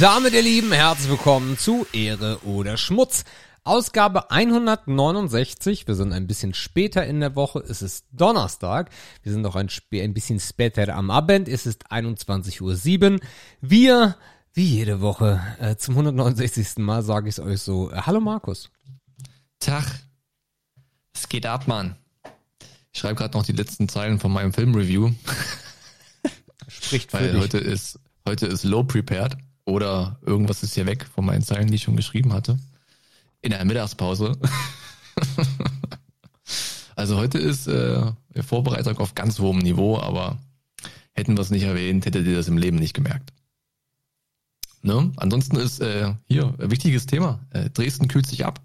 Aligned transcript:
damit, 0.00 0.32
ihr 0.32 0.42
Lieben, 0.42 0.70
herzlich 0.70 1.08
willkommen 1.08 1.58
zu 1.58 1.84
Ehre 1.92 2.38
oder 2.44 2.76
Schmutz. 2.76 3.24
Ausgabe 3.64 4.30
169. 4.30 5.88
Wir 5.88 5.96
sind 5.96 6.12
ein 6.12 6.28
bisschen 6.28 6.54
später 6.54 7.04
in 7.04 7.18
der 7.18 7.34
Woche. 7.34 7.58
Es 7.68 7.82
ist 7.82 8.06
Donnerstag. 8.12 8.90
Wir 9.24 9.32
sind 9.32 9.42
noch 9.42 9.56
ein, 9.56 9.68
ein 9.92 10.14
bisschen 10.14 10.38
später 10.38 10.94
am 10.94 11.10
Abend. 11.10 11.48
Es 11.48 11.66
ist 11.66 11.90
21.07 11.90 13.12
Uhr. 13.12 13.20
Wir, 13.60 14.16
wie 14.52 14.66
jede 14.66 15.00
Woche, 15.00 15.42
äh, 15.58 15.74
zum 15.74 15.94
169. 15.94 16.78
Mal 16.78 17.02
sage 17.02 17.28
ich 17.28 17.34
es 17.34 17.40
euch 17.40 17.60
so. 17.60 17.90
Äh, 17.90 18.02
hallo 18.02 18.20
Markus. 18.20 18.70
Tag. 19.58 19.84
Es 21.12 21.28
geht 21.28 21.44
ab, 21.44 21.66
Mann. 21.66 21.96
Ich 22.92 23.00
schreibe 23.00 23.16
gerade 23.16 23.36
noch 23.36 23.44
die 23.44 23.52
letzten 23.52 23.88
Zeilen 23.88 24.20
von 24.20 24.32
meinem 24.32 24.52
Filmreview. 24.52 25.10
Spricht 26.68 27.10
für 27.10 27.18
Weil 27.18 27.32
dich. 27.32 27.42
heute 27.42 27.58
ist, 27.58 27.98
heute 28.26 28.46
ist 28.46 28.62
low 28.62 28.84
prepared 28.84 29.36
oder 29.68 30.18
irgendwas 30.24 30.62
ist 30.62 30.74
hier 30.74 30.86
weg 30.86 31.06
von 31.14 31.26
meinen 31.26 31.42
Zeilen, 31.42 31.68
die 31.68 31.74
ich 31.74 31.82
schon 31.82 31.96
geschrieben 31.96 32.32
hatte. 32.32 32.58
In 33.42 33.50
der 33.50 33.64
Mittagspause. 33.64 34.38
also 36.96 37.18
heute 37.18 37.38
ist 37.38 37.68
äh, 37.68 38.12
Vorbereitung 38.40 38.96
auf 38.98 39.14
ganz 39.14 39.38
hohem 39.38 39.58
Niveau, 39.58 39.98
aber 40.00 40.38
hätten 41.12 41.36
wir 41.36 41.42
es 41.42 41.50
nicht 41.50 41.64
erwähnt, 41.64 42.06
hättet 42.06 42.26
ihr 42.26 42.36
das 42.36 42.48
im 42.48 42.56
Leben 42.56 42.78
nicht 42.78 42.94
gemerkt. 42.94 43.32
Ne? 44.80 45.12
Ansonsten 45.16 45.56
ist 45.56 45.80
äh, 45.80 46.14
hier 46.28 46.54
ein 46.58 46.70
wichtiges 46.70 47.04
Thema. 47.04 47.40
Äh, 47.50 47.68
Dresden 47.68 48.08
kühlt 48.08 48.26
sich 48.26 48.46
ab. 48.46 48.62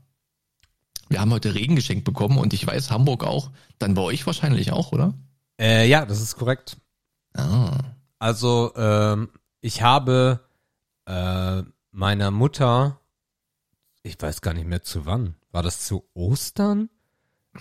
Wir 1.10 1.20
haben 1.20 1.34
heute 1.34 1.54
Regen 1.54 1.76
geschenkt 1.76 2.06
bekommen 2.06 2.38
und 2.38 2.54
ich 2.54 2.66
weiß, 2.66 2.92
Hamburg 2.92 3.26
auch. 3.26 3.52
Dann 3.78 3.94
bei 3.94 4.02
euch 4.02 4.26
wahrscheinlich 4.26 4.72
auch, 4.72 4.94
oder? 4.94 5.14
Äh, 5.60 5.88
ja, 5.90 6.06
das 6.06 6.22
ist 6.22 6.38
korrekt. 6.38 6.78
Ah. 7.34 7.78
Also, 8.20 8.72
ähm, 8.78 9.30
ich 9.60 9.82
habe 9.82 10.40
äh, 11.06 11.64
meiner 11.92 12.32
Mutter, 12.32 13.00
ich 14.02 14.22
weiß 14.22 14.42
gar 14.42 14.54
nicht 14.54 14.68
mehr 14.68 14.84
zu 14.84 15.06
wann, 15.06 15.36
war 15.52 15.64
das 15.64 15.86
zu 15.86 16.04
Ostern? 16.14 16.90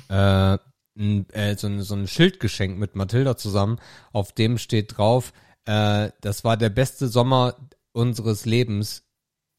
Äh, 0.08 0.58
n, 0.96 1.28
äh, 1.30 1.56
so, 1.56 1.66
ein, 1.66 1.82
so 1.82 1.94
ein 1.94 2.06
Schild 2.08 2.40
geschenkt 2.40 2.78
mit 2.78 2.96
Mathilda 2.96 3.36
zusammen, 3.36 3.78
auf 4.12 4.32
dem 4.32 4.58
steht 4.58 4.96
drauf, 4.96 5.32
äh, 5.66 6.10
das 6.20 6.44
war 6.44 6.56
der 6.56 6.70
beste 6.70 7.08
Sommer 7.08 7.56
unseres 7.92 8.46
Lebens, 8.46 9.04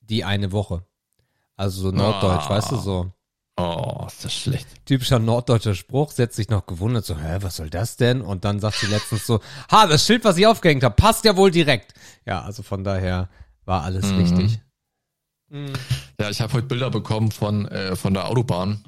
die 0.01 0.23
eine 0.23 0.51
Woche. 0.51 0.83
Also 1.55 1.81
so 1.83 1.91
norddeutsch, 1.91 2.45
Ah. 2.45 2.49
weißt 2.49 2.71
du, 2.71 2.77
so 2.77 3.11
Oh, 3.55 4.05
ist 4.07 4.25
das 4.25 4.33
schlecht. 4.33 4.67
typischer 4.87 5.19
norddeutscher 5.19 5.75
Spruch, 5.75 6.11
setzt 6.11 6.35
sich 6.35 6.49
noch 6.49 6.65
gewundert, 6.65 7.05
so, 7.05 7.15
hä, 7.15 7.37
was 7.41 7.57
soll 7.57 7.69
das 7.69 7.95
denn? 7.97 8.21
Und 8.21 8.43
dann 8.45 8.59
sagt 8.59 8.77
sie 8.77 8.87
letztens 8.87 9.27
so, 9.27 9.39
ha, 9.71 9.85
das 9.85 10.03
Schild, 10.07 10.23
was 10.25 10.37
ich 10.37 10.47
aufgehängt 10.47 10.83
habe, 10.83 10.95
passt 10.95 11.23
ja 11.23 11.37
wohl 11.37 11.51
direkt. 11.51 11.93
Ja, 12.25 12.41
also 12.41 12.63
von 12.63 12.83
daher 12.83 13.29
war 13.65 13.83
alles 13.83 14.11
Mhm. 14.11 14.17
richtig. 14.17 14.59
Ja, 16.19 16.29
ich 16.29 16.41
habe 16.41 16.53
heute 16.53 16.67
Bilder 16.67 16.89
bekommen 16.89 17.31
von, 17.31 17.67
äh, 17.67 17.95
von 17.95 18.13
der 18.13 18.27
Autobahn. 18.27 18.83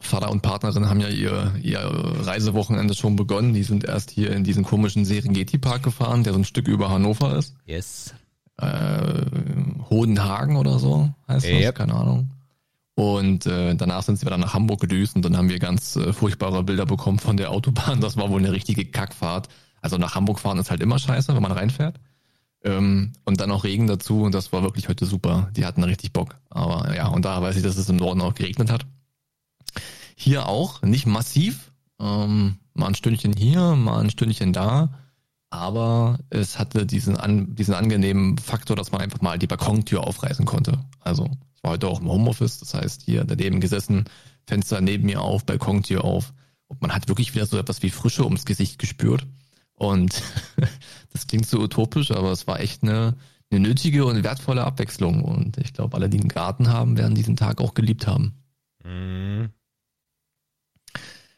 Vater 0.00 0.30
und 0.30 0.42
Partnerin 0.42 0.88
haben 0.88 1.00
ja 1.00 1.08
ihr, 1.08 1.54
ihr 1.62 1.80
Reisewochenende 1.80 2.94
schon 2.94 3.16
begonnen. 3.16 3.54
Die 3.54 3.62
sind 3.62 3.84
erst 3.84 4.10
hier 4.10 4.30
in 4.32 4.44
diesen 4.44 4.64
komischen 4.64 5.04
Serengeti-Park 5.04 5.82
gefahren, 5.82 6.24
der 6.24 6.34
so 6.34 6.38
ein 6.38 6.44
Stück 6.44 6.68
über 6.68 6.90
Hannover 6.90 7.36
ist. 7.36 7.54
Yes. 7.64 8.14
Äh, 8.58 9.24
Hodenhagen 9.88 10.56
oder 10.56 10.78
so 10.78 11.10
heißt 11.26 11.46
das, 11.46 11.52
Yep. 11.52 11.74
keine 11.76 11.94
Ahnung. 11.94 12.30
Und 12.94 13.46
äh, 13.46 13.74
danach 13.76 14.02
sind 14.02 14.18
sie 14.18 14.26
wieder 14.26 14.36
nach 14.38 14.54
Hamburg 14.54 14.80
gedüst 14.80 15.14
und 15.16 15.24
dann 15.24 15.36
haben 15.36 15.48
wir 15.48 15.58
ganz 15.60 15.96
äh, 15.96 16.12
furchtbare 16.12 16.64
Bilder 16.64 16.84
bekommen 16.84 17.18
von 17.20 17.36
der 17.36 17.50
Autobahn. 17.52 18.00
Das 18.00 18.16
war 18.16 18.28
wohl 18.30 18.40
eine 18.40 18.52
richtige 18.52 18.84
Kackfahrt. 18.84 19.48
Also 19.80 19.96
nach 19.98 20.14
Hamburg 20.16 20.40
fahren 20.40 20.58
ist 20.58 20.70
halt 20.70 20.80
immer 20.82 20.98
scheiße, 20.98 21.34
wenn 21.34 21.42
man 21.42 21.52
reinfährt. 21.52 21.98
Ähm, 22.64 23.12
und 23.24 23.40
dann 23.40 23.50
noch 23.50 23.64
Regen 23.64 23.86
dazu 23.86 24.22
und 24.22 24.34
das 24.34 24.52
war 24.52 24.62
wirklich 24.62 24.88
heute 24.88 25.06
super. 25.06 25.50
Die 25.56 25.64
hatten 25.64 25.84
richtig 25.84 26.12
Bock. 26.12 26.36
Aber 26.50 26.94
ja, 26.94 27.08
und 27.08 27.24
da 27.24 27.40
weiß 27.40 27.56
ich, 27.56 27.62
dass 27.62 27.76
es 27.76 27.88
im 27.88 27.96
Norden 27.96 28.20
auch 28.20 28.34
geregnet 28.34 28.70
hat. 28.70 28.86
Hier 30.16 30.46
auch, 30.46 30.82
nicht 30.82 31.06
massiv. 31.06 31.72
Ähm, 32.00 32.58
mal 32.74 32.88
ein 32.88 32.94
Stündchen 32.94 33.34
hier, 33.36 33.76
mal 33.76 34.00
ein 34.00 34.10
Stündchen 34.10 34.52
da. 34.52 34.90
Aber 35.50 36.18
es 36.30 36.58
hatte 36.58 36.84
diesen, 36.84 37.16
an, 37.16 37.54
diesen 37.54 37.74
angenehmen 37.74 38.36
Faktor, 38.38 38.76
dass 38.76 38.92
man 38.92 39.00
einfach 39.00 39.20
mal 39.20 39.38
die 39.38 39.46
Balkontür 39.46 40.06
aufreißen 40.06 40.44
konnte. 40.44 40.78
Also 41.00 41.30
ich 41.54 41.62
war 41.62 41.72
heute 41.72 41.88
auch 41.88 42.00
im 42.00 42.08
Homeoffice, 42.08 42.58
das 42.60 42.74
heißt 42.74 43.02
hier 43.02 43.24
daneben 43.24 43.60
gesessen, 43.60 44.04
Fenster 44.46 44.80
neben 44.80 45.06
mir 45.06 45.20
auf, 45.22 45.46
Balkontür 45.46 46.04
auf. 46.04 46.34
Und 46.66 46.82
man 46.82 46.94
hat 46.94 47.08
wirklich 47.08 47.34
wieder 47.34 47.46
so 47.46 47.56
etwas 47.56 47.82
wie 47.82 47.90
Frische 47.90 48.24
ums 48.24 48.44
Gesicht 48.44 48.78
gespürt. 48.78 49.26
Und 49.78 50.22
das 51.12 51.26
klingt 51.26 51.46
so 51.46 51.60
utopisch, 51.60 52.10
aber 52.10 52.32
es 52.32 52.46
war 52.46 52.60
echt 52.60 52.82
eine, 52.82 53.16
eine 53.50 53.60
nötige 53.60 54.04
und 54.04 54.22
wertvolle 54.24 54.64
Abwechslung. 54.64 55.24
Und 55.24 55.56
ich 55.58 55.72
glaube, 55.72 55.96
alle, 55.96 56.08
die 56.08 56.20
einen 56.20 56.28
Garten 56.28 56.68
haben, 56.68 56.98
werden 56.98 57.14
diesen 57.14 57.36
Tag 57.36 57.60
auch 57.60 57.74
geliebt 57.74 58.06
haben. 58.06 58.34
Mhm. 58.84 59.50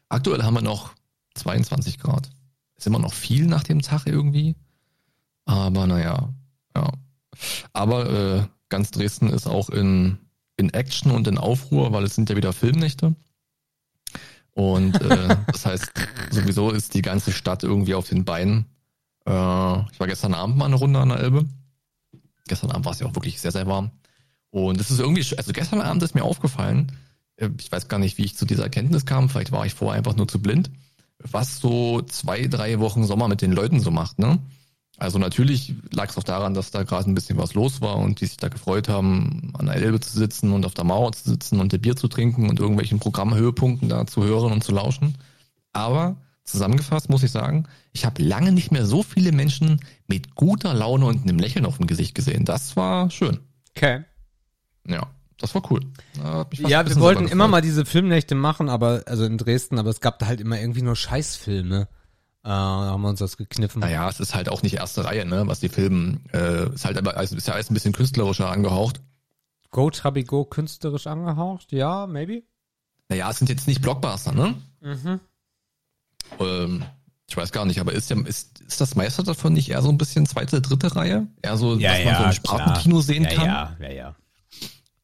Aktuell 0.09 0.43
haben 0.43 0.55
wir 0.55 0.63
noch 0.63 0.95
22 1.35 1.99
Grad. 1.99 2.31
Ist 2.77 2.87
immer 2.87 2.99
noch 2.99 3.13
viel 3.13 3.47
nach 3.47 3.63
dem 3.63 3.83
Tag 3.83 4.07
irgendwie. 4.07 4.57
Aber 5.45 5.87
naja, 5.87 6.33
ja. 6.75 6.93
Aber 7.73 8.11
äh, 8.11 8.47
ganz 8.69 8.91
Dresden 8.91 9.29
ist 9.29 9.47
auch 9.47 9.69
in, 9.69 10.19
in 10.57 10.71
Action 10.71 11.13
und 11.13 11.29
in 11.29 11.39
Aufruhr, 11.39 11.93
weil 11.93 12.05
es 12.05 12.15
sind 12.15 12.31
ja 12.31 12.37
wieder 12.37 12.53
Filmnächte. 12.53 13.15
Und 14.61 15.01
äh, 15.01 15.37
das 15.47 15.65
heißt, 15.65 15.91
sowieso 16.31 16.71
ist 16.71 16.93
die 16.93 17.01
ganze 17.01 17.33
Stadt 17.33 17.63
irgendwie 17.63 17.95
auf 17.95 18.11
den 18.11 18.27
Beinen. 18.27 18.67
Äh, 19.25 19.31
ich 19.31 19.99
war 19.99 20.07
gestern 20.07 20.35
Abend 20.35 20.59
mal 20.59 20.67
eine 20.67 20.75
Runde 20.75 21.01
an 21.01 21.09
der 21.09 21.19
Elbe. 21.19 21.47
Gestern 22.47 22.71
Abend 22.71 22.85
war 22.85 22.93
es 22.93 23.01
ja 23.01 23.07
auch 23.07 23.15
wirklich 23.15 23.41
sehr, 23.41 23.53
sehr 23.53 23.67
warm. 23.67 23.91
Und 24.51 24.79
es 24.79 24.91
ist 24.91 25.01
irgendwie, 25.01 25.25
also 25.39 25.53
gestern 25.53 25.81
Abend 25.81 26.03
ist 26.03 26.15
mir 26.15 26.25
aufgefallen, 26.25 26.93
äh, 27.37 27.49
ich 27.59 27.73
weiß 27.73 27.89
gar 27.89 27.97
nicht, 27.99 28.19
wie 28.19 28.25
ich 28.25 28.37
zu 28.37 28.45
dieser 28.45 28.65
Erkenntnis 28.65 29.07
kam, 29.07 29.31
vielleicht 29.31 29.51
war 29.51 29.65
ich 29.65 29.73
vorher 29.73 29.97
einfach 29.97 30.15
nur 30.15 30.29
zu 30.29 30.43
blind, 30.43 30.71
was 31.19 31.59
so 31.59 32.03
zwei, 32.03 32.47
drei 32.47 32.81
Wochen 32.81 33.05
Sommer 33.05 33.29
mit 33.29 33.41
den 33.41 33.53
Leuten 33.53 33.81
so 33.81 33.91
macht, 33.91 34.19
ne? 34.19 34.41
Also 35.01 35.19
natürlich 35.19 35.75
lag 35.93 36.11
es 36.11 36.19
auch 36.19 36.25
daran, 36.25 36.53
dass 36.53 36.71
da 36.71 36.83
gerade 36.83 37.11
ein 37.11 37.15
bisschen 37.15 37.39
was 37.39 37.55
los 37.55 37.81
war 37.81 37.97
und 37.97 38.21
die 38.21 38.27
sich 38.27 38.37
da 38.37 38.49
gefreut 38.49 38.87
haben, 38.91 39.51
an 39.59 39.65
der 39.65 39.77
Elbe 39.77 39.99
zu 39.99 40.17
sitzen 40.17 40.53
und 40.53 40.67
auf 40.67 40.75
der 40.75 40.85
Mauer 40.85 41.13
zu 41.13 41.31
sitzen 41.31 41.59
und 41.59 41.73
ein 41.73 41.81
Bier 41.81 41.97
zu 41.97 42.07
trinken 42.07 42.51
und 42.51 42.61
irgendwelchen 42.61 43.01
Programmhöhepunkten 43.01 43.89
da 43.89 44.07
zu 44.07 44.23
hören 44.23 44.53
und 44.53 44.63
zu 44.63 44.73
lauschen. 44.73 45.17
Aber 45.73 46.17
zusammengefasst 46.45 47.09
muss 47.09 47.23
ich 47.23 47.31
sagen, 47.31 47.65
ich 47.93 48.05
habe 48.05 48.23
lange 48.23 48.53
nicht 48.53 48.73
mehr 48.73 48.85
so 48.85 49.03
viele 49.03 49.33
Menschen 49.33 49.81
mit 50.07 50.35
guter 50.35 50.75
Laune 50.75 51.07
und 51.07 51.23
einem 51.23 51.39
Lächeln 51.39 51.65
auf 51.65 51.79
dem 51.79 51.87
Gesicht 51.87 52.15
gesehen. 52.15 52.45
Das 52.45 52.77
war 52.77 53.11
schön. 53.11 53.41
Okay. 53.75 54.05
Ja, 54.87 55.07
das 55.39 55.55
war 55.55 55.63
cool. 55.71 55.81
Ja, 56.59 56.87
wir 56.87 56.97
wollten 56.97 57.27
immer 57.27 57.49
mal 57.49 57.63
diese 57.63 57.87
Filmnächte 57.87 58.35
machen, 58.35 58.69
aber, 58.69 59.05
also 59.07 59.25
in 59.25 59.39
Dresden, 59.39 59.79
aber 59.79 59.89
es 59.89 60.03
gab 60.03 60.19
da 60.19 60.27
halt 60.27 60.43
immer 60.43 60.61
irgendwie 60.61 60.83
nur 60.83 60.95
Scheißfilme. 60.95 61.89
Äh, 62.43 62.49
da 62.49 62.53
haben 62.53 63.03
wir 63.03 63.09
uns 63.09 63.19
das 63.19 63.37
gekniffen. 63.37 63.81
Naja, 63.81 64.09
es 64.09 64.21
ist 64.21 64.35
halt 64.35 64.49
auch 64.49 64.63
nicht 64.63 64.75
erste 64.77 65.05
Reihe, 65.05 65.27
ne, 65.27 65.47
was 65.47 65.61
die 65.61 65.69
filmen. 65.69 66.25
Äh, 66.33 66.73
ist 66.75 66.85
halt 66.85 66.97
aber, 66.97 67.17
also 67.17 67.37
ist 67.37 67.47
ja 67.47 67.55
alles 67.55 67.71
ein 67.71 67.75
bisschen 67.75 67.93
künstlerischer 67.93 68.51
angehaucht. 68.51 69.01
Go 69.71 69.91
Chubby 69.91 70.25
Go 70.25 70.45
künstlerisch 70.45 71.07
angehaucht? 71.07 71.73
Ja, 71.73 72.07
maybe? 72.07 72.43
Naja, 73.09 73.31
es 73.31 73.39
sind 73.39 73.49
jetzt 73.49 73.67
nicht 73.67 73.83
Blockbuster, 73.83 74.33
ne? 74.33 74.55
Mhm. 74.81 75.21
Ähm, 76.39 76.85
ich 77.29 77.37
weiß 77.37 77.53
gar 77.53 77.65
nicht, 77.65 77.81
aber 77.81 77.93
ist, 77.93 78.11
ja, 78.11 78.21
ist, 78.21 78.61
ist 78.61 78.81
das 78.81 78.97
meiste 78.97 79.23
davon 79.23 79.53
nicht 79.53 79.71
eher 79.71 79.83
so 79.83 79.89
ein 79.89 79.99
bisschen 79.99 80.27
zweite, 80.27 80.61
dritte 80.61 80.97
Reihe? 80.97 81.29
Eher 81.43 81.57
so, 81.57 81.77
Ja, 81.77 81.93
dass 81.93 82.05
man 82.05 82.15
so 82.15 82.21
ja, 82.23 82.27
im 82.27 82.33
Spartenkino 82.33 83.01
sehen 83.01 83.25
ja, 83.25 83.31
kann? 83.31 83.47
Ja, 83.47 83.77
ja, 83.81 83.93
ja. 83.93 84.17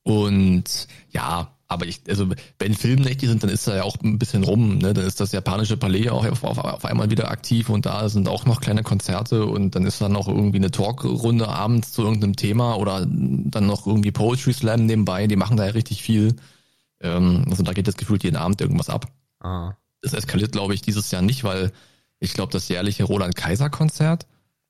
Und 0.02 0.88
ja, 1.10 1.55
aber 1.68 1.86
ich, 1.86 2.02
also 2.08 2.28
wenn 2.58 2.74
Filmnächte 2.74 3.26
sind, 3.26 3.42
dann 3.42 3.50
ist 3.50 3.66
da 3.66 3.76
ja 3.76 3.82
auch 3.82 3.96
ein 4.02 4.18
bisschen 4.18 4.44
rum, 4.44 4.78
ne? 4.78 4.94
Dann 4.94 5.04
ist 5.04 5.20
das 5.20 5.32
japanische 5.32 5.76
Palais 5.76 6.10
auch 6.10 6.24
auf, 6.24 6.44
auf, 6.44 6.58
auf 6.58 6.84
einmal 6.84 7.10
wieder 7.10 7.30
aktiv 7.30 7.68
und 7.68 7.86
da 7.86 8.08
sind 8.08 8.28
auch 8.28 8.46
noch 8.46 8.60
kleine 8.60 8.84
Konzerte 8.84 9.46
und 9.46 9.74
dann 9.74 9.84
ist 9.84 10.00
da 10.00 10.08
noch 10.08 10.28
irgendwie 10.28 10.58
eine 10.58 10.70
Talkrunde 10.70 11.48
abends 11.48 11.92
zu 11.92 12.02
irgendeinem 12.02 12.36
Thema 12.36 12.76
oder 12.76 13.04
dann 13.06 13.66
noch 13.66 13.86
irgendwie 13.86 14.12
Poetry 14.12 14.52
Slam 14.52 14.86
nebenbei, 14.86 15.26
die 15.26 15.36
machen 15.36 15.56
da 15.56 15.66
ja 15.66 15.72
richtig 15.72 16.02
viel. 16.02 16.36
Ähm, 17.00 17.44
also 17.50 17.64
da 17.64 17.72
geht 17.72 17.88
das 17.88 17.96
gefühlt 17.96 18.22
jeden 18.22 18.36
Abend 18.36 18.60
irgendwas 18.60 18.88
ab. 18.88 19.06
Ah. 19.40 19.74
Das 20.02 20.14
eskaliert, 20.14 20.52
glaube 20.52 20.74
ich, 20.74 20.82
dieses 20.82 21.10
Jahr 21.10 21.22
nicht, 21.22 21.42
weil 21.42 21.72
ich 22.20 22.32
glaube, 22.32 22.52
das 22.52 22.68
jährliche 22.68 23.04
Roland-Kaiser-Konzert, 23.04 24.26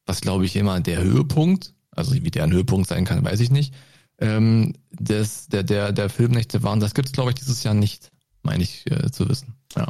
was 0.06 0.22
glaube 0.22 0.46
ich 0.46 0.56
immer 0.56 0.80
der 0.80 1.02
Höhepunkt, 1.02 1.74
also 1.90 2.14
wie 2.14 2.30
der 2.30 2.44
ein 2.44 2.52
Höhepunkt 2.52 2.88
sein 2.88 3.04
kann, 3.04 3.22
weiß 3.22 3.40
ich 3.40 3.50
nicht, 3.50 3.74
ähm, 4.18 4.74
des, 4.90 5.48
der, 5.48 5.62
der, 5.62 5.92
der 5.92 6.08
Filmnächte 6.08 6.62
waren, 6.62 6.80
das 6.80 6.94
gibt's 6.94 7.12
glaube 7.12 7.30
ich, 7.30 7.36
dieses 7.36 7.62
Jahr 7.62 7.74
nicht, 7.74 8.10
meine 8.42 8.62
ich 8.62 8.90
äh, 8.90 9.10
zu 9.10 9.28
wissen. 9.28 9.54
Ja. 9.76 9.88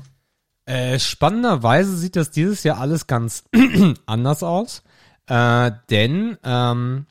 Äh, 0.64 0.98
spannenderweise 0.98 1.96
sieht 1.96 2.16
das 2.16 2.30
dieses 2.30 2.64
Jahr 2.64 2.78
alles 2.78 3.06
ganz 3.06 3.44
anders 4.06 4.42
aus, 4.42 4.82
äh, 5.26 5.70
denn 5.90 6.36
ähm, 6.42 7.06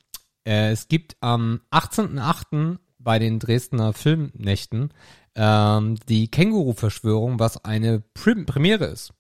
äh, 0.46 0.72
es 0.72 0.88
gibt 0.88 1.16
am 1.22 1.62
18.08. 1.72 2.78
bei 3.00 3.20
den 3.20 3.40
Dresdner 3.40 3.94
Filmnächten 3.94 4.92
ähm, 5.36 5.96
die 6.08 6.30
Känguru-Verschwörung, 6.30 7.40
was 7.40 7.64
eine 7.64 8.00
Prim 8.00 8.46
Premiere 8.46 8.86
ist. 8.86 9.14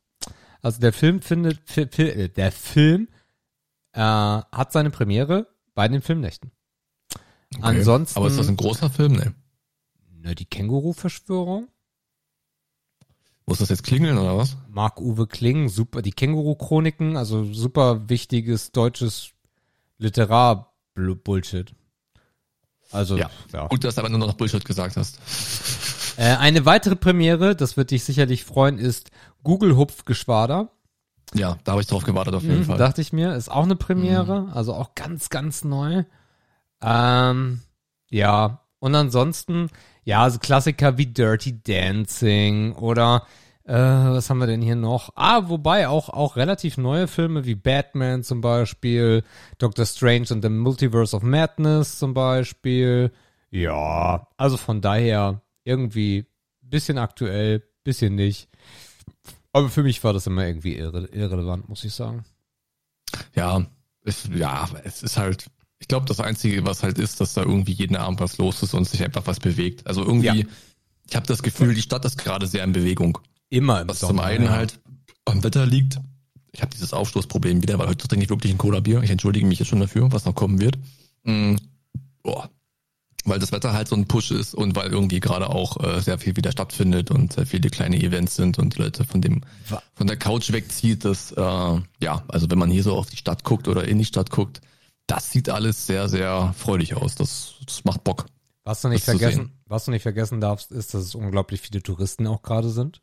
Also 0.62 0.80
der 0.80 0.94
Film 0.94 1.21
findet, 1.21 1.62
fi 1.65 1.88
fi 1.92 2.30
der 2.30 2.51
Film 2.51 3.07
äh, 3.94 4.01
hat 4.01 4.71
seine 4.71 4.89
Premiere 4.89 5.47
bei 5.75 5.88
den 5.88 6.01
Filmnächten. 6.01 6.51
Ansonsten. 7.62 8.18
Aber 8.18 8.28
ist 8.28 8.38
das 8.40 8.48
ein 8.48 8.57
großer 8.57 8.90
Film? 8.90 9.13
Ne. 9.13 9.34
Ne, 10.22 10.36
die 10.36 10.46
Känguru-Verschwörung. 10.46 11.68
Muss 13.48 13.60
das 13.60 13.69
jetzt 13.69 13.84
klingeln 13.84 14.18
oder 14.18 14.38
was? 14.38 14.57
Marc-Uwe 14.69 15.28
Kling, 15.28 15.69
super, 15.69 16.02
die 16.02 16.12
Känguru-Chroniken, 16.12 17.16
also 17.16 17.44
super 17.54 18.10
wichtiges 18.10 18.72
deutsches 18.72 19.30
Literar-Bullshit. 20.00 21.74
Also, 22.92 23.18
Ja. 23.18 23.30
ja. 23.54 23.68
Gut, 23.68 23.84
dass 23.84 23.96
du 23.96 24.02
aber 24.02 24.10
nur 24.10 24.19
noch 24.19 24.34
Bullshit 24.34 24.63
gesagt 24.66 24.98
hast. 24.98 25.19
Äh, 26.18 26.36
eine 26.38 26.66
weitere 26.66 26.96
Premiere, 26.96 27.56
das 27.56 27.78
wird 27.78 27.92
dich 27.92 28.04
sicherlich 28.04 28.44
freuen, 28.46 28.78
ist 28.80 29.12
Google 29.44 29.75
Hupfgeschwader. 29.75 30.69
Ja, 31.34 31.57
da 31.63 31.74
habe 31.74 31.81
ich 31.81 31.88
drauf 31.88 32.04
gewartet 32.04 32.34
auf 32.36 32.44
jeden 32.44 32.60
Mhm, 32.60 32.66
Fall. 32.66 32.78
dachte 32.78 33.02
ich 33.02 33.12
mir, 33.12 33.36
ist 33.36 33.50
auch 33.52 33.63
eine 33.63 33.75
Premiere, 33.75 34.50
also 34.54 34.74
auch 34.74 34.96
ganz, 34.96 35.30
ganz 35.30 35.63
neu. 35.63 36.04
Ähm, 36.81 37.62
ja, 38.10 38.62
und 38.80 38.95
ansonsten, 38.95 39.69
ja, 40.04 40.22
also 40.24 40.39
Klassiker 40.39 40.98
wie 40.98 41.07
Dirty 41.07 41.62
Dancing 41.63 42.74
oder 42.74 43.25
äh, 43.63 43.74
was 43.74 44.30
haben 44.30 44.38
wir 44.38 44.48
denn 44.48 44.62
hier 44.62 44.75
noch? 44.75 45.10
Ah, 45.16 45.50
wobei 45.50 45.88
auch, 45.88 46.10
auch 46.10 46.36
relativ 46.36 46.77
neue 46.77 47.07
Filme 47.07 47.45
wie 47.45 47.56
Batman 47.56 48.24
zum 48.24 48.42
Beispiel, 48.42 49.24
Doctor 49.57 49.86
Strange 49.86 50.27
and 50.30 50.44
the 50.44 50.50
Multiverse 50.50 51.16
of 51.16 51.24
Madness 51.24 51.98
zum 51.98 52.13
Beispiel. 52.13 53.12
Ja, 53.50 54.28
also 54.38 54.57
von 54.57 54.81
daher 54.81 55.42
irgendwie 55.63 56.28
bisschen 56.62 56.98
aktuell, 56.98 57.63
bisschen 57.83 58.16
nicht. 58.16 58.50
Aber 59.51 59.69
für 59.69 59.83
mich 59.83 60.04
war 60.04 60.13
das 60.13 60.28
immer 60.28 60.45
irgendwie 60.45 60.75
irre, 60.75 61.06
irrelevant, 61.06 61.69
muss 61.69 61.83
ich 61.83 61.94
sagen. 61.94 62.25
Ja, 63.33 63.66
es, 64.04 64.30
ja, 64.33 64.68
es 64.83 65.01
ist 65.01 65.18
halt, 65.18 65.50
ich 65.85 65.87
glaube, 65.87 66.07
das 66.07 66.19
Einzige, 66.19 66.65
was 66.65 66.81
halt 66.81 66.97
ist, 66.97 67.21
dass 67.21 67.35
da 67.35 67.43
irgendwie 67.43 67.73
jeden 67.73 67.95
Abend 67.95 68.19
was 68.19 68.39
los 68.39 68.63
ist 68.63 68.73
und 68.73 68.89
sich 68.89 69.03
einfach 69.03 69.27
was 69.27 69.39
bewegt. 69.39 69.85
Also 69.85 70.01
irgendwie, 70.03 70.25
Ja. 70.25 70.45
ich 71.07 71.15
habe 71.15 71.27
das 71.27 71.43
Gefühl, 71.43 71.75
die 71.75 71.83
Stadt 71.83 72.03
ist 72.05 72.17
gerade 72.17 72.47
sehr 72.47 72.63
in 72.63 72.71
Bewegung. 72.71 73.19
Immer 73.51 73.81
im 73.81 73.89
Was 73.89 73.99
zum 73.99 74.07
Sommer, 74.07 74.23
einen 74.23 74.45
ja. 74.45 74.51
halt 74.53 74.79
am 75.25 75.43
Wetter 75.43 75.67
liegt. 75.67 75.99
Ich 76.53 76.63
habe 76.63 76.71
dieses 76.73 76.91
Aufstoßproblem 76.91 77.61
wieder, 77.61 77.77
weil 77.77 77.87
heute 77.87 78.07
trinke 78.07 78.23
ich 78.23 78.31
wirklich 78.31 78.51
ein 78.51 78.57
Cola-Bier. 78.57 79.03
Ich 79.03 79.11
entschuldige 79.11 79.45
mich 79.45 79.59
jetzt 79.59 79.67
schon 79.67 79.79
dafür, 79.79 80.11
was 80.11 80.25
noch 80.25 80.33
kommen 80.33 80.59
wird. 80.59 80.75
Mm, 81.23 81.57
boah. 82.23 82.49
Weil 83.23 83.37
das 83.37 83.51
Wetter 83.51 83.73
halt 83.73 83.87
so 83.87 83.95
ein 83.95 84.07
Push 84.07 84.31
ist 84.31 84.55
und 84.55 84.75
weil 84.75 84.89
irgendwie 84.89 85.19
gerade 85.19 85.51
auch 85.51 85.83
äh, 85.83 86.01
sehr 86.01 86.17
viel 86.17 86.35
wieder 86.35 86.51
stattfindet 86.51 87.11
und 87.11 87.33
sehr 87.33 87.45
viele 87.45 87.69
kleine 87.69 88.01
Events 88.01 88.35
sind 88.35 88.57
und 88.57 88.75
Leute 88.79 89.03
von 89.03 89.21
dem 89.21 89.41
von 89.93 90.07
der 90.07 90.17
Couch 90.17 90.51
wegzieht, 90.51 91.05
das 91.05 91.31
äh, 91.31 91.41
ja, 91.41 92.23
also 92.27 92.49
wenn 92.49 92.57
man 92.57 92.71
hier 92.71 92.81
so 92.81 92.95
auf 92.95 93.05
die 93.05 93.17
Stadt 93.17 93.43
guckt 93.43 93.67
oder 93.67 93.87
in 93.87 93.99
die 93.99 94.05
Stadt 94.05 94.31
guckt, 94.31 94.61
das 95.07 95.31
sieht 95.31 95.50
alles 95.50 95.86
sehr, 95.86 96.10
sehr 96.10 96.54
freudig 96.57 96.96
aus. 96.96 97.16
Das, 97.16 97.56
das 97.66 97.84
macht 97.84 98.04
Bock. 98.04 98.25
Was 98.63 98.81
du 98.81 98.90
nicht 98.90 99.06
vergessen, 99.06 99.52
was 99.68 99.86
du 99.86 99.92
nicht 99.92 100.02
vergessen 100.02 100.42
darfst, 100.42 100.72
ist, 100.72 100.94
dass 100.94 101.04
es 101.04 101.16
unglaublich 101.16 101.62
viele 101.62 101.84
Touristen 101.84 102.25
auch 102.28 102.42
gerade 102.42 102.69
sind. 102.69 103.02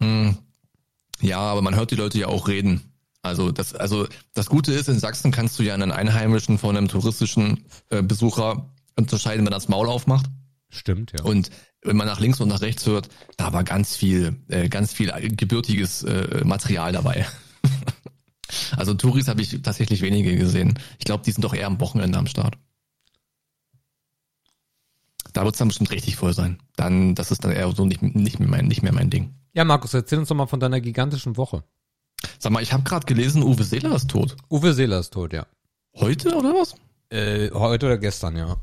Hm. 0.00 0.36
Ja, 1.20 1.38
aber 1.38 1.62
man 1.62 1.76
hört 1.76 1.92
die 1.92 1.96
Leute 1.96 2.18
ja 2.18 2.26
auch 2.26 2.48
reden. 2.48 2.92
Also 3.22 3.52
das, 3.52 3.74
also 3.74 4.08
das 4.34 4.46
Gute 4.46 4.72
ist, 4.72 4.88
in 4.88 4.98
Sachsen 4.98 5.30
kannst 5.30 5.58
du 5.58 5.62
ja 5.62 5.74
einen 5.74 5.92
Einheimischen 5.92 6.58
von 6.58 6.76
einem 6.76 6.88
touristischen 6.88 7.64
äh, 7.90 8.02
Besucher 8.02 8.68
unterscheiden, 8.96 9.46
wenn 9.46 9.52
er 9.52 9.56
das 9.56 9.68
Maul 9.68 9.88
aufmacht. 9.88 10.26
Stimmt, 10.70 11.12
ja. 11.12 11.22
Und 11.22 11.50
wenn 11.82 11.96
man 11.96 12.06
nach 12.06 12.18
links 12.18 12.40
und 12.40 12.48
nach 12.48 12.62
rechts 12.62 12.86
hört, 12.86 13.08
da 13.36 13.52
war 13.52 13.62
ganz 13.62 13.94
viel, 13.94 14.36
äh, 14.48 14.68
ganz 14.68 14.92
viel 14.92 15.12
gebürtiges 15.36 16.02
äh, 16.02 16.42
Material 16.44 16.92
dabei. 16.92 17.26
Also 18.76 18.94
Touris 18.94 19.28
habe 19.28 19.42
ich 19.42 19.62
tatsächlich 19.62 20.02
wenige 20.02 20.36
gesehen. 20.36 20.78
Ich 20.98 21.04
glaube, 21.04 21.24
die 21.24 21.32
sind 21.32 21.42
doch 21.42 21.54
eher 21.54 21.66
am 21.66 21.80
Wochenende 21.80 22.18
am 22.18 22.26
Start. 22.26 22.56
Da 25.32 25.44
wird 25.44 25.54
es 25.54 25.58
dann 25.58 25.68
bestimmt 25.68 25.90
richtig 25.90 26.16
voll 26.16 26.34
sein. 26.34 26.58
Dann, 26.76 27.14
das 27.14 27.30
ist 27.30 27.44
dann 27.44 27.52
eher 27.52 27.70
so 27.72 27.84
nicht, 27.84 28.02
nicht, 28.02 28.38
mehr 28.38 28.48
mein, 28.48 28.66
nicht 28.66 28.82
mehr 28.82 28.92
mein 28.92 29.10
Ding. 29.10 29.34
ja, 29.54 29.64
Markus, 29.64 29.94
erzähl 29.94 30.18
uns 30.18 30.28
doch 30.28 30.34
mal 30.34 30.46
von 30.46 30.60
deiner 30.60 30.80
gigantischen 30.80 31.36
Woche. 31.36 31.64
Sag 32.38 32.52
mal, 32.52 32.62
ich 32.62 32.72
habe 32.72 32.82
gerade 32.82 33.06
gelesen, 33.06 33.42
Uwe 33.42 33.64
Seeler 33.64 33.94
ist 33.94 34.10
tot. 34.10 34.36
Uwe 34.50 34.74
Seeler 34.74 35.00
ist 35.00 35.12
tot, 35.12 35.32
ja. 35.32 35.46
Heute 35.94 36.36
oder 36.36 36.54
was? 36.54 36.74
Äh, 37.10 37.50
heute 37.52 37.86
oder 37.86 37.98
gestern, 37.98 38.36
ja. 38.36 38.56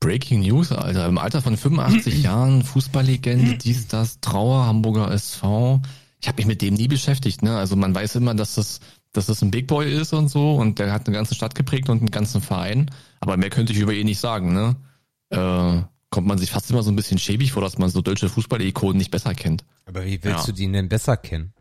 Breaking 0.00 0.40
News, 0.40 0.72
Alter. 0.72 1.06
Im 1.06 1.18
Alter 1.18 1.42
von 1.42 1.56
85 1.56 2.22
Jahren, 2.22 2.62
Fußballlegende, 2.62 3.56
dies, 3.56 3.88
das, 3.88 4.20
Trauer, 4.20 4.66
Hamburger 4.66 5.10
SV. 5.10 5.80
Ich 6.20 6.28
habe 6.28 6.36
mich 6.36 6.46
mit 6.46 6.62
dem 6.62 6.74
nie 6.74 6.88
beschäftigt, 6.88 7.42
ne? 7.42 7.56
Also 7.56 7.76
man 7.76 7.94
weiß 7.94 8.16
immer, 8.16 8.34
dass 8.34 8.54
das, 8.54 8.80
dass 9.16 9.26
das 9.26 9.42
ein 9.42 9.50
Big 9.50 9.66
Boy 9.66 9.92
ist 9.92 10.12
und 10.12 10.28
so 10.28 10.54
und 10.56 10.78
der 10.78 10.92
hat 10.92 11.06
eine 11.06 11.16
ganze 11.16 11.34
Stadt 11.34 11.54
geprägt 11.54 11.88
und 11.88 11.98
einen 11.98 12.10
ganzen 12.10 12.40
Verein. 12.40 12.90
Aber 13.20 13.36
mehr 13.36 13.50
könnte 13.50 13.72
ich 13.72 13.78
über 13.78 13.92
ihn 13.92 14.06
nicht 14.06 14.20
sagen, 14.20 14.52
ne? 14.52 14.76
Äh, 15.30 15.82
kommt 16.10 16.26
man 16.28 16.38
sich 16.38 16.50
fast 16.50 16.70
immer 16.70 16.82
so 16.82 16.90
ein 16.90 16.96
bisschen 16.96 17.18
schäbig 17.18 17.52
vor, 17.52 17.62
dass 17.62 17.78
man 17.78 17.90
so 17.90 18.00
deutsche 18.00 18.28
Fußball-Ikonen 18.28 18.96
nicht 18.96 19.10
besser 19.10 19.34
kennt. 19.34 19.64
Aber 19.86 20.04
wie 20.04 20.22
willst 20.22 20.46
Ja. 20.46 20.52
du 20.52 20.52
den 20.52 20.72
denn 20.72 20.88
besser 20.88 21.16
kennen? 21.16 21.52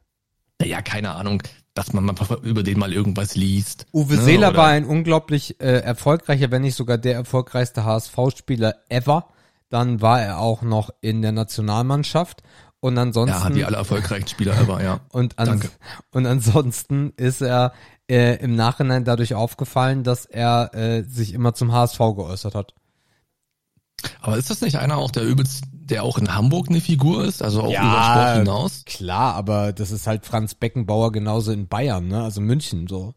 Naja, 0.61 0.81
keine 0.81 1.11
Ahnung, 1.15 1.43
dass 1.73 1.91
man 1.91 2.05
mal 2.05 2.15
über 2.43 2.63
den 2.63 2.79
mal 2.79 2.93
irgendwas 2.93 3.35
liest. 3.35 3.85
Uwe 3.91 4.15
ne? 4.15 4.21
Seeler 4.21 4.49
Oder- 4.49 4.57
war 4.57 4.67
ein 4.67 4.85
unglaublich 4.85 5.59
äh, 5.59 5.79
erfolgreicher, 5.81 6.51
wenn 6.51 6.61
nicht 6.61 6.75
sogar 6.75 6.97
der 6.97 7.15
erfolgreichste 7.15 7.83
HSV-Spieler 7.83 8.75
ever. 8.89 9.27
Dann 9.69 9.99
war 10.01 10.21
er 10.21 10.39
auch 10.39 10.61
noch 10.61 10.91
in 11.01 11.21
der 11.23 11.31
Nationalmannschaft. 11.31 12.43
Und 12.79 12.97
ansonsten. 12.97 13.47
Ja, 13.47 13.49
die 13.49 13.65
aller 13.65 13.77
erfolgreichen 13.77 14.27
Spieler 14.27 14.59
ever, 14.59 14.83
ja. 14.83 14.99
Und, 15.11 15.39
ans 15.39 15.61
Danke. 15.61 15.69
und 16.11 16.25
ansonsten 16.27 17.13
ist 17.17 17.41
er 17.41 17.73
äh, 18.07 18.35
im 18.43 18.55
Nachhinein 18.55 19.05
dadurch 19.05 19.33
aufgefallen, 19.33 20.03
dass 20.03 20.25
er 20.25 20.73
äh, 20.75 21.03
sich 21.03 21.33
immer 21.33 21.53
zum 21.53 21.71
HSV 21.71 21.97
geäußert 21.97 22.53
hat. 22.53 22.73
Aber 24.21 24.37
ist 24.37 24.49
das 24.49 24.61
nicht 24.61 24.77
einer 24.77 24.97
auch, 24.97 25.11
der 25.11 25.23
übelst, 25.23 25.63
der 25.71 26.03
auch 26.03 26.17
in 26.17 26.33
Hamburg 26.33 26.69
eine 26.69 26.81
Figur 26.81 27.23
ist, 27.23 27.41
also 27.41 27.61
auch 27.61 27.69
über 27.69 28.03
Sport 28.03 28.37
hinaus? 28.37 28.83
klar, 28.85 29.33
aber 29.35 29.73
das 29.73 29.91
ist 29.91 30.05
halt 30.05 30.25
Franz 30.25 30.53
Beckenbauer 30.53 31.11
genauso 31.11 31.51
in 31.51 31.67
Bayern, 31.67 32.07
ne? 32.07 32.23
Also 32.23 32.41
München 32.41 32.87
so. 32.87 33.13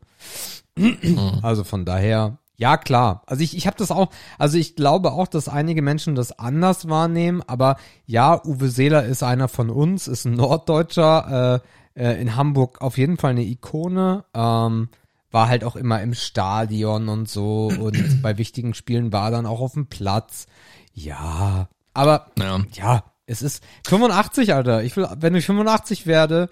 Also 1.43 1.65
von 1.65 1.85
daher, 1.85 2.39
ja 2.59 2.77
klar. 2.77 3.23
Also 3.27 3.43
ich, 3.43 3.57
ich 3.57 3.67
habe 3.67 3.77
das 3.79 3.91
auch, 3.91 4.11
also 4.37 4.59
ich 4.59 4.77
glaube 4.77 5.13
auch, 5.13 5.29
dass 5.29 5.49
einige 5.49 5.81
Menschen 5.81 6.15
das 6.15 6.39
anders 6.39 6.89
wahrnehmen, 6.89 7.43
aber 7.47 7.77
ja, 8.05 8.45
Uwe 8.45 8.69
Seeler 8.69 9.05
ist 9.05 9.23
einer 9.23 9.49
von 9.49 9.71
uns, 9.71 10.09
ist 10.09 10.27
ein 10.27 10.35
Norddeutscher, 10.35 11.63
äh, 11.95 12.05
äh, 12.05 12.21
in 12.21 12.37
Hamburg 12.37 12.83
auf 12.83 12.99
jeden 12.99 13.17
Fall 13.17 13.31
eine 13.31 13.45
Ikone, 13.45 14.25
ähm, 14.35 14.89
war 15.31 15.49
halt 15.49 15.63
auch 15.63 15.77
immer 15.77 16.03
im 16.03 16.15
Stadion 16.15 17.09
und 17.09 17.29
so 17.29 17.73
und 17.81 18.23
bei 18.23 18.37
wichtigen 18.39 18.75
Spielen 18.75 19.13
war 19.13 19.27
er 19.27 19.31
dann 19.31 19.47
auch 19.47 19.61
auf 19.61 19.73
dem 19.75 19.87
Platz. 19.87 20.47
Ja, 20.93 21.69
aber 21.95 22.27
Ja. 22.39 22.61
ja, 22.73 23.05
es 23.27 23.43
ist 23.43 23.63
85, 23.87 24.55
Alter. 24.55 24.83
Ich 24.83 24.97
will, 24.97 25.07
wenn 25.17 25.35
ich 25.37 25.47
85 25.47 26.07
werde, 26.07 26.49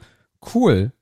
cool. 0.55 0.93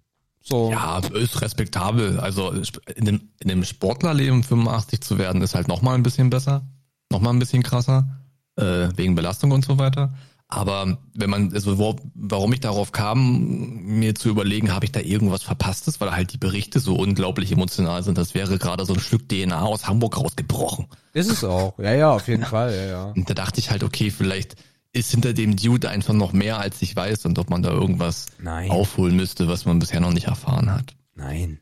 So. 0.47 0.71
Ja, 0.71 0.99
ist 0.99 1.41
respektabel. 1.41 2.21
Also 2.21 2.53
in 2.95 3.05
dem, 3.07 3.31
in 3.41 3.49
dem 3.49 3.65
Sportlerleben 3.65 4.43
85 4.43 5.01
zu 5.01 5.19
werden, 5.19 5.41
ist 5.41 5.55
halt 5.55 5.69
nochmal 5.69 5.95
ein 5.95 6.03
bisschen 6.03 6.29
besser, 6.29 6.67
nochmal 7.11 7.33
ein 7.33 7.39
bisschen 7.39 7.63
krasser, 7.63 8.21
äh, 8.57 8.89
wegen 8.95 9.15
Belastung 9.15 9.53
und 9.53 9.65
so 9.65 9.79
weiter. 9.79 10.13
Aber 10.49 10.99
wenn 11.15 11.31
man, 11.31 11.53
also 11.55 11.79
wo, 11.79 11.97
warum 12.15 12.53
ich 12.53 12.61
darauf 12.61 12.93
kam, 12.93 13.81
mir 13.83 14.15
zu 14.15 14.29
überlegen, 14.29 14.73
habe 14.75 14.85
ich 14.85 14.93
da 14.93 15.01
irgendwas 15.01 15.43
Verpasstes, 15.43 15.99
weil 16.01 16.13
halt 16.13 16.35
die 16.35 16.39
Berichte 16.39 16.79
so 16.79 16.95
unglaublich 16.95 17.51
emotional 17.51 18.03
sind, 18.03 18.19
das 18.19 18.35
wäre 18.35 18.59
gerade 18.59 18.85
so 18.85 18.93
ein 18.93 19.01
Stück 19.01 19.29
DNA 19.29 19.63
aus 19.63 19.89
Hamburg 19.89 20.19
rausgebrochen. 20.19 20.87
Ist 21.15 21.31
es 21.31 21.43
auch. 21.43 21.79
Ja, 21.79 21.95
ja, 21.95 22.11
auf 22.13 22.29
jeden 22.29 22.45
Fall, 22.45 22.75
ja, 22.75 22.85
ja. 22.85 23.05
Und 23.17 23.31
da 23.31 23.35
dachte 23.35 23.59
ich 23.61 23.71
halt, 23.71 23.83
okay, 23.83 24.11
vielleicht 24.11 24.57
ist 24.95 25.11
hinter 25.11 25.33
dem 25.33 25.57
Dude 25.57 25.91
einfach 25.91 26.15
noch 26.15 26.33
mehr, 26.33 26.59
als 26.59 26.81
ich 26.81 26.95
weiß 26.95 27.27
und 27.27 27.39
ob 27.39 27.51
man 27.51 27.63
da 27.63 27.71
irgendwas 27.71 28.27
Nein. 28.39 28.71
aufholen 28.71 29.17
müsste, 29.17 29.49
was 29.49 29.67
man 29.67 29.81
bisher 29.81 30.01
noch 30.01 30.13
nicht 30.13 30.29
erfahren 30.29 30.71
hat. 30.71 30.95
Nein. 31.15 31.59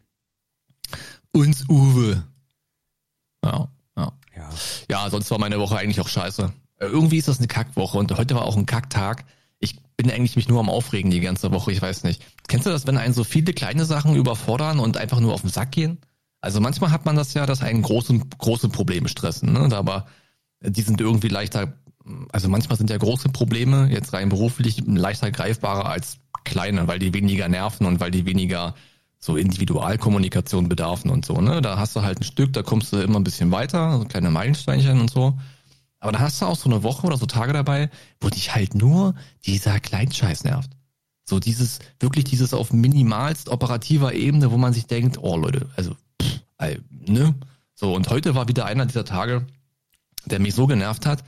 Uns 1.32 1.68
Uwe. 1.68 2.24
Ja, 3.44 3.68
ja. 3.96 4.12
Ja. 4.36 4.50
Ja, 4.90 5.10
sonst 5.10 5.30
war 5.30 5.38
meine 5.38 5.58
Woche 5.58 5.76
eigentlich 5.76 6.00
auch 6.00 6.08
scheiße. 6.08 6.52
Äh, 6.78 6.86
Irgendwie 6.86 7.16
ist 7.16 7.28
das 7.28 7.38
eine 7.38 7.48
Kackwoche 7.48 7.98
und 7.98 8.16
heute 8.16 8.34
war 8.34 8.44
auch 8.44 8.56
ein 8.56 8.66
Kacktag. 8.66 9.24
Ich 9.58 9.80
bin 9.96 10.10
eigentlich 10.10 10.36
mich 10.36 10.48
nur 10.48 10.60
am 10.60 10.68
Aufregen 10.68 11.10
die 11.10 11.20
ganze 11.20 11.50
Woche, 11.52 11.72
ich 11.72 11.80
weiß 11.80 12.04
nicht. 12.04 12.22
Kennst 12.48 12.66
du 12.66 12.70
das, 12.70 12.86
wenn 12.86 12.98
einen 12.98 13.14
so 13.14 13.24
viele 13.24 13.54
kleine 13.54 13.86
Sachen 13.86 14.14
überfordern 14.14 14.78
und 14.78 14.98
einfach 14.98 15.20
nur 15.20 15.32
auf 15.32 15.40
den 15.40 15.50
Sack 15.50 15.72
gehen? 15.72 15.98
Also 16.42 16.60
manchmal 16.60 16.90
hat 16.90 17.06
man 17.06 17.16
das 17.16 17.32
ja, 17.32 17.46
dass 17.46 17.62
einen 17.62 17.82
große, 17.82 18.18
große 18.38 18.68
Probleme 18.68 19.08
stressen, 19.08 19.52
ne? 19.52 19.74
Aber 19.74 20.06
die 20.60 20.82
sind 20.82 21.00
irgendwie 21.00 21.28
leichter, 21.28 21.72
also 22.32 22.48
manchmal 22.48 22.78
sind 22.78 22.90
ja 22.90 22.96
große 22.96 23.28
Probleme 23.28 23.88
jetzt 23.90 24.12
rein 24.12 24.28
beruflich 24.28 24.82
leichter 24.86 25.30
greifbarer 25.30 25.86
als 25.86 26.18
kleine, 26.44 26.88
weil 26.88 26.98
die 26.98 27.14
weniger 27.14 27.48
nerven 27.48 27.86
und 27.86 28.00
weil 28.00 28.10
die 28.10 28.26
weniger 28.26 28.74
so 29.18 29.36
Individualkommunikation 29.36 30.68
bedarfen 30.68 31.10
und 31.10 31.24
so, 31.24 31.40
ne? 31.40 31.62
Da 31.62 31.78
hast 31.78 31.94
du 31.94 32.02
halt 32.02 32.20
ein 32.20 32.24
Stück, 32.24 32.52
da 32.52 32.62
kommst 32.62 32.92
du 32.92 32.96
immer 32.96 33.20
ein 33.20 33.24
bisschen 33.24 33.52
weiter, 33.52 33.98
so 33.98 34.04
kleine 34.04 34.30
Meilensteinchen 34.30 35.00
und 35.00 35.10
so. 35.10 35.38
Aber 36.00 36.10
da 36.10 36.18
hast 36.18 36.42
du 36.42 36.46
auch 36.46 36.56
so 36.56 36.68
eine 36.68 36.82
Woche 36.82 37.06
oder 37.06 37.16
so 37.16 37.26
Tage 37.26 37.52
dabei, 37.52 37.88
wo 38.20 38.28
dich 38.28 38.52
halt 38.52 38.74
nur 38.74 39.14
dieser 39.46 39.78
Kleinscheiß 39.78 40.42
nervt. 40.42 40.70
So 41.24 41.38
dieses, 41.38 41.78
wirklich 42.00 42.24
dieses 42.24 42.52
auf 42.52 42.72
minimalst 42.72 43.48
operativer 43.48 44.12
Ebene, 44.12 44.50
wo 44.50 44.56
man 44.58 44.72
sich 44.72 44.86
denkt, 44.86 45.18
oh 45.20 45.36
Leute, 45.36 45.68
also, 45.76 45.94
pff, 46.20 46.40
ne? 46.90 47.34
So, 47.76 47.94
und 47.94 48.10
heute 48.10 48.34
war 48.34 48.48
wieder 48.48 48.66
einer 48.66 48.86
dieser 48.86 49.04
Tage, 49.04 49.46
der 50.26 50.40
mich 50.40 50.56
so 50.56 50.66
genervt 50.66 51.06
hat, 51.06 51.22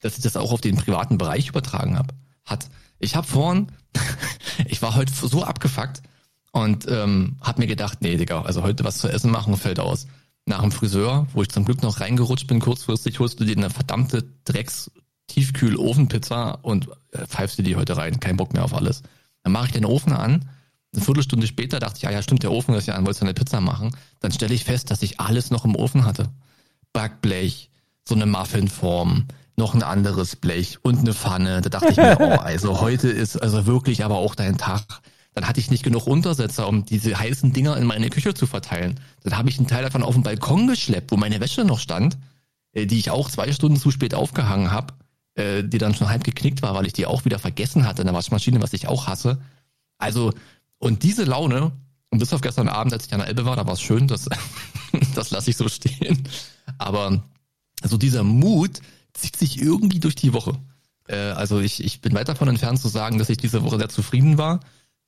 dass 0.00 0.16
ich 0.16 0.22
das 0.22 0.36
auch 0.36 0.52
auf 0.52 0.60
den 0.60 0.76
privaten 0.76 1.18
Bereich 1.18 1.48
übertragen 1.48 1.98
habe. 1.98 2.14
Hat. 2.44 2.68
Ich 2.98 3.16
habe 3.16 3.26
vorhin, 3.26 3.68
ich 4.66 4.82
war 4.82 4.94
heute 4.94 5.12
so 5.12 5.42
abgefuckt 5.42 6.02
und 6.52 6.86
ähm, 6.88 7.36
habe 7.40 7.62
mir 7.62 7.66
gedacht, 7.66 7.98
nee, 8.00 8.16
Digga, 8.16 8.42
also 8.42 8.62
heute 8.62 8.84
was 8.84 8.98
zu 8.98 9.08
essen 9.08 9.30
machen 9.30 9.56
fällt 9.56 9.80
aus. 9.80 10.06
Nach 10.44 10.62
dem 10.62 10.70
Friseur, 10.70 11.26
wo 11.32 11.42
ich 11.42 11.48
zum 11.48 11.64
Glück 11.64 11.82
noch 11.82 12.00
reingerutscht 12.00 12.46
bin, 12.46 12.60
kurzfristig 12.60 13.18
holst 13.18 13.40
du 13.40 13.44
dir 13.44 13.56
eine 13.56 13.70
verdammte 13.70 14.24
Drecks 14.44 14.90
Tiefkühl-Ofenpizza 15.26 16.58
und 16.62 16.88
äh, 17.12 17.26
pfeifst 17.26 17.58
dir 17.58 17.64
die 17.64 17.76
heute 17.76 17.96
rein. 17.96 18.20
Kein 18.20 18.36
Bock 18.36 18.52
mehr 18.52 18.64
auf 18.64 18.74
alles. 18.74 19.02
Dann 19.42 19.52
mache 19.52 19.66
ich 19.66 19.72
den 19.72 19.84
Ofen 19.84 20.12
an. 20.12 20.48
Eine 20.92 21.04
Viertelstunde 21.04 21.46
später 21.46 21.78
dachte 21.78 21.96
ich, 21.96 22.02
ja, 22.02 22.10
ja, 22.10 22.22
stimmt, 22.22 22.42
der 22.42 22.52
Ofen 22.52 22.74
ist 22.74 22.86
ja 22.86 22.94
an, 22.94 23.04
wolltest 23.04 23.22
du 23.22 23.26
eine 23.26 23.34
Pizza 23.34 23.60
machen. 23.60 23.94
Dann 24.20 24.32
stelle 24.32 24.54
ich 24.54 24.64
fest, 24.64 24.90
dass 24.90 25.02
ich 25.02 25.20
alles 25.20 25.50
noch 25.50 25.64
im 25.64 25.74
Ofen 25.74 26.04
hatte. 26.04 26.30
Backblech, 26.92 27.70
so 28.08 28.14
eine 28.14 28.26
Muffinform, 28.26 29.26
noch 29.56 29.74
ein 29.74 29.82
anderes 29.82 30.36
Blech 30.36 30.78
und 30.82 30.98
eine 30.98 31.14
Pfanne. 31.14 31.60
Da 31.62 31.68
dachte 31.68 31.88
ich 31.90 31.96
mir, 31.96 32.16
oh, 32.20 32.40
also 32.40 32.80
heute 32.80 33.08
ist 33.08 33.36
also 33.36 33.66
wirklich 33.66 34.04
aber 34.04 34.16
auch 34.16 34.34
dein 34.34 34.58
Tag. 34.58 35.00
Dann 35.34 35.46
hatte 35.46 35.60
ich 35.60 35.70
nicht 35.70 35.82
genug 35.82 36.06
Untersetzer, 36.06 36.66
um 36.66 36.86
diese 36.86 37.18
heißen 37.18 37.52
Dinger 37.52 37.76
in 37.76 37.84
meine 37.84 38.08
Küche 38.08 38.32
zu 38.32 38.46
verteilen. 38.46 39.00
Dann 39.22 39.36
habe 39.36 39.50
ich 39.50 39.58
einen 39.58 39.66
Teil 39.66 39.82
davon 39.82 40.02
auf 40.02 40.14
den 40.14 40.22
Balkon 40.22 40.66
geschleppt, 40.66 41.10
wo 41.12 41.16
meine 41.16 41.40
Wäsche 41.40 41.64
noch 41.64 41.78
stand, 41.78 42.16
äh, 42.72 42.86
die 42.86 42.98
ich 42.98 43.10
auch 43.10 43.30
zwei 43.30 43.52
Stunden 43.52 43.78
zu 43.78 43.90
spät 43.90 44.14
aufgehangen 44.14 44.70
habe, 44.70 44.94
äh, 45.34 45.62
die 45.62 45.78
dann 45.78 45.94
schon 45.94 46.08
halb 46.08 46.24
geknickt 46.24 46.62
war, 46.62 46.74
weil 46.74 46.86
ich 46.86 46.94
die 46.94 47.06
auch 47.06 47.24
wieder 47.24 47.38
vergessen 47.38 47.86
hatte 47.86 48.02
in 48.02 48.06
der 48.06 48.14
Waschmaschine, 48.14 48.62
was 48.62 48.72
ich 48.72 48.88
auch 48.88 49.06
hasse. 49.06 49.38
Also, 49.98 50.32
und 50.78 51.02
diese 51.02 51.24
Laune, 51.24 51.72
und 52.10 52.18
bis 52.18 52.32
auf 52.32 52.40
gestern 52.40 52.68
Abend, 52.68 52.92
als 52.92 53.06
ich 53.06 53.12
an 53.12 53.20
der 53.20 53.28
Elbe 53.28 53.44
war, 53.44 53.56
da 53.56 53.66
war 53.66 53.74
es 53.74 53.82
schön, 53.82 54.08
das, 54.08 54.28
das 55.14 55.30
lasse 55.30 55.50
ich 55.50 55.56
so 55.56 55.68
stehen. 55.68 56.26
Aber 56.78 57.22
so 57.82 57.98
dieser 57.98 58.22
Mut 58.22 58.80
zieht 59.16 59.36
sich 59.36 59.60
irgendwie 59.60 60.00
durch 60.00 60.14
die 60.14 60.32
Woche. 60.32 60.58
Äh, 61.08 61.16
also 61.16 61.60
ich, 61.60 61.82
ich 61.82 62.00
bin 62.00 62.14
weit 62.14 62.28
davon 62.28 62.48
entfernt 62.48 62.80
zu 62.80 62.88
sagen, 62.88 63.18
dass 63.18 63.30
ich 63.30 63.38
diese 63.38 63.62
Woche 63.62 63.78
sehr 63.78 63.88
zufrieden 63.88 64.38
war. 64.38 64.60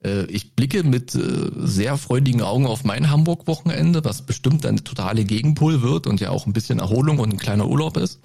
Äh, 0.03 0.25
ich 0.27 0.55
blicke 0.55 0.83
mit 0.85 1.15
äh, 1.15 1.51
sehr 1.57 1.97
freudigen 1.97 2.43
Augen 2.43 2.67
auf 2.67 2.85
mein 2.85 3.11
Hamburg-Wochenende, 3.11 4.05
was 4.05 4.23
bestimmt 4.23 4.65
ein 4.67 4.85
totale 4.85 5.25
Gegenpol 5.25 5.83
wird 5.83 6.07
und 6.07 6.21
ja 6.21 6.31
auch 6.31 6.47
ein 6.47 6.53
bisschen 6.53 6.79
Erholung 6.79 7.19
und 7.19 7.33
ein 7.33 7.39
kleiner 7.39 7.69
Urlaub 7.69 7.97
ist. 7.97 8.21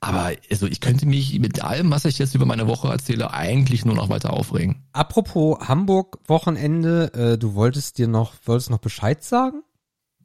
Aber 0.00 0.32
also 0.50 0.66
ich 0.66 0.80
könnte 0.80 1.06
mich 1.06 1.38
mit 1.38 1.62
allem, 1.62 1.92
was 1.92 2.04
ich 2.06 2.18
jetzt 2.18 2.34
über 2.34 2.44
meine 2.44 2.66
Woche 2.66 2.88
erzähle, 2.88 3.32
eigentlich 3.32 3.84
nur 3.84 3.94
noch 3.94 4.08
weiter 4.08 4.32
aufregen. 4.32 4.82
Apropos 4.92 5.60
Hamburg-Wochenende, 5.60 7.14
äh, 7.14 7.38
du 7.38 7.54
wolltest 7.54 7.98
dir 7.98 8.08
noch, 8.08 8.34
wolltest 8.44 8.70
noch 8.70 8.78
Bescheid 8.78 9.22
sagen? 9.22 9.62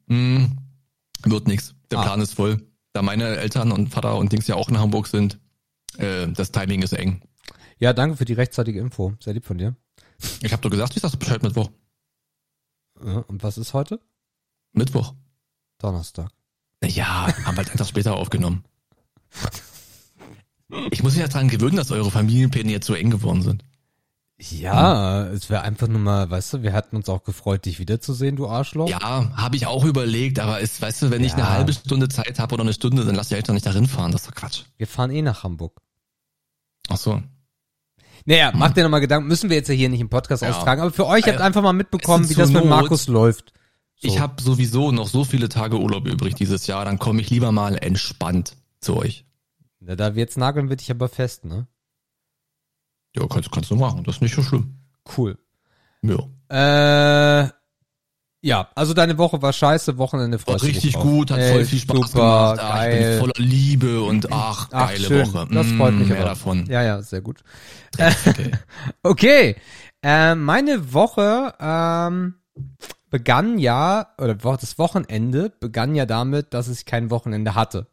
Mm, 0.06 0.46
wird 1.22 1.46
nix. 1.46 1.76
Der 1.92 2.00
ah. 2.00 2.02
Plan 2.02 2.20
ist 2.20 2.34
voll. 2.34 2.67
Da 2.92 3.02
meine 3.02 3.36
Eltern 3.36 3.72
und 3.72 3.88
Vater 3.88 4.16
und 4.16 4.32
Dings 4.32 4.46
ja 4.46 4.56
auch 4.56 4.68
in 4.68 4.78
Hamburg 4.78 5.06
sind, 5.06 5.38
äh, 5.98 6.28
das 6.28 6.52
Timing 6.52 6.82
ist 6.82 6.92
eng. 6.92 7.22
Ja, 7.78 7.92
danke 7.92 8.16
für 8.16 8.24
die 8.24 8.32
rechtzeitige 8.32 8.80
Info. 8.80 9.14
Sehr 9.20 9.34
lieb 9.34 9.44
von 9.44 9.58
dir. 9.58 9.76
Ich 10.42 10.52
habe 10.52 10.62
doch 10.62 10.70
gesagt, 10.70 10.96
ich 10.96 11.02
sagst 11.02 11.18
Bescheid 11.18 11.42
Mittwoch. 11.42 11.70
Ja, 13.04 13.18
und 13.28 13.42
was 13.42 13.58
ist 13.58 13.72
heute? 13.74 14.00
Mittwoch. 14.72 15.14
Donnerstag. 15.78 16.30
Ja, 16.84 17.26
haben 17.44 17.54
wir 17.54 17.58
halt 17.58 17.70
einfach 17.70 17.86
später 17.86 18.16
aufgenommen. 18.16 18.64
Ich 20.90 21.02
muss 21.02 21.14
mich 21.14 21.22
ja 21.22 21.28
daran 21.28 21.48
gewöhnen, 21.48 21.76
dass 21.76 21.90
eure 21.90 22.10
Familienpläne 22.10 22.70
jetzt 22.70 22.86
so 22.86 22.94
eng 22.94 23.10
geworden 23.10 23.42
sind. 23.42 23.64
Ja, 24.40 25.24
es 25.26 25.50
wäre 25.50 25.62
einfach 25.62 25.88
nur 25.88 25.98
mal, 25.98 26.30
weißt 26.30 26.54
du, 26.54 26.62
wir 26.62 26.72
hatten 26.72 26.94
uns 26.94 27.08
auch 27.08 27.24
gefreut, 27.24 27.64
dich 27.64 27.80
wiederzusehen, 27.80 28.36
du 28.36 28.46
Arschloch. 28.46 28.88
Ja, 28.88 29.32
habe 29.36 29.56
ich 29.56 29.66
auch 29.66 29.84
überlegt, 29.84 30.38
aber 30.38 30.60
ist, 30.60 30.80
weißt 30.80 31.02
du, 31.02 31.10
wenn 31.10 31.22
ja. 31.22 31.26
ich 31.26 31.34
eine 31.34 31.48
halbe 31.48 31.72
Stunde 31.72 32.08
Zeit 32.08 32.38
habe 32.38 32.54
oder 32.54 32.62
eine 32.62 32.72
Stunde, 32.72 33.04
dann 33.04 33.16
lass 33.16 33.28
die 33.28 33.34
Eltern 33.34 33.54
nicht 33.54 33.66
darin 33.66 33.88
fahren, 33.88 34.12
das 34.12 34.22
ist 34.22 34.30
doch 34.30 34.34
Quatsch. 34.36 34.62
Wir 34.76 34.86
fahren 34.86 35.10
eh 35.10 35.22
nach 35.22 35.42
Hamburg. 35.42 35.80
Ach 36.88 36.96
so. 36.96 37.20
Naja, 38.26 38.52
hm. 38.52 38.60
macht 38.60 38.76
dir 38.76 38.84
nochmal 38.84 39.00
Gedanken, 39.00 39.26
müssen 39.26 39.50
wir 39.50 39.56
jetzt 39.56 39.68
ja 39.68 39.74
hier 39.74 39.88
nicht 39.88 40.00
im 40.00 40.08
Podcast 40.08 40.42
ja. 40.42 40.50
austragen, 40.50 40.82
aber 40.82 40.92
für 40.92 41.06
euch 41.06 41.26
habt 41.26 41.40
einfach 41.40 41.62
mal 41.62 41.72
mitbekommen, 41.72 42.28
wie 42.28 42.34
das 42.34 42.50
mit 42.50 42.64
Markus 42.64 43.08
läuft. 43.08 43.52
So. 43.96 44.06
Ich 44.06 44.20
habe 44.20 44.40
sowieso 44.40 44.92
noch 44.92 45.08
so 45.08 45.24
viele 45.24 45.48
Tage 45.48 45.80
Urlaub 45.80 46.06
übrig 46.06 46.36
dieses 46.36 46.68
Jahr, 46.68 46.84
dann 46.84 47.00
komme 47.00 47.20
ich 47.20 47.30
lieber 47.30 47.50
mal 47.50 47.76
entspannt 47.76 48.56
zu 48.80 48.96
euch. 48.96 49.24
Na, 49.80 49.96
da 49.96 50.14
wir 50.14 50.20
jetzt 50.20 50.36
nageln 50.36 50.68
wir 50.68 50.76
dich 50.76 50.92
aber 50.92 51.08
fest, 51.08 51.44
ne? 51.44 51.66
Ja, 53.18 53.26
kannst, 53.28 53.50
kannst 53.50 53.70
du 53.70 53.76
machen, 53.76 54.04
das 54.04 54.16
ist 54.16 54.22
nicht 54.22 54.34
so 54.34 54.42
schlimm. 54.42 54.74
Cool. 55.16 55.38
Ja. 56.02 56.18
Äh, 56.50 57.48
ja, 58.40 58.68
also 58.74 58.94
deine 58.94 59.18
Woche 59.18 59.42
war 59.42 59.52
scheiße, 59.52 59.98
Wochenende 59.98 60.38
war 60.46 60.62
richtig 60.62 60.94
gut, 60.94 61.30
hat 61.30 61.40
Ey, 61.40 61.52
voll 61.52 61.64
viel 61.64 61.78
Spaß 61.80 61.96
super, 62.12 62.54
gemacht. 62.54 62.60
Ah, 62.60 62.88
ich 62.88 62.98
bin 62.98 63.18
voller 63.18 63.32
Liebe 63.38 64.02
und 64.02 64.32
ach, 64.32 64.68
ach 64.70 64.88
geile 64.88 65.06
schön. 65.06 65.34
Woche. 65.34 65.48
Das 65.50 65.66
freut 65.72 65.94
mich 65.94 66.06
mm, 66.06 66.10
mehr 66.10 66.20
aber. 66.20 66.28
davon. 66.28 66.66
Ja, 66.66 66.82
ja, 66.82 67.02
sehr 67.02 67.20
gut. 67.20 67.42
Okay. 67.98 68.52
okay. 69.02 69.56
Äh, 70.02 70.36
meine 70.36 70.92
Woche 70.92 71.54
ähm, 71.58 72.34
begann 73.10 73.58
ja, 73.58 74.14
oder 74.18 74.36
das 74.36 74.78
Wochenende 74.78 75.50
begann 75.58 75.96
ja 75.96 76.06
damit, 76.06 76.54
dass 76.54 76.68
ich 76.68 76.84
kein 76.86 77.10
Wochenende 77.10 77.56
hatte 77.56 77.88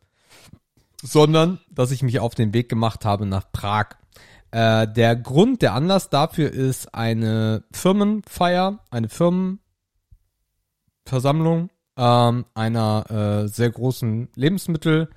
sondern 1.05 1.59
dass 1.69 1.91
ich 1.91 2.03
mich 2.03 2.19
auf 2.19 2.35
den 2.35 2.53
Weg 2.53 2.69
gemacht 2.69 3.05
habe 3.05 3.25
nach 3.25 3.51
Prag. 3.51 3.95
Äh, 4.55 4.87
der 4.87 5.17
Grund, 5.17 5.61
der 5.61 5.73
Anlass 5.73 6.09
dafür 6.09 6.49
ist 6.49 6.95
eine 6.95 7.65
Firmenfeier, 7.73 8.79
eine 8.89 9.09
Firmenversammlung 9.09 11.69
ähm, 11.97 12.45
einer 12.53 13.43
äh, 13.43 13.49
sehr 13.49 13.69
großen 13.69 14.29
Lebensmittel 14.35 15.09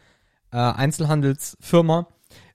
äh, 0.50 0.56
Einzelhandelsfirma, 0.56 2.08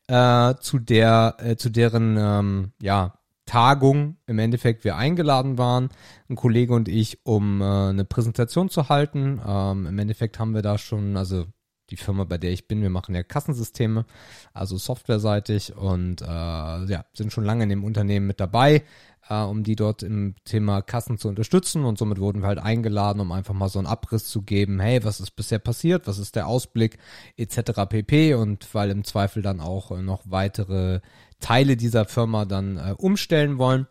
äh, 0.07 0.55
zu 0.59 0.77
der 0.77 1.37
äh, 1.39 1.55
zu 1.55 1.69
deren 1.69 2.17
ähm, 2.17 2.73
ja 2.81 3.13
Tagung 3.45 4.17
im 4.27 4.39
Endeffekt 4.39 4.83
wir 4.83 4.97
eingeladen 4.97 5.57
waren, 5.57 5.87
ein 6.27 6.35
Kollege 6.35 6.73
und 6.73 6.89
ich, 6.89 7.25
um 7.25 7.61
äh, 7.61 7.63
eine 7.63 8.03
Präsentation 8.03 8.67
zu 8.67 8.89
halten. 8.89 9.39
Ähm, 9.47 9.85
Im 9.85 9.99
Endeffekt 9.99 10.37
haben 10.37 10.53
wir 10.53 10.61
da 10.61 10.77
schon, 10.77 11.15
also 11.15 11.45
die 11.93 12.03
Firma, 12.03 12.23
bei 12.23 12.39
der 12.39 12.51
ich 12.51 12.67
bin, 12.67 12.81
wir 12.81 12.89
machen 12.89 13.13
ja 13.13 13.21
Kassensysteme, 13.21 14.05
also 14.51 14.77
softwareseitig 14.77 15.75
und 15.75 16.21
äh, 16.21 16.25
ja, 16.25 17.05
sind 17.13 17.31
schon 17.31 17.45
lange 17.45 17.63
in 17.63 17.69
dem 17.69 17.83
Unternehmen 17.83 18.25
mit 18.25 18.39
dabei, 18.39 18.83
äh, 19.29 19.41
um 19.41 19.63
die 19.63 19.75
dort 19.75 20.01
im 20.01 20.33
Thema 20.43 20.81
Kassen 20.81 21.19
zu 21.19 21.27
unterstützen 21.27 21.85
und 21.85 21.99
somit 21.99 22.19
wurden 22.19 22.41
wir 22.41 22.47
halt 22.47 22.57
eingeladen, 22.57 23.19
um 23.19 23.31
einfach 23.31 23.53
mal 23.53 23.69
so 23.69 23.77
einen 23.77 23.87
Abriss 23.87 24.25
zu 24.25 24.41
geben, 24.41 24.79
hey, 24.79 25.03
was 25.03 25.19
ist 25.19 25.35
bisher 25.35 25.59
passiert, 25.59 26.07
was 26.07 26.17
ist 26.17 26.35
der 26.35 26.47
Ausblick 26.47 26.97
etc. 27.37 27.85
pp. 27.87 28.33
und 28.33 28.73
weil 28.73 28.89
im 28.89 29.03
Zweifel 29.03 29.43
dann 29.43 29.59
auch 29.59 29.91
äh, 29.91 30.01
noch 30.01 30.23
weitere 30.25 31.01
Teile 31.39 31.77
dieser 31.77 32.05
Firma 32.05 32.45
dann 32.45 32.77
äh, 32.77 32.95
umstellen 32.97 33.59
wollen. 33.59 33.85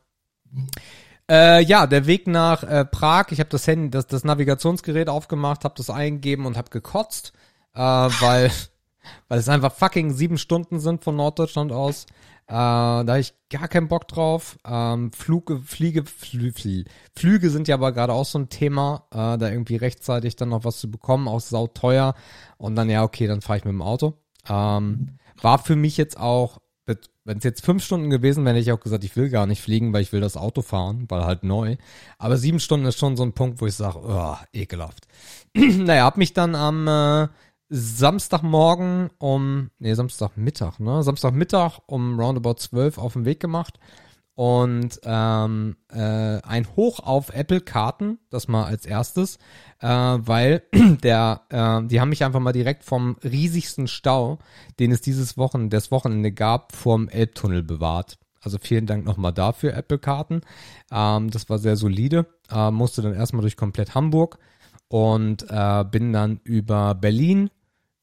Äh, 1.30 1.62
ja, 1.62 1.86
der 1.86 2.06
Weg 2.06 2.26
nach 2.26 2.64
äh, 2.64 2.84
Prag. 2.84 3.26
Ich 3.30 3.38
habe 3.38 3.48
das 3.48 3.66
Handy, 3.68 3.90
das, 3.90 4.08
das 4.08 4.24
Navigationsgerät 4.24 5.08
aufgemacht, 5.08 5.64
habe 5.64 5.74
das 5.76 5.88
eingegeben 5.88 6.46
und 6.46 6.56
habe 6.56 6.70
gekotzt 6.70 7.32
äh, 7.74 7.80
weil, 7.80 8.50
weil 9.28 9.38
es 9.38 9.48
einfach 9.48 9.72
fucking 9.72 10.12
sieben 10.12 10.38
Stunden 10.38 10.80
sind 10.80 11.04
von 11.04 11.16
Norddeutschland 11.16 11.72
aus. 11.72 12.06
Äh, 12.48 12.54
da 12.54 13.06
habe 13.06 13.20
ich 13.20 13.34
gar 13.50 13.68
keinen 13.68 13.88
Bock 13.88 14.08
drauf. 14.08 14.58
Ähm, 14.66 15.12
Fluge, 15.12 15.60
Fliege, 15.60 16.04
Flü, 16.04 16.52
Flü, 16.52 16.84
Flüge 17.16 17.50
sind 17.50 17.68
ja 17.68 17.76
aber 17.76 17.92
gerade 17.92 18.12
auch 18.12 18.26
so 18.26 18.38
ein 18.38 18.48
Thema, 18.48 19.06
äh, 19.10 19.38
da 19.38 19.48
irgendwie 19.48 19.76
rechtzeitig 19.76 20.36
dann 20.36 20.50
noch 20.50 20.64
was 20.64 20.78
zu 20.78 20.90
bekommen, 20.90 21.28
auch 21.28 21.40
sauteuer. 21.40 22.14
Und 22.58 22.74
dann, 22.74 22.90
ja, 22.90 23.04
okay, 23.04 23.26
dann 23.26 23.40
fahre 23.40 23.58
ich 23.58 23.64
mit 23.64 23.72
dem 23.72 23.82
Auto. 23.82 24.18
Ähm, 24.48 25.18
war 25.40 25.58
für 25.58 25.76
mich 25.76 25.96
jetzt 25.96 26.18
auch, 26.18 26.58
wenn 27.24 27.38
es 27.38 27.44
jetzt 27.44 27.64
fünf 27.64 27.84
Stunden 27.84 28.10
gewesen 28.10 28.44
wäre, 28.44 28.56
hätte 28.56 28.62
ich 28.62 28.72
auch 28.72 28.80
gesagt, 28.80 29.04
ich 29.04 29.14
will 29.16 29.30
gar 29.30 29.46
nicht 29.46 29.62
fliegen, 29.62 29.92
weil 29.92 30.02
ich 30.02 30.12
will 30.12 30.20
das 30.20 30.36
Auto 30.36 30.62
fahren, 30.62 31.06
weil 31.08 31.24
halt 31.24 31.44
neu. 31.44 31.76
Aber 32.18 32.36
sieben 32.36 32.58
Stunden 32.58 32.86
ist 32.86 32.98
schon 32.98 33.16
so 33.16 33.22
ein 33.22 33.32
Punkt, 33.32 33.60
wo 33.60 33.66
ich 33.66 33.74
sage, 33.74 34.00
oh, 34.02 34.36
ekelhaft. 34.52 35.06
naja, 35.54 36.04
hab 36.04 36.16
mich 36.16 36.32
dann 36.32 36.54
am 36.56 36.88
äh, 36.88 37.28
Samstagmorgen 37.74 39.08
um, 39.18 39.70
nee, 39.78 39.94
Samstagmittag, 39.94 40.78
ne? 40.78 41.02
Samstagmittag 41.02 41.78
um 41.86 42.20
roundabout 42.20 42.56
12 42.58 42.98
auf 42.98 43.14
den 43.14 43.24
Weg 43.24 43.40
gemacht 43.40 43.78
und 44.34 45.00
ähm, 45.04 45.76
äh, 45.90 45.98
ein 45.98 46.66
Hoch 46.76 47.00
auf 47.00 47.32
Apple-Karten, 47.34 48.18
das 48.28 48.46
mal 48.46 48.64
als 48.64 48.84
erstes, 48.84 49.38
äh, 49.80 49.88
weil 49.88 50.62
der, 51.02 51.42
äh, 51.48 51.82
die 51.86 51.98
haben 51.98 52.10
mich 52.10 52.24
einfach 52.24 52.40
mal 52.40 52.52
direkt 52.52 52.84
vom 52.84 53.16
riesigsten 53.24 53.88
Stau, 53.88 54.38
den 54.78 54.92
es 54.92 55.00
dieses 55.00 55.38
Wochen, 55.38 55.70
das 55.70 55.90
Wochenende 55.90 56.30
gab, 56.30 56.76
vorm 56.76 57.08
Elbtunnel 57.08 57.62
bewahrt. 57.62 58.18
Also 58.42 58.58
vielen 58.60 58.86
Dank 58.86 59.06
nochmal 59.06 59.32
dafür, 59.32 59.74
Apple-Karten. 59.74 60.42
Ähm, 60.90 61.30
das 61.30 61.48
war 61.48 61.58
sehr 61.58 61.76
solide. 61.76 62.26
Äh, 62.50 62.70
musste 62.70 63.00
dann 63.00 63.14
erstmal 63.14 63.42
durch 63.42 63.56
komplett 63.56 63.94
Hamburg 63.94 64.38
und 64.88 65.46
äh, 65.48 65.84
bin 65.90 66.12
dann 66.12 66.40
über 66.44 66.94
Berlin, 66.94 67.48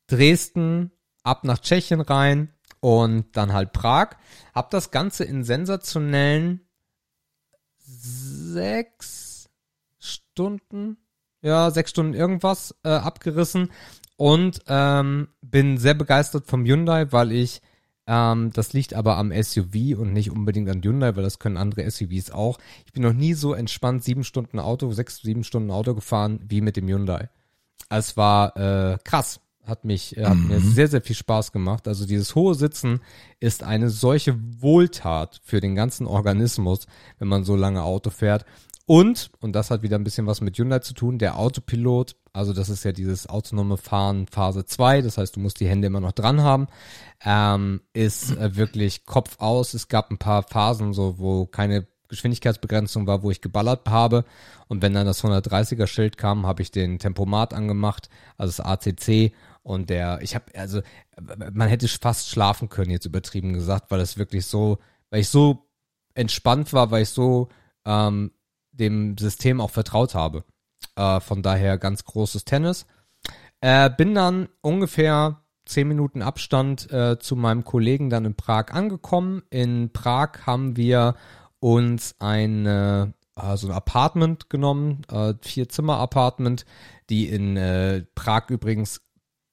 Dresden, 0.09 0.91
ab 1.23 1.43
nach 1.43 1.59
Tschechien 1.59 2.01
rein 2.01 2.53
und 2.79 3.25
dann 3.37 3.53
halt 3.53 3.73
Prag. 3.73 4.11
Hab 4.53 4.69
das 4.71 4.91
Ganze 4.91 5.23
in 5.23 5.43
sensationellen 5.43 6.61
sechs 7.77 9.49
Stunden, 9.99 10.97
ja, 11.41 11.71
sechs 11.71 11.91
Stunden 11.91 12.13
irgendwas 12.13 12.75
äh, 12.83 12.89
abgerissen 12.89 13.71
und 14.17 14.61
ähm, 14.67 15.29
bin 15.41 15.77
sehr 15.77 15.93
begeistert 15.93 16.45
vom 16.45 16.65
Hyundai, 16.65 17.11
weil 17.11 17.31
ich 17.31 17.61
ähm, 18.09 18.51
das 18.53 18.73
liegt 18.73 18.95
aber 18.95 19.17
am 19.17 19.31
SUV 19.31 19.99
und 19.99 20.13
nicht 20.13 20.31
unbedingt 20.31 20.67
an 20.67 20.81
Hyundai, 20.81 21.15
weil 21.15 21.21
das 21.21 21.37
können 21.37 21.57
andere 21.57 21.89
SUVs 21.89 22.31
auch. 22.31 22.57
Ich 22.87 22.91
bin 22.91 23.03
noch 23.03 23.13
nie 23.13 23.35
so 23.35 23.53
entspannt 23.53 24.03
sieben 24.03 24.23
Stunden 24.23 24.57
Auto, 24.57 24.91
sechs, 24.91 25.17
sieben 25.17 25.43
Stunden 25.43 25.69
Auto 25.69 25.93
gefahren 25.93 26.39
wie 26.47 26.61
mit 26.61 26.75
dem 26.75 26.87
Hyundai. 26.87 27.29
Es 27.87 28.17
war 28.17 28.57
äh, 28.57 28.97
krass. 29.03 29.39
Hat 29.69 29.85
mich, 29.85 30.17
äh, 30.17 30.25
hat 30.25 30.37
Mhm. 30.37 30.47
mir 30.47 30.59
sehr, 30.59 30.87
sehr 30.87 31.01
viel 31.01 31.15
Spaß 31.15 31.51
gemacht. 31.51 31.87
Also 31.87 32.05
dieses 32.05 32.35
hohe 32.35 32.55
Sitzen 32.55 32.99
ist 33.39 33.63
eine 33.63 33.89
solche 33.89 34.35
Wohltat 34.61 35.39
für 35.43 35.61
den 35.61 35.75
ganzen 35.75 36.07
Organismus, 36.07 36.87
wenn 37.19 37.27
man 37.29 37.43
so 37.43 37.55
lange 37.55 37.83
Auto 37.83 38.09
fährt. 38.09 38.45
Und, 38.85 39.29
und 39.39 39.53
das 39.53 39.69
hat 39.69 39.83
wieder 39.83 39.97
ein 39.99 40.03
bisschen 40.03 40.25
was 40.25 40.41
mit 40.41 40.57
Hyundai 40.57 40.79
zu 40.79 40.95
tun, 40.95 41.19
der 41.19 41.37
Autopilot, 41.37 42.15
also 42.33 42.53
das 42.53 42.69
ist 42.69 42.83
ja 42.83 42.91
dieses 42.91 43.29
autonome 43.29 43.77
Fahren 43.77 44.25
Phase 44.25 44.65
2, 44.65 45.03
das 45.03 45.19
heißt, 45.19 45.35
du 45.35 45.39
musst 45.41 45.59
die 45.59 45.67
Hände 45.67 45.85
immer 45.85 45.99
noch 45.99 46.11
dran 46.11 46.41
haben, 46.41 46.65
ähm, 47.23 47.81
ist 47.93 48.35
äh, 48.35 48.55
wirklich 48.55 49.05
Kopf 49.05 49.35
aus. 49.39 49.75
Es 49.75 49.89
gab 49.89 50.09
ein 50.09 50.17
paar 50.17 50.41
Phasen, 50.41 50.93
so 50.93 51.19
wo 51.19 51.45
keine 51.45 51.85
Geschwindigkeitsbegrenzung 52.07 53.05
war, 53.07 53.21
wo 53.23 53.29
ich 53.31 53.41
geballert 53.41 53.87
habe. 53.87 54.25
Und 54.67 54.81
wenn 54.81 54.93
dann 54.93 55.05
das 55.05 55.23
130er 55.23 55.85
Schild 55.87 56.17
kam, 56.17 56.45
habe 56.47 56.61
ich 56.63 56.71
den 56.71 56.97
Tempomat 56.99 57.53
angemacht, 57.53 58.09
also 58.37 58.51
das 58.57 58.65
ACC. 58.65 59.31
Und 59.63 59.89
der, 59.89 60.19
ich 60.21 60.35
habe, 60.35 60.45
also, 60.55 60.81
man 61.19 61.67
hätte 61.67 61.87
fast 61.87 62.29
schlafen 62.29 62.69
können, 62.69 62.91
jetzt 62.91 63.05
übertrieben 63.05 63.53
gesagt, 63.53 63.91
weil 63.91 63.99
es 63.99 64.17
wirklich 64.17 64.45
so, 64.45 64.79
weil 65.09 65.21
ich 65.21 65.29
so 65.29 65.69
entspannt 66.13 66.73
war, 66.73 66.91
weil 66.91 67.03
ich 67.03 67.09
so 67.09 67.49
ähm, 67.85 68.31
dem 68.71 69.17
System 69.17 69.61
auch 69.61 69.69
vertraut 69.69 70.15
habe. 70.15 70.43
Äh, 70.95 71.19
von 71.19 71.41
daher 71.41 71.77
ganz 71.77 72.05
großes 72.05 72.45
Tennis. 72.45 72.85
Äh, 73.61 73.89
bin 73.89 74.15
dann 74.15 74.47
ungefähr 74.61 75.41
zehn 75.65 75.87
Minuten 75.87 76.21
Abstand 76.21 76.91
äh, 76.91 77.19
zu 77.19 77.35
meinem 77.35 77.63
Kollegen 77.63 78.09
dann 78.09 78.25
in 78.25 78.35
Prag 78.35 78.71
angekommen. 78.71 79.43
In 79.49 79.91
Prag 79.91 80.45
haben 80.45 80.77
wir 80.77 81.15
uns 81.59 82.15
ein 82.19 82.65
äh, 82.65 83.07
so 83.55 83.67
ein 83.67 83.73
Apartment 83.73 84.49
genommen, 84.49 85.01
äh, 85.09 85.33
vier 85.41 85.69
Zimmer 85.69 85.97
Apartment, 85.97 86.65
die 87.09 87.29
in 87.29 87.57
äh, 87.57 88.03
Prag 88.15 88.49
übrigens 88.49 89.01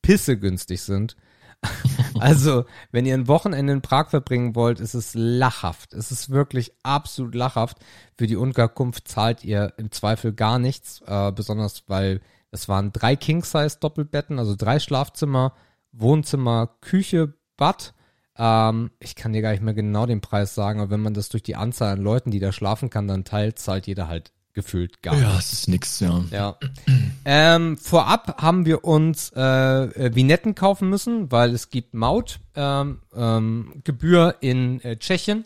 pisse 0.06 0.38
günstig 0.38 0.82
sind. 0.82 1.16
also, 2.20 2.64
wenn 2.92 3.06
ihr 3.06 3.14
ein 3.14 3.26
Wochenende 3.26 3.72
in 3.72 3.82
Prag 3.82 4.08
verbringen 4.08 4.54
wollt, 4.54 4.78
ist 4.78 4.94
es 4.94 5.14
lachhaft. 5.14 5.94
Es 5.94 6.12
ist 6.12 6.30
wirklich 6.30 6.72
absolut 6.84 7.34
lachhaft. 7.34 7.78
Für 8.16 8.28
die 8.28 8.36
Unterkunft 8.36 9.08
zahlt 9.08 9.42
ihr 9.42 9.72
im 9.78 9.90
Zweifel 9.90 10.32
gar 10.32 10.60
nichts, 10.60 11.02
äh, 11.06 11.32
besonders 11.32 11.82
weil 11.88 12.20
es 12.52 12.68
waren 12.68 12.92
drei 12.92 13.16
King-Size-Doppelbetten, 13.16 14.38
also 14.38 14.54
drei 14.56 14.78
Schlafzimmer, 14.78 15.54
Wohnzimmer, 15.90 16.76
Küche, 16.80 17.34
Bad. 17.56 17.92
Ähm, 18.36 18.92
ich 19.00 19.16
kann 19.16 19.32
dir 19.32 19.42
gar 19.42 19.50
nicht 19.50 19.62
mehr 19.62 19.74
genau 19.74 20.06
den 20.06 20.20
Preis 20.20 20.54
sagen, 20.54 20.80
aber 20.80 20.90
wenn 20.90 21.02
man 21.02 21.14
das 21.14 21.30
durch 21.30 21.42
die 21.42 21.56
Anzahl 21.56 21.94
an 21.94 22.02
Leuten, 22.02 22.30
die 22.30 22.38
da 22.38 22.52
schlafen 22.52 22.90
kann, 22.90 23.08
dann 23.08 23.24
teilt, 23.24 23.58
zahlt 23.58 23.88
jeder 23.88 24.06
halt 24.06 24.32
gefühlt 24.56 25.02
gar 25.02 25.16
Ja, 25.20 25.38
es 25.38 25.52
ist 25.52 25.68
nix, 25.68 26.00
ja. 26.00 26.24
Ja. 26.32 26.58
ähm, 27.24 27.76
vorab 27.76 28.42
haben 28.42 28.66
wir 28.66 28.84
uns 28.84 29.30
äh, 29.36 29.40
äh, 29.40 30.14
Vignetten 30.14 30.54
kaufen 30.56 30.88
müssen, 30.88 31.30
weil 31.30 31.54
es 31.54 31.68
gibt 31.68 31.94
Maut 31.94 32.40
ähm, 32.56 33.00
ähm, 33.14 33.82
Gebühr 33.84 34.36
in 34.40 34.80
äh, 34.80 34.96
Tschechien. 34.96 35.44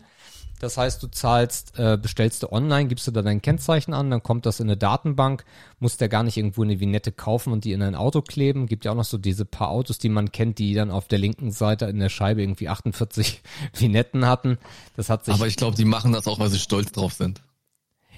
Das 0.59 0.77
heißt, 0.77 1.01
du 1.03 1.07
zahlst, 1.07 1.77
äh, 1.77 1.97
bestellst 1.97 2.43
du 2.43 2.51
online, 2.51 2.87
gibst 2.87 3.07
du 3.07 3.11
da 3.11 3.21
dein 3.21 3.41
Kennzeichen 3.41 3.93
an, 3.93 4.11
dann 4.11 4.23
kommt 4.23 4.45
das 4.45 4.59
in 4.59 4.67
eine 4.67 4.77
Datenbank, 4.77 5.43
musst 5.79 5.99
ja 6.01 6.07
gar 6.07 6.23
nicht 6.23 6.37
irgendwo 6.37 6.61
eine 6.63 6.79
Vignette 6.79 7.11
kaufen 7.11 7.51
und 7.51 7.65
die 7.65 7.73
in 7.73 7.81
ein 7.81 7.95
Auto 7.95 8.21
kleben. 8.21 8.67
Gibt 8.67 8.85
ja 8.85 8.91
auch 8.91 8.95
noch 8.95 9.03
so 9.03 9.17
diese 9.17 9.43
paar 9.43 9.69
Autos, 9.69 9.97
die 9.97 10.09
man 10.09 10.31
kennt, 10.31 10.59
die 10.59 10.73
dann 10.73 10.91
auf 10.91 11.07
der 11.07 11.17
linken 11.17 11.51
Seite 11.51 11.85
in 11.85 11.99
der 11.99 12.09
Scheibe 12.09 12.43
irgendwie 12.43 12.69
48 12.69 13.41
Vignetten 13.73 14.25
hatten. 14.25 14.57
Das 14.95 15.09
hat 15.09 15.25
sich 15.25 15.33
Aber 15.33 15.47
ich 15.47 15.57
glaube, 15.57 15.75
die 15.75 15.85
machen 15.85 16.13
das 16.13 16.27
auch, 16.27 16.39
weil 16.39 16.49
sie 16.49 16.59
stolz 16.59 16.91
drauf 16.91 17.13
sind. 17.13 17.41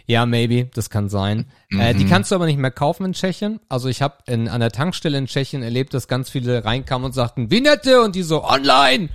Ja, 0.05 0.25
maybe, 0.25 0.65
das 0.73 0.89
kann 0.89 1.09
sein. 1.09 1.45
Äh, 1.69 1.95
die 1.95 2.05
kannst 2.05 2.31
du 2.31 2.35
aber 2.35 2.45
nicht 2.45 2.59
mehr 2.59 2.71
kaufen 2.71 3.05
in 3.05 3.13
Tschechien. 3.13 3.59
Also 3.69 3.87
ich 3.87 4.01
habe 4.01 4.17
an 4.27 4.59
der 4.59 4.71
Tankstelle 4.71 5.17
in 5.17 5.27
Tschechien 5.27 5.63
erlebt, 5.63 5.93
dass 5.93 6.07
ganz 6.07 6.29
viele 6.29 6.65
reinkamen 6.65 7.05
und 7.05 7.13
sagten, 7.13 7.49
wie 7.51 7.61
nette 7.61 8.01
und 8.01 8.15
die 8.15 8.23
so 8.23 8.43
online. 8.43 9.09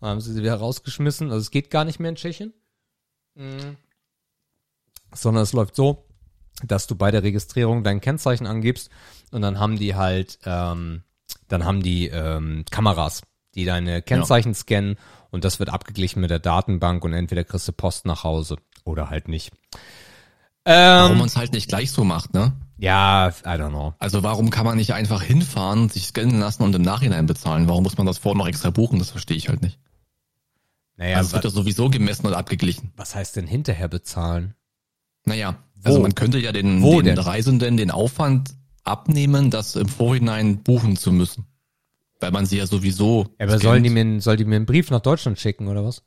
Dann 0.00 0.10
haben 0.10 0.20
sie 0.20 0.32
sie 0.32 0.42
wieder 0.42 0.56
rausgeschmissen. 0.56 1.30
Also 1.30 1.40
es 1.40 1.50
geht 1.50 1.70
gar 1.70 1.84
nicht 1.84 1.98
mehr 1.98 2.10
in 2.10 2.16
Tschechien. 2.16 2.52
Mhm. 3.34 3.76
Sondern 5.14 5.42
es 5.42 5.52
läuft 5.52 5.76
so, 5.76 6.06
dass 6.62 6.86
du 6.86 6.94
bei 6.94 7.10
der 7.10 7.22
Registrierung 7.22 7.82
dein 7.82 8.00
Kennzeichen 8.00 8.46
angibst 8.46 8.90
und 9.30 9.42
dann 9.42 9.58
haben 9.58 9.78
die 9.78 9.94
halt, 9.94 10.38
ähm, 10.44 11.02
dann 11.48 11.64
haben 11.64 11.82
die 11.82 12.08
ähm, 12.08 12.64
Kameras, 12.70 13.22
die 13.54 13.64
deine 13.64 14.02
Kennzeichen 14.02 14.54
scannen 14.54 14.96
und 15.30 15.44
das 15.44 15.58
wird 15.58 15.70
abgeglichen 15.70 16.20
mit 16.20 16.30
der 16.30 16.38
Datenbank 16.38 17.04
und 17.04 17.12
entweder 17.12 17.44
kriegst 17.44 17.66
du 17.66 17.72
Post 17.72 18.06
nach 18.06 18.24
Hause 18.24 18.56
oder 18.84 19.10
halt 19.10 19.28
nicht. 19.28 19.52
Warum 20.64 21.12
Ähm, 21.12 21.18
man 21.18 21.26
es 21.26 21.36
halt 21.36 21.52
nicht 21.52 21.68
gleich 21.68 21.90
so 21.92 22.04
macht, 22.04 22.32
ne? 22.34 22.52
ja, 22.78 23.28
I 23.28 23.32
don't 23.48 23.68
know. 23.70 23.94
Also 23.98 24.22
warum 24.22 24.50
kann 24.50 24.64
man 24.66 24.76
nicht 24.76 24.92
einfach 24.94 25.22
hinfahren, 25.22 25.88
sich 25.88 26.06
scannen 26.06 26.38
lassen 26.40 26.62
und 26.62 26.74
im 26.74 26.82
Nachhinein 26.82 27.26
bezahlen? 27.26 27.68
Warum 27.68 27.82
muss 27.84 27.96
man 27.98 28.06
das 28.06 28.18
vorher 28.18 28.36
noch 28.38 28.48
extra 28.48 28.70
buchen? 28.70 28.98
Das 28.98 29.10
verstehe 29.10 29.36
ich 29.36 29.48
halt 29.48 29.62
nicht. 29.62 29.78
Naja, 30.96 31.16
also 31.18 31.28
es 31.28 31.32
wird 31.34 31.44
ja 31.44 31.50
sowieso 31.50 31.88
gemessen 31.90 32.26
und 32.26 32.34
abgeglichen. 32.34 32.92
was 32.96 33.14
heißt 33.14 33.36
denn 33.36 33.46
hinterher 33.46 33.88
bezahlen? 33.88 34.54
Naja, 35.24 35.56
also 35.82 35.98
Wo? 35.98 36.02
man 36.02 36.14
könnte 36.14 36.38
ja 36.38 36.52
den, 36.52 36.82
Wo 36.82 37.00
den 37.00 37.16
denn? 37.16 37.18
Reisenden 37.24 37.76
den 37.76 37.90
Aufwand 37.90 38.54
abnehmen, 38.84 39.50
das 39.50 39.76
im 39.76 39.88
Vorhinein 39.88 40.62
buchen 40.62 40.96
zu 40.96 41.10
müssen. 41.12 41.46
Weil 42.20 42.30
man 42.30 42.46
sie 42.46 42.58
ja 42.58 42.66
sowieso. 42.66 43.26
Ja, 43.38 43.46
aber 43.46 43.58
scannt. 43.58 43.62
sollen 43.62 43.82
die 43.82 43.90
mir, 43.90 44.20
soll 44.20 44.36
die 44.36 44.44
mir 44.44 44.56
einen 44.56 44.66
Brief 44.66 44.90
nach 44.90 45.00
Deutschland 45.00 45.38
schicken 45.38 45.68
oder 45.68 45.84
was? 45.84 46.02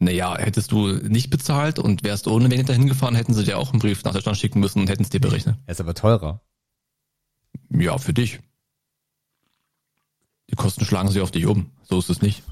Naja, 0.00 0.36
hättest 0.38 0.70
du 0.70 0.88
nicht 0.92 1.30
bezahlt 1.30 1.78
und 1.78 2.04
wärst 2.04 2.28
ohne 2.28 2.50
Vignette 2.50 2.72
hingefahren, 2.72 3.16
hätten 3.16 3.34
sie 3.34 3.44
dir 3.44 3.58
auch 3.58 3.72
einen 3.72 3.80
Brief 3.80 4.04
nach 4.04 4.12
Deutschland 4.12 4.38
schicken 4.38 4.60
müssen 4.60 4.80
und 4.80 4.88
hätten 4.88 5.02
es 5.02 5.10
dir 5.10 5.20
berechnet. 5.20 5.56
Er 5.66 5.72
ist 5.72 5.80
aber 5.80 5.94
teurer. 5.94 6.40
Ja, 7.70 7.98
für 7.98 8.12
dich. 8.12 8.38
Die 10.50 10.56
Kosten 10.56 10.84
schlagen 10.84 11.10
sie 11.10 11.20
auf 11.20 11.30
dich 11.30 11.46
um. 11.46 11.72
So 11.82 11.98
ist 11.98 12.10
es 12.10 12.22
nicht. 12.22 12.42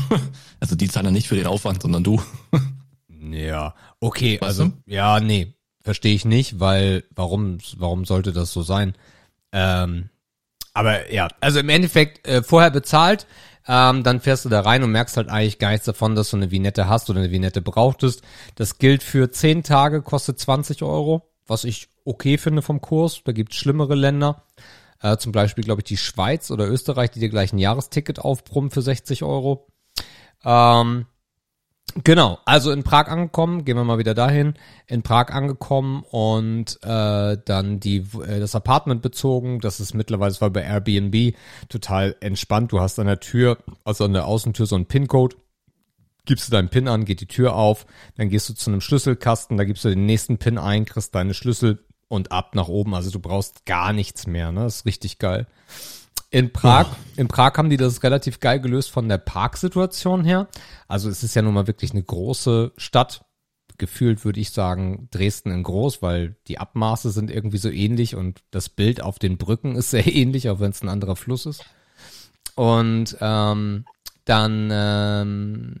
also 0.60 0.76
die 0.76 0.88
zahlen 0.88 1.06
ja 1.06 1.12
nicht 1.12 1.28
für 1.28 1.36
den 1.36 1.46
Aufwand, 1.46 1.82
sondern 1.82 2.04
du. 2.04 2.22
Ja, 3.08 3.74
okay, 4.00 4.34
Weißt 4.34 4.42
also, 4.42 4.64
du? 4.66 4.72
ja, 4.86 5.20
nee, 5.20 5.54
verstehe 5.82 6.14
ich 6.14 6.24
nicht, 6.24 6.60
weil, 6.60 7.04
warum, 7.14 7.58
warum 7.76 8.04
sollte 8.04 8.32
das 8.32 8.52
so 8.52 8.62
sein? 8.62 8.94
Ähm, 9.52 10.10
aber 10.72 11.12
ja, 11.12 11.28
also 11.40 11.58
im 11.58 11.68
Endeffekt 11.68 12.26
äh, 12.26 12.42
vorher 12.42 12.70
bezahlt, 12.70 13.26
ähm, 13.66 14.02
dann 14.02 14.20
fährst 14.20 14.44
du 14.44 14.48
da 14.48 14.60
rein 14.60 14.82
und 14.82 14.90
merkst 14.90 15.16
halt 15.16 15.28
eigentlich 15.28 15.58
gar 15.58 15.70
nichts 15.70 15.86
davon, 15.86 16.14
dass 16.14 16.30
du 16.30 16.36
eine 16.36 16.50
Vignette 16.50 16.88
hast 16.88 17.10
oder 17.10 17.20
eine 17.20 17.30
Vignette 17.30 17.62
brauchtest. 17.62 18.22
Das 18.54 18.78
gilt 18.78 19.02
für 19.02 19.30
10 19.30 19.62
Tage, 19.62 20.02
kostet 20.02 20.38
20 20.38 20.82
Euro, 20.82 21.30
was 21.46 21.64
ich 21.64 21.88
okay 22.04 22.38
finde 22.38 22.62
vom 22.62 22.80
Kurs. 22.80 23.22
Da 23.24 23.32
gibt's 23.32 23.56
schlimmere 23.56 23.94
Länder. 23.94 24.44
Äh, 25.02 25.16
zum 25.16 25.32
Beispiel, 25.32 25.64
glaube 25.64 25.80
ich, 25.80 25.84
die 25.84 25.96
Schweiz 25.96 26.50
oder 26.50 26.68
Österreich, 26.68 27.10
die 27.10 27.20
dir 27.20 27.30
gleich 27.30 27.52
ein 27.52 27.58
Jahresticket 27.58 28.18
aufbrummen 28.18 28.70
für 28.70 28.82
60 28.82 29.22
Euro. 29.22 29.66
Ähm, 30.44 31.06
Genau, 32.04 32.38
also 32.44 32.70
in 32.70 32.84
Prag 32.84 33.08
angekommen, 33.08 33.64
gehen 33.64 33.76
wir 33.76 33.82
mal 33.82 33.98
wieder 33.98 34.14
dahin, 34.14 34.54
in 34.86 35.02
Prag 35.02 35.30
angekommen 35.30 36.04
und 36.08 36.78
äh, 36.82 37.36
dann 37.44 37.80
die 37.80 38.06
äh, 38.26 38.38
das 38.38 38.54
Apartment 38.54 39.02
bezogen. 39.02 39.58
Das 39.58 39.80
ist 39.80 39.94
mittlerweile, 39.94 40.30
das 40.30 40.40
war 40.40 40.50
bei 40.50 40.62
Airbnb 40.62 41.34
total 41.68 42.14
entspannt. 42.20 42.70
Du 42.70 42.80
hast 42.80 43.00
an 43.00 43.06
der 43.06 43.18
Tür, 43.18 43.58
also 43.84 44.04
an 44.04 44.12
der 44.12 44.26
Außentür 44.26 44.66
so 44.66 44.76
einen 44.76 44.86
PIN-Code, 44.86 45.36
gibst 46.26 46.46
du 46.46 46.52
deinen 46.52 46.68
PIN 46.68 46.86
an, 46.86 47.04
geht 47.04 47.20
die 47.20 47.26
Tür 47.26 47.56
auf, 47.56 47.86
dann 48.16 48.28
gehst 48.28 48.48
du 48.48 48.54
zu 48.54 48.70
einem 48.70 48.80
Schlüsselkasten, 48.80 49.56
da 49.56 49.64
gibst 49.64 49.84
du 49.84 49.88
den 49.88 50.06
nächsten 50.06 50.38
PIN 50.38 50.58
ein, 50.58 50.84
kriegst 50.84 51.14
deine 51.16 51.34
Schlüssel 51.34 51.84
und 52.06 52.30
ab 52.30 52.54
nach 52.54 52.68
oben. 52.68 52.94
Also 52.94 53.10
du 53.10 53.18
brauchst 53.18 53.66
gar 53.66 53.92
nichts 53.92 54.28
mehr, 54.28 54.52
ne? 54.52 54.62
Das 54.62 54.76
ist 54.76 54.86
richtig 54.86 55.18
geil. 55.18 55.48
In 56.30 56.52
Prag, 56.52 56.86
in 57.16 57.26
Prag 57.26 57.56
haben 57.56 57.70
die 57.70 57.76
das 57.76 58.02
relativ 58.04 58.38
geil 58.38 58.60
gelöst 58.60 58.90
von 58.90 59.08
der 59.08 59.18
Parksituation 59.18 60.24
her. 60.24 60.48
Also 60.86 61.08
es 61.08 61.24
ist 61.24 61.34
ja 61.34 61.42
nun 61.42 61.54
mal 61.54 61.66
wirklich 61.66 61.90
eine 61.90 62.04
große 62.04 62.72
Stadt. 62.76 63.24
Gefühlt 63.78 64.24
würde 64.24 64.38
ich 64.38 64.50
sagen 64.50 65.08
Dresden 65.10 65.50
in 65.50 65.64
groß, 65.64 66.02
weil 66.02 66.36
die 66.46 66.58
Abmaße 66.58 67.10
sind 67.10 67.30
irgendwie 67.30 67.58
so 67.58 67.68
ähnlich 67.68 68.14
und 68.14 68.42
das 68.52 68.68
Bild 68.68 69.02
auf 69.02 69.18
den 69.18 69.38
Brücken 69.38 69.74
ist 69.74 69.90
sehr 69.90 70.06
ähnlich, 70.06 70.48
auch 70.48 70.60
wenn 70.60 70.70
es 70.70 70.82
ein 70.82 70.88
anderer 70.88 71.16
Fluss 71.16 71.46
ist. 71.46 71.64
Und 72.54 73.16
ähm, 73.20 73.84
dann 74.24 74.68
ähm, 74.70 75.80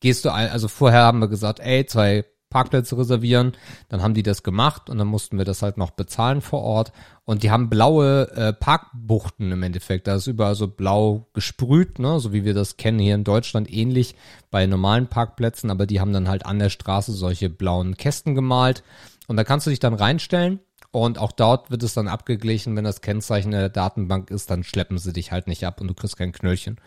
gehst 0.00 0.24
du 0.24 0.32
ein, 0.32 0.50
also 0.50 0.68
vorher 0.68 1.04
haben 1.04 1.20
wir 1.20 1.28
gesagt, 1.28 1.60
ey, 1.60 1.86
zwei 1.86 2.24
Parkplätze 2.50 2.96
reservieren, 2.96 3.52
dann 3.88 4.02
haben 4.02 4.14
die 4.14 4.22
das 4.22 4.42
gemacht 4.42 4.88
und 4.90 4.98
dann 4.98 5.06
mussten 5.06 5.38
wir 5.38 5.44
das 5.44 5.62
halt 5.62 5.76
noch 5.76 5.90
bezahlen 5.90 6.40
vor 6.40 6.62
Ort. 6.62 6.92
Und 7.24 7.42
die 7.42 7.50
haben 7.50 7.68
blaue 7.68 8.30
äh, 8.34 8.52
Parkbuchten 8.52 9.52
im 9.52 9.62
Endeffekt, 9.62 10.06
da 10.06 10.14
ist 10.14 10.26
überall 10.26 10.54
so 10.54 10.68
blau 10.68 11.28
gesprüht, 11.34 11.98
ne, 11.98 12.20
so 12.20 12.32
wie 12.32 12.44
wir 12.44 12.54
das 12.54 12.76
kennen 12.76 12.98
hier 12.98 13.14
in 13.14 13.24
Deutschland 13.24 13.70
ähnlich 13.72 14.14
bei 14.50 14.66
normalen 14.66 15.08
Parkplätzen, 15.08 15.70
aber 15.70 15.86
die 15.86 16.00
haben 16.00 16.12
dann 16.12 16.28
halt 16.28 16.46
an 16.46 16.58
der 16.58 16.70
Straße 16.70 17.12
solche 17.12 17.50
blauen 17.50 17.96
Kästen 17.96 18.34
gemalt. 18.34 18.82
Und 19.26 19.36
da 19.36 19.44
kannst 19.44 19.66
du 19.66 19.70
dich 19.70 19.80
dann 19.80 19.92
reinstellen 19.92 20.60
Und 20.90 21.18
auch 21.18 21.32
dort 21.32 21.70
wird 21.70 21.82
es 21.82 21.92
dann 21.92 22.08
abgeglichen, 22.08 22.74
wenn 22.74 22.84
das 22.84 23.02
Kennzeichen 23.02 23.50
der 23.50 23.68
Datenbank 23.68 24.30
ist, 24.30 24.50
dann 24.50 24.64
schleppen 24.64 24.96
sie 24.96 25.12
dich 25.12 25.32
halt 25.32 25.46
nicht 25.46 25.66
ab 25.66 25.80
und 25.80 25.88
du 25.88 25.94
kriegst 25.94 26.16
kein 26.16 26.32
Knöllchen. 26.32 26.80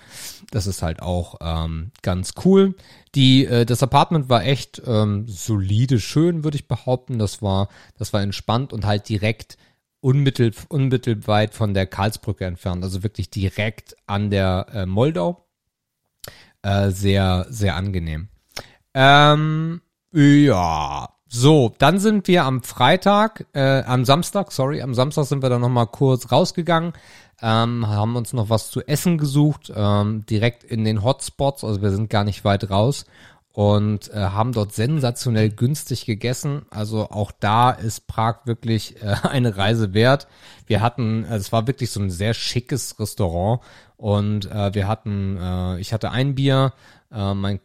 Das 0.49 0.65
ist 0.65 0.81
halt 0.81 1.03
auch 1.03 1.35
ähm, 1.39 1.91
ganz 2.01 2.33
cool. 2.43 2.75
Die, 3.13 3.45
äh, 3.45 3.65
das 3.65 3.83
Apartment 3.83 4.27
war 4.27 4.43
echt 4.43 4.81
ähm, 4.85 5.27
solide, 5.27 5.99
schön, 5.99 6.43
würde 6.43 6.57
ich 6.57 6.67
behaupten. 6.67 7.19
Das 7.19 7.43
war, 7.43 7.69
das 7.97 8.11
war 8.11 8.23
entspannt 8.23 8.73
und 8.73 8.85
halt 8.85 9.07
direkt 9.07 9.57
unmittel, 9.99 10.51
unmittelweit 10.67 11.53
von 11.53 11.75
der 11.75 11.85
Karlsbrücke 11.85 12.45
entfernt. 12.45 12.83
Also 12.83 13.03
wirklich 13.03 13.29
direkt 13.29 13.95
an 14.07 14.31
der 14.31 14.65
äh, 14.73 14.85
Moldau. 14.87 15.47
Äh, 16.63 16.89
sehr, 16.89 17.45
sehr 17.49 17.75
angenehm. 17.75 18.29
Ähm, 18.93 19.81
ja, 20.11 21.09
so, 21.33 21.73
dann 21.77 21.97
sind 21.97 22.27
wir 22.27 22.43
am 22.43 22.61
Freitag, 22.61 23.45
äh, 23.53 23.83
am 23.83 24.03
Samstag, 24.03 24.51
sorry, 24.51 24.81
am 24.81 24.93
Samstag 24.93 25.23
sind 25.23 25.41
wir 25.41 25.49
dann 25.49 25.61
nochmal 25.61 25.87
kurz 25.87 26.29
rausgegangen, 26.29 26.91
ähm, 27.41 27.87
haben 27.87 28.17
uns 28.17 28.33
noch 28.33 28.49
was 28.49 28.69
zu 28.69 28.81
essen 28.81 29.17
gesucht, 29.17 29.71
ähm, 29.73 30.25
direkt 30.25 30.65
in 30.65 30.83
den 30.83 31.05
Hotspots, 31.05 31.63
also 31.63 31.81
wir 31.81 31.91
sind 31.91 32.09
gar 32.09 32.25
nicht 32.25 32.43
weit 32.43 32.69
raus 32.69 33.05
und 33.53 34.09
äh, 34.13 34.17
haben 34.17 34.53
dort 34.53 34.73
sensationell 34.73 35.49
günstig 35.49 36.05
gegessen. 36.05 36.63
Also 36.69 37.09
auch 37.09 37.31
da 37.37 37.71
ist 37.71 38.07
Prag 38.07 38.45
wirklich 38.45 39.01
äh, 39.01 39.15
eine 39.23 39.57
Reise 39.57 39.93
wert. 39.93 40.27
Wir 40.67 40.81
hatten, 40.81 41.25
äh, 41.25 41.35
es 41.35 41.51
war 41.51 41.67
wirklich 41.67 41.91
so 41.91 41.99
ein 41.99 42.11
sehr 42.11 42.33
schickes 42.33 42.99
Restaurant 42.99 43.61
und 43.97 44.49
äh, 44.49 44.73
wir 44.73 44.87
hatten, 44.87 45.37
äh, 45.37 45.79
ich 45.79 45.93
hatte 45.93 46.11
ein 46.11 46.35
Bier, 46.35 46.73
äh, 47.11 47.33
mein 47.33 47.59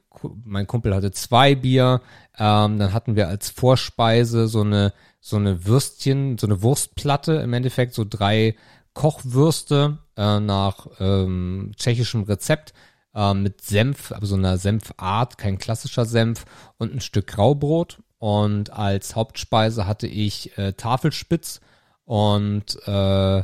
mein 0.44 0.66
Kumpel 0.66 0.94
hatte 0.94 1.12
zwei 1.12 1.54
Bier. 1.54 2.00
Ähm, 2.38 2.78
dann 2.78 2.92
hatten 2.92 3.16
wir 3.16 3.28
als 3.28 3.50
Vorspeise 3.50 4.48
so 4.48 4.62
eine 4.62 4.92
so 5.20 5.36
eine 5.36 5.66
Würstchen, 5.66 6.38
so 6.38 6.46
eine 6.46 6.62
Wurstplatte 6.62 7.34
im 7.34 7.52
Endeffekt, 7.52 7.94
so 7.94 8.04
drei 8.08 8.54
Kochwürste 8.94 9.98
äh, 10.16 10.40
nach 10.40 10.86
ähm, 11.00 11.72
tschechischem 11.76 12.22
Rezept 12.22 12.72
äh, 13.16 13.34
mit 13.34 13.62
Senf, 13.62 14.12
aber 14.12 14.26
so 14.26 14.36
einer 14.36 14.58
Senfart, 14.58 15.38
kein 15.38 15.58
klassischer 15.58 16.04
Senf 16.04 16.44
und 16.78 16.94
ein 16.94 17.00
Stück 17.00 17.26
Graubrot. 17.26 17.98
Und 18.18 18.70
als 18.70 19.16
Hauptspeise 19.16 19.86
hatte 19.86 20.06
ich 20.06 20.56
äh, 20.56 20.72
Tafelspitz 20.74 21.60
und 22.04 22.76
äh, 22.86 23.42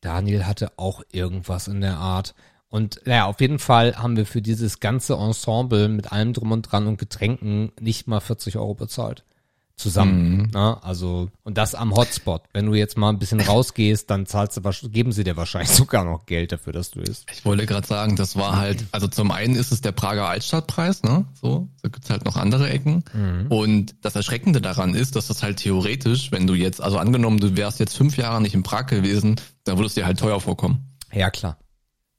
Daniel 0.00 0.46
hatte 0.46 0.72
auch 0.76 1.02
irgendwas 1.12 1.68
in 1.68 1.80
der 1.80 1.98
Art. 1.98 2.34
Und 2.68 3.00
naja, 3.04 3.26
auf 3.26 3.40
jeden 3.40 3.58
Fall 3.58 3.96
haben 3.96 4.16
wir 4.16 4.26
für 4.26 4.42
dieses 4.42 4.80
ganze 4.80 5.14
Ensemble 5.14 5.88
mit 5.88 6.12
allem 6.12 6.32
drum 6.32 6.52
und 6.52 6.62
dran 6.62 6.86
und 6.86 6.98
Getränken 6.98 7.72
nicht 7.80 8.06
mal 8.06 8.20
40 8.20 8.56
Euro 8.56 8.74
bezahlt. 8.74 9.24
Zusammen. 9.80 10.36
Mhm. 10.36 10.50
Ne? 10.52 10.82
Also, 10.82 11.30
und 11.42 11.56
das 11.56 11.74
am 11.74 11.94
Hotspot. 11.94 12.42
Wenn 12.52 12.66
du 12.66 12.74
jetzt 12.74 12.98
mal 12.98 13.08
ein 13.08 13.18
bisschen 13.18 13.40
rausgehst, 13.40 14.10
dann 14.10 14.26
zahlst 14.26 14.58
du, 14.58 14.90
geben 14.90 15.12
sie 15.12 15.24
dir 15.24 15.36
wahrscheinlich 15.36 15.70
sogar 15.76 16.04
noch 16.04 16.26
Geld 16.26 16.52
dafür, 16.52 16.72
dass 16.72 16.90
du 16.90 17.00
isst. 17.00 17.26
Ich 17.32 17.44
wollte 17.44 17.64
gerade 17.64 17.86
sagen, 17.86 18.16
das 18.16 18.36
war 18.36 18.56
halt, 18.56 18.84
also 18.92 19.08
zum 19.08 19.30
einen 19.30 19.56
ist 19.56 19.72
es 19.72 19.80
der 19.80 19.92
Prager 19.92 20.28
Altstadtpreis, 20.28 21.02
ne? 21.02 21.24
So, 21.32 21.68
da 21.82 21.88
gibt's 21.88 22.10
halt 22.10 22.26
noch 22.26 22.36
andere 22.36 22.68
Ecken. 22.68 23.04
Mhm. 23.14 23.46
Und 23.48 23.94
das 24.02 24.16
Erschreckende 24.16 24.60
daran 24.60 24.94
ist, 24.94 25.16
dass 25.16 25.28
das 25.28 25.42
halt 25.42 25.56
theoretisch, 25.56 26.30
wenn 26.30 26.46
du 26.46 26.54
jetzt, 26.54 26.82
also 26.82 26.98
angenommen, 26.98 27.38
du 27.38 27.56
wärst 27.56 27.80
jetzt 27.80 27.96
fünf 27.96 28.18
Jahre 28.18 28.42
nicht 28.42 28.54
in 28.54 28.62
Prag 28.62 28.86
gewesen, 28.86 29.36
dann 29.64 29.78
würdest 29.78 29.96
dir 29.96 30.04
halt 30.04 30.18
teuer 30.18 30.40
vorkommen. 30.40 30.96
Ja, 31.12 31.30
klar 31.30 31.56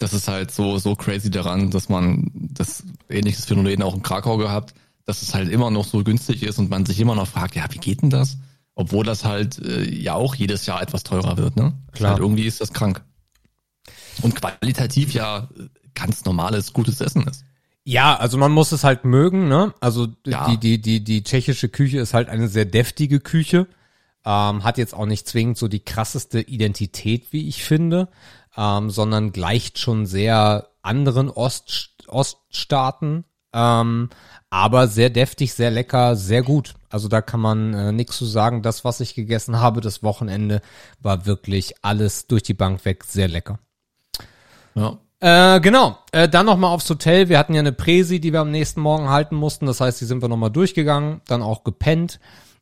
das 0.01 0.13
ist 0.13 0.27
halt 0.27 0.51
so, 0.51 0.79
so 0.79 0.95
crazy 0.95 1.29
daran, 1.29 1.69
dass 1.69 1.87
man 1.87 2.31
das 2.33 2.83
ähnliches 3.07 3.45
Phänomen 3.45 3.83
auch 3.83 3.93
in 3.93 4.01
Krakau 4.01 4.37
gehabt, 4.37 4.73
dass 5.05 5.21
es 5.21 5.33
halt 5.33 5.49
immer 5.49 5.71
noch 5.71 5.85
so 5.85 6.03
günstig 6.03 6.43
ist 6.43 6.59
und 6.59 6.69
man 6.69 6.85
sich 6.85 6.99
immer 6.99 7.15
noch 7.15 7.27
fragt, 7.27 7.55
ja, 7.55 7.65
wie 7.69 7.79
geht 7.79 8.01
denn 8.01 8.09
das? 8.09 8.37
Obwohl 8.75 9.05
das 9.05 9.25
halt 9.25 9.59
äh, 9.59 9.83
ja 9.83 10.15
auch 10.15 10.35
jedes 10.35 10.65
Jahr 10.65 10.81
etwas 10.81 11.03
teurer 11.03 11.37
wird, 11.37 11.55
ne? 11.55 11.73
Klar. 11.91 12.11
Halt 12.11 12.21
irgendwie 12.21 12.45
ist 12.45 12.61
das 12.61 12.73
krank. 12.73 13.03
Und 14.21 14.35
qualitativ 14.35 15.13
ja 15.13 15.49
ganz 15.93 16.25
normales, 16.25 16.73
gutes 16.73 17.01
Essen 17.01 17.27
ist. 17.27 17.43
Ja, 17.83 18.15
also 18.15 18.37
man 18.37 18.51
muss 18.51 18.71
es 18.71 18.83
halt 18.83 19.05
mögen, 19.05 19.47
ne? 19.47 19.73
Also 19.79 20.07
ja. 20.25 20.47
die, 20.49 20.57
die, 20.57 20.81
die, 20.81 21.03
die 21.03 21.23
tschechische 21.23 21.69
Küche 21.69 21.99
ist 21.99 22.13
halt 22.13 22.29
eine 22.29 22.47
sehr 22.47 22.65
deftige 22.65 23.19
Küche. 23.19 23.67
Ähm, 24.23 24.63
hat 24.63 24.77
jetzt 24.77 24.93
auch 24.93 25.07
nicht 25.07 25.27
zwingend 25.27 25.57
so 25.57 25.67
die 25.67 25.79
krasseste 25.79 26.39
Identität, 26.39 27.33
wie 27.33 27.47
ich 27.47 27.63
finde 27.63 28.07
ähm, 28.57 28.89
sondern 28.89 29.31
gleicht 29.31 29.79
schon 29.79 30.05
sehr 30.05 30.67
anderen 30.81 31.29
Ost, 31.29 31.95
Oststaaten, 32.07 33.25
ähm, 33.53 34.09
aber 34.51 34.87
sehr 34.87 35.09
deftig, 35.09 35.53
sehr 35.53 35.71
lecker, 35.71 36.15
sehr 36.15 36.43
gut. 36.43 36.75
Also 36.89 37.07
da 37.07 37.21
kann 37.21 37.39
man 37.39 37.73
äh, 37.73 37.91
nichts 37.93 38.17
zu 38.17 38.25
sagen. 38.25 38.61
Das, 38.61 38.83
was 38.83 38.99
ich 38.99 39.15
gegessen 39.15 39.59
habe, 39.59 39.79
das 39.79 40.03
Wochenende, 40.03 40.61
war 40.99 41.25
wirklich 41.25 41.73
alles 41.81 42.27
durch 42.27 42.43
die 42.43 42.53
Bank 42.53 42.83
weg 42.83 43.05
sehr 43.05 43.29
lecker. 43.29 43.59
Ja. 44.75 44.97
Äh, 45.21 45.61
genau. 45.61 45.97
Äh, 46.11 46.27
dann 46.27 46.45
nochmal 46.45 46.73
aufs 46.73 46.89
Hotel. 46.89 47.29
Wir 47.29 47.39
hatten 47.39 47.53
ja 47.53 47.61
eine 47.61 47.71
Präsi, 47.71 48.19
die 48.19 48.33
wir 48.33 48.41
am 48.41 48.51
nächsten 48.51 48.81
Morgen 48.81 49.09
halten 49.09 49.35
mussten. 49.35 49.67
Das 49.67 49.79
heißt, 49.79 50.01
die 50.01 50.05
sind 50.05 50.21
wir 50.21 50.27
nochmal 50.27 50.51
durchgegangen, 50.51 51.21
dann 51.27 51.41
auch 51.41 51.63
gepennt. 51.63 52.19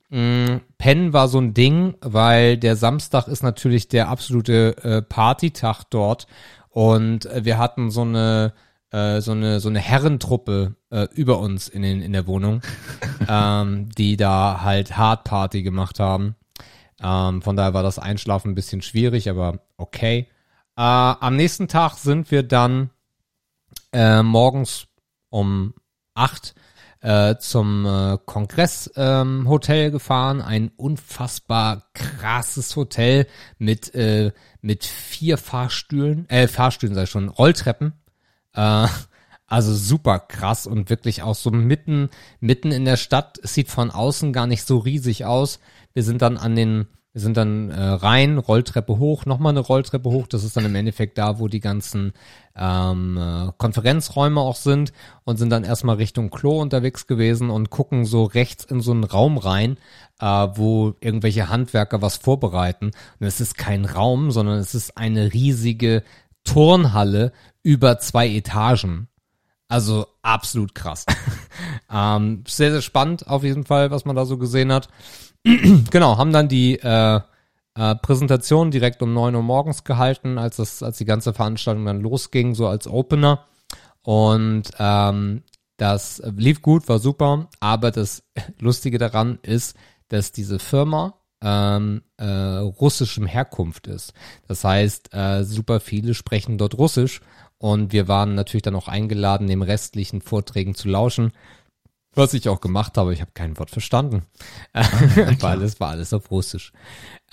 Mm, 0.09 0.57
Penn 0.77 1.11
war 1.11 1.27
so 1.27 1.39
ein 1.39 1.55
Ding, 1.55 1.95
weil 2.01 2.57
der 2.57 2.75
Samstag 2.75 3.27
ist 3.27 3.41
natürlich 3.41 3.87
der 3.87 4.09
absolute 4.09 4.75
äh, 4.83 5.01
Partytag 5.01 5.85
dort 5.89 6.27
und 6.69 7.27
wir 7.33 7.57
hatten 7.57 7.89
so 7.89 8.01
eine 8.01 8.53
äh, 8.91 9.21
so 9.21 9.31
eine 9.31 9.59
so 9.59 9.69
eine 9.69 9.79
Herrentruppe 9.79 10.75
äh, 10.89 11.07
über 11.13 11.39
uns 11.39 11.67
in 11.67 11.81
den 11.81 12.01
in 12.01 12.13
der 12.13 12.27
Wohnung, 12.27 12.61
ähm, 13.27 13.89
die 13.97 14.17
da 14.17 14.61
halt 14.61 14.97
Hard 14.97 15.23
Party 15.23 15.63
gemacht 15.63 15.99
haben. 15.99 16.35
Ähm, 17.01 17.41
von 17.41 17.55
daher 17.55 17.73
war 17.73 17.83
das 17.83 17.99
Einschlafen 17.99 18.51
ein 18.51 18.55
bisschen 18.55 18.81
schwierig, 18.81 19.29
aber 19.29 19.59
okay. 19.77 20.27
Äh, 20.75 20.81
am 20.81 21.35
nächsten 21.35 21.67
Tag 21.67 21.97
sind 21.97 22.31
wir 22.31 22.43
dann 22.43 22.89
äh, 23.91 24.23
morgens 24.23 24.87
um 25.29 25.73
acht 26.13 26.55
äh, 27.01 27.37
zum 27.37 27.85
äh, 27.85 28.17
Kongresshotel 28.25 29.85
ähm, 29.85 29.91
gefahren. 29.91 30.41
Ein 30.41 30.71
unfassbar 30.75 31.89
krasses 31.93 32.75
Hotel 32.75 33.27
mit, 33.57 33.93
äh, 33.95 34.31
mit 34.61 34.85
vier 34.85 35.37
Fahrstühlen, 35.37 36.27
äh, 36.29 36.47
Fahrstühlen 36.47 36.95
sei 36.95 37.05
schon, 37.05 37.29
Rolltreppen. 37.29 37.93
Äh, 38.53 38.87
also 39.47 39.73
super 39.73 40.19
krass 40.19 40.67
und 40.67 40.89
wirklich 40.89 41.23
auch 41.23 41.35
so 41.35 41.49
mitten, 41.49 42.09
mitten 42.39 42.71
in 42.71 42.85
der 42.85 42.97
Stadt. 42.97 43.39
Es 43.41 43.55
sieht 43.55 43.69
von 43.69 43.89
außen 43.89 44.31
gar 44.31 44.45
nicht 44.45 44.65
so 44.65 44.77
riesig 44.77 45.25
aus. 45.25 45.59
Wir 45.93 46.03
sind 46.03 46.21
dann 46.21 46.37
an 46.37 46.55
den 46.55 46.87
wir 47.11 47.21
sind 47.21 47.37
dann 47.37 47.71
äh, 47.71 47.81
rein, 47.81 48.37
Rolltreppe 48.37 48.99
hoch, 48.99 49.25
nochmal 49.25 49.51
eine 49.51 49.61
Rolltreppe 49.61 50.11
hoch. 50.11 50.27
Das 50.27 50.43
ist 50.43 50.55
dann 50.55 50.65
im 50.65 50.75
Endeffekt 50.75 51.17
da, 51.17 51.39
wo 51.39 51.47
die 51.47 51.59
ganzen 51.59 52.13
ähm, 52.55 53.17
äh, 53.17 53.51
Konferenzräume 53.57 54.39
auch 54.39 54.55
sind 54.55 54.93
und 55.23 55.37
sind 55.37 55.49
dann 55.49 55.63
erstmal 55.63 55.95
Richtung 55.95 56.29
Klo 56.29 56.61
unterwegs 56.61 57.07
gewesen 57.07 57.49
und 57.49 57.71
gucken 57.71 58.05
so 58.05 58.25
rechts 58.25 58.63
in 58.63 58.79
so 58.79 58.91
einen 58.91 59.05
Raum 59.05 59.39
rein, 59.39 59.77
äh, 60.19 60.25
wo 60.53 60.93
irgendwelche 61.01 61.49
Handwerker 61.49 62.03
was 62.03 62.17
vorbereiten. 62.17 62.91
Und 63.19 63.25
es 63.25 63.41
ist 63.41 63.57
kein 63.57 63.85
Raum, 63.85 64.29
sondern 64.29 64.59
es 64.59 64.75
ist 64.75 64.95
eine 64.95 65.33
riesige 65.33 66.03
Turnhalle 66.43 67.31
über 67.63 67.99
zwei 67.99 68.27
Etagen. 68.29 69.07
Also 69.67 70.07
absolut 70.23 70.73
krass. 70.73 71.05
ähm, 71.91 72.43
sehr, 72.47 72.71
sehr 72.71 72.81
spannend 72.81 73.27
auf 73.27 73.43
jeden 73.43 73.65
Fall, 73.65 73.91
was 73.91 74.05
man 74.05 74.15
da 74.15 74.25
so 74.25 74.37
gesehen 74.37 74.71
hat. 74.73 74.89
genau, 75.43 76.17
haben 76.17 76.33
dann 76.33 76.47
die 76.47 76.79
äh, 76.79 77.19
äh, 77.75 77.95
Präsentation 77.95 78.71
direkt 78.71 79.01
um 79.01 79.13
neun 79.13 79.35
Uhr 79.35 79.43
morgens 79.43 79.83
gehalten, 79.83 80.37
als 80.37 80.57
das, 80.57 80.81
als 80.81 80.97
die 80.97 81.05
ganze 81.05 81.33
Veranstaltung 81.33 81.85
dann 81.85 82.01
losging, 82.01 82.55
so 82.55 82.67
als 82.67 82.87
Opener. 82.87 83.45
Und 84.01 84.63
ähm, 84.79 85.43
das 85.77 86.21
lief 86.35 86.61
gut, 86.61 86.89
war 86.89 86.99
super, 86.99 87.47
aber 87.59 87.91
das 87.91 88.23
Lustige 88.59 88.97
daran 88.97 89.39
ist, 89.43 89.77
dass 90.09 90.31
diese 90.31 90.59
Firma 90.59 91.13
ähm, 91.41 92.01
äh, 92.17 92.25
russischem 92.25 93.25
Herkunft 93.25 93.87
ist. 93.87 94.13
Das 94.47 94.63
heißt, 94.63 95.13
äh, 95.13 95.43
super 95.43 95.79
viele 95.79 96.13
sprechen 96.13 96.57
dort 96.57 96.77
Russisch 96.77 97.21
und 97.57 97.91
wir 97.91 98.07
waren 98.07 98.35
natürlich 98.35 98.63
dann 98.63 98.75
auch 98.75 98.87
eingeladen, 98.87 99.47
dem 99.47 99.61
restlichen 99.61 100.21
Vorträgen 100.21 100.75
zu 100.75 100.87
lauschen. 100.87 101.31
Was 102.15 102.33
ich 102.33 102.49
auch 102.49 102.59
gemacht 102.59 102.97
habe, 102.97 103.13
ich 103.13 103.21
habe 103.21 103.31
kein 103.33 103.57
Wort 103.59 103.69
verstanden. 103.69 104.23
war 104.73 105.51
alles, 105.51 105.79
war 105.79 105.89
alles 105.89 106.11
auf 106.11 106.31
Russisch. 106.31 106.73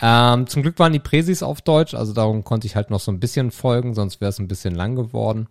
Ähm, 0.00 0.46
zum 0.46 0.62
Glück 0.62 0.78
waren 0.78 0.92
die 0.92 0.98
Präsis 0.98 1.42
auf 1.42 1.62
Deutsch, 1.62 1.94
also 1.94 2.12
darum 2.12 2.44
konnte 2.44 2.66
ich 2.66 2.76
halt 2.76 2.90
noch 2.90 3.00
so 3.00 3.10
ein 3.10 3.20
bisschen 3.20 3.50
folgen, 3.50 3.94
sonst 3.94 4.20
wäre 4.20 4.28
es 4.28 4.38
ein 4.38 4.48
bisschen 4.48 4.74
lang 4.74 4.94
geworden. 4.94 5.48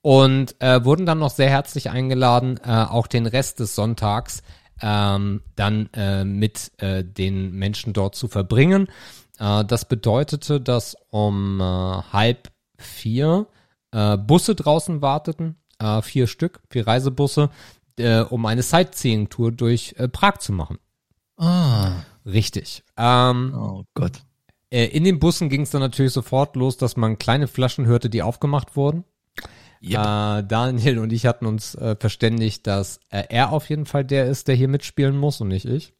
Und 0.00 0.60
äh, 0.60 0.84
wurden 0.84 1.06
dann 1.06 1.18
noch 1.18 1.30
sehr 1.30 1.50
herzlich 1.50 1.90
eingeladen, 1.90 2.58
äh, 2.64 2.70
auch 2.70 3.06
den 3.06 3.26
Rest 3.26 3.60
des 3.60 3.74
Sonntags 3.74 4.42
ähm, 4.80 5.42
dann 5.56 5.88
äh, 5.92 6.24
mit 6.24 6.72
äh, 6.78 7.04
den 7.04 7.52
Menschen 7.52 7.92
dort 7.92 8.14
zu 8.14 8.28
verbringen. 8.28 8.88
Äh, 9.38 9.64
das 9.64 9.86
bedeutete, 9.86 10.60
dass 10.60 10.96
um 11.10 11.60
äh, 11.60 11.64
halb 11.64 12.50
vier 12.78 13.46
äh, 13.92 14.16
Busse 14.16 14.54
draußen 14.54 15.02
warteten, 15.02 15.56
äh, 15.78 16.02
vier 16.02 16.26
Stück, 16.26 16.60
vier 16.70 16.86
Reisebusse, 16.86 17.50
um 18.30 18.44
eine 18.46 18.62
Sightseeing-Tour 18.64 19.52
durch 19.52 19.94
Prag 20.10 20.38
zu 20.38 20.52
machen. 20.52 20.78
Ah. 21.36 21.92
Richtig. 22.26 22.82
Ähm, 22.96 23.54
Oh 23.56 23.84
Gott. 23.94 24.22
in 24.70 25.04
den 25.04 25.20
Bussen 25.20 25.48
ging 25.48 25.60
es 25.60 25.70
dann 25.70 25.80
natürlich 25.80 26.12
sofort 26.12 26.56
los, 26.56 26.76
dass 26.76 26.96
man 26.96 27.18
kleine 27.18 27.46
Flaschen 27.46 27.86
hörte, 27.86 28.10
die 28.10 28.22
aufgemacht 28.22 28.74
wurden. 28.74 29.04
Yep. 29.84 30.00
Äh, 30.00 30.42
Daniel 30.48 30.98
und 30.98 31.12
ich 31.12 31.26
hatten 31.26 31.46
uns 31.46 31.74
äh, 31.74 31.96
verständigt, 31.98 32.66
dass 32.66 33.00
äh, 33.10 33.24
er 33.28 33.52
auf 33.52 33.68
jeden 33.68 33.84
Fall 33.84 34.04
der 34.04 34.26
ist, 34.26 34.48
der 34.48 34.54
hier 34.54 34.68
mitspielen 34.68 35.16
muss 35.16 35.40
und 35.40 35.48
nicht 35.48 35.66
ich. 35.66 35.92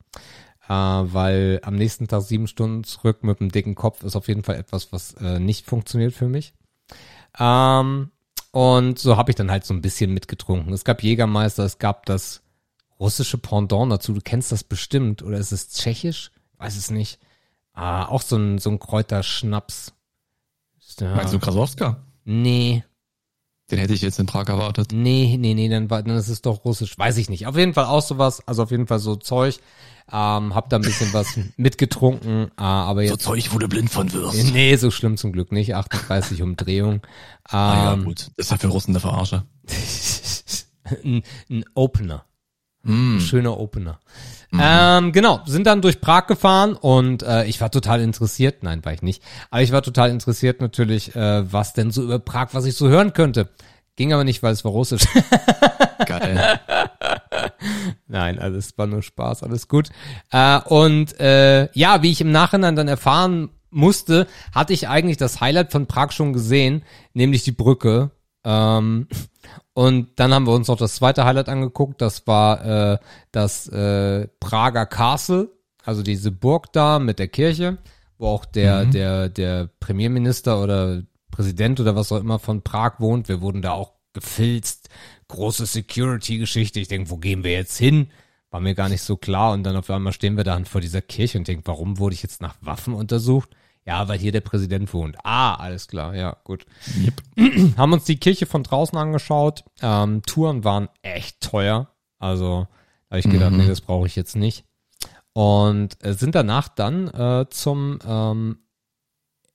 Äh, 0.66 0.72
weil 0.72 1.60
am 1.62 1.74
nächsten 1.76 2.08
Tag 2.08 2.22
sieben 2.22 2.46
Stunden 2.46 2.84
zurück 2.84 3.22
mit 3.22 3.40
einem 3.40 3.50
dicken 3.50 3.74
Kopf 3.74 4.02
ist 4.02 4.16
auf 4.16 4.28
jeden 4.28 4.42
Fall 4.42 4.56
etwas, 4.56 4.92
was 4.92 5.12
äh, 5.14 5.38
nicht 5.38 5.66
funktioniert 5.66 6.14
für 6.14 6.28
mich. 6.28 6.54
Ähm, 7.38 8.10
und 8.52 8.98
so 8.98 9.16
habe 9.16 9.30
ich 9.30 9.36
dann 9.36 9.50
halt 9.50 9.66
so 9.66 9.74
ein 9.74 9.82
bisschen 9.82 10.14
mitgetrunken. 10.14 10.72
Es 10.72 10.84
gab 10.84 11.02
Jägermeister, 11.02 11.64
es 11.64 11.78
gab 11.78 12.06
das 12.06 12.42
russische 12.98 13.36
Pendant 13.36 13.92
dazu. 13.92 14.14
Du 14.14 14.20
kennst 14.22 14.52
das 14.52 14.64
bestimmt. 14.64 15.22
Oder 15.22 15.38
ist 15.38 15.52
es 15.52 15.70
tschechisch? 15.70 16.30
Weiß 16.56 16.76
es 16.76 16.90
nicht. 16.90 17.18
Ah, 17.74 18.06
auch 18.06 18.22
so 18.22 18.36
ein, 18.36 18.58
so 18.58 18.70
ein 18.70 18.78
Kräuterschnaps. 18.78 19.92
Ja. 21.00 21.16
Meinst 21.16 21.34
du 21.34 21.40
Krasowska? 21.40 22.04
Nee, 22.24 22.84
Den 23.70 23.78
hätte 23.78 23.94
ich 23.94 24.02
jetzt 24.02 24.18
in 24.18 24.26
Prag 24.26 24.48
erwartet. 24.48 24.92
nee, 24.92 25.36
nee, 25.38 25.54
nee, 25.54 25.68
dann, 25.70 25.88
war, 25.88 26.02
dann 26.02 26.16
ist 26.16 26.28
es 26.28 26.42
doch 26.42 26.64
russisch. 26.64 26.98
Weiß 26.98 27.16
ich 27.16 27.30
nicht. 27.30 27.46
Auf 27.46 27.56
jeden 27.56 27.72
Fall 27.74 27.86
auch 27.86 28.02
sowas. 28.02 28.46
Also 28.46 28.62
auf 28.64 28.70
jeden 28.70 28.86
Fall 28.86 28.98
so 28.98 29.16
Zeug. 29.16 29.58
Ähm, 30.12 30.54
hab 30.54 30.68
da 30.68 30.76
ein 30.76 30.82
bisschen 30.82 31.12
was 31.14 31.38
mitgetrunken. 31.56 32.48
Äh, 32.58 32.62
aber 32.62 33.06
So 33.06 33.14
jetzt. 33.14 33.22
Zeug, 33.22 33.54
wo 33.54 33.58
du 33.58 33.66
blind 33.68 33.88
von 33.90 34.12
wirst. 34.12 34.52
Nee, 34.52 34.76
so 34.76 34.90
schlimm 34.90 35.16
zum 35.16 35.32
Glück 35.32 35.50
nicht. 35.50 35.74
38 35.74 36.42
Umdrehung. 36.42 37.00
Ah, 37.44 37.74
ja, 37.84 37.92
Ähm, 37.94 38.04
gut. 38.04 38.30
Das 38.36 38.46
ist 38.46 38.50
ja 38.50 38.58
für 38.58 38.68
Russen 38.68 38.90
eine 38.90 39.00
Verarsche. 39.00 39.44
ein, 41.04 41.22
ein 41.50 41.64
Opener. 41.74 42.26
Mm. 42.82 43.18
Schöner 43.18 43.58
Opener. 43.58 43.98
Ähm, 44.60 45.12
genau, 45.12 45.40
sind 45.46 45.66
dann 45.66 45.82
durch 45.82 46.00
Prag 46.00 46.26
gefahren 46.26 46.74
und 46.74 47.22
äh, 47.22 47.44
ich 47.44 47.60
war 47.60 47.70
total 47.70 48.00
interessiert, 48.00 48.62
nein, 48.62 48.84
war 48.84 48.92
ich 48.92 49.02
nicht, 49.02 49.22
aber 49.50 49.62
ich 49.62 49.72
war 49.72 49.82
total 49.82 50.10
interessiert 50.10 50.60
natürlich, 50.60 51.14
äh, 51.16 51.52
was 51.52 51.72
denn 51.72 51.90
so 51.90 52.02
über 52.02 52.18
Prag, 52.18 52.48
was 52.52 52.64
ich 52.64 52.76
so 52.76 52.88
hören 52.88 53.12
könnte. 53.12 53.48
Ging 53.96 54.12
aber 54.12 54.24
nicht, 54.24 54.42
weil 54.42 54.52
es 54.52 54.64
war 54.64 54.72
russisch. 54.72 55.04
Geil. 56.06 56.60
nein, 58.08 58.38
also 58.38 58.58
es 58.58 58.76
war 58.76 58.86
nur 58.86 59.02
Spaß, 59.02 59.44
alles 59.44 59.68
gut. 59.68 59.90
Äh, 60.32 60.58
und 60.60 61.18
äh, 61.20 61.68
ja, 61.72 62.02
wie 62.02 62.10
ich 62.10 62.20
im 62.20 62.32
Nachhinein 62.32 62.74
dann 62.74 62.88
erfahren 62.88 63.50
musste, 63.70 64.26
hatte 64.52 64.72
ich 64.72 64.88
eigentlich 64.88 65.16
das 65.16 65.40
Highlight 65.40 65.70
von 65.70 65.86
Prag 65.86 66.12
schon 66.12 66.32
gesehen, 66.32 66.82
nämlich 67.12 67.44
die 67.44 67.52
Brücke. 67.52 68.10
Ähm, 68.44 69.08
und 69.74 70.08
dann 70.16 70.32
haben 70.32 70.46
wir 70.46 70.54
uns 70.54 70.68
noch 70.68 70.78
das 70.78 70.96
zweite 70.96 71.24
Highlight 71.24 71.48
angeguckt, 71.48 72.00
das 72.00 72.26
war 72.26 72.92
äh, 72.94 72.98
das 73.32 73.68
äh, 73.68 74.28
Prager 74.40 74.86
Castle, 74.86 75.50
also 75.84 76.02
diese 76.02 76.30
Burg 76.30 76.72
da 76.72 76.98
mit 76.98 77.18
der 77.18 77.28
Kirche, 77.28 77.78
wo 78.16 78.28
auch 78.28 78.44
der, 78.44 78.86
der, 78.86 79.28
der 79.28 79.68
Premierminister 79.80 80.62
oder 80.62 81.02
Präsident 81.30 81.80
oder 81.80 81.96
was 81.96 82.12
auch 82.12 82.20
immer 82.20 82.38
von 82.38 82.62
Prag 82.62 83.00
wohnt. 83.00 83.28
Wir 83.28 83.40
wurden 83.40 83.60
da 83.60 83.72
auch 83.72 83.92
gefilzt. 84.12 84.88
Große 85.28 85.66
Security-Geschichte. 85.66 86.78
Ich 86.78 86.88
denke, 86.88 87.10
wo 87.10 87.16
gehen 87.16 87.42
wir 87.42 87.50
jetzt 87.50 87.76
hin? 87.76 88.08
War 88.50 88.60
mir 88.60 88.76
gar 88.76 88.88
nicht 88.88 89.02
so 89.02 89.16
klar. 89.16 89.52
Und 89.52 89.64
dann 89.64 89.76
auf 89.76 89.90
einmal 89.90 90.12
stehen 90.12 90.36
wir 90.36 90.44
dann 90.44 90.64
vor 90.64 90.80
dieser 90.80 91.02
Kirche 91.02 91.36
und 91.36 91.48
denken, 91.48 91.66
warum 91.66 91.98
wurde 91.98 92.14
ich 92.14 92.22
jetzt 92.22 92.40
nach 92.40 92.54
Waffen 92.60 92.94
untersucht? 92.94 93.50
Ja, 93.86 94.08
weil 94.08 94.18
hier 94.18 94.32
der 94.32 94.40
Präsident 94.40 94.92
wohnt. 94.94 95.16
Ah, 95.24 95.56
alles 95.56 95.88
klar, 95.88 96.14
ja, 96.14 96.36
gut. 96.44 96.64
Yep. 97.36 97.76
Haben 97.76 97.92
uns 97.92 98.04
die 98.04 98.16
Kirche 98.16 98.46
von 98.46 98.62
draußen 98.62 98.96
angeschaut. 98.96 99.64
Ähm, 99.82 100.22
Touren 100.22 100.64
waren 100.64 100.88
echt 101.02 101.40
teuer. 101.42 101.90
Also 102.18 102.66
habe 103.10 103.18
ich 103.20 103.28
gedacht, 103.30 103.52
Mhm. 103.52 103.58
nee, 103.58 103.66
das 103.66 103.82
brauche 103.82 104.06
ich 104.06 104.16
jetzt 104.16 104.36
nicht. 104.36 104.64
Und 105.34 106.02
äh, 106.04 106.14
sind 106.14 106.34
danach 106.34 106.68
dann 106.68 107.08
äh, 107.08 107.46
zum 107.50 107.98
ähm, 108.06 108.58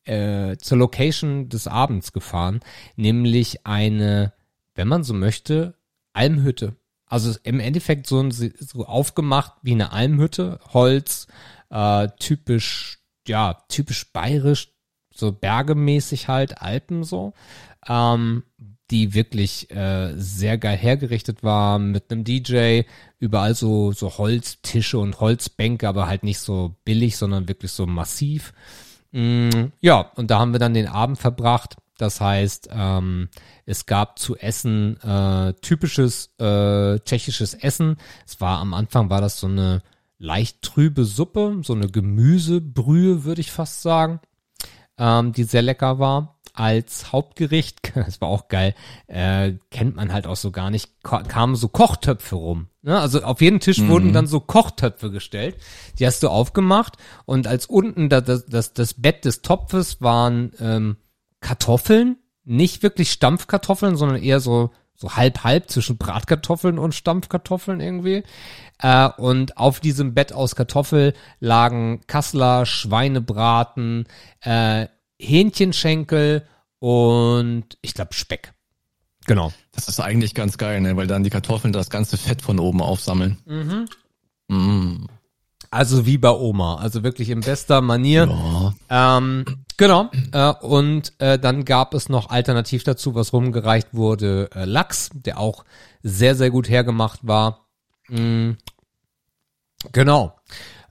äh, 0.04 0.58
zur 0.58 0.78
Location 0.78 1.50
des 1.50 1.68
Abends 1.68 2.14
gefahren, 2.14 2.60
nämlich 2.96 3.66
eine, 3.66 4.34
wenn 4.76 4.88
man 4.88 5.04
so 5.04 5.14
möchte, 5.14 5.76
Almhütte. 6.14 6.76
Also 7.06 7.38
im 7.44 7.60
Endeffekt 7.60 8.06
so, 8.08 8.20
ein, 8.22 8.32
so 8.32 8.86
aufgemacht 8.86 9.54
wie 9.64 9.72
eine 9.72 9.92
Almhütte, 9.92 10.60
Holz, 10.74 11.28
äh, 11.72 12.08
typisch, 12.20 12.99
ja, 13.30 13.64
typisch 13.70 14.12
bayerisch, 14.12 14.74
so 15.14 15.32
bergemäßig 15.32 16.28
halt, 16.28 16.62
Alpen 16.62 17.04
so, 17.04 17.34
ähm, 17.88 18.44
die 18.92 19.14
wirklich 19.14 19.70
äh, 19.72 20.14
sehr 20.16 20.58
geil 20.58 20.78
hergerichtet 20.78 21.44
war 21.44 21.80
mit 21.80 22.12
einem 22.12 22.24
DJ, 22.24 22.82
überall 23.20 23.56
so 23.56 23.92
so 23.92 24.18
Holztische 24.18 24.98
und 24.98 25.20
Holzbänke, 25.20 25.88
aber 25.88 26.08
halt 26.08 26.24
nicht 26.24 26.40
so 26.40 26.76
billig, 26.86 27.18
sondern 27.18 27.48
wirklich 27.48 27.72
so 27.72 27.86
massiv. 27.86 28.54
Mm, 29.12 29.68
ja, 29.80 30.12
und 30.16 30.32
da 30.32 30.40
haben 30.40 30.54
wir 30.54 30.60
dann 30.60 30.74
den 30.74 30.88
Abend 30.88 31.20
verbracht. 31.20 31.78
Das 31.98 32.22
heißt, 32.22 32.70
ähm, 32.72 33.30
es 33.66 33.86
gab 33.86 34.20
zu 34.20 34.38
essen 34.38 35.00
äh, 35.02 35.54
typisches 35.62 36.34
äh, 36.40 36.98
tschechisches 37.00 37.54
Essen. 37.54 37.98
Es 38.26 38.40
war 38.40 38.60
am 38.60 38.74
Anfang 38.74 39.10
war 39.10 39.22
das 39.22 39.40
so 39.40 39.48
eine 39.48 39.82
leicht 40.20 40.62
trübe 40.62 41.06
Suppe, 41.06 41.60
so 41.64 41.74
eine 41.74 41.88
Gemüsebrühe, 41.88 43.24
würde 43.24 43.42
ich 43.42 43.52
fast 43.52 43.82
sagen, 43.82 44.20
ähm, 44.98 45.32
die 45.34 45.46
sehr 45.46 45.62
lecker 45.62 45.98
war. 45.98 46.36
Als 46.54 47.14
Hauptgericht, 47.14 47.80
das 47.96 48.20
war 48.20 48.28
auch 48.28 48.50
geil, 48.50 48.76
äh, 49.08 49.54
kennt 49.72 49.96
man 49.96 50.12
halt 50.12 50.28
auch 50.28 50.36
so 50.36 50.52
gar 50.52 50.70
nicht, 50.70 50.92
kamen 51.04 51.56
so 51.56 51.70
Kochtöpfe 51.70 52.36
rum. 52.36 52.68
Ne? 52.82 53.00
Also 53.00 53.24
auf 53.24 53.40
jeden 53.42 53.62
Tisch 53.62 53.82
wurden 53.88 54.14
dann 54.14 54.28
so 54.28 54.42
Kochtöpfe 54.42 55.10
gestellt. 55.10 55.56
Die 55.98 56.06
hast 56.06 56.22
du 56.22 56.28
aufgemacht 56.28 56.98
und 57.26 57.48
als 57.48 57.66
unten 57.66 58.10
da, 58.10 58.20
das, 58.20 58.46
das, 58.46 58.74
das 58.74 58.96
Bett 58.96 59.24
des 59.26 59.42
Topfes 59.42 60.02
waren 60.02 60.52
ähm, 60.60 60.98
Kartoffeln, 61.40 62.18
nicht 62.44 62.84
wirklich 62.84 63.12
Stampfkartoffeln, 63.12 63.96
sondern 63.96 64.22
eher 64.22 64.42
so 64.42 64.72
so 65.00 65.16
halb 65.16 65.44
halb 65.44 65.70
zwischen 65.70 65.98
Bratkartoffeln 65.98 66.78
und 66.78 66.94
Stampfkartoffeln 66.94 67.80
irgendwie. 67.80 68.24
Äh, 68.80 69.10
und 69.18 69.58
auf 69.58 69.80
diesem 69.80 70.14
Bett 70.14 70.34
aus 70.34 70.56
Kartoffel 70.56 71.14
lagen 71.40 72.02
Kassler, 72.08 72.66
Schweinebraten, 72.66 74.08
äh, 74.42 74.88
Hähnchenschenkel 75.18 76.46
und 76.80 77.78
ich 77.82 77.94
glaube 77.94 78.14
Speck. 78.14 78.54
Genau. 79.26 79.54
Das 79.72 79.88
ist 79.88 80.00
eigentlich 80.00 80.34
ganz 80.34 80.58
geil, 80.58 80.82
ne? 80.82 80.98
weil 80.98 81.08
dann 81.08 81.24
die 81.24 81.30
Kartoffeln 81.30 81.72
das 81.72 81.90
ganze 81.90 82.18
Fett 82.18 82.42
von 82.42 82.60
oben 82.60 82.82
aufsammeln. 82.82 83.38
Mm. 84.48 85.06
Also 85.72 86.06
wie 86.06 86.18
bei 86.18 86.32
Oma, 86.32 86.78
also 86.78 87.04
wirklich 87.04 87.30
in 87.30 87.42
bester 87.42 87.82
Manier. 87.82 88.28
Ja. 88.90 89.18
Ähm, 89.18 89.46
genau. 89.78 90.10
Äh, 90.32 90.54
und 90.62 91.14
äh, 91.20 91.38
dann 91.38 91.64
gab 91.64 91.94
es 91.94 92.10
noch 92.10 92.30
alternativ 92.32 92.84
dazu, 92.84 93.14
was 93.14 93.34
rumgereicht 93.34 93.94
wurde, 93.94 94.50
äh, 94.56 94.66
Lachs, 94.66 95.12
der 95.14 95.40
auch 95.40 95.66
sehr, 96.02 96.36
sehr 96.36 96.50
gut 96.50 96.70
hergemacht 96.70 97.20
war. 97.22 97.68
Mm, 98.08 98.52
genau. 99.92 100.36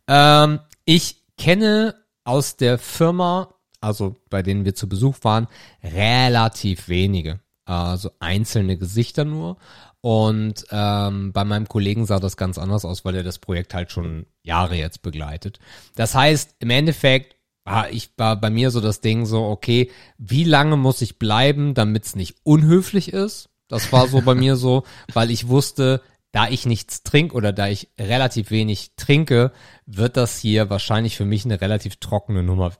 Ähm, 0.06 0.60
ich 0.84 1.24
kenne 1.36 1.96
aus 2.22 2.56
der 2.56 2.78
Firma, 2.78 3.54
also 3.80 4.14
bei 4.30 4.42
denen 4.42 4.64
wir 4.64 4.76
zu 4.76 4.88
Besuch 4.88 5.16
waren, 5.22 5.48
relativ 5.82 6.88
wenige. 6.88 7.40
Also 7.64 8.10
einzelne 8.20 8.78
Gesichter 8.78 9.24
nur. 9.24 9.58
Und 10.00 10.64
ähm, 10.70 11.32
bei 11.32 11.44
meinem 11.44 11.68
Kollegen 11.68 12.06
sah 12.06 12.20
das 12.20 12.37
ganz 12.37 12.56
anders 12.58 12.84
aus, 12.84 13.04
weil 13.04 13.16
er 13.16 13.24
das 13.24 13.38
Projekt 13.38 13.74
halt 13.74 13.90
schon 13.90 14.26
Jahre 14.42 14.76
jetzt 14.76 15.02
begleitet. 15.02 15.58
Das 15.96 16.14
heißt, 16.14 16.56
im 16.61 16.70
Endeffekt 16.70 17.37
war 17.64 17.90
ich 17.90 18.11
war 18.16 18.40
bei 18.40 18.50
mir 18.50 18.70
so 18.70 18.80
das 18.80 19.00
Ding 19.00 19.26
so, 19.26 19.44
okay, 19.44 19.90
wie 20.16 20.44
lange 20.44 20.76
muss 20.76 21.02
ich 21.02 21.18
bleiben, 21.18 21.74
damit 21.74 22.04
es 22.04 22.16
nicht 22.16 22.37
unhöflich 22.44 23.12
ist? 23.12 23.50
Das 23.66 23.92
war 23.92 24.08
so 24.08 24.22
bei 24.22 24.34
mir 24.34 24.56
so, 24.56 24.84
weil 25.12 25.30
ich 25.30 25.48
wusste, 25.48 26.00
da 26.32 26.48
ich 26.48 26.64
nichts 26.64 27.02
trinke 27.02 27.34
oder 27.34 27.52
da 27.52 27.68
ich 27.68 27.88
relativ 27.98 28.50
wenig 28.50 28.92
trinke, 28.96 29.52
wird 29.87 30.16
das 30.16 30.38
hier 30.38 30.70
wahrscheinlich 30.70 31.16
für 31.16 31.24
mich 31.24 31.44
eine 31.44 31.61
relativ 31.61 31.96
trockene 31.96 32.42
Nummer 32.42 32.72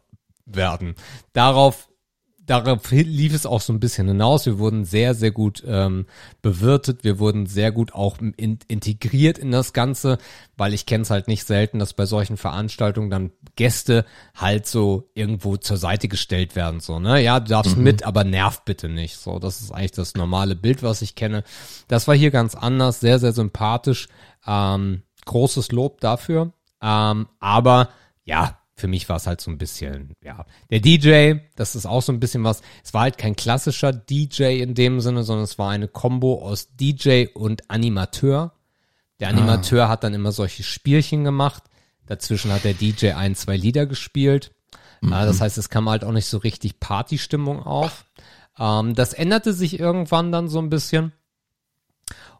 werden. 0.47 0.95
Darauf 1.33 1.88
darauf 2.49 2.91
lief 2.91 3.35
es 3.35 3.47
auch 3.47 3.61
so 3.61 3.73
ein 3.73 3.81
bisschen 3.81 4.09
hinaus. 4.09 4.47
Wir 4.47 4.59
wurden 4.59 4.85
sehr, 4.85 5.15
sehr 5.15 5.31
gut 5.31 5.63
ähm, 5.67 6.07
bewirtet. 6.43 7.05
Wir 7.05 7.19
wurden 7.19 7.47
sehr 7.47 7.71
gut 7.71 7.93
auch 7.93 8.19
in, 8.19 8.59
integriert 8.67 9.39
in 9.39 9.51
das 9.51 9.73
Ganze, 9.73 10.19
weil 10.57 10.75
ich 10.75 10.87
kenne 10.87 11.03
es 11.03 11.11
halt 11.11 11.29
nicht 11.29 11.47
selten, 11.47 11.79
dass 11.79 11.93
bei 11.93 12.07
solchen 12.07 12.37
Veranstaltungen 12.37 13.11
dann 13.11 13.31
Gäste 13.57 14.05
halt 14.35 14.67
so 14.67 15.11
irgendwo 15.15 15.57
zur 15.57 15.77
Seite 15.77 16.09
gestellt 16.09 16.57
werden. 16.57 16.81
So, 16.81 16.99
ne? 16.99 17.23
Ja, 17.23 17.39
du 17.39 17.51
darfst 17.51 17.77
mit, 17.77 18.05
aber 18.05 18.25
nerv 18.25 18.65
bitte 18.65 18.89
nicht. 18.89 19.19
So, 19.19 19.39
das 19.39 19.61
ist 19.61 19.71
eigentlich 19.71 19.93
das 19.93 20.15
normale 20.15 20.57
Bild, 20.57 20.83
was 20.83 21.03
ich 21.03 21.15
kenne. 21.15 21.45
Das 21.87 22.09
war 22.09 22.15
hier 22.15 22.31
ganz 22.31 22.55
anders, 22.55 23.01
sehr, 23.01 23.19
sehr 23.19 23.33
sympathisch. 23.33 24.09
Ähm, 24.47 25.03
großes 25.27 25.71
Lob 25.73 26.01
dafür. 26.01 26.53
Ähm, 26.83 27.29
aber 27.41 27.91
ja, 28.25 28.59
für 28.79 28.89
mich 28.89 29.09
war 29.09 29.17
es 29.17 29.27
halt 29.27 29.41
so 29.41 29.51
ein 29.51 29.59
bisschen, 29.59 30.13
ja. 30.23 30.47
Der 30.71 30.81
DJ, 30.81 31.41
das 31.57 31.75
ist 31.75 31.87
auch 31.87 32.03
so 32.03 32.13
ein 32.13 32.21
bisschen 32.21 32.45
was. 32.45 32.63
Es 32.85 32.95
war 32.95 33.03
halt 33.03 33.19
kein 33.19 33.37
klassischer 33.37 33.93
DJ 33.93 34.61
in 34.63 34.75
dem 34.75 35.01
Sinne, 35.01 35.25
sondern 35.25 35.45
es 35.45 35.59
war 35.59 35.71
eine 35.71 35.89
Combo 35.89 36.43
aus 36.43 36.69
DJ 36.77 37.27
und 37.35 37.71
Animateur. 37.71 38.53
Der 39.21 39.29
Animateur 39.29 39.89
hat 39.89 40.05
dann 40.05 40.15
immer 40.15 40.33
solche 40.33 40.63
Spielchen 40.63 41.25
gemacht. 41.25 41.65
Dazwischen 42.07 42.53
hat 42.53 42.65
der 42.65 42.75
DJ 42.75 43.13
ein, 43.13 43.35
zwei 43.35 43.57
Lieder 43.57 43.87
gespielt. 43.87 44.53
Mhm. 45.01 45.11
Das 45.11 45.41
heißt, 45.41 45.59
es 45.59 45.69
kam 45.69 45.89
halt 45.89 46.05
auch 46.05 46.13
nicht 46.13 46.27
so 46.27 46.39
richtig 46.39 46.81
Partystimmung 46.81 47.63
auf. 47.63 48.05
Ähm, 48.59 48.95
das 48.95 49.13
änderte 49.13 49.53
sich 49.53 49.79
irgendwann 49.79 50.33
dann 50.33 50.49
so 50.49 50.59
ein 50.61 50.71
bisschen. 50.71 51.13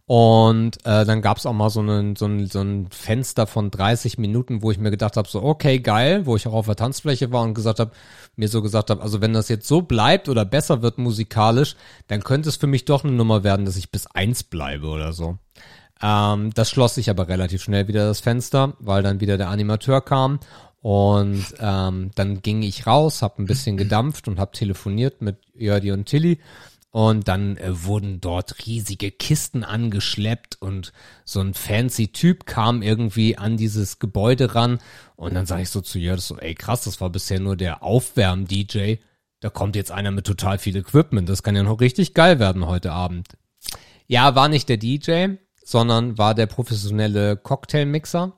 Und 0.09 0.79
äh, 0.87 1.05
dann 1.05 1.21
gab's 1.21 1.45
auch 1.45 1.53
mal 1.53 1.69
so, 1.69 1.81
einen, 1.81 2.17
so, 2.17 2.25
ein, 2.25 2.47
so 2.47 2.63
ein 2.63 2.89
Fenster 2.91 3.47
von 3.47 3.71
30 3.71 4.17
Minuten, 4.17 4.63
wo 4.63 4.71
ich 4.71 4.79
mir 4.79 4.91
gedacht 4.91 5.19
habe, 5.19 5.29
so 5.29 5.43
okay, 5.43 5.81
geil, 5.81 6.25
wo 6.25 6.35
ich 6.35 6.49
auch 6.49 6.55
auf 6.55 6.65
der 6.65 6.77
Tanzfläche 6.77 7.31
war 7.31 7.43
und 7.43 7.53
gesagt 7.53 7.79
habe, 7.79 7.91
mir 8.35 8.49
so 8.49 8.63
gesagt 8.63 8.89
habe, 8.89 9.03
also 9.03 9.21
wenn 9.21 9.35
das 9.35 9.51
jetzt 9.51 9.69
so 9.69 9.83
bleibt 9.83 10.31
oder 10.31 10.47
besser 10.47 10.81
wird 10.81 10.97
musikalisch, 10.97 11.77
dann 12.07 12.25
könnte 12.25 12.49
es 12.49 12.57
für 12.57 12.67
mich 12.67 12.87
doch 12.87 13.05
eine 13.05 13.13
Nummer 13.13 13.45
werden, 13.45 13.67
dass 13.67 13.77
ich 13.77 13.91
bis 13.93 14.07
eins 14.07 14.45
bleibe 14.45 14.87
oder 14.87 15.13
so. 15.13 15.37
Ähm, 16.01 16.55
das 16.55 16.71
schloss 16.71 16.95
sich 16.95 17.11
aber 17.11 17.29
relativ 17.29 17.63
schnell 17.63 17.87
wieder 17.87 18.07
das 18.07 18.21
Fenster, 18.21 18.73
weil 18.79 19.03
dann 19.03 19.21
wieder 19.21 19.37
der 19.37 19.51
Animateur 19.51 20.01
kam 20.01 20.41
und 20.81 21.45
ähm, 21.61 22.13
dann 22.15 22.41
ging 22.41 22.63
ich 22.63 22.87
raus, 22.87 23.21
habe 23.21 23.43
ein 23.43 23.47
bisschen 23.47 23.77
gedampft 23.77 24.27
und 24.27 24.41
habe 24.41 24.53
telefoniert 24.53 25.21
mit 25.21 25.37
Jördi 25.55 25.93
und 25.93 26.07
Tilly 26.07 26.39
und 26.99 27.29
dann 27.29 27.57
äh, 27.59 27.85
wurden 27.85 28.21
dort 28.21 28.67
riesige 28.67 29.13
Kisten 29.13 29.63
angeschleppt 29.63 30.61
und 30.61 30.93
so 31.25 31.39
ein 31.39 31.55
fancy 31.55 32.09
Typ 32.09 32.45
kam 32.45 32.83
irgendwie 32.83 33.39
an 33.39 33.57
dieses 33.57 34.01
Gebäude 34.01 34.57
ran. 34.57 34.81
Und 35.15 35.35
dann 35.35 35.47
sage 35.47 35.63
ich 35.63 35.71
so 35.71 35.81
zu 35.81 36.01
Jörg 36.01 36.19
so, 36.19 36.37
ey 36.39 36.57
krass, 36.57 36.83
das 36.83 37.01
war 37.01 37.09
bisher 37.11 37.39
nur 37.39 37.57
der 37.57 37.85
Aufwärm-DJ. 37.85 38.97
Da 39.39 39.49
kommt 39.49 39.77
jetzt 39.77 39.93
einer 39.93 40.11
mit 40.11 40.27
total 40.27 40.59
viel 40.59 40.75
Equipment. 40.75 41.29
Das 41.29 41.45
kann 41.45 41.55
ja 41.55 41.63
noch 41.63 41.81
richtig 41.81 42.15
geil 42.15 42.41
werden 42.41 42.67
heute 42.67 42.91
Abend. 42.91 43.29
Ja, 44.09 44.35
war 44.35 44.49
nicht 44.49 44.69
der 44.69 44.79
DJ, 44.79 45.35
sondern 45.63 46.19
war 46.19 46.35
der 46.35 46.47
professionelle 46.47 47.37
Cocktailmixer. 47.37 48.33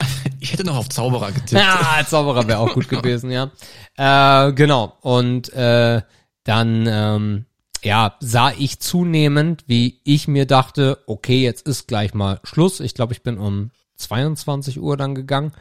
Ich 0.40 0.52
hätte 0.52 0.64
noch 0.64 0.76
auf 0.76 0.88
Zauberer 0.88 1.30
getippt. 1.30 1.52
Ja, 1.52 2.04
Zauberer 2.06 2.48
wäre 2.48 2.58
auch 2.58 2.74
gut 2.74 2.88
gewesen, 2.88 3.30
ja. 3.30 3.52
Äh, 3.96 4.52
genau. 4.52 4.98
Und 5.00 5.52
äh, 5.52 6.02
dann 6.42 6.86
ähm, 6.86 7.46
ja, 7.84 8.16
sah 8.20 8.50
ich 8.50 8.80
zunehmend, 8.80 9.64
wie 9.66 10.00
ich 10.04 10.26
mir 10.26 10.46
dachte, 10.46 10.98
okay, 11.06 11.42
jetzt 11.42 11.68
ist 11.68 11.86
gleich 11.86 12.14
mal 12.14 12.40
Schluss. 12.42 12.80
Ich 12.80 12.94
glaube, 12.94 13.12
ich 13.12 13.22
bin 13.22 13.38
um 13.38 13.70
22 13.96 14.80
Uhr 14.80 14.96
dann 14.96 15.14
gegangen 15.14 15.52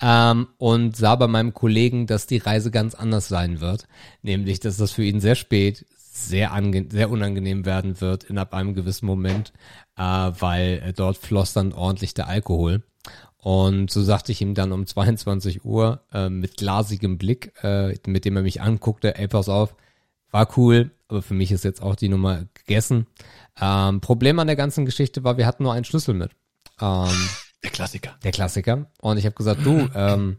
ähm, 0.00 0.46
und 0.58 0.96
sah 0.96 1.16
bei 1.16 1.26
meinem 1.26 1.52
Kollegen, 1.52 2.06
dass 2.06 2.28
die 2.28 2.38
Reise 2.38 2.70
ganz 2.70 2.94
anders 2.94 3.26
sein 3.26 3.60
wird. 3.60 3.88
Nämlich, 4.22 4.60
dass 4.60 4.76
das 4.76 4.92
für 4.92 5.04
ihn 5.04 5.20
sehr 5.20 5.34
spät, 5.34 5.84
sehr, 5.96 6.52
ange 6.52 6.86
sehr 6.90 7.10
unangenehm 7.10 7.66
werden 7.66 8.00
wird 8.00 8.24
in 8.24 8.38
ab 8.38 8.54
einem 8.54 8.74
gewissen 8.74 9.06
Moment, 9.06 9.52
äh, 9.96 10.02
weil 10.02 10.80
äh, 10.84 10.92
dort 10.92 11.16
floss 11.16 11.54
dann 11.54 11.72
ordentlich 11.72 12.14
der 12.14 12.28
Alkohol. 12.28 12.84
Und 13.36 13.90
so 13.90 14.02
sagte 14.02 14.30
ich 14.32 14.40
ihm 14.40 14.54
dann 14.54 14.72
um 14.72 14.86
22 14.86 15.64
Uhr 15.64 16.00
äh, 16.12 16.30
mit 16.30 16.56
glasigem 16.56 17.18
Blick, 17.18 17.52
äh, 17.62 17.94
mit 18.06 18.24
dem 18.24 18.36
er 18.36 18.42
mich 18.42 18.62
anguckte, 18.62 19.18
ey, 19.18 19.28
pass 19.28 19.48
auf, 19.48 19.74
war 20.34 20.48
cool, 20.56 20.90
aber 21.06 21.22
für 21.22 21.32
mich 21.32 21.52
ist 21.52 21.62
jetzt 21.62 21.80
auch 21.80 21.94
die 21.94 22.08
Nummer 22.08 22.46
gegessen. 22.54 23.06
Ähm, 23.58 24.00
Problem 24.00 24.40
an 24.40 24.48
der 24.48 24.56
ganzen 24.56 24.84
Geschichte 24.84 25.22
war, 25.22 25.38
wir 25.38 25.46
hatten 25.46 25.62
nur 25.62 25.72
einen 25.72 25.84
Schlüssel 25.84 26.12
mit. 26.12 26.32
Ähm, 26.80 27.28
der 27.62 27.70
Klassiker. 27.70 28.16
Der 28.24 28.32
Klassiker. 28.32 28.90
Und 29.00 29.16
ich 29.16 29.26
habe 29.26 29.36
gesagt, 29.36 29.64
du, 29.64 29.88
ähm, 29.94 30.38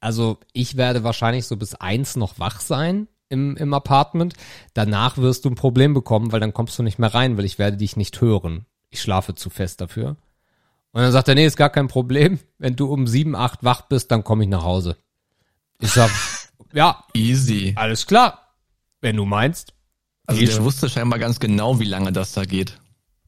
also 0.00 0.38
ich 0.54 0.78
werde 0.78 1.04
wahrscheinlich 1.04 1.46
so 1.46 1.56
bis 1.56 1.74
eins 1.74 2.16
noch 2.16 2.38
wach 2.38 2.60
sein 2.60 3.06
im, 3.28 3.58
im 3.58 3.74
Apartment. 3.74 4.34
Danach 4.72 5.18
wirst 5.18 5.44
du 5.44 5.50
ein 5.50 5.54
Problem 5.54 5.92
bekommen, 5.92 6.32
weil 6.32 6.40
dann 6.40 6.54
kommst 6.54 6.78
du 6.78 6.82
nicht 6.82 6.98
mehr 6.98 7.12
rein, 7.12 7.36
weil 7.36 7.44
ich 7.44 7.58
werde 7.58 7.76
dich 7.76 7.96
nicht 7.96 8.22
hören. 8.22 8.64
Ich 8.88 9.02
schlafe 9.02 9.34
zu 9.34 9.50
fest 9.50 9.82
dafür. 9.82 10.16
Und 10.92 11.02
dann 11.02 11.12
sagt 11.12 11.28
er, 11.28 11.34
nee, 11.34 11.44
ist 11.44 11.58
gar 11.58 11.70
kein 11.70 11.88
Problem. 11.88 12.38
Wenn 12.56 12.74
du 12.74 12.90
um 12.90 13.06
sieben, 13.06 13.36
acht 13.36 13.64
wach 13.64 13.82
bist, 13.82 14.10
dann 14.10 14.24
komme 14.24 14.44
ich 14.44 14.48
nach 14.48 14.64
Hause. 14.64 14.96
Ich 15.78 15.90
sag, 15.90 16.10
ja. 16.72 17.04
Easy. 17.12 17.74
Alles 17.76 18.06
klar 18.06 18.43
wenn 19.04 19.16
du 19.16 19.24
meinst. 19.24 19.74
Also 20.26 20.40
ich 20.40 20.60
wusste 20.60 20.88
scheinbar 20.88 21.20
ganz 21.20 21.38
genau, 21.38 21.78
wie 21.78 21.84
lange 21.84 22.10
das 22.10 22.32
da 22.32 22.44
geht. 22.44 22.80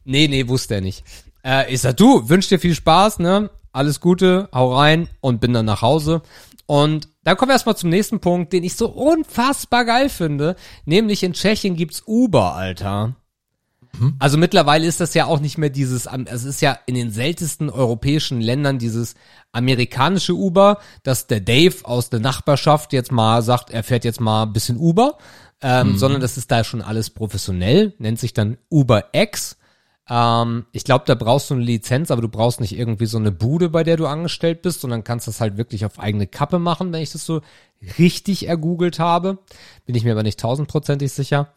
Nee, 0.05 0.27
nee, 0.27 0.49
wusste 0.49 0.77
er 0.77 0.81
nicht. 0.81 1.05
Äh, 1.45 1.73
ich 1.73 1.83
sag, 1.83 1.97
du, 1.99 2.29
wünsch 2.29 2.49
dir 2.49 2.59
viel 2.59 2.75
Spaß, 2.75 3.21
ne? 3.21 3.51
Alles 3.73 4.01
Gute, 4.01 4.49
hau 4.53 4.75
rein 4.75 5.09
und 5.21 5.41
bin 5.41 5.53
dann 5.53 5.67
nach 5.67 5.83
Hause. 5.83 6.23
Und 6.65 7.09
dann 7.23 7.37
kommen 7.37 7.51
wir 7.51 7.55
erstmal 7.55 7.77
zum 7.77 7.91
nächsten 7.91 8.21
Punkt, 8.21 8.53
den 8.53 8.65
ich 8.65 8.75
so 8.75 8.89
unfassbar 8.89 9.85
geil 9.85 10.09
finde. 10.09 10.57
Nämlich 10.85 11.23
in 11.23 11.35
Tschechien 11.35 11.77
gibt's 11.77 12.03
Uber, 12.07 12.55
Alter. 12.55 13.15
Mhm. 13.99 14.17
Also 14.19 14.39
mittlerweile 14.39 14.87
ist 14.87 15.01
das 15.01 15.15
ja 15.15 15.27
auch 15.27 15.41
nicht 15.41 15.59
mehr 15.59 15.71
dieses, 15.71 16.09
es 16.27 16.45
ist 16.45 16.61
ja 16.61 16.79
in 16.87 16.95
den 16.95 17.11
seltensten 17.11 17.71
europäischen 17.71 18.41
Ländern 18.41 18.79
dieses 18.79 19.15
amerikanische 19.53 20.35
Uber, 20.35 20.79
dass 21.03 21.27
der 21.27 21.41
Dave 21.41 21.77
aus 21.85 22.11
der 22.11 22.21
Nachbarschaft 22.21 22.93
jetzt 22.93 23.13
mal 23.13 23.43
sagt, 23.43 23.71
er 23.71 23.83
fährt 23.83 24.05
jetzt 24.05 24.21
mal 24.21 24.45
ein 24.45 24.53
bisschen 24.53 24.77
Uber, 24.77 25.19
ähm, 25.63 25.93
mhm. 25.93 25.99
sondern 25.99 26.21
das 26.21 26.37
ist 26.37 26.51
da 26.51 26.65
schon 26.65 26.83
alles 26.83 27.11
professionell, 27.11 27.95
nennt 27.99 28.19
sich 28.19 28.35
dann 28.35 28.59
Uber 28.71 29.05
X. 29.13 29.57
Ähm, 30.09 30.67
ich 30.73 30.85
glaube, 30.85 31.05
da 31.07 31.15
brauchst 31.15 31.51
du 31.51 31.55
eine 31.55 31.65
Lizenz, 31.65 32.11
aber 32.11 32.23
du 32.23 32.29
brauchst 32.29 32.61
nicht 32.61 32.77
irgendwie 32.77 33.07
so 33.07 33.19
eine 33.19 33.33
Bude, 33.33 33.71
bei 33.71 33.83
der 33.83 33.97
du 33.97 34.07
angestellt 34.07 34.63
bist, 34.63 34.81
sondern 34.81 35.05
kannst 35.05 35.27
das 35.27 35.41
halt 35.41 35.57
wirklich 35.57 35.85
auf 35.85 35.99
eigene 35.99 36.27
Kappe 36.27 36.59
machen, 36.59 36.93
wenn 36.93 37.03
ich 37.03 37.13
das 37.13 37.25
so 37.25 37.41
richtig 37.99 38.49
ergoogelt 38.49 38.99
habe. 38.99 39.39
Bin 39.85 39.95
ich 39.95 40.05
mir 40.05 40.13
aber 40.13 40.23
nicht 40.23 40.41
tausendprozentig 40.41 41.13
sicher. 41.13 41.53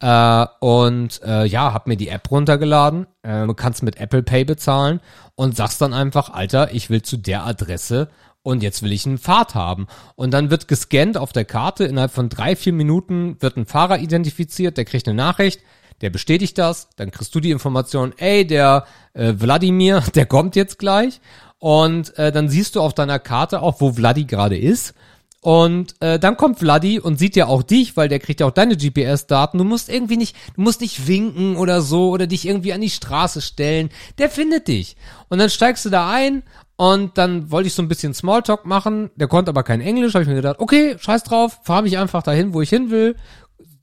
Äh, 0.00 0.46
und 0.60 1.22
äh, 1.22 1.46
ja, 1.46 1.72
hab 1.72 1.86
mir 1.86 1.96
die 1.96 2.08
App 2.08 2.30
runtergeladen. 2.30 3.06
Äh, 3.22 3.46
du 3.46 3.54
kannst 3.54 3.82
mit 3.82 3.96
Apple 3.96 4.22
Pay 4.22 4.44
bezahlen 4.44 5.00
und 5.34 5.56
sagst 5.56 5.80
dann 5.80 5.94
einfach, 5.94 6.30
Alter, 6.30 6.74
ich 6.74 6.90
will 6.90 7.02
zu 7.02 7.16
der 7.16 7.46
Adresse 7.46 8.08
und 8.46 8.62
jetzt 8.62 8.84
will 8.84 8.92
ich 8.92 9.04
einen 9.06 9.18
Fahrt 9.18 9.56
haben. 9.56 9.88
Und 10.14 10.32
dann 10.32 10.50
wird 10.50 10.68
gescannt 10.68 11.16
auf 11.16 11.32
der 11.32 11.44
Karte, 11.44 11.82
innerhalb 11.82 12.12
von 12.12 12.28
drei, 12.28 12.54
vier 12.54 12.72
Minuten 12.72 13.36
wird 13.40 13.56
ein 13.56 13.66
Fahrer 13.66 13.98
identifiziert, 13.98 14.76
der 14.76 14.84
kriegt 14.84 15.08
eine 15.08 15.16
Nachricht, 15.16 15.62
der 16.00 16.10
bestätigt 16.10 16.56
das, 16.56 16.88
dann 16.94 17.10
kriegst 17.10 17.34
du 17.34 17.40
die 17.40 17.50
Information, 17.50 18.12
ey, 18.18 18.46
der 18.46 18.86
äh, 19.14 19.32
Wladimir, 19.36 20.00
der 20.14 20.26
kommt 20.26 20.54
jetzt 20.54 20.78
gleich. 20.78 21.20
Und 21.58 22.16
äh, 22.18 22.30
dann 22.30 22.48
siehst 22.48 22.76
du 22.76 22.82
auf 22.82 22.94
deiner 22.94 23.18
Karte 23.18 23.62
auch, 23.62 23.80
wo 23.80 23.94
Vladi 23.94 24.26
gerade 24.26 24.56
ist. 24.56 24.94
Und 25.40 26.00
äh, 26.00 26.20
dann 26.20 26.36
kommt 26.36 26.60
Vladi 26.60 27.00
und 27.00 27.18
sieht 27.18 27.34
ja 27.34 27.46
auch 27.46 27.64
dich, 27.64 27.96
weil 27.96 28.08
der 28.08 28.20
kriegt 28.20 28.38
ja 28.38 28.46
auch 28.46 28.52
deine 28.52 28.76
GPS-Daten. 28.76 29.58
Du 29.58 29.64
musst 29.64 29.88
irgendwie 29.88 30.16
nicht, 30.16 30.36
du 30.54 30.60
musst 30.60 30.80
nicht 30.80 31.08
winken 31.08 31.56
oder 31.56 31.82
so 31.82 32.10
oder 32.10 32.28
dich 32.28 32.46
irgendwie 32.46 32.72
an 32.72 32.80
die 32.80 32.90
Straße 32.90 33.40
stellen. 33.40 33.90
Der 34.18 34.30
findet 34.30 34.68
dich. 34.68 34.96
Und 35.28 35.38
dann 35.38 35.50
steigst 35.50 35.84
du 35.84 35.90
da 35.90 36.10
ein 36.10 36.44
und 36.76 37.16
dann 37.16 37.50
wollte 37.50 37.68
ich 37.68 37.74
so 37.74 37.82
ein 37.82 37.88
bisschen 37.88 38.12
Smalltalk 38.12 38.66
machen. 38.66 39.10
Der 39.16 39.28
konnte 39.28 39.48
aber 39.50 39.62
kein 39.62 39.80
Englisch. 39.80 40.14
Habe 40.14 40.22
ich 40.22 40.28
mir 40.28 40.36
gedacht, 40.36 40.58
okay, 40.58 40.96
scheiß 40.98 41.24
drauf, 41.24 41.60
fahr 41.62 41.82
mich 41.82 41.96
einfach 41.96 42.22
dahin, 42.22 42.52
wo 42.52 42.60
ich 42.60 42.68
hin 42.68 42.90
will. 42.90 43.16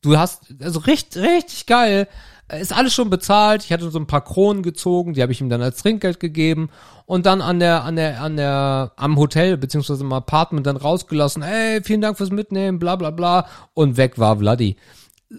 Du 0.01 0.17
hast, 0.17 0.53
also 0.61 0.79
richtig, 0.81 1.23
richtig 1.23 1.65
geil. 1.65 2.07
Ist 2.51 2.73
alles 2.73 2.93
schon 2.93 3.09
bezahlt. 3.09 3.63
Ich 3.63 3.71
hatte 3.71 3.89
so 3.89 3.97
ein 3.97 4.05
paar 4.05 4.23
Kronen 4.23 4.61
gezogen, 4.61 5.13
die 5.13 5.23
habe 5.23 5.31
ich 5.31 5.41
ihm 5.41 5.49
dann 5.49 5.63
als 5.63 5.81
Trinkgeld 5.81 6.19
gegeben 6.19 6.69
und 7.05 7.25
dann 7.25 7.41
an 7.41 7.59
der, 7.59 7.83
an 7.83 7.95
der, 7.95 8.21
an 8.21 8.37
der, 8.37 8.91
am 8.95 9.17
Hotel 9.17 9.57
beziehungsweise 9.57 10.03
im 10.03 10.13
Apartment 10.13 10.67
dann 10.67 10.77
rausgelassen. 10.77 11.41
Ey, 11.41 11.81
vielen 11.83 12.01
Dank 12.01 12.17
fürs 12.17 12.29
Mitnehmen, 12.31 12.77
bla 12.77 12.95
bla 12.95 13.09
bla. 13.09 13.47
Und 13.73 13.97
weg 13.97 14.19
war 14.19 14.37
Vladi. 14.37 14.75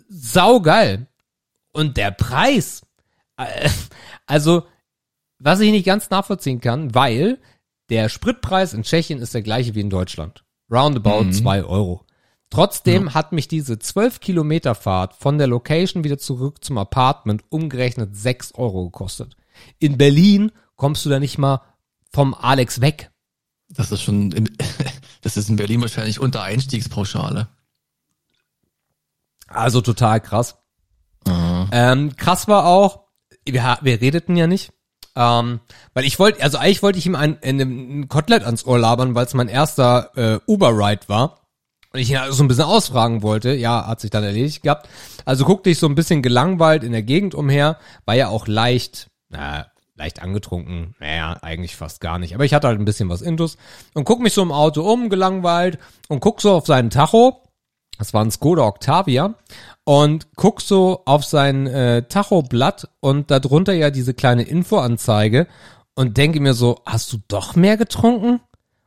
Sau 0.08 0.60
geil. 0.60 1.06
Und 1.72 1.96
der 1.96 2.10
Preis. 2.10 2.82
Äh, 3.36 3.68
also, 4.26 4.64
was 5.38 5.61
ich 5.61 5.70
nicht 5.70 5.87
ganz 5.87 6.11
nachvollziehen 6.11 6.61
kann, 6.61 6.94
weil 6.94 7.38
der 7.90 8.09
Spritpreis 8.09 8.73
in 8.73 8.83
Tschechien 8.83 9.20
ist 9.20 9.35
der 9.35 9.42
gleiche 9.42 9.75
wie 9.75 9.81
in 9.81 9.90
Deutschland. 9.90 10.44
Roundabout 10.70 11.25
mhm. 11.25 11.33
zwei 11.33 11.64
Euro. 11.64 12.05
Trotzdem 12.51 13.07
ja. 13.07 13.14
hat 13.14 13.33
mich 13.33 13.49
diese 13.49 13.78
12 13.78 14.20
Kilometer 14.20 14.74
Fahrt 14.74 15.14
von 15.14 15.39
der 15.39 15.47
Location 15.47 16.05
wieder 16.05 16.18
zurück 16.18 16.64
zum 16.64 16.78
Apartment 16.78 17.43
umgerechnet 17.49 18.16
6 18.16 18.55
Euro 18.55 18.85
gekostet. 18.87 19.37
In 19.78 19.99
Berlin 19.99 20.53
kommst 20.76 21.05
du 21.05 21.11
da 21.11 21.18
nicht 21.18 21.39
mal 21.39 21.62
vom 22.12 22.32
Alex 22.32 22.80
weg. 22.80 23.11
Das 23.68 23.91
ist 23.91 24.03
schon, 24.03 24.30
in, 24.32 24.57
das 25.22 25.37
ist 25.37 25.49
in 25.49 25.57
Berlin 25.57 25.80
wahrscheinlich 25.80 26.20
unter 26.20 26.43
Einstiegspauschale. 26.43 27.49
Also 29.49 29.80
total 29.80 30.20
krass. 30.20 30.57
Ähm, 31.72 32.14
krass 32.16 32.49
war 32.49 32.66
auch, 32.66 33.09
wir, 33.47 33.78
wir 33.82 34.01
redeten 34.01 34.37
ja 34.37 34.47
nicht, 34.47 34.72
ähm, 35.16 35.60
weil 35.92 36.04
ich 36.04 36.18
wollte, 36.18 36.42
also 36.42 36.58
eigentlich 36.58 36.82
wollte 36.82 36.98
ich 36.98 37.06
ihm 37.06 37.14
ein, 37.14 37.38
ein, 37.42 37.60
ein 37.60 38.08
Kotelett 38.08 38.44
ans 38.44 38.66
Ohr 38.66 38.78
labern, 38.78 39.14
weil 39.14 39.26
es 39.26 39.34
mein 39.34 39.48
erster 39.48 40.10
äh, 40.16 40.40
Uber-Ride 40.46 41.08
war. 41.08 41.40
Und 41.92 42.00
ich 42.00 42.10
ihn 42.10 42.16
also 42.16 42.34
so 42.34 42.42
ein 42.42 42.48
bisschen 42.48 42.64
ausfragen 42.64 43.22
wollte, 43.22 43.54
ja, 43.54 43.86
hat 43.86 44.00
sich 44.00 44.10
dann 44.10 44.24
erledigt 44.24 44.64
gehabt. 44.64 44.88
Also 45.24 45.44
guckte 45.44 45.70
ich 45.70 45.78
so 45.78 45.86
ein 45.86 45.94
bisschen 45.94 46.22
gelangweilt 46.22 46.82
in 46.82 46.90
der 46.90 47.04
Gegend 47.04 47.36
umher, 47.36 47.78
war 48.04 48.16
ja 48.16 48.28
auch 48.28 48.48
leicht, 48.48 49.10
na, 49.28 49.66
leicht 49.94 50.20
angetrunken, 50.20 50.96
naja, 50.98 51.38
eigentlich 51.42 51.76
fast 51.76 52.00
gar 52.00 52.18
nicht. 52.18 52.34
Aber 52.34 52.44
ich 52.44 52.52
hatte 52.52 52.66
halt 52.66 52.80
ein 52.80 52.84
bisschen 52.84 53.08
was 53.08 53.22
Intus 53.22 53.56
und 53.94 54.04
guck 54.04 54.20
mich 54.20 54.32
so 54.32 54.42
im 54.42 54.50
Auto 54.50 54.82
um, 54.82 55.08
gelangweilt 55.08 55.78
und 56.08 56.18
guck 56.18 56.40
so 56.40 56.52
auf 56.52 56.66
seinen 56.66 56.90
Tacho. 56.90 57.40
Das 57.99 58.12
war 58.12 58.24
ein 58.24 58.30
Skoda 58.30 58.62
Octavia 58.62 59.34
und 59.84 60.28
guck 60.36 60.61
so 60.61 61.03
auf 61.05 61.24
sein 61.24 61.66
äh, 61.66 62.03
Tachoblatt 62.09 62.88
und 63.01 63.30
darunter 63.30 63.72
ja 63.72 63.90
diese 63.90 64.14
kleine 64.14 64.42
Infoanzeige 64.42 65.47
und 65.95 66.16
denke 66.16 66.40
mir 66.40 66.55
so, 66.55 66.82
hast 66.86 67.12
du 67.12 67.18
doch 67.28 67.55
mehr 67.55 67.76
getrunken? 67.76 68.40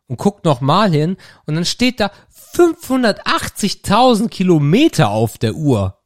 und 0.08 0.18
guckt 0.18 0.46
nochmal 0.46 0.90
hin 0.90 1.18
und 1.46 1.56
dann 1.56 1.66
steht 1.66 2.00
da 2.00 2.12
580.000 2.54 4.30
Kilometer 4.30 5.10
auf 5.10 5.38
der 5.38 5.56
Uhr. 5.56 6.02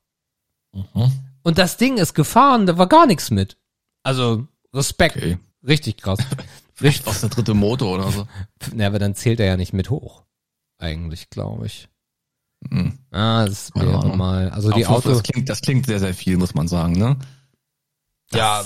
Mhm. 0.74 1.12
Und 1.44 1.58
das 1.58 1.78
Ding 1.78 1.98
ist 1.98 2.14
gefahren, 2.14 2.66
da 2.66 2.78
war 2.78 2.88
gar 2.88 3.06
nichts 3.06 3.32
mit. 3.32 3.58
Also 4.04 4.48
Respekt. 4.74 5.18
Okay. 5.18 5.38
Richtig 5.66 5.98
krass. 5.98 6.20
Vielleicht 6.74 7.06
war 7.06 7.14
es 7.14 7.22
der 7.22 7.30
dritte 7.30 7.54
Motor 7.54 7.96
oder 7.96 8.12
so. 8.12 8.28
Ja, 8.76 8.88
aber 8.88 8.98
dann 9.00 9.16
zählt 9.16 9.40
er 9.40 9.46
ja 9.46 9.58
nicht 9.58 9.74
mit 9.74 9.90
hoch. 9.92 10.24
Eigentlich, 10.80 11.30
glaube 11.30 11.68
ich. 11.68 11.88
Mhm. 12.70 13.00
Ah, 13.12 13.46
das 13.46 13.72
Keine 13.74 13.88
wäre 13.88 14.00
Ahnung. 14.00 14.18
mal. 14.18 14.50
Also 14.52 14.72
die 14.72 14.86
Auf- 14.86 14.98
Auto. 15.06 15.10
das, 15.10 15.24
klingt, 15.24 15.50
das 15.50 15.62
klingt 15.62 15.86
sehr, 15.88 16.00
sehr 16.00 16.14
viel, 16.14 16.38
muss 16.38 16.54
man 16.54 16.68
sagen, 16.68 16.94
ne? 16.94 17.18
Ja, 18.34 18.64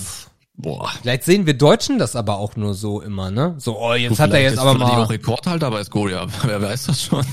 Boah. 0.57 0.89
vielleicht 1.01 1.23
sehen 1.23 1.45
wir 1.45 1.57
Deutschen 1.57 1.97
das 1.97 2.15
aber 2.15 2.37
auch 2.37 2.55
nur 2.55 2.73
so 2.75 3.01
immer, 3.01 3.31
ne? 3.31 3.55
So, 3.57 3.79
oh, 3.79 3.93
jetzt 3.93 4.19
hat 4.19 4.31
er 4.31 4.41
jetzt 4.41 4.53
ist 4.53 4.59
aber 4.59 4.75
mal. 4.75 5.03
auch 5.03 5.09
Rekordhalter 5.09 5.71
bei 5.71 5.83
Skoda. 5.83 6.27
Wer 6.43 6.61
weiß 6.61 6.85
das 6.85 7.01
schon? 7.03 7.25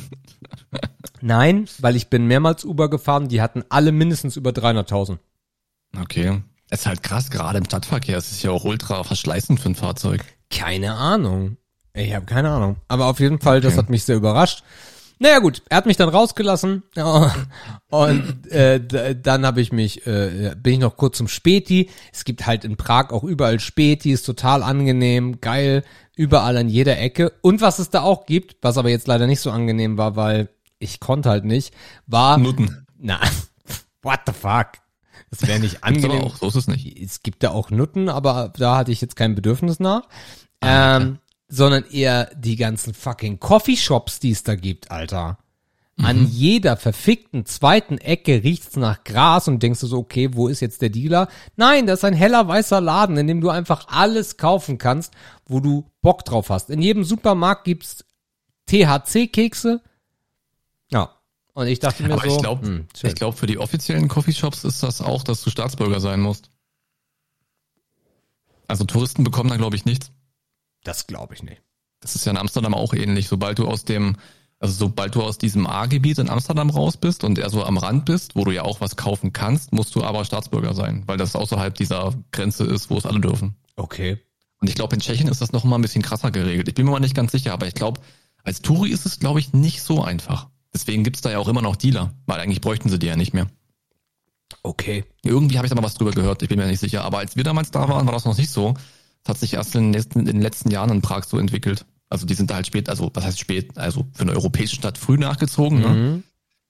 Nein, 1.20 1.68
weil 1.78 1.94
ich 1.96 2.08
bin 2.08 2.26
mehrmals 2.26 2.64
Uber 2.64 2.88
gefahren, 2.90 3.28
die 3.28 3.40
hatten 3.42 3.62
alle 3.68 3.92
mindestens 3.92 4.36
über 4.36 4.50
300.000. 4.50 5.18
Okay. 6.00 6.42
Es 6.70 6.80
ist 6.80 6.86
halt 6.86 7.02
krass, 7.02 7.30
gerade 7.30 7.58
im 7.58 7.64
Stadtverkehr. 7.66 8.16
Es 8.16 8.32
ist 8.32 8.42
ja 8.42 8.50
auch 8.50 8.64
ultra 8.64 9.04
verschleißend 9.04 9.60
für 9.60 9.68
ein 9.68 9.74
Fahrzeug. 9.74 10.24
Keine 10.50 10.94
Ahnung. 10.94 11.58
Ich 11.94 12.14
habe 12.14 12.24
keine 12.24 12.50
Ahnung. 12.50 12.76
Aber 12.88 13.06
auf 13.06 13.20
jeden 13.20 13.40
Fall, 13.40 13.60
das 13.60 13.74
Okay. 13.74 13.82
hat 13.82 13.90
mich 13.90 14.04
sehr 14.04 14.16
überrascht. 14.16 14.64
Naja 15.22 15.38
gut, 15.38 15.62
er 15.68 15.76
hat 15.76 15.86
mich 15.86 15.96
dann 15.96 16.08
rausgelassen 16.08 16.82
ja, 16.96 17.32
und 17.90 18.50
äh, 18.50 19.14
dann 19.14 19.46
habe 19.46 19.60
ich 19.60 19.70
mich, 19.70 20.04
äh, 20.04 20.56
bin 20.60 20.72
ich 20.72 20.78
noch 20.80 20.96
kurz 20.96 21.16
zum 21.16 21.28
Späti. 21.28 21.90
Es 22.12 22.24
gibt 22.24 22.44
halt 22.44 22.64
in 22.64 22.76
Prag 22.76 23.10
auch 23.10 23.22
überall 23.22 23.60
Späti, 23.60 24.10
ist 24.10 24.26
total 24.26 24.64
angenehm, 24.64 25.40
geil, 25.40 25.84
überall 26.16 26.56
an 26.56 26.68
jeder 26.68 26.98
Ecke. 26.98 27.32
Und 27.40 27.60
was 27.60 27.78
es 27.78 27.88
da 27.88 28.02
auch 28.02 28.26
gibt, 28.26 28.56
was 28.62 28.78
aber 28.78 28.88
jetzt 28.88 29.06
leider 29.06 29.28
nicht 29.28 29.38
so 29.38 29.52
angenehm 29.52 29.96
war, 29.96 30.16
weil 30.16 30.48
ich 30.80 30.98
konnte 30.98 31.30
halt 31.30 31.44
nicht, 31.44 31.72
war, 32.08 32.36
Nutten. 32.36 32.84
na, 32.98 33.20
what 34.02 34.22
the 34.26 34.32
fuck? 34.32 34.72
Das 35.30 35.46
wäre 35.46 35.60
nicht 35.60 35.84
angenehm 35.84 36.22
auch, 36.22 36.34
so 36.34 36.48
ist 36.48 36.56
es 36.56 36.66
nicht. 36.66 37.00
es 37.00 37.22
gibt 37.22 37.44
da 37.44 37.50
auch 37.50 37.70
Nutten, 37.70 38.08
aber 38.08 38.52
da 38.58 38.76
hatte 38.76 38.90
ich 38.90 39.00
jetzt 39.00 39.14
kein 39.14 39.36
Bedürfnis 39.36 39.78
nach. 39.78 40.02
Ah, 40.58 40.96
ähm, 40.96 41.18
sondern 41.54 41.84
eher 41.84 42.30
die 42.34 42.56
ganzen 42.56 42.94
fucking 42.94 43.38
Coffeeshops, 43.38 44.20
die 44.20 44.30
es 44.30 44.42
da 44.42 44.54
gibt, 44.54 44.90
Alter. 44.90 45.36
An 45.98 46.26
jeder 46.26 46.78
verfickten 46.78 47.44
zweiten 47.44 47.98
Ecke 47.98 48.42
riecht's 48.42 48.76
nach 48.76 49.04
Gras 49.04 49.46
und 49.46 49.62
denkst 49.62 49.80
du 49.80 49.86
so, 49.86 49.98
okay, 49.98 50.30
wo 50.32 50.48
ist 50.48 50.60
jetzt 50.60 50.80
der 50.80 50.88
Dealer? 50.88 51.28
Nein, 51.54 51.86
das 51.86 52.00
ist 52.00 52.04
ein 52.04 52.14
heller 52.14 52.48
weißer 52.48 52.80
Laden, 52.80 53.18
in 53.18 53.26
dem 53.26 53.42
du 53.42 53.50
einfach 53.50 53.86
alles 53.88 54.38
kaufen 54.38 54.78
kannst, 54.78 55.12
wo 55.44 55.60
du 55.60 55.84
Bock 56.00 56.24
drauf 56.24 56.48
hast. 56.48 56.70
In 56.70 56.80
jedem 56.80 57.04
Supermarkt 57.04 57.64
gibt's 57.64 58.06
THC-Kekse. 58.70 59.82
Ja. 60.90 61.10
Und 61.52 61.66
ich 61.66 61.80
dachte 61.80 62.02
mir 62.02 62.14
Aber 62.14 62.22
so, 62.22 62.34
ich 62.34 62.42
glaube, 62.42 62.66
hm, 62.66 62.86
glaube, 63.14 63.36
für 63.36 63.46
die 63.46 63.58
offiziellen 63.58 64.08
Coffeeshops 64.08 64.64
ist 64.64 64.82
das 64.82 65.02
auch, 65.02 65.22
dass 65.22 65.44
du 65.44 65.50
Staatsbürger 65.50 66.00
sein 66.00 66.20
musst. 66.20 66.50
Also 68.66 68.84
Touristen 68.84 69.22
bekommen 69.22 69.50
da, 69.50 69.56
glaube 69.58 69.76
ich, 69.76 69.84
nichts. 69.84 70.10
Das 70.84 71.06
glaube 71.06 71.34
ich 71.34 71.42
nicht. 71.42 71.62
Das 72.00 72.14
ist 72.16 72.24
ja 72.24 72.32
in 72.32 72.38
Amsterdam 72.38 72.74
auch 72.74 72.94
ähnlich. 72.94 73.28
Sobald 73.28 73.58
du 73.58 73.68
aus 73.68 73.84
dem, 73.84 74.16
also 74.58 74.74
sobald 74.74 75.14
du 75.14 75.22
aus 75.22 75.38
diesem 75.38 75.66
A-Gebiet 75.66 76.18
in 76.18 76.28
Amsterdam 76.28 76.70
raus 76.70 76.96
bist 76.96 77.24
und 77.24 77.38
eher 77.38 77.50
so 77.50 77.64
am 77.64 77.78
Rand 77.78 78.04
bist, 78.04 78.34
wo 78.34 78.44
du 78.44 78.50
ja 78.50 78.62
auch 78.62 78.80
was 78.80 78.96
kaufen 78.96 79.32
kannst, 79.32 79.72
musst 79.72 79.94
du 79.94 80.02
aber 80.02 80.24
Staatsbürger 80.24 80.74
sein, 80.74 81.04
weil 81.06 81.16
das 81.16 81.36
außerhalb 81.36 81.74
dieser 81.74 82.14
Grenze 82.32 82.64
ist, 82.64 82.90
wo 82.90 82.98
es 82.98 83.06
alle 83.06 83.20
dürfen. 83.20 83.56
Okay. 83.76 84.18
Und 84.60 84.68
ich 84.68 84.74
glaube, 84.74 84.94
in 84.94 85.00
Tschechien 85.00 85.28
ist 85.28 85.40
das 85.40 85.52
noch 85.52 85.64
mal 85.64 85.76
ein 85.76 85.82
bisschen 85.82 86.02
krasser 86.02 86.30
geregelt. 86.30 86.68
Ich 86.68 86.74
bin 86.74 86.86
mir 86.86 86.92
mal 86.92 87.00
nicht 87.00 87.16
ganz 87.16 87.32
sicher, 87.32 87.52
aber 87.52 87.66
ich 87.66 87.74
glaube, 87.74 88.00
als 88.44 88.62
Touri 88.62 88.90
ist 88.90 89.06
es, 89.06 89.18
glaube 89.18 89.40
ich, 89.40 89.52
nicht 89.52 89.82
so 89.82 90.02
einfach. 90.02 90.48
Deswegen 90.74 91.04
gibt's 91.04 91.20
da 91.20 91.30
ja 91.30 91.38
auch 91.38 91.48
immer 91.48 91.62
noch 91.62 91.76
Dealer, 91.76 92.14
weil 92.26 92.40
eigentlich 92.40 92.60
bräuchten 92.60 92.88
sie 92.88 92.98
die 92.98 93.06
ja 93.06 93.16
nicht 93.16 93.34
mehr. 93.34 93.48
Okay. 94.62 95.04
Irgendwie 95.24 95.56
habe 95.56 95.66
ich 95.66 95.70
da 95.70 95.76
mal 95.76 95.84
was 95.84 95.94
drüber 95.94 96.12
gehört, 96.12 96.42
ich 96.42 96.48
bin 96.48 96.58
mir 96.58 96.66
nicht 96.66 96.80
sicher. 96.80 97.04
Aber 97.04 97.18
als 97.18 97.36
wir 97.36 97.44
damals 97.44 97.70
da 97.70 97.88
waren, 97.88 98.06
war 98.06 98.12
das 98.12 98.24
noch 98.24 98.36
nicht 98.36 98.50
so. 98.50 98.74
Das 99.24 99.34
hat 99.34 99.40
sich 99.40 99.54
erst 99.54 99.74
in 99.74 99.84
den 99.84 99.92
letzten, 99.92 100.20
in 100.20 100.26
den 100.26 100.42
letzten 100.42 100.70
Jahren 100.70 100.90
in 100.90 101.02
Prag 101.02 101.24
so 101.24 101.38
entwickelt. 101.38 101.86
Also 102.08 102.26
die 102.26 102.34
sind 102.34 102.50
da 102.50 102.56
halt 102.56 102.66
spät, 102.66 102.88
also 102.88 103.10
was 103.14 103.24
heißt 103.24 103.40
spät, 103.40 103.78
also 103.78 104.06
für 104.12 104.22
eine 104.22 104.32
europäische 104.32 104.76
Stadt 104.76 104.98
früh 104.98 105.16
nachgezogen 105.16 105.80
ne? 105.80 105.88
Mhm. 105.88 106.22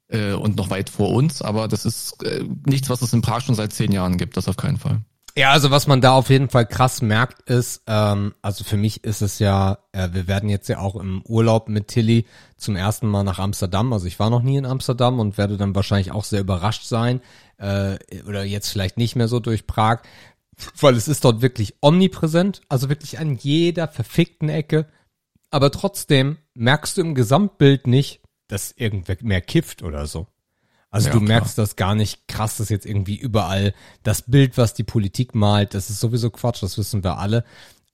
äh, 0.09 0.33
und 0.35 0.57
noch 0.57 0.71
weit 0.71 0.89
vor 0.89 1.11
uns. 1.11 1.43
Aber 1.43 1.67
das 1.67 1.85
ist 1.85 2.23
äh, 2.23 2.45
nichts, 2.65 2.91
was 2.91 3.03
es 3.03 3.13
in 3.13 3.23
Prag 3.23 3.41
schon 3.41 3.57
seit 3.57 3.73
zehn 3.73 3.91
Jahren 3.91 4.19
gibt, 4.19 4.37
das 4.37 4.47
auf 4.47 4.57
keinen 4.57 4.77
Fall. 4.77 5.01
Ja, 5.35 5.51
also 5.51 5.71
was 5.71 5.87
man 5.87 6.03
da 6.03 6.13
auf 6.13 6.29
jeden 6.29 6.51
Fall 6.51 6.67
krass 6.67 7.01
merkt 7.01 7.49
ist, 7.49 7.83
ähm, 7.87 8.35
also 8.43 8.65
für 8.65 8.77
mich 8.77 9.03
ist 9.03 9.23
es 9.23 9.39
ja, 9.39 9.79
äh, 9.93 10.11
wir 10.13 10.29
werden 10.29 10.51
jetzt 10.51 10.69
ja 10.69 10.79
auch 10.79 10.95
im 10.95 11.23
Urlaub 11.23 11.71
mit 11.71 11.89
Tilly 11.89 12.27
zum 12.59 12.77
ersten 12.77 13.09
Mal 13.09 13.23
nach 13.25 13.39
Amsterdam. 13.39 13.95
Also 13.95 14.07
ich 14.07 14.19
war 14.19 14.29
noch 14.29 14.43
nie 14.43 14.59
in 14.59 14.67
Amsterdam 14.67 15.21
und 15.21 15.39
werde 15.39 15.57
dann 15.57 15.75
wahrscheinlich 15.75 16.13
auch 16.13 16.25
sehr 16.25 16.41
überrascht 16.41 16.85
sein 16.85 17.23
äh, 17.57 17.97
oder 18.27 18.45
jetzt 18.45 18.69
vielleicht 18.69 18.99
nicht 18.99 19.17
mehr 19.17 19.29
so 19.29 19.41
durch 19.41 19.67
Prag, 19.67 20.03
weil 20.81 20.97
es 20.97 21.09
ist 21.09 21.25
dort 21.25 21.43
wirklich 21.43 21.75
omnipräsent, 21.81 22.61
also 22.69 22.89
wirklich 22.89 23.19
an 23.19 23.37
jeder 23.37 23.89
verfickten 23.89 24.49
Ecke. 24.49 24.87
Aber 25.51 25.71
trotzdem 25.71 26.39
merkst 26.55 26.97
du 26.97 27.03
im 27.03 27.15
Gesamtbild 27.15 27.87
nicht, 27.87 28.21
dass 28.49 28.73
irgendwer 28.73 29.17
mehr 29.21 29.41
kifft 29.41 29.83
oder 29.83 30.07
so. 30.07 30.27
Also 30.91 31.09
Ja, 31.09 31.13
du 31.15 31.19
klar. 31.21 31.29
merkst 31.29 31.57
das 31.59 31.77
gar 31.77 31.95
nicht 31.95 32.29
krass, 32.29 32.59
dass 32.59 32.69
jetzt 32.69 32.87
irgendwie 32.87 33.17
überall 33.17 33.75
das 34.03 34.23
Bild, 34.23 34.59
was 34.59 34.75
die 34.75 34.85
Politik 34.85 35.35
malt, 35.35 35.75
das 35.75 35.89
ist 35.91 36.01
sowieso 36.01 36.31
Quatsch, 36.31 36.63
das 36.63 36.77
wissen 36.77 37.03
wir 37.03 37.19
alle. 37.19 37.45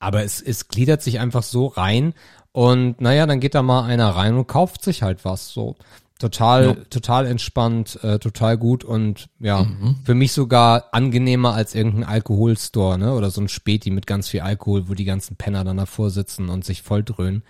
Aber 0.00 0.24
es, 0.24 0.40
es 0.42 0.68
gliedert 0.68 1.02
sich 1.02 1.20
einfach 1.20 1.42
so 1.42 1.66
rein 1.66 2.14
und 2.52 3.00
naja, 3.00 3.26
dann 3.26 3.40
geht 3.40 3.54
da 3.54 3.62
mal 3.62 3.84
einer 3.84 4.10
rein 4.10 4.34
und 4.34 4.48
kauft 4.48 4.82
sich 4.82 5.02
halt 5.02 5.24
was 5.24 5.50
so. 5.50 5.76
Total, 6.18 6.64
Ja. 6.66 6.74
total 6.90 7.26
entspannt, 7.26 7.98
äh, 8.02 8.18
total 8.18 8.58
gut 8.58 8.82
und 8.84 9.28
ja, 9.38 9.62
Mhm. 9.62 9.96
für 10.04 10.14
mich 10.14 10.32
sogar 10.32 10.86
angenehmer 10.92 11.54
als 11.54 11.74
irgendein 11.76 12.04
Alkoholstore, 12.04 12.98
ne? 12.98 13.14
Oder 13.14 13.30
so 13.30 13.40
ein 13.40 13.48
Späti 13.48 13.90
mit 13.90 14.06
ganz 14.08 14.28
viel 14.28 14.40
Alkohol, 14.40 14.88
wo 14.88 14.94
die 14.94 15.04
ganzen 15.04 15.36
Penner 15.36 15.62
dann 15.64 15.76
davor 15.76 16.10
sitzen 16.10 16.48
und 16.48 16.64
sich 16.64 16.82
voll 16.82 17.04
dröhnen. 17.04 17.44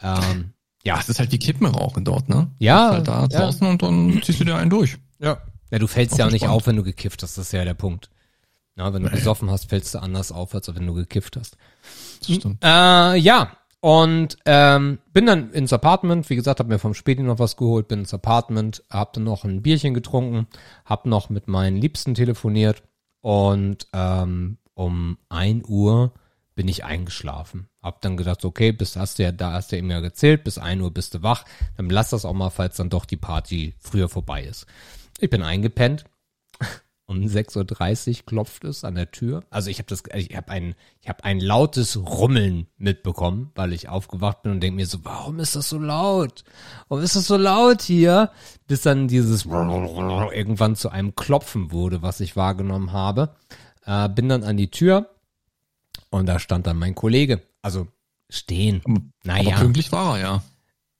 Ähm, 0.00 0.52
Ja, 0.86 0.98
es 1.00 1.08
ist 1.08 1.18
halt 1.18 1.32
wie 1.32 1.38
Kippen 1.38 1.66
rauchen 1.66 2.04
dort, 2.04 2.28
ne? 2.28 2.50
Ja, 2.58 2.90
halt 2.92 3.08
da 3.08 3.22
ja. 3.22 3.28
draußen 3.28 3.66
und 3.66 3.82
dann 3.82 4.20
ziehst 4.22 4.40
du 4.40 4.44
dir 4.44 4.56
einen 4.56 4.70
durch. 4.70 4.96
Ja. 5.18 5.38
Ja, 5.70 5.78
du 5.78 5.86
fällst 5.86 6.14
Auch 6.14 6.18
ja 6.18 6.26
auch 6.26 6.30
nicht 6.30 6.46
auf, 6.48 6.66
wenn 6.66 6.76
du 6.76 6.82
gekifft 6.82 7.22
hast. 7.22 7.36
Das 7.38 7.46
ist 7.46 7.52
ja 7.52 7.64
der 7.64 7.74
Punkt. 7.74 8.10
Na, 8.76 8.92
wenn 8.92 9.02
du 9.02 9.10
gesoffen 9.10 9.50
hast, 9.50 9.68
fällst 9.70 9.94
du 9.94 9.98
anders 10.00 10.32
auf, 10.32 10.54
als 10.54 10.74
wenn 10.74 10.86
du 10.86 10.94
gekifft 10.94 11.36
hast. 11.36 11.56
Das 12.26 12.36
stimmt. 12.36 12.58
Äh, 12.62 13.16
ja. 13.18 13.50
Und 13.84 14.38
ähm, 14.46 14.98
bin 15.12 15.26
dann 15.26 15.52
ins 15.52 15.74
Apartment, 15.74 16.30
wie 16.30 16.36
gesagt, 16.36 16.58
habe 16.58 16.70
mir 16.70 16.78
vom 16.78 16.94
Späti 16.94 17.22
noch 17.22 17.38
was 17.38 17.58
geholt, 17.58 17.86
bin 17.86 17.98
ins 17.98 18.14
Apartment, 18.14 18.82
hab 18.88 19.12
dann 19.12 19.24
noch 19.24 19.44
ein 19.44 19.60
Bierchen 19.60 19.92
getrunken, 19.92 20.46
hab 20.86 21.04
noch 21.04 21.28
mit 21.28 21.48
meinen 21.48 21.76
Liebsten 21.76 22.14
telefoniert 22.14 22.82
und 23.20 23.86
ähm, 23.92 24.56
um 24.72 25.18
ein 25.28 25.62
Uhr 25.68 26.14
bin 26.54 26.66
ich 26.66 26.86
eingeschlafen. 26.86 27.68
Hab 27.82 28.00
dann 28.00 28.16
gedacht, 28.16 28.46
okay, 28.46 28.72
bis 28.72 28.96
hast 28.96 29.18
du 29.18 29.24
ja, 29.24 29.32
da 29.32 29.52
hast 29.52 29.70
du 29.70 29.76
ja 29.76 29.80
eben 29.80 29.90
ja 29.90 30.00
gezählt, 30.00 30.44
bis 30.44 30.56
ein 30.56 30.80
Uhr 30.80 30.90
bist 30.90 31.12
du 31.12 31.22
wach, 31.22 31.44
dann 31.76 31.90
lass 31.90 32.08
das 32.08 32.24
auch 32.24 32.32
mal, 32.32 32.48
falls 32.48 32.78
dann 32.78 32.88
doch 32.88 33.04
die 33.04 33.18
Party 33.18 33.74
früher 33.80 34.08
vorbei 34.08 34.44
ist. 34.44 34.64
Ich 35.18 35.28
bin 35.28 35.42
eingepennt. 35.42 36.06
Um 37.06 37.18
6.30 37.18 38.08
Uhr 38.20 38.26
klopft 38.26 38.64
es 38.64 38.82
an 38.82 38.94
der 38.94 39.10
Tür. 39.10 39.44
Also 39.50 39.68
ich 39.68 39.78
habe 39.78 39.88
das, 39.88 40.04
ich 40.14 40.34
habe 40.34 40.50
ein, 40.50 40.74
ich 41.02 41.08
habe 41.10 41.22
ein 41.24 41.38
lautes 41.38 41.98
Rummeln 41.98 42.66
mitbekommen, 42.78 43.50
weil 43.54 43.74
ich 43.74 43.90
aufgewacht 43.90 44.42
bin 44.42 44.52
und 44.52 44.60
denke 44.60 44.76
mir 44.76 44.86
so, 44.86 45.04
warum 45.04 45.38
ist 45.38 45.54
das 45.54 45.68
so 45.68 45.78
laut? 45.78 46.44
Warum 46.88 47.04
ist 47.04 47.14
das 47.14 47.26
so 47.26 47.36
laut 47.36 47.82
hier? 47.82 48.30
Bis 48.66 48.82
dann 48.82 49.06
dieses 49.06 49.44
irgendwann 49.44 50.76
zu 50.76 50.88
einem 50.88 51.14
Klopfen 51.14 51.72
wurde, 51.72 52.00
was 52.00 52.20
ich 52.20 52.36
wahrgenommen 52.36 52.92
habe. 52.92 53.36
Äh, 53.84 54.08
bin 54.08 54.30
dann 54.30 54.42
an 54.42 54.56
die 54.56 54.70
Tür 54.70 55.10
und 56.08 56.24
da 56.26 56.38
stand 56.38 56.66
dann 56.66 56.78
mein 56.78 56.94
Kollege. 56.94 57.42
Also 57.60 57.86
stehen. 58.30 58.80
Aber 58.86 59.00
Naja. 59.24 59.58
pünktlich 59.58 59.92
war 59.92 60.16
er, 60.18 60.22
ja. 60.22 60.42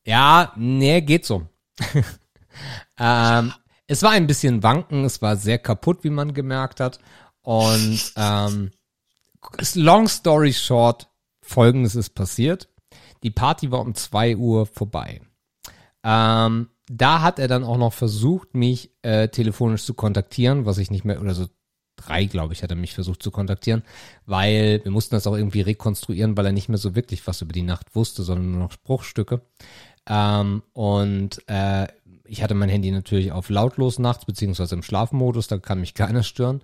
Ja, 0.07 0.52
nee, 0.57 1.00
geht 1.00 1.24
so. 1.24 1.48
ähm, 2.98 3.52
es 3.87 4.03
war 4.03 4.12
ein 4.12 4.26
bisschen 4.26 4.62
wanken, 4.62 5.05
es 5.05 5.22
war 5.22 5.37
sehr 5.37 5.59
kaputt, 5.59 6.05
wie 6.05 6.11
man 6.11 6.35
gemerkt 6.35 6.80
hat. 6.80 6.99
Und 7.43 8.12
ähm, 8.16 8.70
long 9.74 10.09
story 10.09 10.53
short, 10.53 11.09
folgendes 11.43 11.95
ist 11.95 12.11
passiert. 12.11 12.68
Die 13.22 13.30
Party 13.30 13.70
war 13.70 13.80
um 13.80 13.95
zwei 13.95 14.37
Uhr 14.37 14.66
vorbei. 14.66 15.20
Ähm, 16.03 16.68
da 16.87 17.22
hat 17.22 17.39
er 17.39 17.49
dann 17.49 17.64
auch 17.64 17.78
noch 17.78 17.93
versucht, 17.93 18.55
mich 18.55 18.91
äh, 19.03 19.28
telefonisch 19.28 19.85
zu 19.85 19.95
kontaktieren, 19.95 20.66
was 20.66 20.78
ich 20.78 20.91
nicht 20.91 21.05
mehr, 21.05 21.20
oder 21.20 21.35
so 21.35 21.47
drei, 21.97 22.26
glaube 22.26 22.53
ich, 22.53 22.62
hat 22.62 22.70
er 22.70 22.76
mich 22.76 22.93
versucht 22.93 23.22
zu 23.22 23.30
kontaktieren, 23.30 23.82
weil 24.26 24.80
wir 24.85 24.91
mussten 24.91 25.14
das 25.14 25.26
auch 25.26 25.37
irgendwie 25.37 25.62
rekonstruieren, 25.62 26.37
weil 26.37 26.47
er 26.47 26.53
nicht 26.53 26.68
mehr 26.68 26.78
so 26.78 26.95
wirklich 26.95 27.26
was 27.26 27.41
über 27.41 27.53
die 27.53 27.62
Nacht 27.62 27.95
wusste, 27.95 28.22
sondern 28.22 28.51
nur 28.51 28.61
noch 28.61 28.72
Spruchstücke. 28.72 29.41
Ähm, 30.07 30.62
und 30.72 31.49
äh, 31.49 31.89
ich 32.25 32.43
hatte 32.43 32.55
mein 32.55 32.68
Handy 32.68 32.91
natürlich 32.91 33.33
auf 33.33 33.51
lautlos 33.51 33.99
nachts, 33.99 34.25
beziehungsweise 34.25 34.75
im 34.75 34.83
Schlafmodus, 34.83 35.49
da 35.49 35.59
kann 35.59 35.81
mich 35.81 35.95
keiner 35.95 36.22
stören. 36.22 36.62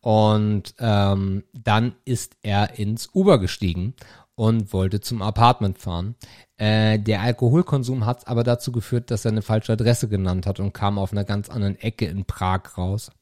Und 0.00 0.74
ähm, 0.78 1.44
dann 1.52 1.94
ist 2.04 2.36
er 2.42 2.78
ins 2.78 3.10
Uber 3.14 3.38
gestiegen 3.38 3.94
und 4.34 4.72
wollte 4.72 5.00
zum 5.00 5.22
Apartment 5.22 5.78
fahren. 5.78 6.16
Äh, 6.56 6.98
der 6.98 7.20
Alkoholkonsum 7.20 8.06
hat 8.06 8.26
aber 8.26 8.42
dazu 8.42 8.72
geführt, 8.72 9.10
dass 9.10 9.24
er 9.24 9.30
eine 9.30 9.42
falsche 9.42 9.74
Adresse 9.74 10.08
genannt 10.08 10.46
hat 10.46 10.58
und 10.58 10.72
kam 10.72 10.98
auf 10.98 11.12
einer 11.12 11.24
ganz 11.24 11.48
anderen 11.48 11.78
Ecke 11.78 12.06
in 12.06 12.24
Prag 12.24 12.76
raus. 12.76 13.12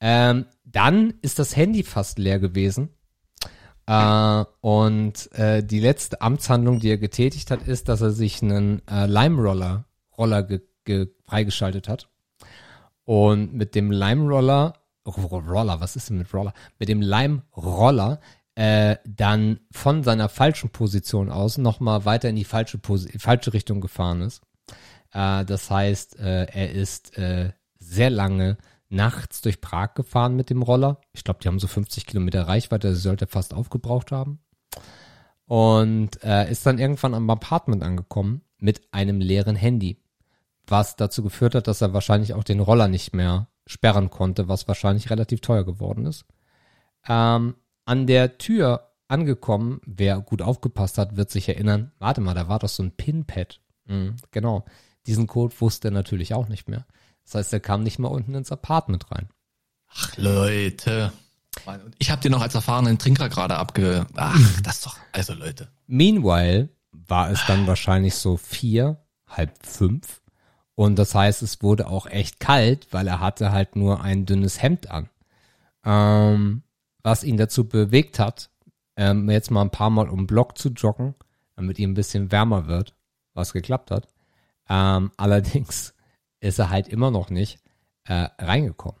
Ähm, 0.00 0.46
dann 0.64 1.14
ist 1.22 1.38
das 1.38 1.56
Handy 1.56 1.82
fast 1.82 2.18
leer 2.18 2.40
gewesen. 2.40 2.90
Äh, 3.86 4.44
und 4.60 5.32
äh, 5.32 5.62
die 5.64 5.80
letzte 5.80 6.20
Amtshandlung, 6.20 6.80
die 6.80 6.90
er 6.90 6.98
getätigt 6.98 7.50
hat, 7.50 7.66
ist, 7.66 7.88
dass 7.88 8.02
er 8.02 8.10
sich 8.10 8.42
einen 8.42 8.86
äh, 8.88 9.06
Lime-Roller 9.06 9.86
Roller 10.18 10.42
ge 10.42 10.58
ge 10.58 10.66
freigeschaltet 11.26 11.88
hat. 11.88 12.08
Und 13.04 13.54
mit 13.54 13.74
dem 13.74 13.90
Lime-Roller, 13.90 14.74
oh, 15.04 15.10
Roller, 15.10 15.80
was 15.80 15.96
ist 15.96 16.10
denn 16.10 16.18
mit 16.18 16.32
Roller? 16.34 16.52
Mit 16.78 16.88
dem 16.88 17.00
Lime-Roller 17.00 18.20
äh, 18.56 18.96
dann 19.04 19.60
von 19.70 20.02
seiner 20.02 20.30
falschen 20.30 20.70
Position 20.70 21.30
aus 21.30 21.58
nochmal 21.58 22.06
weiter 22.06 22.30
in 22.30 22.36
die 22.36 22.44
falsche, 22.44 22.80
falsche 23.18 23.52
Richtung 23.52 23.82
gefahren 23.82 24.22
ist. 24.22 24.40
Äh, 25.12 25.44
das 25.44 25.70
heißt, 25.70 26.18
äh, 26.18 26.46
er 26.46 26.72
ist 26.72 27.12
sehr 27.78 28.10
lange 28.10 28.56
nachts 28.88 29.42
durch 29.42 29.60
Prag 29.60 29.94
gefahren 29.94 30.36
mit 30.36 30.48
dem 30.48 30.62
Roller. 30.62 31.00
Ich 31.12 31.22
glaube, 31.22 31.40
die 31.42 31.48
haben 31.48 31.58
so 31.58 31.66
50 31.66 32.06
Kilometer 32.06 32.48
Reichweite, 32.48 32.94
sie 32.94 33.00
sollte 33.00 33.26
fast 33.26 33.52
aufgebraucht 33.52 34.10
haben. 34.10 34.40
Und 35.46 36.16
ist 36.16 36.66
dann 36.66 36.78
irgendwann 36.78 37.14
am 37.14 37.30
Apartment 37.30 37.84
angekommen 37.84 38.40
mit 38.58 38.92
einem 38.92 39.20
leeren 39.20 39.54
Handy. 39.54 40.02
Was 40.66 40.96
dazu 40.96 41.22
geführt 41.22 41.54
hat, 41.54 41.68
dass 41.68 41.80
er 41.80 41.92
wahrscheinlich 41.92 42.34
auch 42.34 42.44
den 42.44 42.60
Roller 42.60 42.88
nicht 42.88 43.14
mehr 43.14 43.48
sperren 43.66 44.10
konnte, 44.10 44.48
was 44.48 44.68
wahrscheinlich 44.68 45.10
relativ 45.10 45.40
teuer 45.40 45.64
geworden 45.64 46.06
ist. 46.06 46.24
Ähm, 47.08 47.54
an 47.84 48.06
der 48.06 48.38
Tür 48.38 48.92
angekommen, 49.08 49.80
wer 49.84 50.20
gut 50.20 50.42
aufgepasst 50.42 50.98
hat, 50.98 51.16
wird 51.16 51.30
sich 51.30 51.48
erinnern, 51.48 51.92
warte 51.98 52.20
mal, 52.20 52.34
da 52.34 52.48
war 52.48 52.58
doch 52.58 52.68
so 52.68 52.82
ein 52.82 52.92
Pinpad. 52.92 53.60
Mhm, 53.86 54.16
genau. 54.32 54.64
Diesen 55.06 55.28
Code 55.28 55.54
wusste 55.60 55.88
er 55.88 55.92
natürlich 55.92 56.34
auch 56.34 56.48
nicht 56.48 56.68
mehr. 56.68 56.84
Das 57.24 57.36
heißt, 57.36 57.52
er 57.52 57.60
kam 57.60 57.82
nicht 57.82 57.98
mal 57.98 58.08
unten 58.08 58.34
ins 58.34 58.50
Apartment 58.50 59.10
rein. 59.10 59.28
Ach, 59.88 60.16
Leute. 60.16 61.12
Ich 61.98 62.10
habe 62.10 62.20
dir 62.20 62.30
noch 62.30 62.42
als 62.42 62.54
erfahrenen 62.54 62.98
Trinker 62.98 63.28
gerade 63.28 63.56
abge... 63.56 64.06
Ach, 64.14 64.60
das 64.62 64.80
doch... 64.82 64.96
Also, 65.12 65.32
Leute. 65.32 65.68
Meanwhile 65.86 66.68
war 66.92 67.30
es 67.30 67.40
dann 67.46 67.66
wahrscheinlich 67.66 68.14
so 68.14 68.36
vier, 68.36 69.04
halb 69.28 69.64
fünf. 69.64 70.22
Und 70.76 70.98
das 70.98 71.14
heißt, 71.14 71.42
es 71.42 71.62
wurde 71.62 71.88
auch 71.88 72.06
echt 72.06 72.38
kalt, 72.38 72.86
weil 72.92 73.08
er 73.08 73.18
hatte 73.18 73.50
halt 73.50 73.76
nur 73.76 74.02
ein 74.02 74.26
dünnes 74.26 74.62
Hemd 74.62 74.90
an. 74.90 75.08
Ähm, 75.84 76.62
was 77.02 77.24
ihn 77.24 77.38
dazu 77.38 77.66
bewegt 77.66 78.18
hat, 78.18 78.50
ähm, 78.96 79.28
jetzt 79.30 79.50
mal 79.50 79.62
ein 79.62 79.70
paar 79.70 79.90
Mal 79.90 80.08
um 80.08 80.26
Block 80.26 80.58
zu 80.58 80.68
joggen, 80.68 81.14
damit 81.56 81.78
ihm 81.78 81.92
ein 81.92 81.94
bisschen 81.94 82.30
wärmer 82.30 82.66
wird, 82.66 82.94
was 83.32 83.54
geklappt 83.54 83.90
hat. 83.90 84.08
Ähm, 84.68 85.10
allerdings 85.16 85.94
ist 86.40 86.58
er 86.58 86.68
halt 86.68 86.88
immer 86.88 87.10
noch 87.10 87.30
nicht 87.30 87.58
äh, 88.04 88.28
reingekommen. 88.38 89.00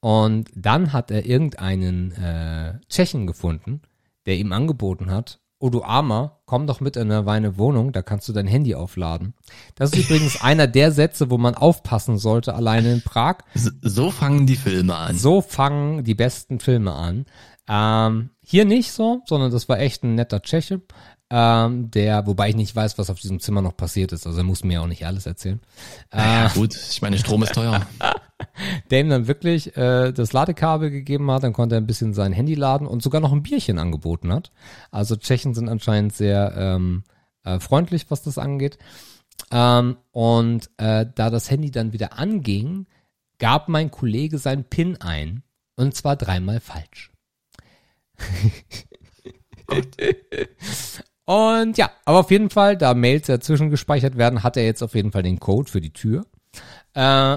Und 0.00 0.50
dann 0.54 0.94
hat 0.94 1.10
er 1.10 1.26
irgendeinen 1.26 2.12
äh, 2.12 2.78
Tschechen 2.88 3.26
gefunden, 3.26 3.82
der 4.24 4.36
ihm 4.36 4.52
angeboten 4.52 5.10
hat, 5.10 5.40
oh 5.58 5.70
du 5.70 5.82
Armer, 5.82 6.40
komm 6.44 6.66
doch 6.66 6.80
mit 6.80 6.96
in 6.96 7.08
meine 7.08 7.58
Wohnung, 7.58 7.92
da 7.92 8.02
kannst 8.02 8.28
du 8.28 8.32
dein 8.32 8.46
Handy 8.46 8.74
aufladen. 8.74 9.34
Das 9.74 9.92
ist 9.92 9.98
übrigens 9.98 10.40
einer 10.42 10.66
der 10.66 10.92
Sätze, 10.92 11.30
wo 11.30 11.38
man 11.38 11.54
aufpassen 11.54 12.18
sollte, 12.18 12.54
alleine 12.54 12.92
in 12.92 13.02
Prag. 13.02 13.38
So 13.54 14.10
fangen 14.10 14.46
die 14.46 14.56
Filme 14.56 14.94
an. 14.94 15.16
So 15.16 15.40
fangen 15.40 16.04
die 16.04 16.14
besten 16.14 16.60
Filme 16.60 16.92
an. 16.92 17.26
Ähm, 17.68 18.30
hier 18.42 18.64
nicht 18.64 18.92
so, 18.92 19.22
sondern 19.26 19.50
das 19.50 19.68
war 19.68 19.80
echt 19.80 20.04
ein 20.04 20.14
netter 20.14 20.40
Tscheche 20.42 20.82
ähm, 21.30 21.90
der, 21.90 22.26
wobei 22.26 22.50
ich 22.50 22.56
nicht 22.56 22.74
weiß, 22.74 22.98
was 22.98 23.10
auf 23.10 23.18
diesem 23.18 23.40
Zimmer 23.40 23.62
noch 23.62 23.76
passiert 23.76 24.12
ist, 24.12 24.26
also 24.26 24.38
er 24.38 24.44
muss 24.44 24.62
mir 24.62 24.82
auch 24.82 24.86
nicht 24.86 25.06
alles 25.06 25.26
erzählen. 25.26 25.60
Ja, 26.12 26.46
äh, 26.46 26.50
gut, 26.50 26.74
ich 26.74 27.02
meine, 27.02 27.18
Strom 27.18 27.42
ist 27.42 27.54
teuer. 27.54 27.86
der 28.90 29.00
ihm 29.00 29.08
dann 29.08 29.28
wirklich 29.28 29.76
äh, 29.76 30.12
das 30.12 30.32
Ladekabel 30.32 30.90
gegeben 30.90 31.30
hat, 31.30 31.42
dann 31.42 31.52
konnte 31.52 31.76
er 31.76 31.80
ein 31.80 31.86
bisschen 31.86 32.14
sein 32.14 32.32
Handy 32.32 32.54
laden 32.54 32.86
und 32.86 33.02
sogar 33.02 33.20
noch 33.20 33.32
ein 33.32 33.42
Bierchen 33.42 33.78
angeboten 33.78 34.32
hat. 34.32 34.52
Also 34.90 35.16
Tschechen 35.16 35.54
sind 35.54 35.68
anscheinend 35.68 36.14
sehr 36.14 36.54
ähm, 36.56 37.04
äh, 37.44 37.58
freundlich, 37.60 38.10
was 38.10 38.22
das 38.22 38.38
angeht. 38.38 38.78
Ähm, 39.50 39.96
und 40.12 40.70
äh, 40.78 41.06
da 41.14 41.30
das 41.30 41.50
Handy 41.50 41.70
dann 41.70 41.92
wieder 41.92 42.18
anging, 42.18 42.86
gab 43.38 43.68
mein 43.68 43.90
Kollege 43.90 44.38
sein 44.38 44.64
PIN 44.64 44.96
ein. 45.00 45.42
Und 45.76 45.94
zwar 45.94 46.16
dreimal 46.16 46.60
falsch. 46.60 47.12
Und 51.26 51.76
ja, 51.76 51.90
aber 52.04 52.20
auf 52.20 52.30
jeden 52.30 52.50
Fall, 52.50 52.76
da 52.76 52.94
Mails 52.94 53.26
dazwischen 53.26 53.68
gespeichert 53.68 54.16
werden, 54.16 54.44
hat 54.44 54.56
er 54.56 54.64
jetzt 54.64 54.82
auf 54.82 54.94
jeden 54.94 55.10
Fall 55.10 55.24
den 55.24 55.40
Code 55.40 55.70
für 55.70 55.80
die 55.80 55.92
Tür. 55.92 56.24
Äh, 56.94 57.36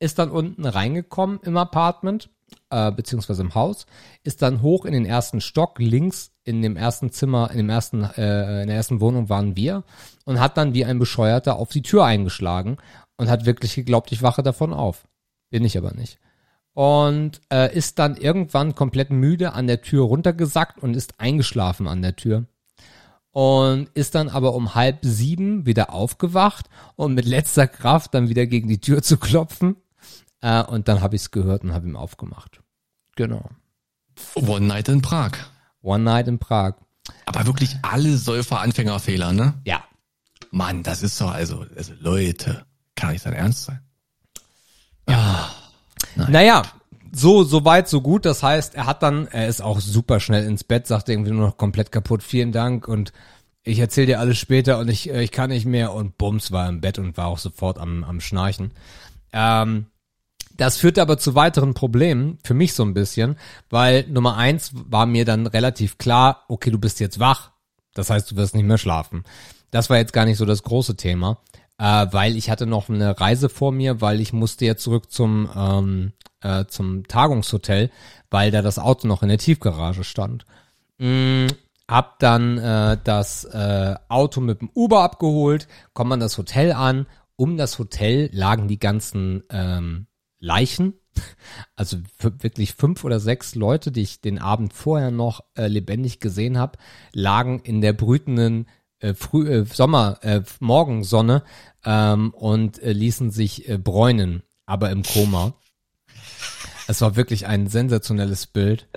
ist 0.00 0.18
dann 0.18 0.30
unten 0.30 0.66
reingekommen 0.66 1.38
im 1.44 1.56
Apartment, 1.56 2.30
äh, 2.70 2.90
beziehungsweise 2.90 3.42
im 3.42 3.54
Haus, 3.54 3.86
ist 4.24 4.42
dann 4.42 4.62
hoch 4.62 4.84
in 4.84 4.92
den 4.92 5.06
ersten 5.06 5.40
Stock, 5.40 5.78
links 5.78 6.32
in 6.42 6.62
dem 6.62 6.76
ersten 6.76 7.12
Zimmer, 7.12 7.50
in 7.52 7.58
dem 7.58 7.70
ersten, 7.70 8.02
äh, 8.02 8.62
in 8.62 8.68
der 8.68 8.76
ersten 8.76 9.00
Wohnung 9.00 9.28
waren 9.28 9.54
wir 9.56 9.84
und 10.24 10.40
hat 10.40 10.56
dann 10.56 10.74
wie 10.74 10.84
ein 10.84 10.98
Bescheuerter 10.98 11.56
auf 11.56 11.68
die 11.68 11.82
Tür 11.82 12.04
eingeschlagen 12.04 12.78
und 13.16 13.28
hat 13.30 13.46
wirklich 13.46 13.74
geglaubt, 13.74 14.10
ich 14.10 14.22
wache 14.22 14.42
davon 14.42 14.72
auf. 14.72 15.06
Bin 15.50 15.64
ich 15.64 15.76
aber 15.78 15.92
nicht. 15.92 16.18
Und 16.72 17.40
äh, 17.52 17.74
ist 17.76 17.98
dann 17.98 18.16
irgendwann 18.16 18.74
komplett 18.74 19.10
müde 19.10 19.52
an 19.52 19.66
der 19.66 19.82
Tür 19.82 20.04
runtergesackt 20.04 20.82
und 20.82 20.96
ist 20.96 21.20
eingeschlafen 21.20 21.86
an 21.86 22.02
der 22.02 22.16
Tür 22.16 22.46
und 23.32 23.88
ist 23.94 24.14
dann 24.14 24.28
aber 24.28 24.54
um 24.54 24.74
halb 24.74 24.98
sieben 25.02 25.66
wieder 25.66 25.92
aufgewacht 25.92 26.68
und 26.96 27.14
mit 27.14 27.26
letzter 27.26 27.68
Kraft 27.68 28.14
dann 28.14 28.28
wieder 28.28 28.46
gegen 28.46 28.68
die 28.68 28.80
Tür 28.80 29.02
zu 29.02 29.18
klopfen. 29.18 29.76
Äh, 30.40 30.62
und 30.64 30.88
dann 30.88 31.00
habe 31.00 31.16
ich 31.16 31.22
es 31.22 31.30
gehört 31.30 31.64
und 31.64 31.72
habe 31.72 31.86
ihm 31.86 31.96
aufgemacht. 31.96 32.60
Genau. 33.16 33.50
One 34.34 34.66
Night 34.66 34.88
in 34.88 35.02
Prag. 35.02 35.32
One 35.82 36.04
Night 36.04 36.28
in 36.28 36.38
Prag. 36.38 36.74
Aber 37.26 37.46
wirklich 37.46 37.76
alle 37.82 38.16
Säufer-Anfängerfehler, 38.16 39.32
ne? 39.32 39.54
Ja. 39.64 39.84
Mann, 40.50 40.82
das 40.82 41.02
ist 41.02 41.20
doch 41.20 41.30
also, 41.30 41.64
also 41.76 41.92
Leute, 41.98 42.64
kann 42.96 43.12
nicht 43.12 43.22
sein 43.22 43.32
Ernst 43.32 43.64
sein. 43.64 43.80
Ja. 45.08 45.50
Ah, 46.16 46.28
naja, 46.28 46.62
so, 47.12 47.44
so 47.44 47.64
weit, 47.64 47.88
so 47.88 48.00
gut. 48.00 48.24
Das 48.24 48.42
heißt, 48.42 48.74
er 48.74 48.86
hat 48.86 49.02
dann, 49.02 49.26
er 49.26 49.48
ist 49.48 49.62
auch 49.62 49.80
super 49.80 50.20
schnell 50.20 50.44
ins 50.44 50.64
Bett, 50.64 50.86
sagt 50.86 51.08
irgendwie 51.08 51.30
nur 51.30 51.46
noch 51.46 51.56
komplett 51.56 51.92
kaputt, 51.92 52.22
vielen 52.22 52.52
Dank 52.52 52.88
und 52.88 53.12
ich 53.62 53.78
erzähle 53.78 54.06
dir 54.06 54.20
alles 54.20 54.38
später 54.38 54.78
und 54.78 54.88
ich, 54.88 55.10
äh, 55.10 55.22
ich 55.22 55.32
kann 55.32 55.50
nicht 55.50 55.66
mehr 55.66 55.92
und 55.92 56.16
bums 56.16 56.50
war 56.50 56.68
im 56.68 56.80
Bett 56.80 56.98
und 56.98 57.16
war 57.16 57.26
auch 57.26 57.38
sofort 57.38 57.78
am, 57.78 58.04
am 58.04 58.20
Schnarchen. 58.20 58.72
Ähm, 59.32 59.86
das 60.60 60.76
führte 60.76 61.00
aber 61.00 61.16
zu 61.16 61.34
weiteren 61.34 61.72
Problemen, 61.72 62.38
für 62.44 62.52
mich 62.52 62.74
so 62.74 62.82
ein 62.82 62.92
bisschen, 62.92 63.36
weil 63.70 64.04
Nummer 64.08 64.36
eins 64.36 64.72
war 64.74 65.06
mir 65.06 65.24
dann 65.24 65.46
relativ 65.46 65.96
klar, 65.96 66.44
okay, 66.48 66.70
du 66.70 66.78
bist 66.78 67.00
jetzt 67.00 67.18
wach, 67.18 67.52
das 67.94 68.10
heißt, 68.10 68.30
du 68.30 68.36
wirst 68.36 68.54
nicht 68.54 68.66
mehr 68.66 68.76
schlafen. 68.76 69.24
Das 69.70 69.88
war 69.88 69.96
jetzt 69.96 70.12
gar 70.12 70.26
nicht 70.26 70.36
so 70.36 70.44
das 70.44 70.62
große 70.62 70.96
Thema, 70.96 71.38
äh, 71.78 72.06
weil 72.10 72.36
ich 72.36 72.50
hatte 72.50 72.66
noch 72.66 72.90
eine 72.90 73.18
Reise 73.18 73.48
vor 73.48 73.72
mir, 73.72 74.02
weil 74.02 74.20
ich 74.20 74.34
musste 74.34 74.66
ja 74.66 74.76
zurück 74.76 75.10
zum 75.10 75.48
ähm, 75.56 76.12
äh, 76.42 76.66
zum 76.66 77.08
Tagungshotel, 77.08 77.90
weil 78.30 78.50
da 78.50 78.60
das 78.60 78.78
Auto 78.78 79.08
noch 79.08 79.22
in 79.22 79.30
der 79.30 79.38
Tiefgarage 79.38 80.04
stand. 80.04 80.44
Mm, 80.98 81.46
hab 81.88 82.18
dann 82.18 82.58
äh, 82.58 82.98
das 83.02 83.44
äh, 83.46 83.94
Auto 84.08 84.42
mit 84.42 84.60
dem 84.60 84.68
Uber 84.74 85.02
abgeholt, 85.04 85.68
komm 85.94 86.12
an 86.12 86.20
das 86.20 86.36
Hotel 86.36 86.72
an. 86.72 87.06
Um 87.36 87.56
das 87.56 87.78
Hotel 87.78 88.28
lagen 88.34 88.68
die 88.68 88.78
ganzen 88.78 89.42
ähm, 89.48 90.06
Leichen, 90.40 90.94
also 91.76 91.98
wirklich 92.18 92.74
fünf 92.74 93.04
oder 93.04 93.20
sechs 93.20 93.54
Leute, 93.54 93.92
die 93.92 94.02
ich 94.02 94.20
den 94.20 94.38
Abend 94.38 94.72
vorher 94.72 95.10
noch 95.10 95.44
äh, 95.54 95.68
lebendig 95.68 96.18
gesehen 96.18 96.58
habe, 96.58 96.78
lagen 97.12 97.60
in 97.60 97.80
der 97.80 97.92
brütenden 97.92 98.66
äh, 99.00 99.14
Früh, 99.14 99.48
äh, 99.48 99.64
Sommer, 99.64 100.18
äh, 100.22 100.42
Morgensonne 100.60 101.42
ähm, 101.84 102.30
und 102.30 102.82
äh, 102.82 102.92
ließen 102.92 103.30
sich 103.30 103.68
äh, 103.68 103.78
bräunen, 103.78 104.42
aber 104.66 104.90
im 104.90 105.02
Koma. 105.02 105.54
Es 106.88 107.00
war 107.00 107.16
wirklich 107.16 107.46
ein 107.46 107.68
sensationelles 107.68 108.46
Bild. 108.46 108.88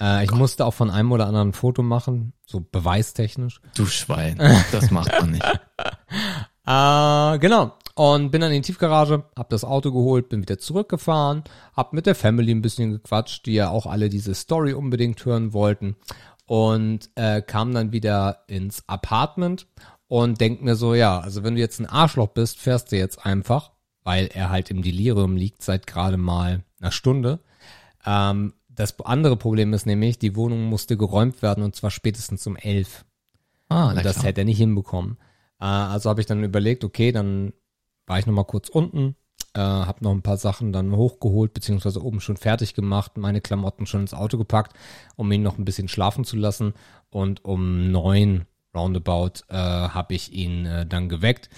Äh, 0.00 0.24
ich 0.24 0.30
musste 0.32 0.64
auch 0.64 0.74
von 0.74 0.90
einem 0.90 1.12
oder 1.12 1.26
anderen 1.26 1.48
ein 1.48 1.52
Foto 1.52 1.82
machen, 1.82 2.32
so 2.46 2.60
beweistechnisch. 2.60 3.60
Du 3.74 3.86
Schwein, 3.86 4.38
das 4.72 4.90
macht 4.90 5.12
man 5.20 5.32
nicht. 5.32 5.44
äh, 6.66 7.38
genau. 7.38 7.76
Und 8.00 8.30
bin 8.30 8.40
dann 8.40 8.50
in 8.50 8.62
die 8.62 8.66
Tiefgarage, 8.66 9.24
hab 9.36 9.50
das 9.50 9.62
Auto 9.62 9.92
geholt, 9.92 10.30
bin 10.30 10.40
wieder 10.40 10.56
zurückgefahren, 10.56 11.44
hab 11.76 11.92
mit 11.92 12.06
der 12.06 12.14
Family 12.14 12.50
ein 12.50 12.62
bisschen 12.62 12.92
gequatscht, 12.92 13.44
die 13.44 13.52
ja 13.52 13.68
auch 13.68 13.84
alle 13.84 14.08
diese 14.08 14.34
Story 14.34 14.72
unbedingt 14.72 15.22
hören 15.26 15.52
wollten. 15.52 15.96
Und 16.46 17.10
äh, 17.16 17.42
kam 17.42 17.74
dann 17.74 17.92
wieder 17.92 18.44
ins 18.46 18.88
Apartment 18.88 19.66
und 20.08 20.40
denk 20.40 20.62
mir 20.62 20.76
so, 20.76 20.94
ja, 20.94 21.20
also 21.20 21.44
wenn 21.44 21.56
du 21.56 21.60
jetzt 21.60 21.78
ein 21.78 21.84
Arschloch 21.84 22.28
bist, 22.28 22.58
fährst 22.58 22.90
du 22.90 22.96
jetzt 22.96 23.26
einfach, 23.26 23.72
weil 24.02 24.30
er 24.32 24.48
halt 24.48 24.70
im 24.70 24.80
Delirium 24.80 25.36
liegt 25.36 25.60
seit 25.60 25.86
gerade 25.86 26.16
mal 26.16 26.64
einer 26.80 26.92
Stunde. 26.92 27.40
Ähm, 28.06 28.54
das 28.70 28.98
andere 29.00 29.36
Problem 29.36 29.74
ist 29.74 29.84
nämlich, 29.84 30.18
die 30.18 30.36
Wohnung 30.36 30.64
musste 30.64 30.96
geräumt 30.96 31.42
werden 31.42 31.62
und 31.62 31.76
zwar 31.76 31.90
spätestens 31.90 32.46
um 32.46 32.56
elf. 32.56 33.04
Ah, 33.68 33.90
Und 33.90 34.02
das 34.02 34.22
hätte 34.22 34.40
er 34.40 34.46
nicht 34.46 34.56
hinbekommen. 34.56 35.18
Äh, 35.60 35.66
also 35.66 36.08
habe 36.08 36.22
ich 36.22 36.26
dann 36.26 36.42
überlegt, 36.42 36.82
okay, 36.82 37.12
dann 37.12 37.52
war 38.06 38.18
ich 38.18 38.26
noch 38.26 38.34
mal 38.34 38.44
kurz 38.44 38.68
unten, 38.68 39.16
äh, 39.54 39.60
habe 39.60 40.04
noch 40.04 40.12
ein 40.12 40.22
paar 40.22 40.36
Sachen 40.36 40.72
dann 40.72 40.94
hochgeholt, 40.94 41.54
beziehungsweise 41.54 42.04
oben 42.04 42.20
schon 42.20 42.36
fertig 42.36 42.74
gemacht, 42.74 43.16
meine 43.16 43.40
Klamotten 43.40 43.86
schon 43.86 44.02
ins 44.02 44.14
Auto 44.14 44.38
gepackt, 44.38 44.76
um 45.16 45.30
ihn 45.32 45.42
noch 45.42 45.58
ein 45.58 45.64
bisschen 45.64 45.88
schlafen 45.88 46.24
zu 46.24 46.36
lassen. 46.36 46.74
Und 47.10 47.44
um 47.44 47.90
neun 47.90 48.46
roundabout 48.74 49.42
äh, 49.48 49.56
habe 49.56 50.14
ich 50.14 50.32
ihn 50.32 50.66
äh, 50.66 50.86
dann 50.86 51.08
geweckt 51.08 51.50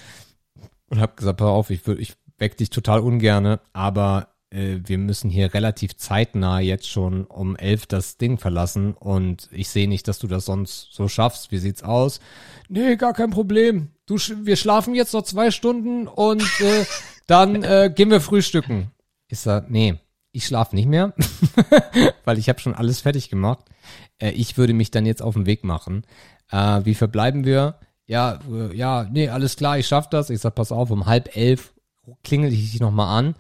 und 0.89 1.01
habe 1.01 1.15
gesagt, 1.17 1.39
pass 1.39 1.49
auf, 1.49 1.71
ich, 1.71 1.87
ich 1.87 2.15
weck 2.39 2.57
dich 2.57 2.71
total 2.71 3.01
ungerne, 3.01 3.61
aber 3.73 4.29
äh, 4.53 4.81
wir 4.85 4.99
müssen 4.99 5.31
hier 5.31 5.55
relativ 5.55 5.97
zeitnah 5.97 6.61
jetzt 6.61 6.89
schon 6.89 7.25
um 7.25 7.57
elf 7.57 7.87
das 7.87 8.19
Ding 8.19 8.39
verlassen 8.39 8.95
und 8.95 9.49
ich 9.51 9.71
sehe 9.71 9.89
nicht, 9.89 10.07
dass 10.09 10.19
du 10.19 10.27
das 10.27 10.45
sonst 10.45 10.89
so 10.93 11.09
schaffst. 11.09 11.51
Wie 11.51 11.59
sieht's 11.59 11.83
aus? 11.83 12.21
Nee, 12.69 12.97
gar 12.97 13.15
kein 13.15 13.31
Problem. 13.31 13.91
Du, 14.07 14.17
wir 14.17 14.57
schlafen 14.57 14.95
jetzt 14.95 15.15
noch 15.15 15.23
zwei 15.23 15.51
Stunden 15.51 16.07
und 16.07 16.43
äh, 16.61 16.85
dann 17.27 17.63
äh, 17.63 17.93
gehen 17.95 18.11
wir 18.11 18.21
frühstücken. 18.21 18.91
Ich 19.29 19.41
sag, 19.41 19.71
nee, 19.71 19.99
ich 20.33 20.47
schlafe 20.47 20.75
nicht 20.75 20.89
mehr, 20.89 21.15
weil 22.25 22.39
ich 22.39 22.49
habe 22.49 22.61
schon 22.61 22.75
alles 22.75 23.01
fertig 23.01 23.31
gemacht. 23.31 23.65
Äh, 24.19 24.31
ich 24.31 24.59
würde 24.59 24.75
mich 24.75 24.91
dann 24.91 25.07
jetzt 25.07 25.23
auf 25.23 25.35
den 25.35 25.47
Weg 25.47 25.65
machen. 25.65 26.05
Äh, 26.51 26.85
wie 26.85 26.95
verbleiben 26.95 27.45
wir? 27.45 27.79
Ja, 28.07 28.41
äh, 28.51 28.77
ja, 28.77 29.09
nee, 29.11 29.29
alles 29.29 29.57
klar, 29.57 29.79
ich 29.79 29.87
schaff 29.87 30.09
das. 30.11 30.29
Ich 30.29 30.41
sag, 30.41 30.55
pass 30.55 30.73
auf, 30.73 30.91
um 30.91 31.07
halb 31.07 31.35
elf 31.37 31.73
klingel 32.25 32.53
ich 32.53 32.73
dich 32.73 32.81
nochmal 32.81 33.19
an, 33.19 33.35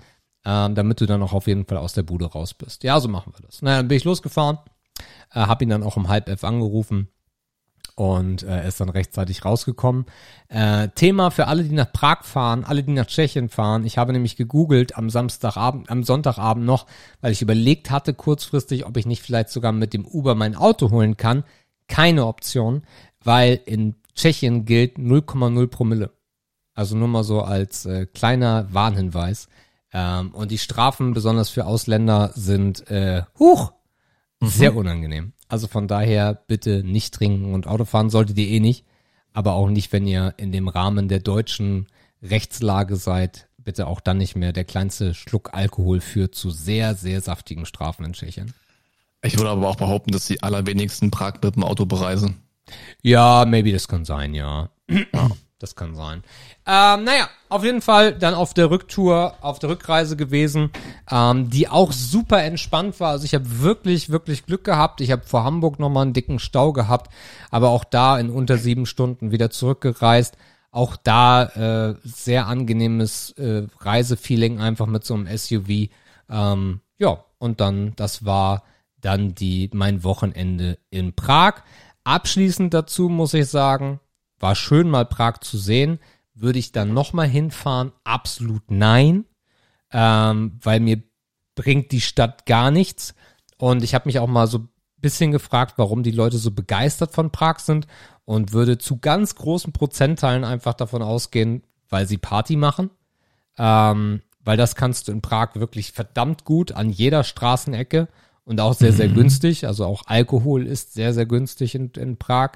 ähm, 0.44 0.74
damit 0.74 1.00
du 1.00 1.06
dann 1.06 1.22
auch 1.22 1.32
auf 1.32 1.46
jeden 1.46 1.66
Fall 1.66 1.78
aus 1.78 1.92
der 1.92 2.02
Bude 2.02 2.26
raus 2.26 2.54
bist. 2.54 2.84
Ja, 2.84 2.98
so 3.00 3.08
machen 3.08 3.32
wir 3.36 3.46
das. 3.46 3.62
Na, 3.62 3.76
dann 3.76 3.88
bin 3.88 3.96
ich 3.96 4.04
losgefahren, 4.04 4.58
äh, 5.32 5.40
hab 5.40 5.62
ihn 5.62 5.68
dann 5.68 5.82
auch 5.82 5.96
um 5.96 6.08
halb 6.08 6.28
elf 6.28 6.44
angerufen 6.44 7.08
und 7.94 8.42
äh, 8.42 8.66
ist 8.66 8.80
dann 8.80 8.88
rechtzeitig 8.88 9.44
rausgekommen. 9.44 10.06
Äh, 10.48 10.88
Thema 10.94 11.30
für 11.30 11.46
alle, 11.46 11.62
die 11.62 11.74
nach 11.74 11.92
Prag 11.92 12.24
fahren, 12.24 12.64
alle, 12.64 12.82
die 12.82 12.92
nach 12.92 13.06
Tschechien 13.06 13.48
fahren. 13.48 13.84
Ich 13.84 13.98
habe 13.98 14.12
nämlich 14.12 14.36
gegoogelt 14.36 14.96
am 14.96 15.10
Samstagabend, 15.10 15.90
am 15.90 16.02
Sonntagabend 16.02 16.64
noch, 16.64 16.86
weil 17.20 17.32
ich 17.32 17.42
überlegt 17.42 17.90
hatte 17.90 18.14
kurzfristig, 18.14 18.86
ob 18.86 18.96
ich 18.96 19.06
nicht 19.06 19.22
vielleicht 19.22 19.50
sogar 19.50 19.72
mit 19.72 19.92
dem 19.92 20.06
Uber 20.06 20.34
mein 20.34 20.56
Auto 20.56 20.90
holen 20.90 21.16
kann. 21.16 21.44
Keine 21.88 22.26
Option, 22.26 22.82
weil 23.22 23.60
in 23.66 23.96
Tschechien 24.14 24.64
gilt 24.64 24.96
0,0 24.96 25.66
Promille. 25.66 26.10
Also 26.74 26.96
nur 26.96 27.08
mal 27.08 27.24
so 27.24 27.42
als 27.42 27.84
äh, 27.84 28.06
kleiner 28.06 28.72
Warnhinweis. 28.72 29.48
Ähm, 29.92 30.30
und 30.30 30.50
die 30.50 30.58
Strafen, 30.58 31.12
besonders 31.12 31.50
für 31.50 31.66
Ausländer, 31.66 32.32
sind 32.34 32.88
äh, 32.90 33.22
huch, 33.38 33.72
sehr 34.40 34.74
unangenehm. 34.74 35.32
Also 35.48 35.68
von 35.68 35.86
daher 35.86 36.34
bitte 36.34 36.82
nicht 36.82 37.14
trinken 37.14 37.54
und 37.54 37.66
Auto 37.66 37.84
fahren 37.84 38.10
solltet 38.10 38.38
ihr 38.38 38.48
eh 38.48 38.60
nicht. 38.60 38.84
Aber 39.32 39.54
auch 39.54 39.68
nicht, 39.68 39.92
wenn 39.92 40.06
ihr 40.06 40.34
in 40.36 40.52
dem 40.52 40.68
Rahmen 40.68 41.08
der 41.08 41.20
deutschen 41.20 41.86
Rechtslage 42.22 42.96
seid. 42.96 43.48
Bitte 43.58 43.86
auch 43.86 44.00
dann 44.00 44.18
nicht 44.18 44.34
mehr. 44.34 44.52
Der 44.52 44.64
kleinste 44.64 45.14
Schluck 45.14 45.50
Alkohol 45.54 46.00
führt 46.00 46.34
zu 46.34 46.50
sehr, 46.50 46.94
sehr 46.94 47.20
saftigen 47.20 47.66
Strafen 47.66 48.04
in 48.04 48.12
Tschechien. 48.12 48.52
Ich 49.22 49.36
würde 49.36 49.50
aber 49.50 49.68
auch 49.68 49.76
behaupten, 49.76 50.10
dass 50.10 50.26
die 50.26 50.42
allerwenigsten 50.42 51.10
Prag 51.10 51.34
mit 51.42 51.54
dem 51.54 51.62
Auto 51.62 51.86
bereisen. 51.86 52.42
Ja, 53.02 53.44
maybe 53.46 53.72
das 53.72 53.86
kann 53.86 54.04
sein, 54.04 54.34
ja. 54.34 54.70
Das 55.62 55.76
kann 55.76 55.94
sein. 55.94 56.24
Ähm, 56.66 57.04
naja, 57.04 57.28
auf 57.48 57.62
jeden 57.62 57.82
Fall 57.82 58.12
dann 58.12 58.34
auf 58.34 58.52
der 58.52 58.68
Rücktour, 58.68 59.36
auf 59.42 59.60
der 59.60 59.70
Rückreise 59.70 60.16
gewesen, 60.16 60.70
ähm, 61.08 61.50
die 61.50 61.68
auch 61.68 61.92
super 61.92 62.42
entspannt 62.42 62.98
war. 62.98 63.10
Also 63.10 63.26
ich 63.26 63.34
habe 63.34 63.60
wirklich, 63.60 64.10
wirklich 64.10 64.44
Glück 64.44 64.64
gehabt. 64.64 65.00
Ich 65.00 65.12
habe 65.12 65.22
vor 65.22 65.44
Hamburg 65.44 65.78
nochmal 65.78 66.02
einen 66.02 66.14
dicken 66.14 66.40
Stau 66.40 66.72
gehabt, 66.72 67.14
aber 67.52 67.68
auch 67.68 67.84
da 67.84 68.18
in 68.18 68.28
unter 68.28 68.58
sieben 68.58 68.86
Stunden 68.86 69.30
wieder 69.30 69.50
zurückgereist. 69.50 70.36
Auch 70.72 70.96
da 70.96 71.44
äh, 71.90 71.94
sehr 72.02 72.48
angenehmes 72.48 73.30
äh, 73.38 73.68
Reisefeeling 73.78 74.58
einfach 74.58 74.86
mit 74.86 75.04
so 75.04 75.14
einem 75.14 75.28
SUV. 75.28 75.90
Ähm, 76.28 76.80
ja, 76.98 77.24
und 77.38 77.60
dann, 77.60 77.92
das 77.94 78.24
war 78.24 78.64
dann 79.00 79.36
die 79.36 79.70
mein 79.72 80.02
Wochenende 80.02 80.78
in 80.90 81.12
Prag. 81.12 81.62
Abschließend 82.02 82.74
dazu 82.74 83.08
muss 83.08 83.32
ich 83.32 83.46
sagen, 83.46 84.00
war 84.42 84.54
schön 84.54 84.90
mal 84.90 85.06
Prag 85.06 85.38
zu 85.38 85.56
sehen. 85.56 85.98
Würde 86.34 86.58
ich 86.58 86.72
dann 86.72 86.92
nochmal 86.92 87.28
hinfahren? 87.28 87.92
Absolut 88.04 88.70
nein, 88.70 89.24
ähm, 89.92 90.58
weil 90.60 90.80
mir 90.80 91.02
bringt 91.54 91.92
die 91.92 92.00
Stadt 92.00 92.46
gar 92.46 92.70
nichts. 92.70 93.14
Und 93.58 93.84
ich 93.84 93.94
habe 93.94 94.08
mich 94.08 94.18
auch 94.18 94.26
mal 94.26 94.46
so 94.48 94.58
ein 94.58 94.68
bisschen 94.96 95.30
gefragt, 95.30 95.74
warum 95.76 96.02
die 96.02 96.10
Leute 96.10 96.38
so 96.38 96.50
begeistert 96.50 97.12
von 97.12 97.30
Prag 97.30 97.60
sind 97.60 97.86
und 98.24 98.52
würde 98.52 98.78
zu 98.78 98.98
ganz 98.98 99.34
großen 99.36 99.72
Prozentteilen 99.72 100.44
einfach 100.44 100.74
davon 100.74 101.02
ausgehen, 101.02 101.62
weil 101.88 102.06
sie 102.06 102.18
Party 102.18 102.56
machen. 102.56 102.90
Ähm, 103.58 104.22
weil 104.44 104.56
das 104.56 104.74
kannst 104.74 105.06
du 105.06 105.12
in 105.12 105.22
Prag 105.22 105.54
wirklich 105.54 105.92
verdammt 105.92 106.44
gut 106.44 106.72
an 106.72 106.90
jeder 106.90 107.22
Straßenecke 107.22 108.08
und 108.44 108.60
auch 108.60 108.74
sehr, 108.74 108.92
sehr 108.92 109.08
günstig. 109.08 109.66
Also 109.66 109.84
auch 109.84 110.02
Alkohol 110.06 110.66
ist 110.66 110.94
sehr, 110.94 111.14
sehr 111.14 111.26
günstig 111.26 111.76
in, 111.76 111.90
in 111.90 112.16
Prag. 112.16 112.52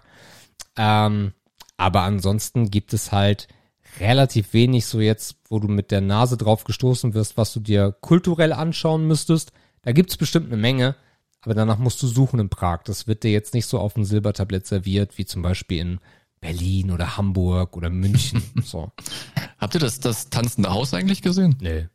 Ähm, 0.77 1.33
aber 1.77 2.03
ansonsten 2.03 2.71
gibt 2.71 2.93
es 2.93 3.13
halt 3.13 3.49
relativ 4.01 4.53
wenig 4.53 4.87
so 4.87 5.01
jetzt, 5.01 5.37
wo 5.49 5.59
du 5.59 5.69
mit 5.69 5.91
der 5.91 6.01
Nase 6.01 6.37
drauf 6.37 6.65
gestoßen 6.65 7.15
wirst, 7.15 7.37
was 7.37 7.53
du 7.53 7.61
dir 7.61 7.97
kulturell 8.01 8.53
anschauen 8.53 9.07
müsstest. 9.07 9.53
Da 9.83 9.93
gibt's 9.93 10.17
bestimmt 10.17 10.47
eine 10.47 10.57
Menge, 10.57 10.97
aber 11.41 11.55
danach 11.55 11.79
musst 11.79 12.03
du 12.03 12.07
suchen 12.07 12.41
in 12.41 12.49
Prag. 12.49 12.83
Das 12.85 13.07
wird 13.07 13.23
dir 13.23 13.31
jetzt 13.31 13.55
nicht 13.55 13.67
so 13.67 13.79
auf 13.79 13.95
dem 13.95 14.05
Silbertablett 14.05 14.67
serviert, 14.67 15.17
wie 15.19 15.25
zum 15.25 15.43
Beispiel 15.43 15.81
in 15.81 16.01
Berlin 16.41 16.91
oder 16.91 17.17
Hamburg 17.17 17.77
oder 17.77 17.91
München. 17.91 18.43
so. 18.65 18.93
Habt 19.59 19.75
ihr 19.75 19.81
das, 19.81 20.01
das 20.01 20.29
tanzende 20.29 20.71
Haus 20.71 20.93
eigentlich 20.93 21.23
gesehen? 21.23 21.57
Nee. 21.61 21.89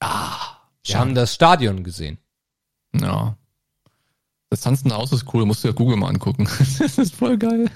Ah, 0.00 0.58
Wir 0.84 0.98
haben 0.98 1.14
das 1.14 1.34
Stadion 1.34 1.82
gesehen. 1.82 2.18
Ja. 2.94 3.36
Das 4.50 4.60
tanzende 4.60 4.94
Haus 4.94 5.10
ist 5.12 5.32
cool, 5.34 5.44
musst 5.44 5.64
du 5.64 5.68
ja 5.68 5.74
Google 5.74 5.96
mal 5.96 6.08
angucken. 6.08 6.44
das 6.78 6.98
ist 6.98 7.14
voll 7.16 7.36
geil. 7.36 7.70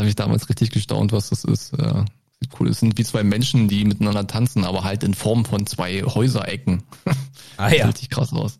Da 0.00 0.04
habe 0.04 0.08
ich 0.08 0.16
damals 0.16 0.48
richtig 0.48 0.70
gestaunt, 0.70 1.12
was 1.12 1.28
das 1.28 1.44
ist. 1.44 1.72
Ja, 1.76 2.06
sieht 2.40 2.58
cool. 2.58 2.68
Es 2.70 2.80
sind 2.80 2.96
wie 2.96 3.04
zwei 3.04 3.22
Menschen, 3.22 3.68
die 3.68 3.84
miteinander 3.84 4.26
tanzen, 4.26 4.64
aber 4.64 4.82
halt 4.82 5.04
in 5.04 5.12
Form 5.12 5.44
von 5.44 5.66
zwei 5.66 6.02
Häuserecken. 6.02 6.82
Ah 7.58 7.68
Sieht 7.68 7.84
Richtig 7.84 8.08
krass 8.08 8.32
aus. 8.32 8.58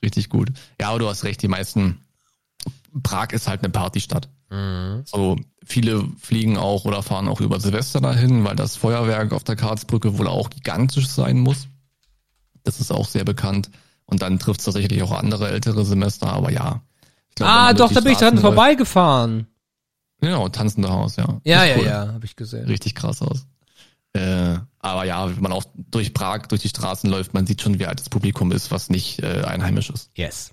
Richtig 0.00 0.28
gut. 0.28 0.52
Ja, 0.80 0.90
aber 0.90 1.00
du 1.00 1.08
hast 1.08 1.24
recht, 1.24 1.42
die 1.42 1.48
meisten. 1.48 1.98
Prag 3.02 3.30
ist 3.32 3.48
halt 3.48 3.62
eine 3.64 3.70
Partystadt. 3.70 4.28
Mhm. 4.50 5.02
Also 5.10 5.36
viele 5.64 6.04
fliegen 6.20 6.56
auch 6.56 6.84
oder 6.84 7.02
fahren 7.02 7.26
auch 7.26 7.40
über 7.40 7.58
Silvester 7.58 8.00
dahin, 8.00 8.44
weil 8.44 8.54
das 8.54 8.76
Feuerwerk 8.76 9.32
auf 9.32 9.42
der 9.42 9.56
Karlsbrücke 9.56 10.18
wohl 10.18 10.28
auch 10.28 10.50
gigantisch 10.50 11.08
sein 11.08 11.38
muss. 11.40 11.66
Das 12.62 12.78
ist 12.80 12.92
auch 12.92 13.08
sehr 13.08 13.24
bekannt. 13.24 13.70
Und 14.06 14.22
dann 14.22 14.38
trifft 14.38 14.60
es 14.60 14.66
tatsächlich 14.66 15.02
auch 15.02 15.10
andere 15.12 15.48
ältere 15.50 15.84
Semester, 15.84 16.32
aber 16.32 16.52
ja. 16.52 16.80
Glaub, 17.34 17.48
Ah, 17.48 17.72
doch, 17.72 17.92
da 17.92 18.00
bin 18.00 18.12
ich 18.12 18.20
läuft- 18.20 18.40
vorbeigefahren. 18.40 19.46
Genau, 20.20 20.48
tanzende 20.48 20.90
Haus, 20.90 21.16
ja. 21.16 21.40
Ja, 21.44 21.64
Ist 21.64 21.70
ja, 21.70 21.76
cool. 21.78 21.86
ja, 21.86 22.12
habe 22.12 22.24
ich 22.26 22.36
gesehen. 22.36 22.66
Richtig 22.66 22.94
krass 22.94 23.22
aus. 23.22 23.46
Äh, 24.12 24.56
aber 24.80 25.04
ja, 25.04 25.28
wenn 25.34 25.42
man 25.42 25.52
auch 25.52 25.64
durch 25.76 26.12
Prag, 26.14 26.46
durch 26.48 26.62
die 26.62 26.68
Straßen 26.68 27.08
läuft, 27.08 27.32
man 27.32 27.46
sieht 27.46 27.62
schon, 27.62 27.78
wie 27.78 27.86
alt 27.86 28.00
das 28.00 28.08
Publikum 28.08 28.50
ist, 28.52 28.70
was 28.70 28.90
nicht 28.90 29.22
äh, 29.22 29.42
einheimisch 29.44 29.90
ist. 29.90 30.10
Yes. 30.16 30.52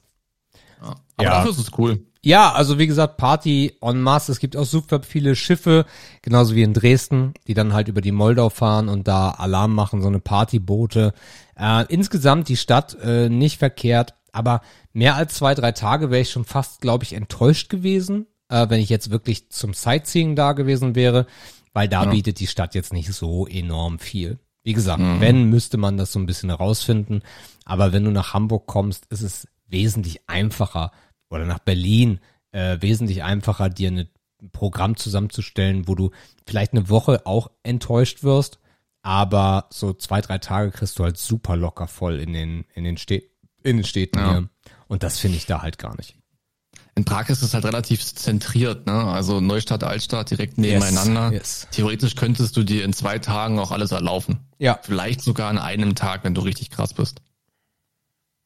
Ja. 0.81 0.95
Aber 1.17 1.23
Ja. 1.23 1.29
dafür 1.35 1.51
ist 1.51 1.59
es 1.59 1.71
cool. 1.77 2.03
Ja, 2.23 2.51
also 2.51 2.77
wie 2.77 2.87
gesagt, 2.87 3.17
Party 3.17 3.73
en 3.81 4.01
masse. 4.01 4.31
Es 4.31 4.39
gibt 4.39 4.57
auch 4.57 4.65
super 4.65 5.01
viele 5.01 5.35
Schiffe, 5.35 5.85
genauso 6.21 6.55
wie 6.55 6.61
in 6.63 6.73
Dresden, 6.73 7.33
die 7.47 7.53
dann 7.53 7.73
halt 7.73 7.87
über 7.87 8.01
die 8.01 8.11
Moldau 8.11 8.49
fahren 8.49 8.89
und 8.89 9.07
da 9.07 9.29
Alarm 9.31 9.73
machen, 9.73 10.01
so 10.01 10.07
eine 10.07 10.19
Partyboote. 10.19 11.13
Äh, 11.55 11.85
insgesamt 11.87 12.49
die 12.49 12.57
Stadt 12.57 12.95
äh, 13.01 13.29
nicht 13.29 13.57
verkehrt, 13.57 14.13
aber 14.33 14.61
mehr 14.93 15.15
als 15.15 15.35
zwei, 15.35 15.55
drei 15.55 15.71
Tage 15.71 16.11
wäre 16.11 16.21
ich 16.21 16.29
schon 16.31 16.43
fast, 16.45 16.81
glaube 16.81 17.05
ich, 17.05 17.13
enttäuscht 17.13 17.69
gewesen, 17.69 18.27
äh, 18.49 18.69
wenn 18.69 18.79
ich 18.79 18.89
jetzt 18.89 19.09
wirklich 19.09 19.49
zum 19.49 19.73
Sightseeing 19.73 20.35
da 20.35 20.53
gewesen 20.53 20.95
wäre, 20.95 21.27
weil 21.73 21.87
da 21.87 22.05
Ja. 22.05 22.09
bietet 22.11 22.39
die 22.39 22.47
Stadt 22.47 22.75
jetzt 22.75 22.93
nicht 22.93 23.11
so 23.13 23.45
enorm 23.47 23.99
viel. 23.99 24.39
Wie 24.63 24.73
gesagt, 24.73 25.01
wenn, 25.21 25.45
müsste 25.49 25.77
man 25.77 25.95
das 25.97 26.11
so 26.11 26.19
ein 26.19 26.25
bisschen 26.25 26.49
herausfinden. 26.49 27.21
Aber 27.63 27.93
wenn 27.93 28.03
du 28.03 28.11
nach 28.11 28.33
Hamburg 28.33 28.67
kommst, 28.67 29.05
ist 29.05 29.21
es 29.21 29.47
wesentlich 29.67 30.27
einfacher 30.27 30.91
oder 31.29 31.45
nach 31.45 31.59
Berlin 31.59 32.19
äh, 32.51 32.77
wesentlich 32.81 33.23
einfacher, 33.23 33.69
dir 33.69 33.89
eine, 33.89 34.07
ein 34.41 34.49
Programm 34.51 34.97
zusammenzustellen, 34.97 35.87
wo 35.87 35.95
du 35.95 36.11
vielleicht 36.45 36.73
eine 36.73 36.89
Woche 36.89 37.25
auch 37.25 37.49
enttäuscht 37.63 38.23
wirst, 38.23 38.59
aber 39.03 39.67
so 39.69 39.93
zwei, 39.93 40.19
drei 40.21 40.37
Tage 40.37 40.71
kriegst 40.71 40.99
du 40.99 41.03
halt 41.03 41.17
super 41.17 41.55
locker 41.55 41.87
voll 41.87 42.19
in 42.19 42.33
den, 42.33 42.65
in 42.73 42.83
den, 42.83 42.97
Städ 42.97 43.29
in 43.63 43.77
den 43.77 43.85
Städten 43.85 44.19
Ja. 44.19 44.29
hier. 44.31 44.49
Und 44.87 45.03
das 45.03 45.19
finde 45.19 45.37
ich 45.37 45.45
da 45.45 45.61
halt 45.61 45.77
gar 45.77 45.95
nicht. 45.95 46.16
In 46.97 47.05
Prag 47.05 47.29
ist 47.29 47.43
es 47.43 47.53
halt 47.53 47.63
relativ 47.63 48.03
zentriert, 48.03 48.87
ne? 48.87 48.93
Also 48.93 49.39
Neustadt, 49.39 49.83
Altstadt 49.83 50.31
direkt 50.31 50.57
nebeneinander. 50.57 51.31
Yes. 51.31 51.67
Theoretisch 51.69 52.15
könntest 52.15 52.57
du 52.57 52.63
dir 52.63 52.83
in 52.83 52.91
zwei 52.91 53.19
Tagen 53.19 53.59
auch 53.59 53.69
alles 53.71 53.91
erlaufen. 53.91 54.39
Ja. 54.57 54.79
Vielleicht 54.81 55.21
sogar 55.21 55.49
an 55.51 55.59
einem 55.59 55.93
Tag, 55.93 56.23
wenn 56.23 56.33
du 56.33 56.41
richtig 56.41 56.71
krass 56.71 56.95
bist. 56.95 57.21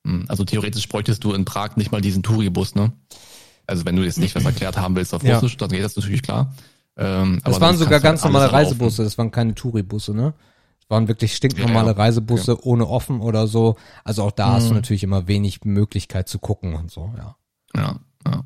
Hm, 0.05 0.25
Also 0.27 0.43
theoretisch 0.43 0.89
bräuchtest 0.89 1.23
du 1.23 1.31
in 1.33 1.45
Prag 1.45 1.77
nicht 1.77 1.91
mal 1.93 2.01
diesen 2.01 2.23
Touribus, 2.23 2.75
ne? 2.75 2.91
Also 3.67 3.85
wenn 3.85 3.95
du 3.95 4.03
jetzt 4.03 4.17
nicht 4.19 4.35
was 4.35 4.43
erklärt 4.43 4.77
haben 4.77 4.95
willst 4.97 5.13
auf 5.13 5.23
Ja. 5.23 5.35
Russisch, 5.35 5.55
dann 5.55 5.69
geht 5.69 5.83
das 5.83 5.95
natürlich 5.95 6.21
klar. 6.21 6.53
Ähm, 6.97 7.39
Das 7.45 7.61
waren 7.61 7.77
sogar 7.77 8.01
ganz 8.01 8.21
alles 8.21 8.33
normale. 8.33 8.51
Reisebusse, 8.51 9.03
das 9.05 9.17
waren 9.17 9.31
keine 9.31 9.55
Touribusse, 9.55 10.13
ne? 10.13 10.33
Das 10.81 10.89
waren 10.89 11.07
wirklich 11.07 11.35
stinknormale 11.37 11.91
Ja, 11.91 11.93
ja. 11.93 12.03
Reisebusse 12.03 12.65
ohne 12.65 12.85
offen 12.87 13.21
oder 13.21 13.47
so. 13.47 13.77
Also 14.03 14.23
auch 14.23 14.31
da 14.31 14.53
hast 14.55 14.65
du 14.65 14.71
Mhm. 14.71 14.75
natürlich 14.79 15.03
immer 15.03 15.27
wenig 15.29 15.63
Möglichkeit 15.63 16.27
zu 16.27 16.37
gucken 16.39 16.73
und 16.75 16.91
so, 16.91 17.13
ja. 17.17 17.37
Ja, 17.73 17.99
ja. 18.25 18.43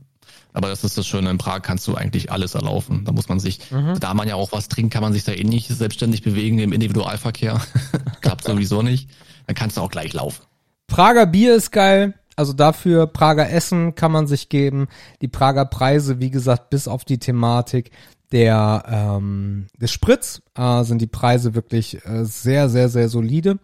Aber 0.54 0.70
das 0.70 0.86
ist 0.86 0.98
das 0.98 1.06
Schöne, 1.06 1.30
in 1.30 1.38
Prag 1.38 1.64
kannst 1.64 1.86
du 1.86 1.96
eigentlich 1.96 2.32
alles 2.32 2.56
erlaufen. 2.56 3.04
Da 3.04 3.12
muss 3.12 3.28
man 3.28 3.42
sich, 3.42 3.72
Mhm. 3.72 4.00
da 4.00 4.14
man 4.14 4.28
ja 4.28 4.36
auch 4.36 4.54
was 4.54 4.70
trinkt, 4.70 4.94
kann 4.94 5.04
man 5.04 5.12
sich 5.12 5.26
da 5.26 5.34
eh 5.34 5.44
nicht 5.44 5.68
selbstständig 5.68 6.22
bewegen 6.24 6.60
im 6.60 6.72
Individualverkehr. 6.72 7.60
Klappt 8.22 8.46
sowieso 8.46 8.82
nicht. 8.82 9.10
Dann 9.48 9.56
kannst 9.56 9.76
du 9.76 9.82
auch 9.82 9.92
gleich 9.92 10.14
laufen. 10.14 10.44
Prager 10.88 11.26
Bier 11.26 11.56
ist 11.56 11.72
geil. 11.72 12.14
Also 12.38 12.54
dafür 12.54 13.08
Prager 13.08 13.50
Essen 13.50 13.96
kann 13.96 14.12
man 14.14 14.28
sich 14.28 14.48
geben. 14.48 14.88
Die 15.22 15.28
Prager 15.28 15.66
Preise, 15.66 16.20
wie 16.22 16.30
gesagt, 16.32 16.70
bis 16.70 16.88
auf 16.88 17.04
die 17.04 17.18
Thematik 17.20 17.92
der 18.32 18.84
ähm, 18.88 19.68
des 19.80 19.92
Spritz 19.92 20.42
äh, 20.56 20.84
sind 20.84 21.02
die 21.02 21.08
Preise 21.08 21.54
wirklich 21.54 22.06
äh, 22.06 22.26
sehr, 22.26 22.70
sehr, 22.70 22.90
sehr 22.90 23.08
solide. 23.10 23.60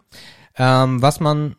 Ähm, 0.56 1.02
was 1.02 1.20
man 1.20 1.56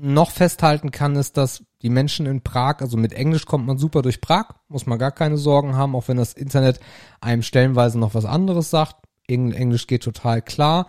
noch 0.00 0.30
festhalten 0.32 0.90
kann, 0.90 1.16
ist, 1.16 1.36
dass 1.36 1.62
die 1.82 1.90
Menschen 1.90 2.26
in 2.26 2.42
Prag, 2.42 2.76
also 2.80 2.96
mit 2.96 3.12
Englisch 3.12 3.46
kommt 3.46 3.66
man 3.66 3.78
super 3.78 4.02
durch 4.02 4.20
Prag, 4.20 4.46
muss 4.68 4.86
man 4.86 4.98
gar 4.98 5.12
keine 5.12 5.36
Sorgen 5.36 5.76
haben, 5.76 5.94
auch 5.96 6.08
wenn 6.08 6.16
das 6.16 6.32
Internet 6.32 6.80
einem 7.20 7.42
stellenweise 7.42 7.98
noch 7.98 8.14
was 8.14 8.24
anderes 8.24 8.70
sagt. 8.70 8.96
Eng- 9.26 9.52
Englisch 9.52 9.86
geht 9.86 10.02
total 10.02 10.42
klar. 10.42 10.86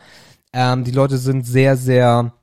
Ähm, 0.54 0.84
die 0.84 0.91
Leute 0.91 1.18
sind 1.18 1.46
sehr, 1.46 1.78
sehr 1.78 2.34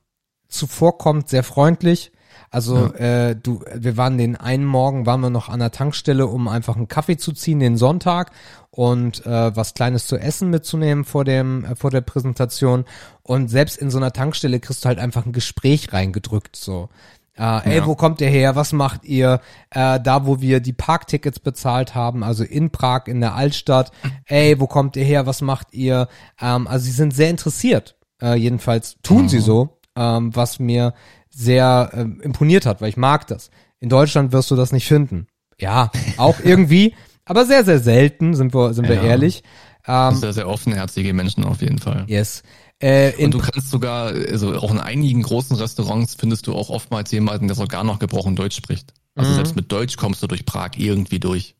zuvorkommt, 0.47 1.29
sehr 1.29 1.43
freundlich. 1.43 2.11
Also 2.49 2.93
äh, 2.95 3.33
du, 3.33 3.63
wir 3.73 3.95
waren 3.95 4.17
den 4.17 4.35
einen 4.35 4.65
Morgen, 4.65 5.05
waren 5.05 5.21
wir 5.21 5.29
noch 5.29 5.47
an 5.47 5.59
der 5.61 5.71
Tankstelle, 5.71 6.27
um 6.27 6.49
einfach 6.49 6.75
einen 6.75 6.89
Kaffee 6.89 7.15
zu 7.15 7.31
ziehen, 7.31 7.61
den 7.61 7.77
Sonntag 7.77 8.31
und 8.71 9.25
äh, 9.25 9.55
was 9.55 9.73
Kleines 9.73 10.05
zu 10.05 10.17
essen 10.17 10.49
mitzunehmen 10.49 11.05
vor 11.05 11.23
dem 11.23 11.63
äh, 11.63 11.75
vor 11.75 11.91
der 11.91 12.01
Präsentation. 12.01 12.83
Und 13.23 13.49
selbst 13.49 13.77
in 13.77 13.89
so 13.89 13.97
einer 13.97 14.11
Tankstelle 14.11 14.59
kriegst 14.59 14.83
du 14.83 14.89
halt 14.89 14.99
einfach 14.99 15.25
ein 15.25 15.31
Gespräch 15.31 15.93
reingedrückt 15.93 16.57
so. 16.57 16.89
Äh, 17.37 17.69
ey, 17.69 17.77
Ja. 17.77 17.85
wo 17.85 17.95
kommt 17.95 18.19
ihr 18.21 18.29
her? 18.29 18.55
Was 18.55 18.73
macht 18.73 19.05
ihr? 19.05 19.39
Äh, 19.69 19.99
da, 20.01 20.25
wo 20.25 20.41
wir 20.41 20.59
die 20.59 20.73
Parktickets 20.73 21.39
bezahlt 21.39 21.95
haben, 21.95 22.23
also 22.23 22.43
in 22.43 22.71
Prag, 22.71 23.07
in 23.07 23.21
der 23.21 23.35
Altstadt. 23.35 23.91
Ey, 24.25 24.59
wo 24.59 24.67
kommt 24.67 24.95
ihr 24.97 25.05
her? 25.05 25.25
Was 25.25 25.41
macht 25.41 25.73
ihr? 25.73 26.07
Ähm, 26.41 26.67
also 26.67 26.85
sie 26.85 26.91
sind 26.91 27.13
sehr 27.13 27.29
interessiert. 27.29 27.95
Äh, 28.21 28.35
jedenfalls 28.35 28.97
tun 29.01 29.29
sie 29.29 29.39
so, 29.39 29.77
ähm, 29.95 30.35
was 30.35 30.59
mir 30.59 30.93
sehr 31.29 31.89
ähm, 31.93 32.19
imponiert 32.21 32.65
hat, 32.65 32.81
weil 32.81 32.89
ich 32.89 32.97
mag 32.97 33.27
das. 33.27 33.49
In 33.79 33.89
Deutschland 33.89 34.31
wirst 34.33 34.51
du 34.51 34.55
das 34.55 34.71
nicht 34.73 34.85
finden. 34.87 35.27
Ja, 35.59 35.89
auch 36.17 36.39
irgendwie, 36.43 36.93
aber 37.25 37.45
sehr, 37.45 37.63
sehr 37.63 37.79
selten, 37.79 38.33
sind 38.35 38.53
wir, 38.53 38.73
sind 38.73 38.87
wir 38.89 38.95
Ja. 38.95 39.03
ehrlich. 39.03 39.43
Ähm, 39.87 40.15
Sehr, 40.15 40.33
sehr 40.33 40.47
offenherzige 40.47 41.11
Menschen 41.13 41.43
auf 41.43 41.61
jeden 41.61 41.79
Fall. 41.79 42.03
yes. 42.07 42.43
Äh, 42.81 43.23
Und 43.23 43.33
du 43.33 43.39
kannst 43.39 43.69
sogar, 43.69 44.07
also 44.07 44.55
auch 44.55 44.71
in 44.71 44.79
einigen 44.79 45.21
großen 45.21 45.55
Restaurants 45.55 46.15
findest 46.15 46.47
du 46.47 46.55
auch 46.55 46.69
oftmals 46.69 47.11
jemanden, 47.11 47.47
der 47.47 47.55
sogar 47.55 47.83
noch 47.83 47.99
gebrochen 47.99 48.35
Deutsch 48.35 48.55
spricht. 48.57 48.93
Also 49.15 49.31
Mhm. 49.31 49.35
selbst 49.35 49.55
mit 49.55 49.71
Deutsch 49.71 49.97
kommst 49.97 50.23
du 50.23 50.27
durch 50.27 50.45
Prag 50.45 50.71
irgendwie 50.77 51.19
durch. 51.19 51.55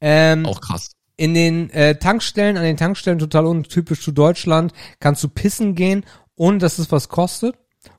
ähm, 0.00 0.46
Auch 0.46 0.60
krass. 0.60 0.92
in 1.16 1.34
den 1.34 1.70
äh, 1.70 1.96
Tankstellen, 1.98 2.56
an 2.56 2.62
den 2.62 2.76
Tankstellen 2.76 3.18
total 3.18 3.46
untypisch 3.46 4.02
zu 4.02 4.12
Deutschland, 4.12 4.72
kannst 5.00 5.22
du 5.24 5.28
pissen 5.28 5.74
gehen, 5.74 6.04
ohne 6.36 6.58
dass 6.58 6.78
es 6.78 6.90
was 6.92 7.08
kostet. 7.08 7.56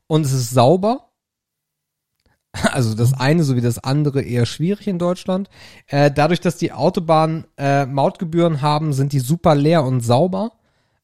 Und 0.07 0.25
es 0.25 0.31
ist 0.33 0.49
sauber. 0.51 1.07
Also 2.73 2.95
das 2.95 3.13
eine 3.13 3.43
sowie 3.45 3.61
das 3.61 3.79
andere 3.79 4.21
eher 4.21 4.45
schwierig 4.45 4.85
in 4.87 4.99
Deutschland. 4.99 5.49
Äh, 5.87 6.11
dadurch, 6.11 6.41
dass 6.41 6.57
die 6.57 6.73
Autobahnen 6.73 7.45
äh, 7.57 7.85
Mautgebühren 7.85 8.61
haben, 8.61 8.91
sind 8.93 9.13
die 9.13 9.19
super 9.21 9.55
leer 9.55 9.83
und 9.85 10.01
sauber. 10.01 10.51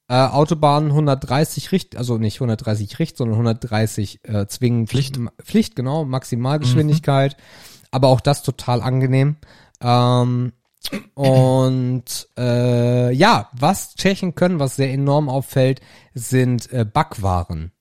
Äh, 0.10 0.16
Autobahnen 0.16 0.90
130 0.92 1.72
Richt, 1.72 1.98
also 1.98 2.18
nicht 2.18 2.38
130 2.38 2.98
Richt, 3.00 3.18
sondern 3.18 3.36
130 3.36 4.22
äh, 4.24 4.48
zwingend 4.48 4.90
Pflicht. 4.90 5.20
Pflicht, 5.44 5.76
genau, 5.76 6.06
Maximalgeschwindigkeit. 6.06 7.36
Aber 7.92 8.08
auch 8.08 8.22
das 8.22 8.44
total 8.44 8.82
angenehm. 8.82 9.36
Ähm, 9.82 10.54
und 11.14 12.28
äh, 12.38 13.12
ja, 13.14 13.50
was 13.54 13.96
Tschechen 13.96 14.36
können, 14.36 14.60
was 14.60 14.78
sehr 14.78 14.94
enorm 14.94 15.28
auffällt, 15.28 15.82
sind 16.14 16.72
äh, 16.72 16.86
Backwaren. 16.86 17.72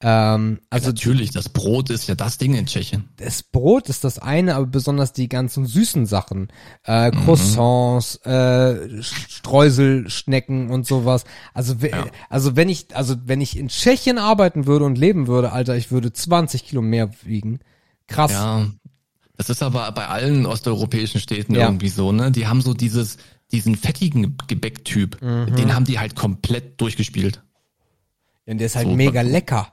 Ähm, 0.00 0.60
also 0.70 0.86
Also 0.86 0.88
natürlich, 0.90 1.32
das 1.32 1.48
Brot 1.48 1.90
ist 1.90 2.06
ja 2.06 2.14
das 2.14 2.38
Ding 2.38 2.54
in 2.54 2.66
Tschechien. 2.66 3.08
das 3.16 3.42
Brot 3.42 3.88
ist 3.88 4.04
das 4.04 4.20
eine, 4.20 4.54
aber 4.54 4.66
besonders 4.66 5.12
die 5.12 5.28
ganzen 5.28 5.66
süßen 5.66 6.06
Sachen, 6.06 6.48
äh, 6.84 7.10
Croissants, 7.10 8.14
äh, 8.24 9.02
Streuselschnecken 9.02 10.70
und 10.70 10.86
sowas. 10.86 11.24
Also, 11.54 11.74
Ja. 11.84 12.06
also 12.28 12.54
wenn 12.56 12.68
ich, 12.68 12.94
also 12.94 13.16
wenn 13.24 13.40
ich 13.40 13.56
in 13.58 13.68
Tschechien 13.68 14.18
arbeiten 14.18 14.66
würde 14.66 14.84
und 14.84 14.96
leben 14.98 15.26
würde, 15.26 15.52
Alter, 15.52 15.76
ich 15.76 15.90
würde 15.90 16.12
20 16.12 16.64
Kilo 16.64 16.82
mehr 16.82 17.10
wiegen. 17.24 17.60
Krass. 18.06 18.32
Ja, 18.32 18.66
das 19.36 19.50
ist 19.50 19.62
aber 19.62 19.90
bei 19.92 20.06
allen 20.06 20.46
osteuropäischen 20.46 21.20
Städten 21.20 21.54
Ja. 21.54 21.62
irgendwie 21.66 21.88
so, 21.88 22.12
ne? 22.12 22.30
Die 22.30 22.46
haben 22.46 22.60
so 22.60 22.72
dieses, 22.74 23.16
diesen 23.52 23.76
fettigen 23.76 24.36
Gebäcktyp. 24.46 25.20
Mhm. 25.22 25.56
Den 25.56 25.74
haben 25.74 25.84
die 25.84 25.98
halt 25.98 26.14
komplett 26.14 26.80
durchgespielt. 26.80 27.42
Und 28.46 28.58
der 28.58 28.66
ist 28.66 28.76
halt 28.76 28.86
So, 28.86 28.94
mega 28.94 29.20
lecker. 29.22 29.72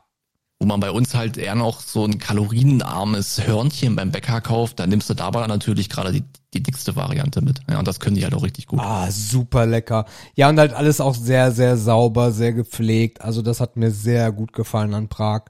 Wo 0.60 0.66
man 0.66 0.80
bei 0.80 0.90
uns 0.90 1.14
halt 1.14 1.38
eher 1.38 1.56
noch 1.56 1.82
so 1.82 2.06
ein 2.06 2.18
kalorienarmes 2.18 3.46
Hörnchen 3.46 3.96
beim 3.96 4.12
Bäcker 4.12 4.40
kauft, 4.40 4.80
dann 4.80 4.90
nimmst 4.90 5.10
du 5.10 5.14
dabei 5.14 5.46
natürlich 5.48 5.90
gerade 5.90 6.14
die, 6.14 6.24
die 6.54 6.64
dickste 6.64 6.96
Variante 6.96 7.42
mit. 7.42 7.60
Ja, 7.70 7.80
und 7.80 7.88
das 7.88 8.00
können 8.00 8.16
die 8.16 8.24
halt 8.24 8.34
auch 8.34 8.44
richtig 8.44 8.68
gut. 8.68 8.80
Ah, 8.80 9.12
super 9.12 9.66
lecker. 9.66 10.06
Ja, 10.36 10.48
und 10.50 10.58
halt 10.58 10.74
alles 10.74 11.02
auch 11.02 11.14
sehr, 11.14 11.52
sehr 11.52 11.76
sauber, 11.76 12.32
sehr 12.32 12.54
gepflegt. 12.54 13.22
Also 13.22 13.42
das 13.42 13.60
hat 13.60 13.76
mir 13.76 13.92
sehr 13.92 14.32
gut 14.32 14.54
gefallen 14.54 14.94
an 14.94 15.10
Prag. 15.10 15.42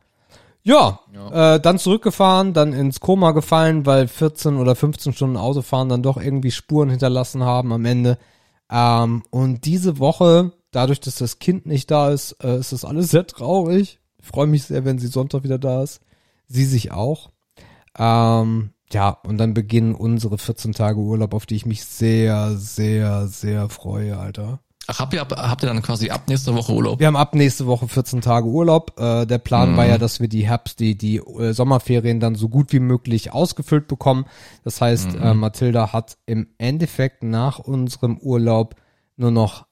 Ja, 0.64 1.00
Äh, 1.32 1.60
dann 1.60 1.78
zurückgefahren, 1.78 2.54
dann 2.54 2.74
ins 2.74 3.00
Koma 3.00 3.32
gefallen, 3.32 3.86
weil 3.86 4.08
14 4.08 4.58
oder 4.58 4.76
15 4.76 5.14
Stunden 5.14 5.38
Autofahren 5.38 5.90
dann 5.90 6.02
doch 6.02 6.18
irgendwie 6.18 6.50
Spuren 6.50 6.90
hinterlassen 6.90 7.44
haben 7.44 7.72
am 7.72 7.86
Ende. 7.86 8.18
Ähm, 8.72 9.22
und 9.30 9.66
diese 9.66 10.00
Woche, 10.00 10.54
dadurch, 10.72 11.00
dass 11.00 11.18
das 11.18 11.38
Kind 11.38 11.68
nicht 11.68 11.92
da 11.92 12.10
ist, 12.10 12.32
äh, 12.44 12.58
ist 12.58 12.72
das 12.72 12.84
alles 12.84 13.12
sehr 13.12 13.28
traurig. 13.28 14.00
Ich 14.26 14.32
freue 14.32 14.48
mich 14.48 14.64
sehr, 14.64 14.86
wenn 14.86 14.98
sie 14.98 15.06
Sonntag 15.08 15.44
wieder 15.44 15.60
da 15.60 15.84
ist. 15.84 16.02
Sie 16.48 16.66
sich 16.66 16.92
auch. 16.92 17.30
Ähm, 17.96 18.72
ja, 18.92 19.10
und 19.10 19.38
dann 19.38 19.54
beginnen 19.54 19.94
unsere 19.94 20.40
14 20.40 20.74
Tage 20.74 21.00
Urlaub, 21.00 21.36
auf 21.36 21.46
die 21.46 21.56
ich 21.56 21.66
mich 21.68 21.84
sehr, 21.86 22.58
sehr, 22.58 23.28
sehr 23.28 23.70
freue, 23.70 24.18
Alter. 24.18 24.62
Ach, 24.88 25.00
habt 25.00 25.14
ihr, 25.14 25.22
ab- 25.22 25.36
habt 25.36 25.64
ihr 25.64 25.68
dann 25.68 25.82
quasi 25.84 26.10
ab 26.10 26.24
nächste 26.28 26.56
Woche 26.56 26.74
Urlaub? 26.74 27.00
Wir 27.00 27.06
haben 27.08 27.16
ab 27.16 27.36
nächste 27.36 27.68
Woche 27.68 27.88
14 27.88 28.22
Tage 28.22 28.48
Urlaub. 28.48 29.00
Äh, 29.00 29.26
der 29.28 29.38
Plan 29.40 29.78
war 29.78 29.86
ja, 29.86 29.98
dass 30.00 30.20
wir 30.20 30.28
die 30.28 30.48
Herbst, 30.48 30.80
die, 30.80 30.96
die 30.98 31.18
äh, 31.18 31.54
Sommerferien 31.54 32.20
dann 32.20 32.34
so 32.36 32.50
gut 32.50 32.72
wie 32.74 32.80
möglich 32.80 33.32
ausgefüllt 33.32 33.88
bekommen. 33.88 34.26
Das 34.64 34.82
heißt, 34.82 35.16
äh, 35.16 35.34
Mathilda 35.36 35.94
hat 35.94 36.18
im 36.26 36.48
Endeffekt 36.58 37.24
nach 37.24 37.60
unserem 37.60 38.18
Urlaub 38.18 38.76
nur 39.18 39.32
noch, 39.32 39.66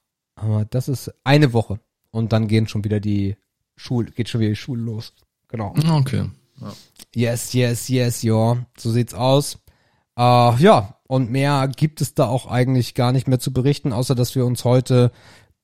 das 0.70 0.88
ist 0.88 1.12
eine 1.24 1.52
Woche. 1.52 1.80
Und 2.10 2.32
dann 2.32 2.46
gehen 2.48 2.66
schon 2.68 2.84
wieder 2.84 2.98
die 3.00 3.36
Schul, 3.76 4.06
geht 4.06 4.28
schon 4.28 4.40
wieder 4.40 4.50
die 4.50 4.56
Schule 4.56 4.82
los. 4.82 5.12
Genau. 5.48 5.74
Okay. 5.98 6.30
Yes, 7.14 7.52
yes, 7.52 7.88
yes, 7.88 8.22
ja. 8.22 8.56
So 8.76 8.90
sieht's 8.90 9.14
aus. 9.14 9.58
Äh, 10.16 10.22
ja, 10.22 10.96
und 11.06 11.30
mehr 11.30 11.68
gibt 11.68 12.00
es 12.00 12.14
da 12.14 12.26
auch 12.26 12.46
eigentlich 12.46 12.94
gar 12.94 13.12
nicht 13.12 13.28
mehr 13.28 13.38
zu 13.38 13.52
berichten, 13.52 13.92
außer 13.92 14.14
dass 14.14 14.34
wir 14.34 14.46
uns 14.46 14.64
heute 14.64 15.12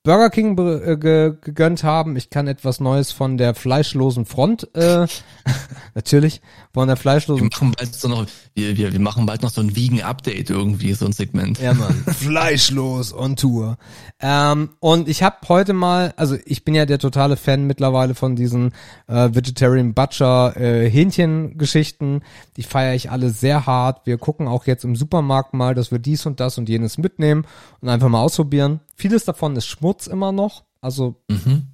Burger 0.03 0.31
King 0.31 0.55
be- 0.55 0.81
äh, 0.83 0.97
ge 0.97 1.33
gegönnt 1.41 1.83
haben. 1.83 2.15
Ich 2.15 2.31
kann 2.31 2.47
etwas 2.47 2.79
Neues 2.79 3.11
von 3.11 3.37
der 3.37 3.53
fleischlosen 3.53 4.25
Front, 4.25 4.67
äh, 4.75 5.05
natürlich, 5.93 6.41
von 6.73 6.87
der 6.87 6.97
Wir 6.97 7.01
fleischlosen 7.01 7.49
machen 7.51 7.71
bald 7.77 7.93
so 7.93 8.07
noch, 8.07 8.25
wir, 8.55 8.77
wir, 8.77 8.93
wir 8.93 8.99
machen 8.99 9.27
bald 9.27 9.43
noch 9.43 9.51
so 9.51 9.61
ein 9.61 9.75
Vegan-Update 9.75 10.49
irgendwie, 10.49 10.93
so 10.93 11.05
ein 11.05 11.11
Segment. 11.11 11.59
Ja, 11.61 11.75
Mann. 11.75 11.93
Fleischlos 12.17 13.13
on 13.13 13.35
Tour. 13.35 13.77
Ähm, 14.19 14.69
und 14.79 15.07
ich 15.07 15.21
habe 15.21 15.35
heute 15.47 15.73
mal, 15.73 16.13
also 16.17 16.35
ich 16.45 16.63
bin 16.65 16.73
ja 16.73 16.87
der 16.87 16.97
totale 16.97 17.37
Fan 17.37 17.67
mittlerweile 17.67 18.15
von 18.15 18.35
diesen 18.35 18.71
äh, 19.07 19.29
Vegetarian 19.33 19.93
Butcher 19.93 20.55
äh, 20.59 20.89
Hähnchen-Geschichten. 20.89 22.21
Die 22.57 22.63
feiere 22.63 22.95
ich 22.95 23.11
alle 23.11 23.29
sehr 23.29 23.67
hart. 23.67 24.07
Wir 24.07 24.17
gucken 24.17 24.47
auch 24.47 24.65
jetzt 24.65 24.83
im 24.83 24.95
Supermarkt 24.95 25.53
mal, 25.53 25.75
dass 25.75 25.91
wir 25.91 25.99
dies 25.99 26.25
und 26.25 26.39
das 26.39 26.57
und 26.57 26.69
jenes 26.69 26.97
mitnehmen 26.97 27.45
und 27.81 27.89
einfach 27.89 28.09
mal 28.09 28.21
ausprobieren. 28.21 28.79
Vieles 28.95 29.25
davon 29.25 29.55
ist 29.55 29.65
Schmutz 29.65 29.90
immer 30.07 30.31
noch. 30.31 30.63
Also 30.81 31.21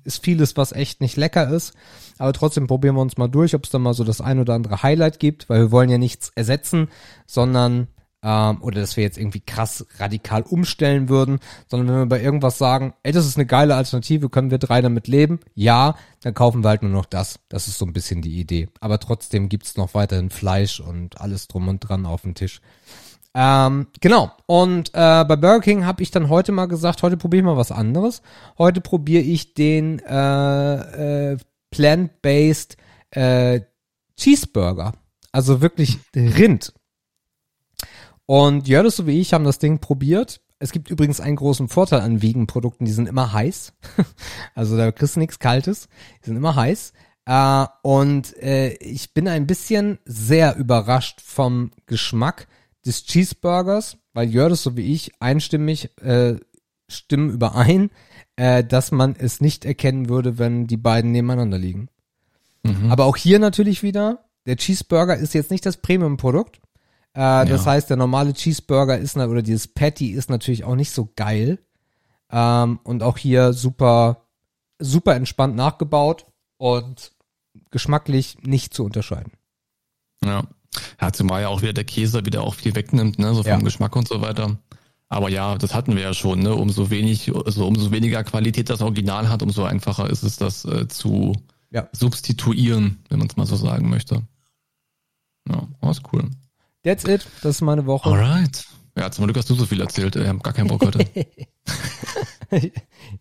ist 0.04 0.24
vieles, 0.24 0.58
was 0.58 0.74
echt 0.74 1.00
nicht 1.00 1.16
lecker 1.16 1.50
ist. 1.50 1.74
Aber 2.18 2.34
trotzdem 2.34 2.68
probieren 2.68 2.96
wir 2.96 3.02
uns 3.02 3.18
mal 3.18 3.30
durch, 3.30 3.56
ob 3.56 3.64
es 3.64 3.70
da 3.70 3.80
mal 3.80 3.94
so 3.94 4.04
das 4.04 4.20
ein 4.20 4.40
oder 4.40 4.54
andere 4.54 4.84
Highlight 4.84 5.20
gibt, 5.20 5.50
weil 5.50 5.62
wir 5.62 5.72
wollen 5.72 5.90
ja 5.90 5.98
nichts 5.98 6.32
ersetzen, 6.36 6.90
sondern 7.26 7.88
ähm, 8.24 8.62
oder 8.62 8.82
dass 8.82 8.98
wir 8.98 9.04
jetzt 9.04 9.18
irgendwie 9.18 9.40
krass 9.40 9.86
radikal 10.00 10.42
umstellen 10.42 11.08
würden, 11.08 11.40
sondern 11.70 11.88
wenn 11.88 12.00
wir 12.02 12.18
bei 12.18 12.22
irgendwas 12.22 12.58
sagen, 12.58 12.94
ey, 13.04 13.12
das 13.14 13.26
ist 13.26 13.38
eine 13.38 13.46
geile 13.46 13.76
Alternative, 13.76 14.30
können 14.30 14.52
wir 14.52 14.58
drei 14.58 14.82
damit 14.82 15.08
leben? 15.08 15.40
Ja, 15.54 15.96
dann 16.22 16.34
kaufen 16.34 16.64
wir 16.64 16.70
halt 16.70 16.82
nur 16.82 16.92
noch 16.92 17.06
das. 17.06 17.40
Das 17.48 17.68
ist 17.68 17.78
so 17.78 17.86
ein 17.86 17.94
bisschen 17.94 18.22
die 18.22 18.40
Idee. 18.40 18.70
Aber 18.82 19.00
trotzdem 19.00 19.48
gibt's 19.48 19.78
noch 19.78 19.94
weiterhin 19.94 20.30
Fleisch 20.30 20.80
und 20.80 21.22
alles 21.22 21.48
drum 21.48 21.68
und 21.68 21.80
dran 21.80 22.06
auf 22.06 22.24
dem 22.24 22.36
Tisch. 22.36 22.60
Ähm, 23.40 23.86
genau. 24.02 24.32
Und 24.48 24.90
äh, 24.96 25.24
bei 25.24 25.36
Burger 25.36 25.60
King 25.60 25.86
habe 25.86 26.02
ich 26.02 26.10
dann 26.10 26.28
heute 26.28 26.52
mal 26.52 26.66
gesagt, 26.66 27.04
heute 27.04 27.18
probiere 27.18 27.42
ich 27.42 27.46
mal 27.46 27.56
was 27.56 27.72
anderes. 27.72 28.24
Heute 28.58 28.82
probiere 28.82 29.22
ich 29.22 29.54
den 29.54 30.00
äh, 30.00 31.34
äh, 31.34 31.38
plant-based 31.70 32.78
äh, 33.12 33.62
Cheeseburger. 34.20 34.94
Also 35.32 35.62
wirklich 35.62 36.00
Rind. 36.16 36.74
Und 38.26 38.68
Jördes 38.68 38.96
so 38.96 39.06
wie 39.06 39.22
ich 39.22 39.36
haben 39.36 39.44
das 39.44 39.60
Ding 39.60 39.78
probiert. 39.78 40.42
Es 40.58 40.72
gibt 40.72 40.90
übrigens 40.90 41.20
einen 41.20 41.36
großen 41.36 41.68
Vorteil 41.68 42.02
an 42.02 42.24
Vegan-Produkten, 42.24 42.86
die 42.86 42.92
sind 42.92 43.08
immer 43.08 43.34
heiß. 43.34 43.74
also 44.56 44.76
da 44.76 44.92
kriegst 44.92 45.16
du 45.16 45.20
nichts 45.20 45.38
Kaltes. 45.38 45.90
Die 46.24 46.30
sind 46.30 46.38
immer 46.38 46.56
heiß. 46.56 46.92
Äh, 47.28 47.66
und 47.84 48.36
äh, 48.42 48.70
ich 48.78 49.14
bin 49.14 49.28
ein 49.28 49.46
bisschen 49.46 50.00
sehr 50.06 50.56
überrascht 50.56 51.22
vom 51.22 51.70
Geschmack 51.86 52.48
des 52.88 53.06
Cheeseburgers, 53.06 53.98
weil 54.14 54.30
Jördes 54.30 54.64
so 54.64 54.76
wie 54.76 54.94
ich 54.94 55.12
einstimmig 55.22 55.92
äh, 56.02 56.38
stimmen 56.88 57.30
überein, 57.30 57.92
äh, 58.38 58.64
dass 58.64 58.92
man 58.92 59.16
es 59.18 59.42
nicht 59.42 59.66
erkennen 59.66 60.10
würde, 60.10 60.40
wenn 60.40 60.66
die 60.66 60.78
beiden 60.78 61.12
nebeneinander 61.12 61.58
liegen. 61.58 61.90
Mhm. 62.64 62.92
Aber 62.92 63.06
auch 63.06 63.18
hier 63.18 63.40
natürlich 63.40 63.84
wieder, 63.84 64.26
der 64.46 64.56
Cheeseburger 64.56 65.18
ist 65.18 65.34
jetzt 65.34 65.52
nicht 65.52 65.66
das 65.66 65.78
Premium-Produkt. 65.78 66.60
Äh, 67.14 67.20
ja. 67.20 67.46
Das 67.46 67.66
heißt, 67.66 67.90
der 67.90 67.98
normale 67.98 68.34
Cheeseburger 68.34 68.98
ist, 68.98 69.18
oder 69.18 69.42
dieses 69.42 69.68
Patty 69.68 70.12
ist 70.12 70.30
natürlich 70.30 70.64
auch 70.64 70.76
nicht 70.76 70.92
so 70.92 71.10
geil. 71.16 71.60
Ähm, 72.32 72.80
und 72.84 73.04
auch 73.04 73.18
hier 73.18 73.54
super, 73.54 74.26
super 74.80 75.16
entspannt 75.16 75.56
nachgebaut 75.56 76.26
und 76.58 77.12
geschmacklich 77.72 78.38
nicht 78.44 78.74
zu 78.74 78.86
unterscheiden. 78.86 79.34
Ja. 80.24 80.44
Ja, 81.02 81.12
zumal 81.12 81.42
ja 81.42 81.48
auch 81.48 81.62
wieder 81.62 81.74
der 81.74 81.84
Käse 81.84 82.26
wieder 82.26 82.44
auch 82.44 82.56
viel 82.56 82.76
wegnimmt, 82.76 83.20
ne, 83.20 83.34
so 83.34 83.44
vom 83.44 83.52
ja. 83.52 83.58
Geschmack 83.58 83.96
und 83.96 84.08
so 84.08 84.22
weiter. 84.22 84.58
Aber 85.10 85.30
ja, 85.30 85.58
das 85.58 85.74
hatten 85.74 85.96
wir 85.96 86.04
ja 86.04 86.14
schon, 86.14 86.40
ne? 86.40 86.54
Umso 86.54 86.90
wenig, 86.90 87.34
also 87.34 87.66
umso 87.66 87.92
weniger 87.92 88.24
Qualität 88.24 88.70
das 88.70 88.82
Original 88.82 89.30
hat, 89.30 89.42
umso 89.42 89.64
einfacher 89.64 90.10
ist 90.10 90.24
es, 90.24 90.36
das 90.36 90.66
äh, 90.66 90.88
zu 90.88 91.34
ja. 91.72 91.88
substituieren, 91.94 93.04
wenn 93.10 93.20
man 93.20 93.28
es 93.30 93.38
mal 93.38 93.46
so 93.46 93.56
sagen 93.56 93.90
möchte. 93.90 94.24
Ja, 95.50 95.66
oh, 95.82 95.90
ist 95.90 96.02
cool. 96.12 96.30
That's 96.84 97.06
it. 97.06 97.26
Das 97.42 97.56
ist 97.56 97.62
meine 97.62 97.86
Woche. 97.86 98.10
Alright. 98.10 98.66
Ja, 98.98 99.12
zum 99.12 99.26
Glück 99.26 99.38
hast 99.38 99.50
du 99.50 99.56
so 99.56 99.66
viel 99.66 99.80
erzählt. 99.80 100.16
Ich 100.16 100.28
habe 100.28 100.40
gar 100.40 100.54
keinen 100.54 100.68
Bock 100.68 100.84
heute. 100.84 101.00
ich 102.52 102.72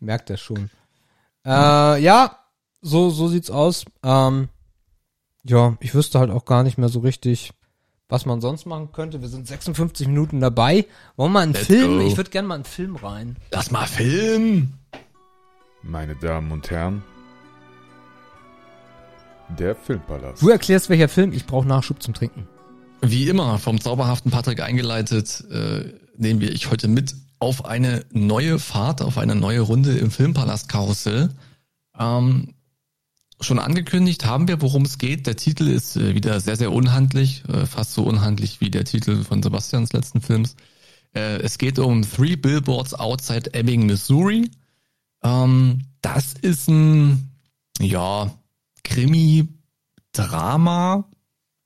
merke 0.01 0.25
das 0.27 0.41
schon. 0.41 0.71
Äh, 1.45 2.03
ja, 2.03 2.39
so, 2.81 3.11
so 3.11 3.29
sieht's 3.29 3.51
aus. 3.51 3.85
Ähm, 4.03 4.49
ja, 5.49 5.77
ich 5.81 5.95
wüsste 5.95 6.19
halt 6.19 6.31
auch 6.31 6.45
gar 6.45 6.63
nicht 6.63 6.79
mehr 6.79 6.89
so 6.89 7.01
richtig, 7.01 7.53
was 8.09 8.27
man 8.27 8.41
sonst 8.41 8.67
machen 8.67 8.93
könnte. 8.93 9.23
Wir 9.23 9.29
sind 9.29 9.47
56 9.47 10.09
Minuten 10.09 10.41
dabei. 10.41 10.87
Wollen 11.17 11.33
wir 11.33 11.35
mal 11.35 11.43
einen 11.43 11.53
Let's 11.53 11.67
Film? 11.67 11.99
Go. 11.99 12.07
Ich 12.07 12.17
würde 12.17 12.31
gerne 12.31 12.49
mal 12.49 12.55
einen 12.57 12.65
Film 12.65 12.97
rein. 12.97 13.37
Lass 13.51 13.71
mal 13.71 13.87
Film! 13.87 14.75
Meine 15.83 16.17
Damen 16.17 16.51
und 16.51 16.69
Herren, 16.71 17.03
der 19.59 19.77
Filmpalast. 19.77 20.43
Du 20.43 20.49
erklärst, 20.49 20.89
welcher 20.89 21.09
Film. 21.09 21.33
Ich 21.33 21.47
brauche 21.47 21.67
Nachschub 21.67 22.03
zum 22.03 22.15
Trinken. 22.15 22.49
Wie 23.03 23.29
immer, 23.29 23.59
vom 23.59 23.81
zauberhaften 23.81 24.33
Patrick 24.33 24.61
eingeleitet, 24.61 25.45
äh, 25.51 25.93
nehmen 26.17 26.41
wir 26.41 26.51
ich 26.51 26.71
heute 26.71 26.89
mit 26.89 27.15
auf 27.39 27.65
eine 27.67 28.05
neue 28.11 28.59
Fahrt, 28.59 29.03
auf 29.03 29.19
eine 29.19 29.35
neue 29.35 29.61
Runde 29.61 29.97
im 29.99 30.11
Filmpalast 30.11 30.69
Karussell. 30.69 31.31
Ähm, 31.99 32.55
schon 33.41 33.59
angekündigt 33.59 34.25
haben 34.25 34.49
wir, 34.49 34.63
worum 34.63 34.83
es 34.83 34.99
geht. 34.99 35.27
Der 35.27 35.37
Titel 35.37 35.67
ist 35.69 35.97
äh, 35.97 36.15
wieder 36.15 36.41
sehr, 36.41 36.57
sehr 36.57 36.73
unhandlich, 36.73 37.45
äh, 37.49 37.67
fast 37.67 37.93
so 37.95 38.03
unhandlich 38.03 38.61
wie 38.61 38.71
der 38.71 38.85
Titel 38.85 39.25
von 39.25 39.43
Sebastians 39.43 39.93
letzten 39.93 40.21
Films. 40.21 40.57
Äh, 41.15 41.41
es 41.43 41.59
geht 41.59 41.79
um 41.79 42.03
Three 42.03 42.37
Billboards 42.37 42.95
Outside 42.95 43.55
Ebbing, 43.55 43.87
Missouri. 43.87 44.51
Ähm, 45.23 45.83
das 46.01 46.35
ist 46.35 46.69
ein, 46.69 47.31
ja, 47.81 48.33
Krimi-Drama, 48.85 49.51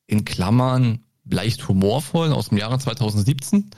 in 0.07 0.25
Klammern 0.25 1.05
leicht 1.25 1.69
humorvoll 1.69 2.33
aus 2.33 2.49
dem 2.49 2.59
Jahre 2.59 2.79
2017. 2.79 3.71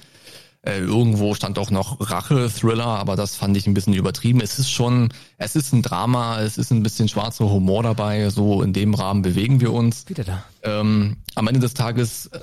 Äh, 0.64 0.78
irgendwo 0.78 1.34
stand 1.34 1.58
auch 1.58 1.72
noch 1.72 1.98
Rache-Thriller, 1.98 2.86
aber 2.86 3.16
das 3.16 3.34
fand 3.34 3.56
ich 3.56 3.66
ein 3.66 3.74
bisschen 3.74 3.94
übertrieben. 3.94 4.40
Es 4.40 4.60
ist 4.60 4.70
schon, 4.70 5.12
es 5.36 5.56
ist 5.56 5.72
ein 5.72 5.82
Drama, 5.82 6.40
es 6.40 6.56
ist 6.56 6.70
ein 6.70 6.84
bisschen 6.84 7.08
schwarzer 7.08 7.50
Humor 7.50 7.82
dabei, 7.82 8.30
so 8.30 8.62
in 8.62 8.72
dem 8.72 8.94
Rahmen 8.94 9.22
bewegen 9.22 9.60
wir 9.60 9.72
uns. 9.72 10.08
Wieder 10.08 10.22
da. 10.22 10.44
Ähm, 10.62 11.16
am 11.34 11.48
Ende 11.48 11.58
des 11.58 11.74
Tages 11.74 12.26
äh, 12.26 12.38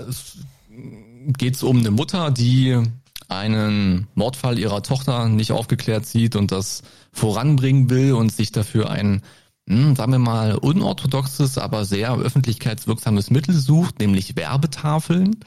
geht 1.38 1.56
es 1.56 1.64
um 1.64 1.80
eine 1.80 1.92
Mutter, 1.92 2.30
die 2.30 2.84
einen 3.30 4.08
Mordfall 4.16 4.60
ihrer 4.60 4.84
Tochter 4.84 5.30
nicht 5.30 5.54
aufgeklärt 5.54 6.06
sieht 6.06 6.36
und 6.36 6.52
das 6.52 6.82
voranbringen 7.14 7.90
will 7.90 8.14
und 8.14 8.34
sich 8.34 8.52
dafür 8.52 8.90
ein, 8.90 9.22
hm, 9.70 9.96
sagen 9.96 10.12
wir 10.12 10.20
mal, 10.20 10.56
unorthodoxes, 10.56 11.58
aber 11.58 11.86
sehr 11.86 12.18
öffentlichkeitswirksames 12.18 13.30
Mittel 13.30 13.56
sucht, 13.56 14.00
nämlich 14.00 14.36
Werbetafeln. 14.36 15.38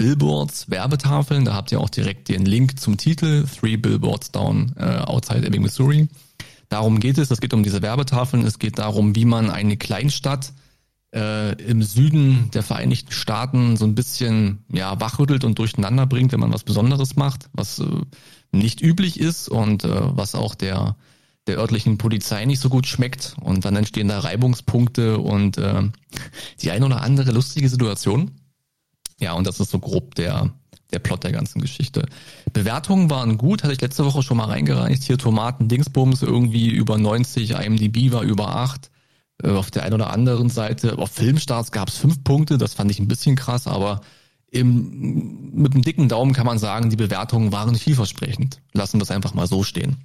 Billboards, 0.00 0.70
Werbetafeln. 0.70 1.44
Da 1.44 1.52
habt 1.52 1.72
ihr 1.72 1.78
auch 1.78 1.90
direkt 1.90 2.30
den 2.30 2.46
Link 2.46 2.80
zum 2.80 2.96
Titel, 2.96 3.44
Three 3.46 3.76
Billboards 3.76 4.32
Down 4.32 4.72
äh, 4.78 4.96
Outside 5.00 5.46
Ebbing, 5.46 5.60
Missouri. 5.60 6.08
Darum 6.70 7.00
geht 7.00 7.18
es. 7.18 7.30
Es 7.30 7.38
geht 7.38 7.52
um 7.52 7.62
diese 7.62 7.82
Werbetafeln. 7.82 8.46
Es 8.46 8.58
geht 8.58 8.78
darum, 8.78 9.14
wie 9.14 9.26
man 9.26 9.50
eine 9.50 9.76
Kleinstadt 9.76 10.54
äh, 11.14 11.52
im 11.62 11.82
Süden 11.82 12.50
der 12.54 12.62
Vereinigten 12.62 13.12
Staaten 13.12 13.76
so 13.76 13.84
ein 13.84 13.94
bisschen 13.94 14.64
ja 14.72 14.98
wachrüttelt 14.98 15.44
und 15.44 15.58
durcheinander 15.58 16.06
bringt, 16.06 16.32
wenn 16.32 16.40
man 16.40 16.54
was 16.54 16.64
Besonderes 16.64 17.16
macht, 17.16 17.50
was 17.52 17.80
äh, 17.80 17.84
nicht 18.52 18.80
üblich 18.80 19.20
ist 19.20 19.50
und 19.50 19.84
äh, 19.84 19.88
was 19.90 20.34
auch 20.34 20.54
der 20.54 20.96
der 21.46 21.58
örtlichen 21.58 21.98
Polizei 21.98 22.44
nicht 22.46 22.60
so 22.60 22.68
gut 22.68 22.86
schmeckt 22.86 23.34
und 23.40 23.64
dann 23.64 23.76
entstehen 23.76 24.08
da 24.08 24.20
Reibungspunkte 24.20 25.18
und 25.18 25.58
äh, 25.58 25.82
die 26.62 26.70
eine 26.70 26.86
oder 26.86 27.02
andere 27.02 27.32
lustige 27.32 27.68
Situation. 27.68 28.30
Ja, 29.20 29.34
und 29.34 29.46
das 29.46 29.60
ist 29.60 29.70
so 29.70 29.78
grob 29.78 30.14
der, 30.14 30.50
der 30.92 30.98
Plot 30.98 31.24
der 31.24 31.32
ganzen 31.32 31.60
Geschichte. 31.60 32.06
Bewertungen 32.52 33.10
waren 33.10 33.38
gut, 33.38 33.62
hatte 33.62 33.74
ich 33.74 33.80
letzte 33.80 34.04
Woche 34.04 34.22
schon 34.22 34.38
mal 34.38 34.46
reingereicht. 34.46 35.02
Hier 35.04 35.18
Tomaten, 35.18 35.68
Dingsbums 35.68 36.22
irgendwie 36.22 36.68
über 36.68 36.98
90, 36.98 37.50
IMDb 37.50 38.12
war 38.12 38.22
über 38.22 38.56
8. 38.56 38.90
Äh, 39.42 39.50
auf 39.50 39.70
der 39.70 39.84
einen 39.84 39.94
oder 39.94 40.10
anderen 40.10 40.48
Seite, 40.48 40.98
auf 40.98 41.10
Filmstarts 41.10 41.70
gab 41.70 41.88
es 41.88 41.98
5 41.98 42.24
Punkte, 42.24 42.58
das 42.58 42.74
fand 42.74 42.90
ich 42.90 42.98
ein 42.98 43.08
bisschen 43.08 43.36
krass, 43.36 43.66
aber 43.66 44.00
im, 44.50 45.52
mit 45.52 45.72
einem 45.72 45.82
dicken 45.82 46.08
Daumen 46.08 46.32
kann 46.32 46.46
man 46.46 46.58
sagen, 46.58 46.90
die 46.90 46.96
Bewertungen 46.96 47.52
waren 47.52 47.76
vielversprechend. 47.76 48.60
Lassen 48.72 48.98
wir 48.98 49.02
es 49.02 49.10
einfach 49.10 49.34
mal 49.34 49.46
so 49.46 49.62
stehen. 49.62 49.98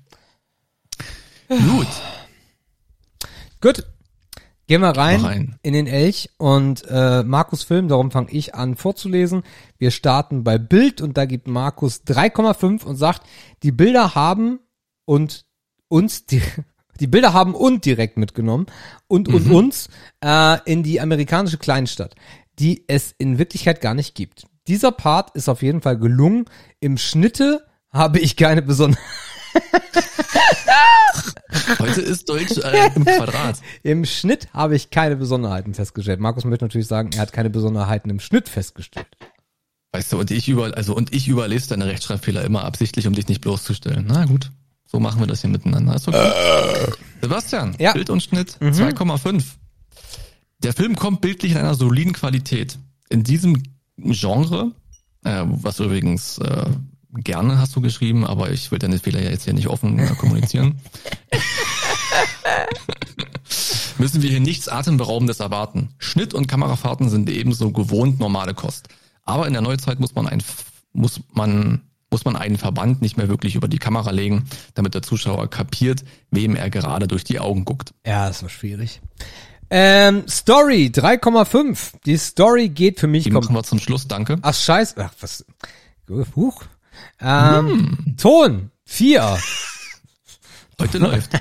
Gut. 1.47 1.87
Gut, 3.61 3.83
Gehen 4.67 4.81
wir 4.81 4.97
rein, 4.97 5.21
rein, 5.21 5.55
in 5.61 5.73
den 5.73 5.85
Elch 5.85 6.31
und 6.37 6.83
äh, 6.89 7.21
Markus 7.23 7.63
Film, 7.63 7.87
darum 7.87 8.09
fange 8.09 8.31
ich 8.31 8.55
an 8.55 8.75
vorzulesen. 8.75 9.43
Wir 9.77 9.91
starten 9.91 10.43
bei 10.43 10.57
Bild 10.57 11.01
und 11.01 11.17
da 11.17 11.25
gibt 11.25 11.47
Markus 11.47 12.01
3,5 12.07 12.83
und 12.83 12.95
sagt, 12.95 13.21
die 13.61 13.71
Bilder 13.71 14.15
haben 14.15 14.59
und 15.05 15.45
uns 15.87 16.25
die, 16.25 16.41
die 16.99 17.05
Bilder 17.05 17.33
haben 17.33 17.53
und 17.53 17.85
direkt 17.85 18.17
mitgenommen 18.17 18.65
und 19.07 19.27
und 19.27 19.45
mhm. 19.45 19.55
uns 19.55 19.89
äh, 20.23 20.57
in 20.65 20.81
die 20.81 20.99
amerikanische 20.99 21.59
Kleinstadt, 21.59 22.15
die 22.57 22.85
es 22.87 23.13
in 23.19 23.37
Wirklichkeit 23.37 23.81
gar 23.81 23.93
nicht 23.93 24.15
gibt. 24.15 24.47
Dieser 24.67 24.91
Part 24.91 25.35
ist 25.35 25.47
auf 25.47 25.61
jeden 25.61 25.81
Fall 25.81 25.99
gelungen. 25.99 26.45
Im 26.79 26.97
Schnitte 26.97 27.67
habe 27.91 28.17
ich 28.17 28.35
keine 28.35 28.63
besondere 28.63 28.99
Heute 31.79 32.01
ist 32.01 32.29
Deutsch 32.29 32.57
äh, 32.57 32.89
im 32.95 33.05
Quadrat. 33.05 33.59
Im 33.83 34.05
Schnitt 34.05 34.47
habe 34.53 34.75
ich 34.75 34.89
keine 34.89 35.15
Besonderheiten 35.15 35.73
festgestellt. 35.73 36.19
Markus 36.19 36.45
möchte 36.45 36.65
natürlich 36.65 36.87
sagen, 36.87 37.11
er 37.13 37.21
hat 37.21 37.33
keine 37.33 37.49
Besonderheiten 37.49 38.09
im 38.09 38.19
Schnitt 38.19 38.49
festgestellt. 38.49 39.07
Weißt 39.93 40.11
du, 40.11 40.19
und 40.19 40.31
ich 40.31 40.49
über, 40.49 40.75
also 40.75 40.95
und 40.95 41.13
ich 41.13 41.27
überlese 41.27 41.69
deine 41.69 41.85
Rechtschreibfehler 41.85 42.43
immer 42.43 42.65
absichtlich, 42.65 43.07
um 43.07 43.13
dich 43.13 43.27
nicht 43.27 43.41
bloßzustellen. 43.41 44.05
Na 44.07 44.25
gut, 44.25 44.51
so 44.85 44.99
machen 44.99 45.21
wir 45.21 45.27
das 45.27 45.41
hier 45.41 45.49
miteinander. 45.49 45.95
Ist 45.95 46.07
okay. 46.07 46.17
Äh. 46.17 46.91
Sebastian, 47.21 47.75
ja. 47.79 47.93
Bild 47.93 48.09
und 48.09 48.21
Schnitt 48.21 48.59
mhm. 48.59 48.71
2,5. 48.71 49.43
Der 50.59 50.73
Film 50.73 50.95
kommt 50.95 51.21
bildlich 51.21 51.53
in 51.53 51.57
einer 51.57 51.75
soliden 51.75 52.13
Qualität. 52.13 52.77
In 53.09 53.23
diesem 53.23 53.61
Genre, 53.97 54.71
äh, 55.23 55.43
was 55.45 55.79
übrigens 55.79 56.39
äh, 56.39 56.65
gerne 57.23 57.59
hast 57.59 57.75
du 57.75 57.81
geschrieben, 57.81 58.25
aber 58.25 58.51
ich 58.51 58.71
will 58.71 58.79
deine 58.79 58.99
Fehler 58.99 59.21
ja 59.21 59.29
jetzt 59.29 59.45
hier 59.45 59.53
nicht 59.53 59.67
offen 59.67 59.99
äh, 59.99 60.07
kommunizieren. 60.17 60.79
Müssen 63.97 64.21
wir 64.21 64.29
hier 64.29 64.41
nichts 64.41 64.67
Atemberaubendes 64.67 65.39
erwarten. 65.39 65.89
Schnitt 65.97 66.33
und 66.33 66.47
Kamerafahrten 66.47 67.09
sind 67.09 67.29
ebenso 67.29 67.71
gewohnt 67.71 68.19
normale 68.19 68.53
Kost. 68.53 68.89
Aber 69.23 69.47
in 69.47 69.53
der 69.53 69.61
Neuzeit 69.61 69.99
muss 69.99 70.15
man 70.15 70.27
ein, 70.27 70.43
muss 70.93 71.21
man, 71.33 71.81
muss 72.11 72.25
man 72.25 72.35
einen 72.35 72.57
Verband 72.57 73.01
nicht 73.01 73.17
mehr 73.17 73.29
wirklich 73.29 73.55
über 73.55 73.67
die 73.67 73.79
Kamera 73.79 74.11
legen, 74.11 74.45
damit 74.73 74.93
der 74.93 75.01
Zuschauer 75.01 75.49
kapiert, 75.49 76.03
wem 76.29 76.55
er 76.55 76.69
gerade 76.69 77.07
durch 77.07 77.23
die 77.23 77.39
Augen 77.39 77.65
guckt. 77.65 77.93
Ja, 78.05 78.27
das 78.27 78.43
war 78.43 78.49
schwierig. 78.49 79.01
Ähm, 79.69 80.23
Story 80.27 80.91
3,5. 80.93 81.93
Die 82.05 82.17
Story 82.17 82.69
geht 82.69 82.99
für 82.99 83.07
mich. 83.07 83.23
Die 83.23 83.31
machen 83.31 83.55
wir 83.55 83.63
zum 83.63 83.79
Schluss, 83.79 84.07
danke. 84.07 84.37
Ach 84.41 84.53
scheiße. 84.53 84.95
Ach, 84.99 85.13
was. 85.19 85.45
Huch. 86.35 86.63
Ähm, 87.19 88.15
Ton, 88.17 88.71
vier. 88.85 89.37
Heute 90.81 90.97
läuft. 90.97 91.31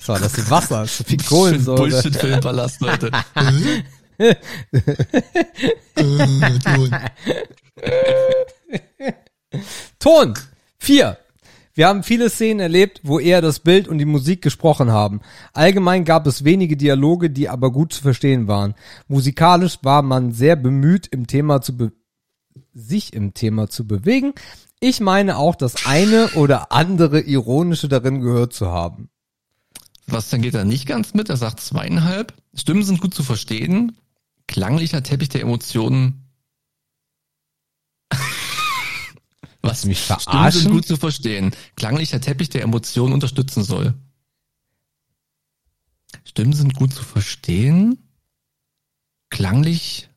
So, 0.00 0.14
das 0.14 0.36
ist 0.36 0.50
Wasser, 0.50 0.80
das 0.80 0.90
ist 0.90 0.98
so 0.98 1.04
viel 1.04 1.22
Kohlensäure. 1.22 1.76
Bullshit-Filmpalast, 1.76 2.80
Leute. 2.80 3.12
Ton, 10.00 10.34
vier. 10.78 11.18
Wir 11.74 11.86
haben 11.86 12.02
viele 12.02 12.28
Szenen 12.28 12.60
erlebt, 12.60 13.00
wo 13.04 13.20
eher 13.20 13.40
das 13.40 13.60
Bild 13.60 13.86
und 13.86 13.98
die 13.98 14.04
Musik 14.04 14.42
gesprochen 14.42 14.90
haben. 14.90 15.20
Allgemein 15.52 16.04
gab 16.04 16.26
es 16.26 16.44
wenige 16.44 16.76
Dialoge, 16.76 17.30
die 17.30 17.48
aber 17.48 17.70
gut 17.70 17.92
zu 17.92 18.02
verstehen 18.02 18.48
waren. 18.48 18.74
Musikalisch 19.06 19.78
war 19.82 20.02
man 20.02 20.32
sehr 20.32 20.56
bemüht, 20.56 21.06
im 21.06 21.26
Thema 21.26 21.62
zu 21.62 21.76
be 21.76 21.92
sich 22.74 23.12
im 23.12 23.34
Thema 23.34 23.68
zu 23.68 23.86
bewegen. 23.86 24.34
Ich 24.80 25.00
meine 25.00 25.36
auch 25.36 25.54
das 25.54 25.86
eine 25.86 26.30
oder 26.30 26.72
andere 26.72 27.20
Ironische 27.20 27.88
darin 27.88 28.20
gehört 28.20 28.52
zu 28.52 28.68
haben. 28.68 29.10
Was 30.06 30.30
dann 30.30 30.42
geht 30.42 30.54
er 30.54 30.64
nicht 30.64 30.86
ganz 30.86 31.14
mit? 31.14 31.28
Er 31.28 31.36
sagt 31.36 31.60
zweieinhalb. 31.60 32.34
Stimmen 32.54 32.82
sind 32.82 33.00
gut 33.00 33.14
zu 33.14 33.22
verstehen. 33.22 33.96
Klanglicher 34.46 35.02
Teppich 35.02 35.28
der 35.28 35.42
Emotionen. 35.42 36.30
Was? 39.62 39.84
mich 39.84 40.00
Stimmen 40.00 40.50
sind 40.50 40.72
gut 40.72 40.86
zu 40.86 40.96
verstehen. 40.96 41.54
Klanglicher 41.76 42.20
Teppich 42.20 42.48
der 42.48 42.62
Emotionen 42.62 43.12
unterstützen 43.12 43.62
soll. 43.62 43.94
Stimmen 46.24 46.52
sind 46.52 46.74
gut 46.74 46.92
zu 46.92 47.04
verstehen. 47.04 48.08
Klanglich, 49.30 50.09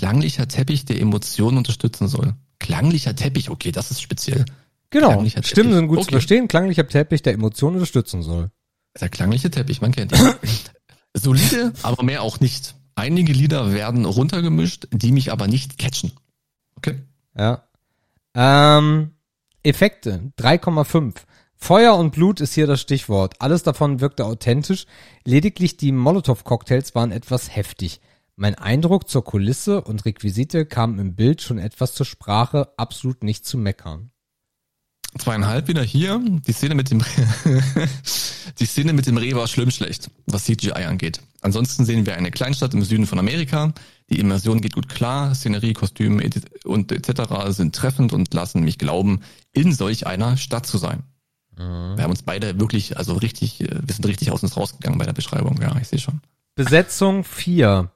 klanglicher 0.00 0.48
Teppich 0.48 0.86
der 0.86 0.98
Emotionen 0.98 1.58
unterstützen 1.58 2.08
soll. 2.08 2.32
Klanglicher 2.58 3.14
Teppich, 3.14 3.50
okay, 3.50 3.70
das 3.70 3.90
ist 3.90 4.00
speziell. 4.00 4.46
Genau. 4.88 5.22
Stimmen 5.42 5.74
sind 5.74 5.88
gut 5.88 5.98
zu 5.98 6.02
Okay. 6.04 6.12
verstehen. 6.12 6.48
Klanglicher 6.48 6.88
Teppich, 6.88 7.20
der 7.20 7.34
Emotionen 7.34 7.76
unterstützen 7.76 8.22
soll. 8.22 8.50
Der 8.98 9.10
klangliche 9.10 9.50
Teppich, 9.50 9.82
man 9.82 9.92
kennt 9.92 10.12
ihn. 10.12 10.34
Solide, 11.14 11.74
aber 11.82 12.02
mehr 12.02 12.22
auch 12.22 12.40
nicht. 12.40 12.74
Einige 12.94 13.34
Lieder 13.34 13.72
werden 13.74 14.06
runtergemischt, 14.06 14.88
die 14.90 15.12
mich 15.12 15.32
aber 15.32 15.48
nicht 15.48 15.78
catchen. 15.78 16.12
Okay. 16.76 17.00
Ja. 17.36 17.64
Ähm, 18.34 19.10
Effekte 19.62 20.32
3,5. 20.38 21.14
Feuer 21.56 21.94
und 21.96 22.12
Blut 22.12 22.40
ist 22.40 22.54
hier 22.54 22.66
das 22.66 22.80
Stichwort. 22.80 23.34
Alles 23.38 23.62
davon 23.62 24.00
wirkte 24.00 24.24
authentisch. 24.24 24.86
Lediglich 25.24 25.76
die 25.76 25.92
Molotow-Cocktails 25.92 26.94
waren 26.94 27.12
etwas 27.12 27.54
heftig. 27.54 28.00
Mein 28.40 28.54
Eindruck 28.54 29.06
zur 29.06 29.22
Kulisse 29.22 29.82
und 29.82 30.06
Requisite 30.06 30.64
kam 30.64 30.98
im 30.98 31.14
Bild 31.14 31.42
schon 31.42 31.58
etwas 31.58 31.92
zur 31.92 32.06
Sprache, 32.06 32.72
absolut 32.78 33.22
nicht 33.22 33.44
zu 33.44 33.58
meckern. 33.58 34.12
Zweieinhalb 35.18 35.68
wieder 35.68 35.82
hier. 35.82 36.18
Die 36.46 36.52
Szene 36.52 36.74
mit 36.74 36.90
dem, 36.90 37.04
die 38.58 38.64
Szene 38.64 38.94
mit 38.94 39.06
dem 39.06 39.18
Reh 39.18 39.34
war 39.34 39.46
schlimm 39.46 39.70
schlecht, 39.70 40.10
was 40.24 40.44
CGI 40.44 40.86
angeht. 40.86 41.20
Ansonsten 41.42 41.84
sehen 41.84 42.06
wir 42.06 42.16
eine 42.16 42.30
Kleinstadt 42.30 42.72
im 42.72 42.82
Süden 42.82 43.06
von 43.06 43.18
Amerika. 43.18 43.74
Die 44.08 44.18
Immersion 44.18 44.62
geht 44.62 44.74
gut 44.74 44.88
klar. 44.88 45.34
Szenerie, 45.34 45.74
Kostüm 45.74 46.18
et- 46.18 46.64
und 46.64 46.92
etc. 46.92 47.54
sind 47.54 47.74
treffend 47.74 48.14
und 48.14 48.32
lassen 48.32 48.64
mich 48.64 48.78
glauben, 48.78 49.20
in 49.52 49.74
solch 49.74 50.06
einer 50.06 50.38
Stadt 50.38 50.64
zu 50.64 50.78
sein. 50.78 51.02
Wir 51.56 52.02
haben 52.02 52.10
uns 52.10 52.22
beide 52.22 52.58
wirklich, 52.58 52.96
also 52.96 53.12
richtig, 53.12 53.60
äh, 53.60 53.80
wir 53.84 53.94
sind 53.94 54.06
richtig 54.06 54.30
aus 54.30 54.42
uns 54.42 54.56
rausgegangen 54.56 54.98
bei 54.98 55.04
der 55.04 55.12
Beschreibung. 55.12 55.60
Ja, 55.60 55.76
ich 55.78 55.88
sehe 55.88 55.98
schon. 55.98 56.22
Besetzung 56.54 57.24
4. 57.24 57.90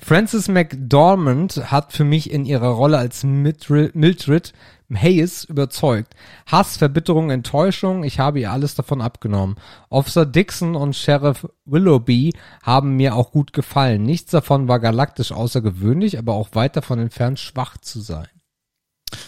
Frances 0.00 0.48
McDormand 0.48 1.70
hat 1.70 1.92
für 1.92 2.04
mich 2.04 2.30
in 2.30 2.44
ihrer 2.44 2.68
Rolle 2.68 2.98
als 2.98 3.24
Mildred, 3.24 4.52
Hayes 4.92 5.44
überzeugt. 5.44 6.14
Hass, 6.46 6.76
Verbitterung, 6.76 7.30
Enttäuschung, 7.30 8.04
ich 8.04 8.18
habe 8.18 8.40
ihr 8.40 8.52
alles 8.52 8.74
davon 8.74 9.00
abgenommen. 9.00 9.56
Officer 9.88 10.26
Dixon 10.26 10.76
und 10.76 10.94
Sheriff 10.94 11.48
Willoughby 11.64 12.32
haben 12.62 12.96
mir 12.96 13.14
auch 13.14 13.30
gut 13.32 13.52
gefallen. 13.52 14.02
Nichts 14.02 14.30
davon 14.30 14.68
war 14.68 14.80
galaktisch 14.80 15.32
außergewöhnlich, 15.32 16.18
aber 16.18 16.34
auch 16.34 16.50
weit 16.52 16.76
davon 16.76 16.98
entfernt, 16.98 17.40
schwach 17.40 17.78
zu 17.78 18.00
sein. 18.00 18.28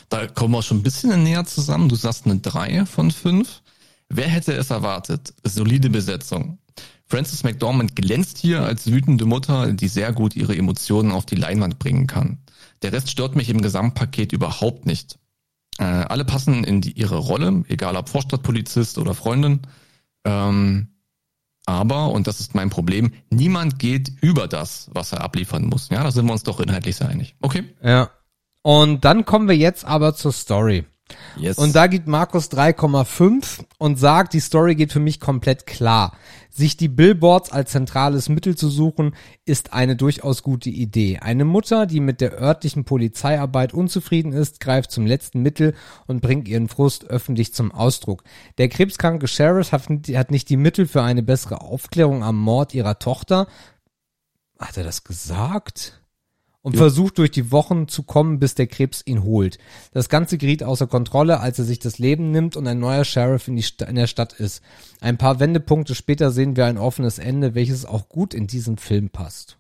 Da 0.09 0.27
kommen 0.27 0.55
wir 0.55 0.63
schon 0.63 0.79
ein 0.79 0.83
bisschen 0.83 1.23
näher 1.23 1.45
zusammen. 1.45 1.89
Du 1.89 1.97
sagst 1.97 2.27
eine 2.27 2.39
3 2.39 2.87
von 2.87 3.11
5. 3.11 3.63
Wer 4.09 4.29
hätte 4.29 4.53
es 4.53 4.71
erwartet? 4.71 5.35
Solide 5.43 5.91
Besetzung. 5.91 6.59
Frances 7.09 7.45
McDormand 7.45 7.95
glänzt 7.95 8.39
hier 8.39 8.63
als 8.63 8.91
wütende 8.91 9.27
Mutter, 9.27 9.73
die 9.73 9.89
sehr 9.89 10.13
gut 10.13 10.35
ihre 10.35 10.57
Emotionen 10.57 11.13
auf 11.13 11.25
die 11.25 11.37
Leinwand 11.37 11.79
bringen 11.79 12.07
kann. 12.07 12.39
Der 12.83 12.93
Rest 12.93 13.11
stört 13.11 13.37
mich 13.37 13.49
im 13.49 13.63
Gesamtpaket 13.63 14.33
überhaupt 14.33 14.87
nicht. 14.87 15.19
Äh, 15.79 15.85
alle 15.85 16.25
passen 16.25 16.65
in 16.65 16.81
die, 16.81 16.93
ihre 16.93 17.19
Rolle, 17.19 17.65
egal 17.69 17.97
ob 17.97 18.09
Vorstadtpolizist 18.09 18.99
oder 18.99 19.15
Freundin. 19.15 19.61
Ähm, 20.25 20.89
aber, 21.67 22.11
und 22.13 22.27
das 22.27 22.41
ist 22.41 22.55
mein 22.55 22.71
Problem, 22.71 23.13
niemand 23.31 23.79
geht 23.79 24.13
über 24.21 24.47
das, 24.49 24.89
was 24.93 25.13
er 25.13 25.21
abliefern 25.21 25.67
muss. 25.67 25.89
Ja, 25.91 26.03
da 26.03 26.11
sind 26.11 26.27
wir 26.27 26.33
uns 26.33 26.45
doch 26.45 26.61
inhaltlich 26.61 26.97
sehr 26.97 27.09
einig. 27.09 27.35
Okay. 27.41 27.65
Ja. 27.83 28.11
Und 28.63 29.05
dann 29.05 29.25
kommen 29.25 29.49
wir 29.49 29.57
jetzt 29.57 29.85
aber 29.85 30.15
zur 30.15 30.33
Story. 30.33 30.85
Yes. 31.37 31.59
Und 31.59 31.77
da 31.77 31.87
gibt 31.87 32.09
Markus 32.09 32.51
3,5 32.51 33.65
und 33.79 33.99
sagt, 33.99 34.33
die 34.33 34.41
Story 34.41 34.75
geht 34.75 34.93
für 34.93 35.01
mich 35.01 35.21
komplett 35.21 35.67
klar. 35.67 36.17
Sich 36.51 36.77
die 36.77 36.89
Billboards 36.89 37.53
als 37.53 37.73
zentrales 37.73 38.29
Mittel 38.31 38.57
zu 38.57 38.71
suchen, 38.71 39.15
ist 39.45 39.75
eine 39.75 39.95
durchaus 39.95 40.43
gute 40.43 40.71
Idee. 40.71 41.19
Eine 41.19 41.45
Mutter, 41.45 41.87
die 41.87 42.01
mit 42.01 42.21
der 42.23 42.41
örtlichen 42.41 42.85
Polizeiarbeit 42.85 43.75
unzufrieden 43.75 44.33
ist, 44.33 44.61
greift 44.61 44.91
zum 44.91 45.07
letzten 45.07 45.43
Mittel 45.43 45.75
und 46.07 46.23
bringt 46.23 46.49
ihren 46.49 46.69
Frust 46.69 47.05
öffentlich 47.05 47.53
zum 47.53 47.73
Ausdruck. 47.73 48.25
Der 48.57 48.69
krebskranke 48.69 49.29
Sheriff 49.29 49.73
hat, 49.73 49.83
hat 50.15 50.31
nicht 50.31 50.49
die 50.49 50.57
Mittel 50.57 50.87
für 50.87 51.03
eine 51.03 51.23
bessere 51.23 51.61
Aufklärung 51.61 52.25
am 52.25 52.37
Mord 52.37 52.75
ihrer 52.75 52.99
Tochter. 52.99 53.47
Hat 54.59 54.79
er 54.79 54.85
das 54.85 55.05
gesagt? 55.05 56.01
Und 56.67 56.73
Ja. 56.75 56.79
versucht 56.79 57.19
durch 57.19 57.31
die 57.31 57.53
Wochen 57.53 57.87
zu 57.87 58.03
kommen, 58.03 58.41
bis 58.41 58.57
der 58.57 58.67
Krebs 58.67 59.01
ihn 59.05 59.23
holt. 59.23 59.59
Das 59.93 60.09
Ganze 60.09 60.37
geriet 60.37 60.65
außer 60.65 60.89
Kontrolle, 60.89 61.39
als 61.39 61.61
er 61.61 61.65
sich 61.65 61.79
das 61.79 61.99
Leben 62.01 62.33
nimmt 62.33 62.57
und 62.57 62.67
ein 62.67 62.81
neuer 62.81 63.05
Sheriff 63.05 63.47
in, 63.47 63.57
in 63.57 63.95
der 63.95 64.09
Stadt 64.09 64.33
ist. 64.33 64.63
Ein 65.01 65.17
paar 65.17 65.39
Wendepunkte 65.39 65.95
später 65.95 66.33
sehen 66.33 66.57
wir 66.57 66.67
ein 66.67 66.77
offenes 66.77 67.21
Ende, 67.21 67.55
welches 67.55 67.85
auch 67.85 68.09
gut 68.09 68.35
in 68.35 68.49
diesen 68.49 68.79
Film 68.79 69.11
passt. 69.11 69.59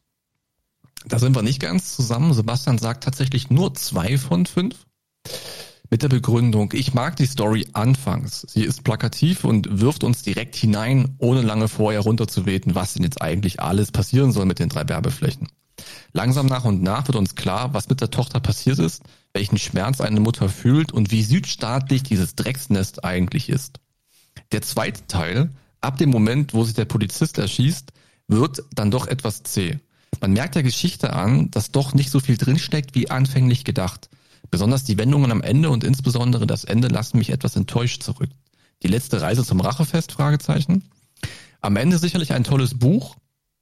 Da 1.06 1.20
sind 1.20 1.36
wir 1.36 1.42
nicht 1.42 1.60
ganz 1.60 1.94
zusammen. 1.94 2.34
Sebastian 2.34 2.78
sagt 2.78 3.04
tatsächlich 3.04 3.50
nur 3.50 3.72
zwei 3.74 4.18
von 4.18 4.44
fünf. 4.44 4.74
Mit 5.88 6.02
der 6.02 6.08
Begründung, 6.08 6.72
ich 6.72 6.92
mag 6.92 7.14
die 7.14 7.26
Story 7.26 7.68
anfangs. 7.72 8.44
Sie 8.48 8.64
ist 8.64 8.82
plakativ 8.82 9.44
und 9.44 9.80
wirft 9.80 10.02
uns 10.02 10.24
direkt 10.24 10.56
hinein, 10.56 11.14
ohne 11.18 11.42
lange 11.42 11.68
vorher 11.68 12.00
runterzubeten, 12.00 12.74
was 12.74 12.94
denn 12.94 13.04
jetzt 13.04 13.22
eigentlich 13.22 13.60
alles 13.60 13.92
passieren 13.92 14.32
soll 14.32 14.46
mit 14.46 14.58
den 14.58 14.70
drei 14.70 14.88
Werbeflächen. 14.88 15.46
Langsam 16.12 16.46
nach 16.46 16.64
und 16.64 16.82
nach 16.82 17.06
wird 17.06 17.16
uns 17.16 17.34
klar, 17.34 17.74
was 17.74 17.88
mit 17.88 18.00
der 18.00 18.10
Tochter 18.10 18.40
passiert 18.40 18.78
ist, 18.78 19.02
welchen 19.32 19.58
Schmerz 19.58 20.00
eine 20.00 20.20
Mutter 20.20 20.48
fühlt 20.48 20.92
und 20.92 21.10
wie 21.10 21.22
südstaatlich 21.22 22.02
dieses 22.02 22.34
Drecksnest 22.34 23.04
eigentlich 23.04 23.48
ist. 23.48 23.80
Der 24.52 24.62
zweite 24.62 25.06
Teil, 25.06 25.50
ab 25.80 25.98
dem 25.98 26.10
Moment, 26.10 26.54
wo 26.54 26.64
sich 26.64 26.74
der 26.74 26.84
Polizist 26.84 27.38
erschießt, 27.38 27.92
wird 28.28 28.62
dann 28.74 28.90
doch 28.90 29.06
etwas 29.06 29.42
zäh. 29.42 29.78
Man 30.20 30.32
merkt 30.32 30.54
der 30.54 30.62
Geschichte 30.62 31.12
an, 31.12 31.50
dass 31.50 31.70
doch 31.70 31.92
nicht 31.94 32.10
so 32.10 32.20
viel 32.20 32.36
drinsteckt, 32.36 32.94
wie 32.94 33.10
anfänglich 33.10 33.64
gedacht. 33.64 34.08
Besonders 34.50 34.84
die 34.84 34.96
Wendungen 34.98 35.30
am 35.30 35.42
Ende 35.42 35.70
und 35.70 35.84
insbesondere 35.84 36.46
das 36.46 36.64
Ende 36.64 36.88
lassen 36.88 37.18
mich 37.18 37.30
etwas 37.30 37.56
enttäuscht 37.56 38.02
zurück. 38.02 38.30
Die 38.82 38.88
letzte 38.88 39.20
Reise 39.20 39.44
zum 39.44 39.60
Rachefest? 39.60 40.12
Fragezeichen. 40.12 40.84
Am 41.60 41.76
Ende 41.76 41.98
sicherlich 41.98 42.32
ein 42.32 42.44
tolles 42.44 42.78
Buch, 42.78 43.16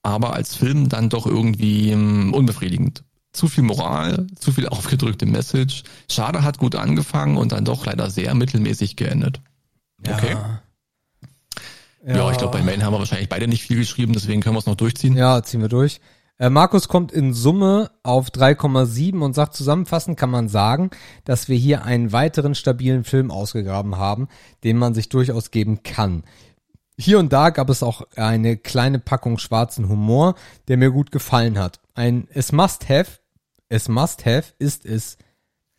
aber 0.04 0.34
als 0.34 0.54
Film 0.54 0.88
dann 0.88 1.08
doch 1.08 1.26
irgendwie 1.26 1.90
ähm, 1.90 2.32
unbefriedigend. 2.32 3.02
Zu 3.32 3.48
viel 3.48 3.64
Moral, 3.64 4.28
zu 4.38 4.52
viel 4.52 4.68
aufgedrückte 4.68 5.26
Message. 5.26 5.82
Schade 6.08 6.44
hat 6.44 6.58
gut 6.58 6.76
angefangen 6.76 7.36
und 7.36 7.50
dann 7.50 7.64
doch 7.64 7.84
leider 7.84 8.08
sehr 8.10 8.32
mittelmäßig 8.34 8.94
geendet. 8.94 9.40
Okay. 10.06 10.36
Ja, 12.06 12.30
ich 12.30 12.36
glaube, 12.36 12.58
bei 12.58 12.62
Mail 12.62 12.84
haben 12.84 12.92
wir 12.92 12.98
wahrscheinlich 12.98 13.30
beide 13.30 13.48
nicht 13.48 13.62
viel 13.62 13.78
geschrieben, 13.78 14.12
deswegen 14.12 14.42
können 14.42 14.54
wir 14.54 14.60
es 14.60 14.66
noch 14.66 14.76
durchziehen. 14.76 15.16
Ja, 15.16 15.42
ziehen 15.42 15.62
wir 15.62 15.70
durch. 15.70 16.00
Äh, 16.38 16.50
Markus 16.50 16.88
kommt 16.88 17.10
in 17.12 17.32
Summe 17.32 17.90
auf 18.02 18.28
3,7 18.28 19.20
und 19.20 19.34
sagt, 19.34 19.54
zusammenfassend 19.54 20.18
kann 20.18 20.30
man 20.30 20.48
sagen, 20.48 20.90
dass 21.24 21.48
wir 21.48 21.56
hier 21.56 21.84
einen 21.84 22.12
weiteren 22.12 22.54
stabilen 22.54 23.04
Film 23.04 23.30
ausgegraben 23.30 23.96
haben, 23.96 24.28
den 24.64 24.76
man 24.76 24.92
sich 24.92 25.08
durchaus 25.08 25.50
geben 25.50 25.82
kann. 25.82 26.24
Hier 26.96 27.18
und 27.18 27.32
da 27.32 27.50
gab 27.50 27.70
es 27.70 27.82
auch 27.82 28.02
eine 28.16 28.56
kleine 28.56 28.98
Packung 28.98 29.38
schwarzen 29.38 29.88
Humor, 29.88 30.36
der 30.68 30.76
mir 30.76 30.90
gut 30.90 31.10
gefallen 31.10 31.58
hat. 31.58 31.80
Ein 31.94 32.28
Es 32.32 32.52
must 32.52 32.88
have, 32.88 33.18
es 33.68 33.88
must 33.88 34.24
have 34.26 34.52
ist 34.58 34.86
es. 34.86 35.16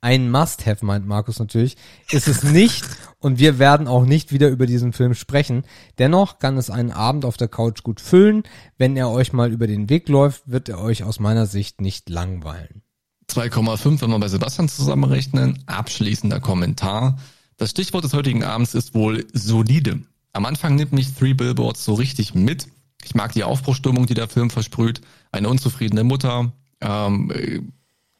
Ein 0.01 0.30
must 0.30 0.68
have, 0.68 0.86
meint 0.86 1.07
Markus 1.07 1.39
natürlich, 1.39 1.78
ist 2.11 2.28
es 2.28 2.43
nicht 2.43 2.86
und 3.20 3.39
wir 3.39 3.57
werden 3.57 3.88
auch 3.88 4.05
nicht 4.05 4.32
wieder 4.32 4.49
über 4.49 4.68
diesen 4.68 4.93
Film 4.93 5.16
sprechen. 5.16 5.63
Dennoch 5.97 6.38
kann 6.38 6.57
es 6.57 6.70
einen 6.70 6.91
Abend 6.91 7.26
auf 7.26 7.38
der 7.38 7.47
Couch 7.47 7.82
gut 7.82 8.01
füllen. 8.01 8.43
Wenn 8.78 8.95
er 8.97 9.09
euch 9.09 9.34
mal 9.34 9.51
über 9.51 9.66
den 9.66 9.89
Weg 9.89 10.07
läuft, 10.09 10.43
wird 10.45 10.70
er 10.70 10.80
euch 10.80 11.03
aus 11.03 11.20
meiner 11.20 11.47
Sicht 11.47 11.82
nicht 11.82 12.09
langweilen. 12.09 12.84
2,5, 13.32 14.01
wenn 14.01 14.11
wir 14.11 14.20
bei 14.20 14.28
Sebastian 14.28 14.70
zusammenrechnen. 14.70 15.63
Abschließender 15.66 16.39
Kommentar. 16.39 17.18
Das 17.57 17.72
Stichwort 17.72 18.03
des 18.03 18.13
heutigen 18.13 18.43
Abends 18.43 18.76
ist 18.76 18.93
wohl 18.93 19.26
solide. 19.34 20.01
Am 20.36 20.45
Anfang 20.45 20.75
nimmt 20.75 20.91
mich 20.91 21.13
Three 21.13 21.33
Billboards 21.33 21.86
so 21.86 21.93
richtig 21.93 22.36
mit. 22.36 22.67
Ich 23.05 23.15
mag 23.15 23.31
die 23.31 23.45
Aufbruchstimmung, 23.45 24.05
die 24.05 24.15
der 24.15 24.27
Film 24.27 24.49
versprüht. 24.49 24.99
Eine 25.31 25.47
unzufriedene 25.47 26.03
Mutter 26.03 26.51
ähm, 26.81 27.71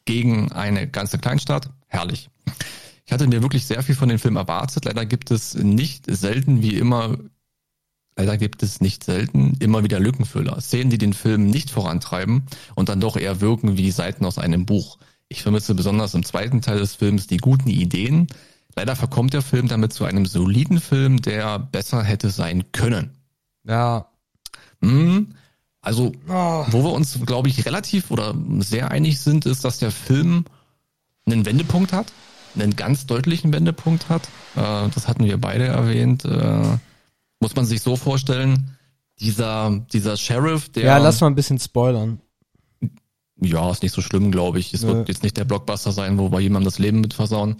gegen 0.06 0.50
eine 0.50 0.88
ganze 0.88 1.18
Kleinstadt. 1.18 1.68
Herrlich. 1.88 2.30
Ich 3.04 3.12
hatte 3.12 3.26
mir 3.26 3.42
wirklich 3.42 3.66
sehr 3.66 3.82
viel 3.82 3.94
von 3.94 4.08
dem 4.08 4.18
Film 4.18 4.36
erwartet. 4.36 4.86
Leider 4.86 5.04
gibt 5.04 5.30
es 5.30 5.54
nicht 5.54 6.06
selten 6.08 6.62
wie 6.62 6.76
immer 6.76 7.18
Leider 8.18 8.38
gibt 8.38 8.62
es 8.62 8.80
nicht 8.80 9.04
selten 9.04 9.58
immer 9.60 9.84
wieder 9.84 10.00
Lückenfüller, 10.00 10.58
Szenen, 10.62 10.88
die 10.88 10.96
den 10.96 11.12
Film 11.12 11.50
nicht 11.50 11.68
vorantreiben 11.68 12.44
und 12.74 12.88
dann 12.88 12.98
doch 12.98 13.18
eher 13.18 13.42
wirken 13.42 13.76
wie 13.76 13.90
Seiten 13.90 14.24
aus 14.24 14.38
einem 14.38 14.64
Buch. 14.64 14.96
Ich 15.28 15.42
vermisse 15.42 15.74
besonders 15.74 16.14
im 16.14 16.24
zweiten 16.24 16.62
Teil 16.62 16.78
des 16.78 16.94
Films 16.94 17.26
die 17.26 17.36
guten 17.36 17.68
Ideen. 17.68 18.28
Leider 18.76 18.94
verkommt 18.94 19.32
der 19.32 19.42
Film 19.42 19.68
damit 19.68 19.94
zu 19.94 20.04
einem 20.04 20.26
soliden 20.26 20.80
Film, 20.80 21.22
der 21.22 21.58
besser 21.58 22.02
hätte 22.02 22.28
sein 22.28 22.70
können. 22.72 23.10
Ja. 23.64 24.06
Hm, 24.82 25.34
also, 25.80 26.12
oh. 26.28 26.66
wo 26.68 26.84
wir 26.84 26.92
uns, 26.92 27.18
glaube 27.24 27.48
ich, 27.48 27.64
relativ 27.64 28.10
oder 28.10 28.34
sehr 28.58 28.90
einig 28.90 29.20
sind, 29.20 29.46
ist, 29.46 29.64
dass 29.64 29.78
der 29.78 29.90
Film 29.90 30.44
einen 31.26 31.46
Wendepunkt 31.46 31.92
hat, 31.92 32.12
einen 32.54 32.76
ganz 32.76 33.06
deutlichen 33.06 33.52
Wendepunkt 33.52 34.08
hat. 34.08 34.28
Äh, 34.56 34.88
das 34.94 35.08
hatten 35.08 35.24
wir 35.24 35.40
beide 35.40 35.66
erwähnt. 35.66 36.24
Äh, 36.24 36.78
muss 37.40 37.56
man 37.56 37.64
sich 37.64 37.80
so 37.82 37.96
vorstellen, 37.96 38.76
dieser, 39.20 39.84
dieser 39.92 40.16
Sheriff, 40.16 40.70
der. 40.70 40.84
Ja, 40.84 40.98
lass 40.98 41.20
mal 41.20 41.28
ein 41.28 41.34
bisschen 41.34 41.58
spoilern. 41.58 42.20
Ja, 43.40 43.70
ist 43.70 43.82
nicht 43.82 43.94
so 43.94 44.00
schlimm, 44.00 44.30
glaube 44.30 44.58
ich. 44.58 44.72
Es 44.72 44.82
Nö. 44.82 44.88
wird 44.88 45.08
jetzt 45.08 45.22
nicht 45.22 45.36
der 45.36 45.44
Blockbuster 45.44 45.92
sein, 45.92 46.18
wo 46.18 46.32
wir 46.32 46.40
jemandem 46.40 46.70
das 46.70 46.78
Leben 46.78 47.00
mit 47.00 47.14
versauen. 47.14 47.56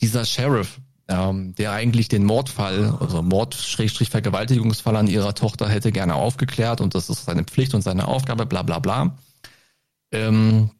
Dieser 0.00 0.24
Sheriff, 0.24 0.80
ähm, 1.08 1.54
der 1.54 1.72
eigentlich 1.72 2.08
den 2.08 2.24
Mordfall, 2.24 2.96
also 3.00 3.22
Mord-Vergewaltigungsfall 3.22 4.96
an 4.96 5.06
ihrer 5.06 5.34
Tochter 5.34 5.68
hätte 5.68 5.92
gerne 5.92 6.14
aufgeklärt 6.14 6.80
und 6.80 6.94
das 6.94 7.10
ist 7.10 7.24
seine 7.24 7.44
Pflicht 7.44 7.74
und 7.74 7.82
seine 7.82 8.08
Aufgabe, 8.08 8.46
bla 8.46 8.62
bla 8.62 8.78
bla. 8.80 9.16
Ähm, 10.12 10.70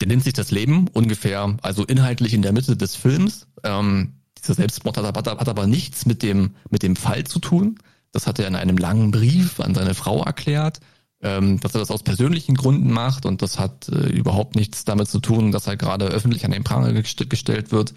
der 0.00 0.08
nimmt 0.08 0.24
sich 0.24 0.32
das 0.32 0.50
Leben 0.50 0.88
ungefähr, 0.88 1.56
also 1.62 1.84
inhaltlich 1.84 2.34
in 2.34 2.42
der 2.42 2.52
Mitte 2.52 2.76
des 2.76 2.96
Films. 2.96 3.46
Ähm, 3.62 4.14
dieser 4.38 4.54
Selbstmord 4.54 4.96
hat, 4.96 5.16
hat, 5.16 5.26
hat 5.26 5.48
aber 5.48 5.66
nichts 5.66 6.06
mit 6.06 6.22
dem, 6.22 6.56
mit 6.70 6.82
dem 6.82 6.96
Fall 6.96 7.24
zu 7.24 7.38
tun. 7.38 7.78
Das 8.12 8.26
hat 8.26 8.38
er 8.38 8.46
in 8.46 8.56
einem 8.56 8.76
langen 8.76 9.10
Brief 9.10 9.60
an 9.60 9.74
seine 9.74 9.94
Frau 9.94 10.22
erklärt, 10.22 10.80
ähm, 11.24 11.58
dass 11.58 11.74
er 11.74 11.80
das 11.80 11.90
aus 11.90 12.02
persönlichen 12.02 12.54
Gründen 12.54 12.92
macht 12.92 13.24
und 13.24 13.40
das 13.40 13.58
hat 13.58 13.88
äh, 13.88 14.10
überhaupt 14.10 14.56
nichts 14.56 14.84
damit 14.84 15.08
zu 15.08 15.20
tun, 15.20 15.52
dass 15.52 15.66
er 15.66 15.76
gerade 15.76 16.04
öffentlich 16.06 16.44
an 16.44 16.50
den 16.50 16.64
Pranger 16.64 16.92
gest 16.92 17.28
gestellt 17.30 17.72
wird, 17.72 17.94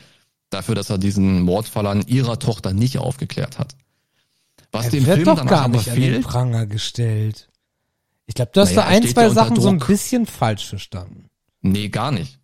dafür, 0.49 0.75
dass 0.75 0.89
er 0.89 0.97
diesen 0.97 1.41
Mordfall 1.41 1.87
an 1.87 2.07
ihrer 2.07 2.39
Tochter 2.39 2.73
nicht 2.73 2.97
aufgeklärt 2.97 3.59
hat. 3.59 3.75
Was 4.71 4.85
er 4.85 4.91
dem 4.91 5.05
wird 5.05 5.17
Film 5.17 5.35
doch 5.35 5.45
gar 5.45 5.67
nicht 5.67 5.83
fehlt, 5.83 5.97
an 5.97 6.11
den 6.13 6.23
Pranger 6.23 6.65
gestellt. 6.67 7.49
Ich 8.27 8.35
glaube, 8.35 8.51
du 8.53 8.61
hast 8.61 8.75
naja, 8.75 8.81
da 8.81 8.87
ein, 8.87 9.03
zwei 9.07 9.29
Sachen 9.29 9.59
so 9.59 9.69
ein 9.69 9.79
bisschen 9.79 10.25
falsch 10.25 10.65
verstanden. 10.65 11.29
Nee, 11.61 11.89
gar 11.89 12.11
nicht. 12.11 12.39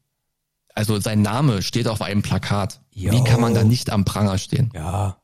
Also 0.76 1.00
sein 1.00 1.22
Name 1.22 1.62
steht 1.62 1.88
auf 1.88 2.02
einem 2.02 2.24
Plakat. 2.24 2.82
Jo. 2.92 3.14
Wie 3.14 3.24
kann 3.24 3.40
man 3.40 3.54
da 3.54 3.64
nicht 3.64 3.90
am 3.90 4.04
Pranger 4.04 4.38
stehen? 4.38 4.70
Ja. 4.74 5.18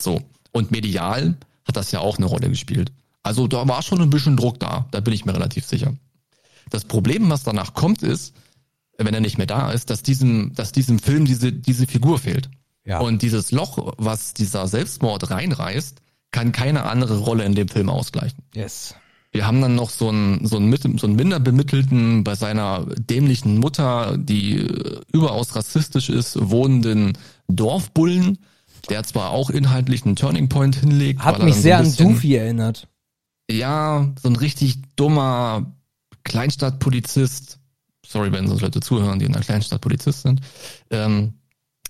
So. 0.00 0.20
Und 0.52 0.72
medial 0.72 1.36
hat 1.64 1.76
das 1.76 1.92
ja 1.92 2.00
auch 2.00 2.18
eine 2.18 2.26
Rolle 2.26 2.50
gespielt. 2.50 2.92
Also 3.22 3.46
da 3.46 3.68
war 3.68 3.82
schon 3.82 4.00
ein 4.00 4.10
bisschen 4.10 4.36
Druck 4.36 4.58
da. 4.60 4.86
Da 4.90 5.00
bin 5.00 5.14
ich 5.14 5.24
mir 5.24 5.34
relativ 5.34 5.66
sicher. 5.66 5.94
Das 6.70 6.84
Problem, 6.84 7.28
was 7.30 7.42
danach 7.42 7.74
kommt, 7.74 8.02
ist, 8.02 8.34
wenn 8.96 9.14
er 9.14 9.20
nicht 9.20 9.38
mehr 9.38 9.46
da 9.46 9.72
ist, 9.72 9.90
dass 9.90 10.02
diesem, 10.02 10.52
dass 10.54 10.72
diesem 10.72 10.98
Film 10.98 11.24
diese, 11.24 11.52
diese 11.52 11.86
Figur 11.86 12.18
fehlt. 12.18 12.50
Ja. 12.84 13.00
Und 13.00 13.22
dieses 13.22 13.50
Loch, 13.50 13.94
was 13.98 14.34
dieser 14.34 14.66
Selbstmord 14.66 15.30
reinreißt, 15.30 16.00
kann 16.30 16.52
keine 16.52 16.84
andere 16.84 17.18
Rolle 17.18 17.44
in 17.44 17.54
dem 17.54 17.68
Film 17.68 17.88
ausgleichen. 17.88 18.44
Yes. 18.54 18.94
Wir 19.32 19.46
haben 19.46 19.60
dann 19.60 19.76
noch 19.76 19.90
so 19.90 20.08
einen, 20.08 20.46
so 20.46 20.56
einen, 20.56 20.98
so 20.98 21.06
einen 21.06 21.16
Minderbemittelten 21.16 22.24
bei 22.24 22.34
seiner 22.34 22.86
dämlichen 22.98 23.58
Mutter, 23.58 24.16
die 24.18 24.56
äh, 24.56 25.00
überaus 25.12 25.54
rassistisch 25.54 26.08
ist, 26.08 26.36
wohnenden 26.50 27.16
Dorfbullen, 27.46 28.38
der 28.88 29.04
zwar 29.04 29.30
auch 29.30 29.50
inhaltlich 29.50 30.04
einen 30.04 30.16
Turning 30.16 30.48
Point 30.48 30.76
hinlegt. 30.76 31.20
Hat 31.20 31.42
mich 31.42 31.54
sehr 31.54 31.78
an 31.78 31.94
Doofy 31.94 32.34
erinnert. 32.34 32.88
Ja, 33.50 34.12
so 34.22 34.28
ein 34.28 34.36
richtig 34.36 34.78
dummer 34.96 35.72
Kleinstadtpolizist. 36.24 37.58
Sorry, 38.06 38.32
wenn 38.32 38.48
so 38.48 38.58
Leute 38.58 38.80
zuhören, 38.80 39.18
die 39.18 39.26
in 39.26 39.34
einer 39.34 39.44
Kleinstadt 39.44 39.80
Polizist 39.80 40.22
sind. 40.22 40.40
Ähm, 40.90 41.34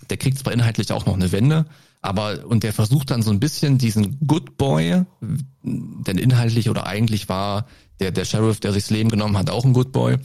der 0.09 0.17
kriegt 0.17 0.39
zwar 0.39 0.53
inhaltlich 0.53 0.91
auch 0.91 1.05
noch 1.05 1.13
eine 1.13 1.31
Wende, 1.31 1.65
aber, 2.01 2.45
und 2.45 2.63
der 2.63 2.73
versucht 2.73 3.11
dann 3.11 3.21
so 3.21 3.31
ein 3.31 3.39
bisschen 3.39 3.77
diesen 3.77 4.19
Good 4.25 4.57
Boy, 4.57 5.03
denn 5.61 6.17
inhaltlich 6.17 6.69
oder 6.69 6.87
eigentlich 6.87 7.29
war 7.29 7.67
der, 7.99 8.11
der 8.11 8.25
Sheriff, 8.25 8.59
der 8.59 8.73
sich 8.73 8.83
das 8.83 8.89
Leben 8.89 9.09
genommen 9.09 9.37
hat, 9.37 9.49
auch 9.49 9.63
ein 9.63 9.73
Good 9.73 9.91
Boy. 9.91 10.17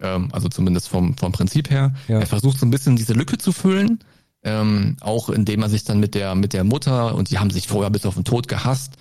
Ähm, 0.00 0.28
also 0.32 0.48
zumindest 0.48 0.88
vom, 0.88 1.16
vom 1.16 1.32
Prinzip 1.32 1.70
her. 1.70 1.94
Ja. 2.08 2.18
Er 2.18 2.26
versucht 2.26 2.58
so 2.58 2.66
ein 2.66 2.70
bisschen 2.70 2.96
diese 2.96 3.12
Lücke 3.12 3.38
zu 3.38 3.52
füllen. 3.52 4.00
Ähm, 4.42 4.96
auch 5.00 5.28
indem 5.28 5.62
er 5.62 5.68
sich 5.68 5.84
dann 5.84 6.00
mit 6.00 6.14
der, 6.14 6.34
mit 6.34 6.54
der 6.54 6.64
Mutter, 6.64 7.14
und 7.14 7.30
die 7.30 7.38
haben 7.38 7.50
sich 7.50 7.68
vorher 7.68 7.90
bis 7.90 8.06
auf 8.06 8.14
den 8.14 8.24
Tod 8.24 8.48
gehasst, 8.48 8.94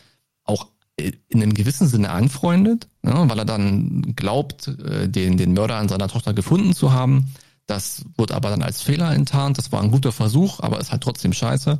auch 0.43 0.67
in 0.99 1.41
einem 1.41 1.53
gewissen 1.53 1.87
Sinne 1.87 2.09
anfreundet, 2.09 2.87
ne, 3.01 3.25
weil 3.27 3.39
er 3.39 3.45
dann 3.45 4.13
glaubt, 4.15 4.67
äh, 4.67 5.09
den, 5.09 5.37
den 5.37 5.53
Mörder 5.53 5.77
an 5.77 5.89
seiner 5.89 6.07
Tochter 6.07 6.33
gefunden 6.33 6.73
zu 6.73 6.91
haben. 6.91 7.33
Das 7.65 8.03
wird 8.17 8.31
aber 8.31 8.49
dann 8.49 8.63
als 8.63 8.81
Fehler 8.81 9.13
enttarnt. 9.13 9.57
Das 9.57 9.71
war 9.71 9.81
ein 9.81 9.91
guter 9.91 10.11
Versuch, 10.11 10.59
aber 10.59 10.79
ist 10.79 10.91
halt 10.91 11.03
trotzdem 11.03 11.33
scheiße 11.33 11.79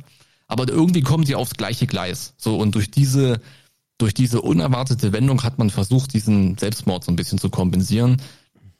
aber 0.50 0.68
irgendwie 0.68 1.02
kommen 1.02 1.24
sie 1.24 1.36
aufs 1.36 1.54
gleiche 1.54 1.86
Gleis. 1.86 2.34
So, 2.36 2.56
und 2.58 2.74
durch 2.74 2.90
diese, 2.90 3.40
durch 3.98 4.14
diese 4.14 4.42
unerwartete 4.42 5.12
Wendung 5.12 5.44
hat 5.44 5.58
man 5.58 5.70
versucht, 5.70 6.12
diesen 6.12 6.58
Selbstmord 6.58 7.04
so 7.04 7.12
ein 7.12 7.16
bisschen 7.16 7.38
zu 7.38 7.50
kompensieren. 7.50 8.20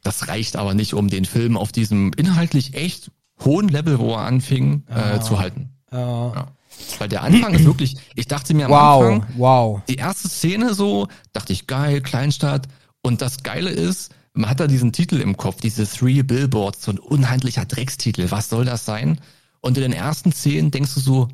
Das 0.03 0.27
reicht 0.27 0.57
aber 0.57 0.75
nicht, 0.75 0.95
um 0.95 1.09
den 1.09 1.25
Film 1.25 1.57
auf 1.57 1.71
diesem 1.71 2.13
inhaltlich 2.17 2.75
echt 2.75 3.13
hohen 3.45 3.69
Level, 3.69 4.01
wo 4.01 4.15
er 4.15 4.23
anfing, 4.23 4.83
äh, 4.89 4.95
ah. 4.95 5.21
zu 5.21 5.39
halten. 5.39 5.71
Ja. 5.93 6.35
ja. 6.35 6.47
Weil 6.99 7.09
der 7.09 7.23
Anfang 7.23 7.55
ist 7.55 7.65
wirklich, 7.67 7.97
ich 8.15 8.27
dachte 8.27 8.55
mir 8.55 8.67
am 8.67 8.73
wow, 8.73 9.03
Anfang, 9.03 9.27
wow. 9.37 9.83
die 9.89 9.97
erste 9.97 10.29
Szene 10.29 10.75
so, 10.75 11.09
dachte 11.33 11.53
ich, 11.53 11.67
geil, 11.67 12.01
Kleinstadt. 12.01 12.69
Und 13.03 13.23
das 13.23 13.43
Geile 13.43 13.71
ist, 13.71 14.13
man 14.33 14.51
hat 14.51 14.61
da 14.61 14.67
diesen 14.67 14.93
Titel 14.93 15.21
im 15.21 15.37
Kopf, 15.37 15.61
diese 15.61 15.87
Three 15.87 16.23
Billboards, 16.23 16.85
so 16.85 16.93
ein 16.93 16.99
unhandlicher 16.99 17.65
Dreckstitel. 17.65 18.31
Was 18.31 18.49
soll 18.49 18.65
das 18.65 18.85
sein? 18.85 19.21
Und 19.61 19.77
in 19.77 19.83
den 19.83 19.93
ersten 19.93 20.33
Szenen 20.33 20.71
denkst 20.71 20.95
du 20.95 21.01
so, 21.01 21.29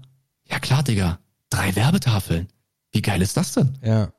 ja 0.48 0.58
klar, 0.58 0.82
Digga, 0.82 1.18
drei 1.50 1.76
Werbetafeln. 1.76 2.48
Wie 2.92 3.02
geil 3.02 3.22
ist 3.22 3.36
das 3.36 3.52
denn? 3.52 3.78
Ja. 3.82 4.12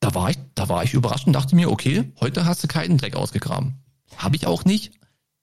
Da 0.00 0.14
war 0.14 0.30
ich, 0.30 0.38
da 0.54 0.68
war 0.68 0.84
ich 0.84 0.94
überrascht 0.94 1.26
und 1.26 1.32
dachte 1.34 1.54
mir, 1.54 1.70
okay, 1.70 2.12
heute 2.20 2.46
hast 2.46 2.62
du 2.64 2.68
keinen 2.68 2.96
Dreck 2.96 3.16
ausgegraben. 3.16 3.74
Habe 4.16 4.36
ich 4.36 4.46
auch 4.46 4.64
nicht. 4.64 4.92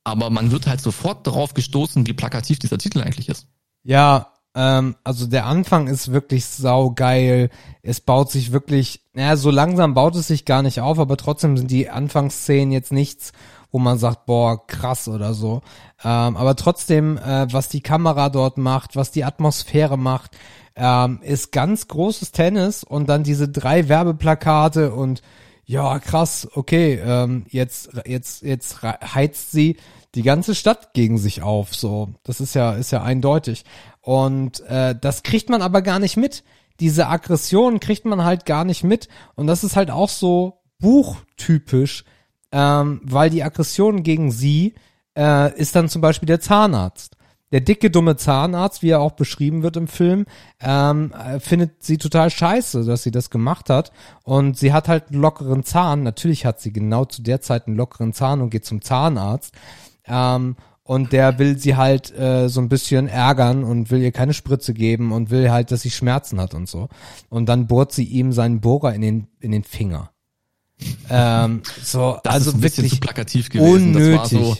Aber 0.03 0.29
man 0.29 0.51
wird 0.51 0.67
halt 0.67 0.81
sofort 0.81 1.27
darauf 1.27 1.53
gestoßen, 1.53 2.07
wie 2.07 2.13
plakativ 2.13 2.59
dieser 2.59 2.77
Titel 2.77 3.01
eigentlich 3.01 3.29
ist. 3.29 3.47
Ja, 3.83 4.33
ähm, 4.57 4.95
also 5.03 5.27
der 5.27 5.45
Anfang 5.45 5.85
ist 5.87 6.11
wirklich 6.11 6.47
saugeil. 6.47 7.51
Es 7.83 8.01
baut 8.01 8.31
sich 8.31 8.51
wirklich, 8.51 9.03
naja, 9.13 9.35
so 9.35 9.51
langsam 9.51 9.93
baut 9.93 10.15
es 10.15 10.27
sich 10.27 10.45
gar 10.45 10.63
nicht 10.63 10.81
auf, 10.81 10.97
aber 10.97 11.15
trotzdem 11.15 11.57
sind 11.57 11.69
die 11.69 11.91
Anfangsszenen 11.91 12.71
jetzt 12.71 12.91
nichts, 12.91 13.33
wo 13.71 13.77
man 13.77 13.99
sagt, 13.99 14.25
boah, 14.25 14.65
krass 14.65 15.07
oder 15.07 15.35
so. 15.35 15.61
Ähm, 16.03 16.35
aber 16.35 16.55
trotzdem, 16.55 17.17
äh, 17.19 17.45
was 17.53 17.69
die 17.69 17.81
Kamera 17.81 18.29
dort 18.29 18.57
macht, 18.57 18.95
was 18.95 19.11
die 19.11 19.25
Atmosphäre 19.25 19.95
macht, 19.95 20.31
ähm, 20.75 21.19
ist 21.21 21.51
ganz 21.51 21.87
großes 21.87 22.31
Tennis 22.31 22.83
und 22.83 23.09
dann 23.09 23.21
diese 23.21 23.49
drei 23.49 23.89
Werbeplakate 23.89 24.91
und 24.91 25.21
ja, 25.65 25.99
krass, 25.99 26.47
okay, 26.55 26.99
ähm, 27.05 27.45
jetzt, 27.49 27.89
jetzt, 28.05 28.41
jetzt 28.41 28.81
heizt 28.81 29.51
sie 29.51 29.77
die 30.17 30.23
ganze 30.23 30.55
Stadt 30.55 30.93
gegen 30.93 31.19
sich 31.19 31.43
auf, 31.43 31.75
so. 31.75 32.09
Das 32.23 32.41
ist 32.41 32.55
ja, 32.55 32.73
ist 32.73 32.91
ja 32.91 33.03
eindeutig. 33.03 33.63
Und 34.01 34.61
äh, 34.61 34.95
das 34.99 35.21
kriegt 35.21 35.49
man 35.49 35.61
aber 35.61 35.83
gar 35.83 35.99
nicht 35.99 36.17
mit. 36.17 36.43
Diese 36.79 37.07
Aggression 37.07 37.79
kriegt 37.79 38.03
man 38.03 38.23
halt 38.23 38.47
gar 38.47 38.65
nicht 38.65 38.83
mit. 38.83 39.09
Und 39.35 39.45
das 39.45 39.63
ist 39.63 39.75
halt 39.75 39.91
auch 39.91 40.09
so 40.09 40.61
buchtypisch, 40.79 42.03
ähm, 42.51 42.99
weil 43.03 43.29
die 43.29 43.43
Aggression 43.43 44.01
gegen 44.01 44.31
sie 44.31 44.73
äh, 45.15 45.55
ist 45.55 45.75
dann 45.75 45.87
zum 45.87 46.01
Beispiel 46.01 46.25
der 46.25 46.41
Zahnarzt. 46.41 47.15
Der 47.51 47.61
dicke, 47.61 47.91
dumme 47.91 48.17
Zahnarzt, 48.17 48.81
wie 48.81 48.89
er 48.89 48.99
auch 48.99 49.13
beschrieben 49.13 49.61
wird 49.61 49.77
im 49.77 49.87
Film, 49.87 50.25
ähm, 50.59 51.13
äh, 51.13 51.39
findet 51.39 51.83
sie 51.83 51.99
total 51.99 52.31
scheiße, 52.31 52.85
dass 52.85 53.03
sie 53.03 53.11
das 53.11 53.29
gemacht 53.29 53.69
hat. 53.69 53.91
Und 54.23 54.57
sie 54.57 54.73
hat 54.73 54.87
halt 54.87 55.11
einen 55.11 55.21
lockeren 55.21 55.63
Zahn. 55.63 56.01
Natürlich 56.01 56.45
hat 56.45 56.59
sie 56.59 56.73
genau 56.73 57.05
zu 57.05 57.21
der 57.21 57.39
Zeit 57.39 57.67
einen 57.67 57.77
lockeren 57.77 58.13
Zahn 58.13 58.41
und 58.41 58.49
geht 58.49 58.65
zum 58.65 58.81
Zahnarzt. 58.81 59.53
Ähm, 60.07 60.55
und 60.83 61.11
der 61.11 61.37
will 61.37 61.57
sie 61.57 61.75
halt 61.75 62.17
äh, 62.17 62.47
so 62.47 62.61
ein 62.61 62.69
bisschen 62.69 63.09
ärgern 63.09 63.65
und 63.65 63.91
will 63.91 64.01
ihr 64.01 64.13
keine 64.13 64.33
Spritze 64.33 64.73
geben 64.73 65.11
und 65.11 65.29
will 65.29 65.51
halt, 65.51 65.71
dass 65.71 65.81
sie 65.81 65.91
Schmerzen 65.91 66.39
hat 66.39 66.53
und 66.53 66.69
so. 66.69 66.87
Und 67.29 67.47
dann 67.49 67.67
bohrt 67.67 67.91
sie 67.91 68.05
ihm 68.05 68.31
seinen 68.31 68.61
Bohrer 68.61 68.93
in 68.93 69.01
den, 69.01 69.27
in 69.41 69.51
den 69.51 69.63
Finger. 69.63 70.11
Ähm, 71.09 71.61
so, 71.83 72.19
das 72.23 72.33
also 72.33 72.49
ist 72.51 72.55
ein 72.55 72.61
bisschen 72.61 72.87
zu 72.87 72.99
plakativ 72.99 73.49
gewesen. 73.49 73.95
Unnötig. 73.95 74.21
Das 74.21 74.33
war 74.33 74.39
so, 74.39 74.57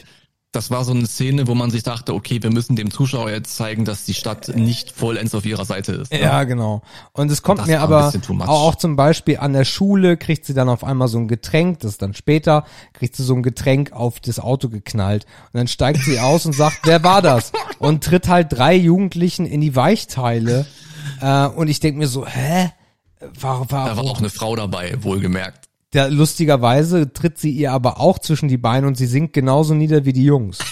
das 0.52 0.70
war 0.70 0.82
so 0.82 0.92
eine 0.92 1.06
Szene, 1.06 1.46
wo 1.46 1.54
man 1.54 1.70
sich 1.70 1.82
dachte, 1.82 2.14
okay, 2.14 2.42
wir 2.42 2.50
müssen 2.50 2.74
dem 2.74 2.90
Zuschauer 2.90 3.30
jetzt 3.30 3.54
zeigen, 3.54 3.84
dass 3.84 4.04
die 4.06 4.14
Stadt 4.14 4.48
nicht 4.56 4.90
vollends 4.90 5.34
auf 5.34 5.44
ihrer 5.44 5.66
Seite 5.66 5.92
ist. 5.92 6.10
Ne? 6.10 6.22
Ja, 6.22 6.44
genau. 6.44 6.80
Und 7.12 7.30
es 7.30 7.42
kommt 7.42 7.60
Das 7.60 7.66
mir 7.66 7.82
aber 7.82 8.10
auch, 8.46 8.74
zum 8.74 8.96
Beispiel 8.96 9.38
an 9.38 9.52
der 9.52 9.66
Schule 9.66 10.16
kriegt 10.16 10.46
sie 10.46 10.54
dann 10.54 10.70
auf 10.70 10.84
einmal 10.84 11.08
so 11.08 11.18
ein 11.18 11.28
Getränk, 11.28 11.80
das 11.80 11.92
ist 11.92 12.02
dann 12.02 12.14
später, 12.14 12.64
kriegt 12.94 13.14
sie 13.14 13.24
so 13.24 13.34
ein 13.34 13.42
Getränk 13.42 13.92
auf 13.92 14.20
das 14.20 14.40
Auto 14.40 14.70
geknallt. 14.70 15.26
Und 15.52 15.58
dann 15.58 15.68
steigt 15.68 16.00
sie 16.00 16.18
aus 16.18 16.46
und 16.46 16.54
sagt, 16.54 16.78
wer 16.84 17.02
war 17.04 17.20
das? 17.20 17.52
Und 17.78 18.02
tritt 18.02 18.26
halt 18.26 18.48
drei 18.50 18.74
Jugendlichen 18.74 19.46
in 19.46 19.60
die 19.60 19.76
Weichteile. 19.76 20.66
Äh, 21.20 21.46
und 21.46 21.68
ich 21.68 21.78
denk 21.78 21.96
mir 21.96 22.08
so, 22.08 22.26
hä? 22.26 22.72
War, 23.40 23.64
Da 23.68 23.76
war 23.76 23.96
war, 23.96 24.04
auch 24.04 24.18
eine 24.18 24.30
Frau 24.30 24.56
dabei, 24.56 24.96
wohlgemerkt. 25.00 25.67
Der, 25.92 26.10
lustigerweise 26.10 27.12
tritt 27.12 27.38
sie 27.38 27.50
ihr 27.50 27.72
aber 27.72 28.00
auch 28.00 28.18
zwischen 28.18 28.48
die 28.48 28.58
Beine 28.58 28.86
und 28.86 28.96
sie 28.96 29.06
sinkt 29.06 29.32
genauso 29.32 29.74
nieder 29.74 30.04
wie 30.04 30.12
die 30.12 30.24
Jungs. 30.24 30.58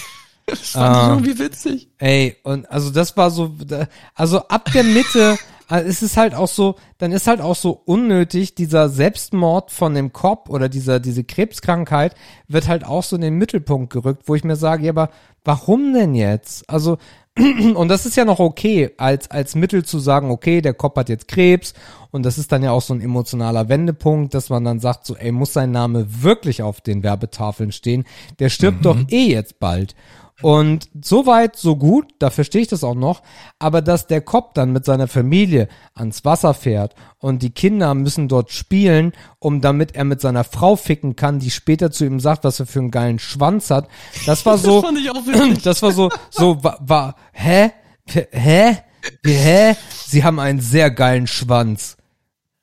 Das 0.48 0.60
fand 0.70 0.97
ich 0.97 1.02
irgendwie 1.32 1.38
witzig. 1.44 1.88
Ey, 1.98 2.36
und 2.44 2.70
also 2.70 2.90
das 2.90 3.16
war 3.16 3.32
so, 3.32 3.48
da- 3.48 3.88
also 4.14 4.38
ab 4.47 4.70
der 4.72 4.84
Mitte, 4.84 5.36
äh, 5.68 5.80
es 5.80 6.02
ist 6.02 6.16
halt 6.16 6.36
auch 6.36 6.47
so, 6.47 6.76
dann 6.98 7.10
ist 7.10 7.26
halt 7.26 7.40
auch 7.40 7.56
so 7.56 7.72
unnötig, 7.84 8.55
dieser 8.55 8.88
Selbstmord 8.88 9.72
von 9.72 9.93
dem 9.94 10.12
Cop 10.12 10.48
oder 10.48 10.68
dieser, 10.68 11.01
diese 11.01 11.24
Krebskrankheit 11.24 12.14
wird 12.47 12.68
halt 12.68 12.84
auch 12.86 13.02
so 13.02 13.16
in 13.16 13.22
den 13.22 13.34
Mittelpunkt 13.34 13.93
gerückt, 13.93 14.22
wo 14.26 14.36
ich 14.36 14.44
mir 14.44 14.55
sage, 14.55 14.84
ja, 14.84 14.93
aber 14.93 15.10
warum 15.44 15.93
denn 15.93 16.14
jetzt? 16.14 16.70
Also, 16.70 16.98
und 17.74 17.88
das 17.88 18.06
ist 18.06 18.16
ja 18.16 18.24
noch 18.24 18.38
okay, 18.38 18.92
als, 18.96 19.30
als 19.30 19.54
Mittel 19.54 19.84
zu 19.84 19.98
sagen, 19.98 20.30
okay, 20.30 20.62
der 20.62 20.74
Cop 20.74 20.96
hat 20.96 21.08
jetzt 21.08 21.28
Krebs 21.28 21.74
und 22.10 22.24
das 22.24 22.38
ist 22.38 22.50
dann 22.50 22.62
ja 22.62 22.70
auch 22.70 22.80
so 22.80 22.94
ein 22.94 23.00
emotionaler 23.02 23.68
Wendepunkt, 23.68 24.32
dass 24.32 24.48
man 24.48 24.64
dann 24.64 24.80
sagt, 24.80 25.04
so, 25.04 25.16
ey, 25.16 25.32
muss 25.32 25.52
sein 25.52 25.70
Name 25.70 26.06
wirklich 26.22 26.62
auf 26.62 26.80
den 26.80 27.02
Werbetafeln 27.02 27.72
stehen? 27.72 28.04
Der 28.38 28.48
stirbt 28.48 28.84
doch 28.84 28.96
eh 29.10 29.26
jetzt 29.26 29.58
bald. 29.60 29.94
Und 30.42 30.90
so 31.02 31.24
weit, 31.24 31.56
so 31.56 31.76
gut, 31.76 32.12
da 32.18 32.28
verstehe 32.28 32.60
ich 32.60 32.68
das 32.68 32.84
auch 32.84 32.94
noch, 32.94 33.22
aber 33.58 33.80
dass 33.80 34.06
der 34.06 34.20
Cop 34.20 34.52
dann 34.52 34.70
mit 34.70 34.84
seiner 34.84 35.08
Familie 35.08 35.68
ans 35.94 36.26
Wasser 36.26 36.52
fährt 36.52 36.94
und 37.18 37.42
die 37.42 37.50
Kinder 37.50 37.94
müssen 37.94 38.28
dort 38.28 38.50
spielen, 38.50 39.12
um 39.38 39.62
damit 39.62 39.94
er 39.94 40.04
mit 40.04 40.20
seiner 40.20 40.44
Frau 40.44 40.76
ficken 40.76 41.16
kann, 41.16 41.38
die 41.38 41.50
später 41.50 41.90
zu 41.90 42.04
ihm 42.04 42.20
sagt, 42.20 42.44
was 42.44 42.60
er 42.60 42.66
für 42.66 42.80
einen 42.80 42.90
geilen 42.90 43.18
Schwanz 43.18 43.70
hat, 43.70 43.88
das 44.26 44.44
war 44.44 44.58
so, 44.58 44.82
fand 44.82 44.98
ich 44.98 45.10
auch 45.10 45.26
witzig. 45.26 45.62
das 45.64 45.80
war 45.80 45.92
so, 45.92 46.10
so, 46.30 46.62
war, 46.62 46.78
war 46.82 47.16
hä? 47.32 47.72
Hä? 48.06 48.76
Hä? 49.24 49.76
Sie 50.06 50.22
haben 50.22 50.38
einen 50.38 50.60
sehr 50.60 50.90
geilen 50.90 51.26
Schwanz. 51.26 51.96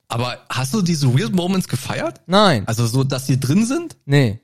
Aber 0.10 0.38
hast 0.48 0.76
du 0.76 0.84
diese 0.84 1.18
Weird 1.18 1.34
Moments 1.34 1.68
gefeiert? 1.68 2.22
Nein, 2.28 2.68
Also 2.68 2.86
so, 2.86 3.04
dass 3.04 3.26
die 3.26 3.40
drin 3.40 3.66
sind? 3.66 3.98
nee. 4.06 4.40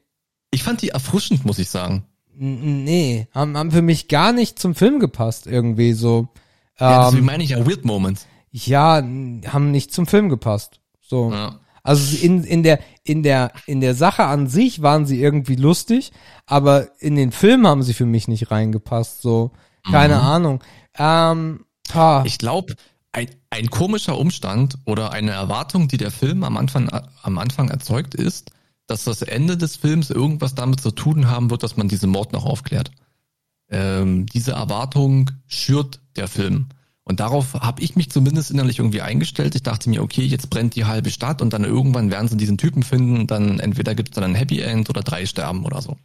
Ich 0.51 0.63
fand 0.63 0.81
die 0.81 0.89
erfrischend, 0.89 1.45
muss 1.45 1.59
ich 1.59 1.69
sagen. 1.69 2.05
Nee, 2.41 3.27
haben, 3.33 3.57
haben 3.57 3.71
für 3.71 3.81
mich 3.81 4.07
gar 4.07 4.31
nicht 4.31 4.59
zum 4.59 4.73
Film 4.73 4.99
gepasst, 5.01 5.45
irgendwie 5.45 5.91
so. 5.91 6.29
Ja, 6.79 7.01
Ähm, 7.01 7.05
deswegen 7.07 7.25
meine 7.25 7.43
ich 7.43 7.49
ja 7.49 7.67
Weird 7.67 7.83
Moments. 7.83 8.27
ja, 8.51 8.95
haben 9.03 9.71
nicht 9.71 9.91
zum 9.93 10.07
Film 10.07 10.29
gepasst. 10.29 10.79
So. 11.01 11.31
Ja. 11.33 11.59
Also 11.83 12.17
in, 12.25 12.43
in 12.45 12.63
der, 12.63 12.79
in 13.03 13.23
der, 13.23 13.51
in 13.65 13.81
der 13.81 13.93
Sache 13.93 14.23
an 14.25 14.47
sich 14.47 14.81
waren 14.81 15.05
sie 15.05 15.21
irgendwie 15.21 15.55
lustig, 15.55 16.11
aber 16.45 16.87
in 16.99 17.15
den 17.15 17.31
Film 17.33 17.67
haben 17.67 17.83
sie 17.83 17.93
für 17.93 18.05
mich 18.05 18.27
nicht 18.29 18.51
reingepasst, 18.51 19.21
so. 19.21 19.51
Keine 19.89 20.19
Ahnung. 20.21 20.63
Ähm, 20.97 21.65
ha. 21.93 22.23
Ich 22.25 22.37
glaube, 22.37 22.75
ein, 23.11 23.27
ein 23.49 23.69
komischer 23.69 24.17
Umstand 24.17 24.77
oder 24.85 25.11
eine 25.11 25.31
Erwartung, 25.31 25.87
die 25.87 25.97
der 25.97 26.11
Film 26.11 26.43
am 26.43 26.55
Anfang, 26.57 26.89
am 27.23 27.37
Anfang 27.37 27.69
erzeugt, 27.69 28.13
ist, 28.15 28.51
dass 28.89 29.03
das 29.03 29.21
Ende 29.21 29.55
des 29.55 29.75
Films 29.75 30.09
irgendwas 30.09 30.55
damit 30.55 30.81
zu 30.81 30.89
tun 30.89 31.29
haben 31.29 31.51
wird, 31.51 31.61
dass 31.61 31.77
man 31.77 31.87
diesen 31.87 32.09
Mord 32.09 32.33
noch 32.33 32.45
aufklärt. 32.45 32.91
Ähm, 33.69 34.25
diese 34.25 34.53
Erwartung 34.53 35.29
schürt 35.45 35.99
der 36.15 36.27
Film. 36.27 36.67
Und 37.03 37.19
darauf 37.19 37.53
habe 37.53 37.83
ich 37.83 37.95
mich 37.95 38.09
zumindest 38.09 38.49
innerlich 38.49 38.79
irgendwie 38.79 39.01
eingestellt. 39.01 39.53
Ich 39.53 39.61
dachte 39.63 39.89
mir, 39.89 40.01
okay, 40.01 40.23
jetzt 40.23 40.49
brennt 40.49 40.75
die 40.75 40.85
halbe 40.85 41.11
Stadt 41.11 41.41
und 41.41 41.53
dann 41.53 41.63
irgendwann 41.65 42.09
werden 42.09 42.27
sie 42.27 42.37
diesen 42.37 42.57
Typen 42.57 42.81
finden. 42.81 43.27
Dann 43.27 43.59
entweder 43.59 43.93
gibt 43.93 44.09
es 44.09 44.15
dann 44.15 44.23
ein 44.23 44.35
Happy 44.35 44.59
End 44.59 44.89
oder 44.89 45.01
drei 45.01 45.27
sterben 45.27 45.65
oder 45.65 45.81
so. 45.81 45.97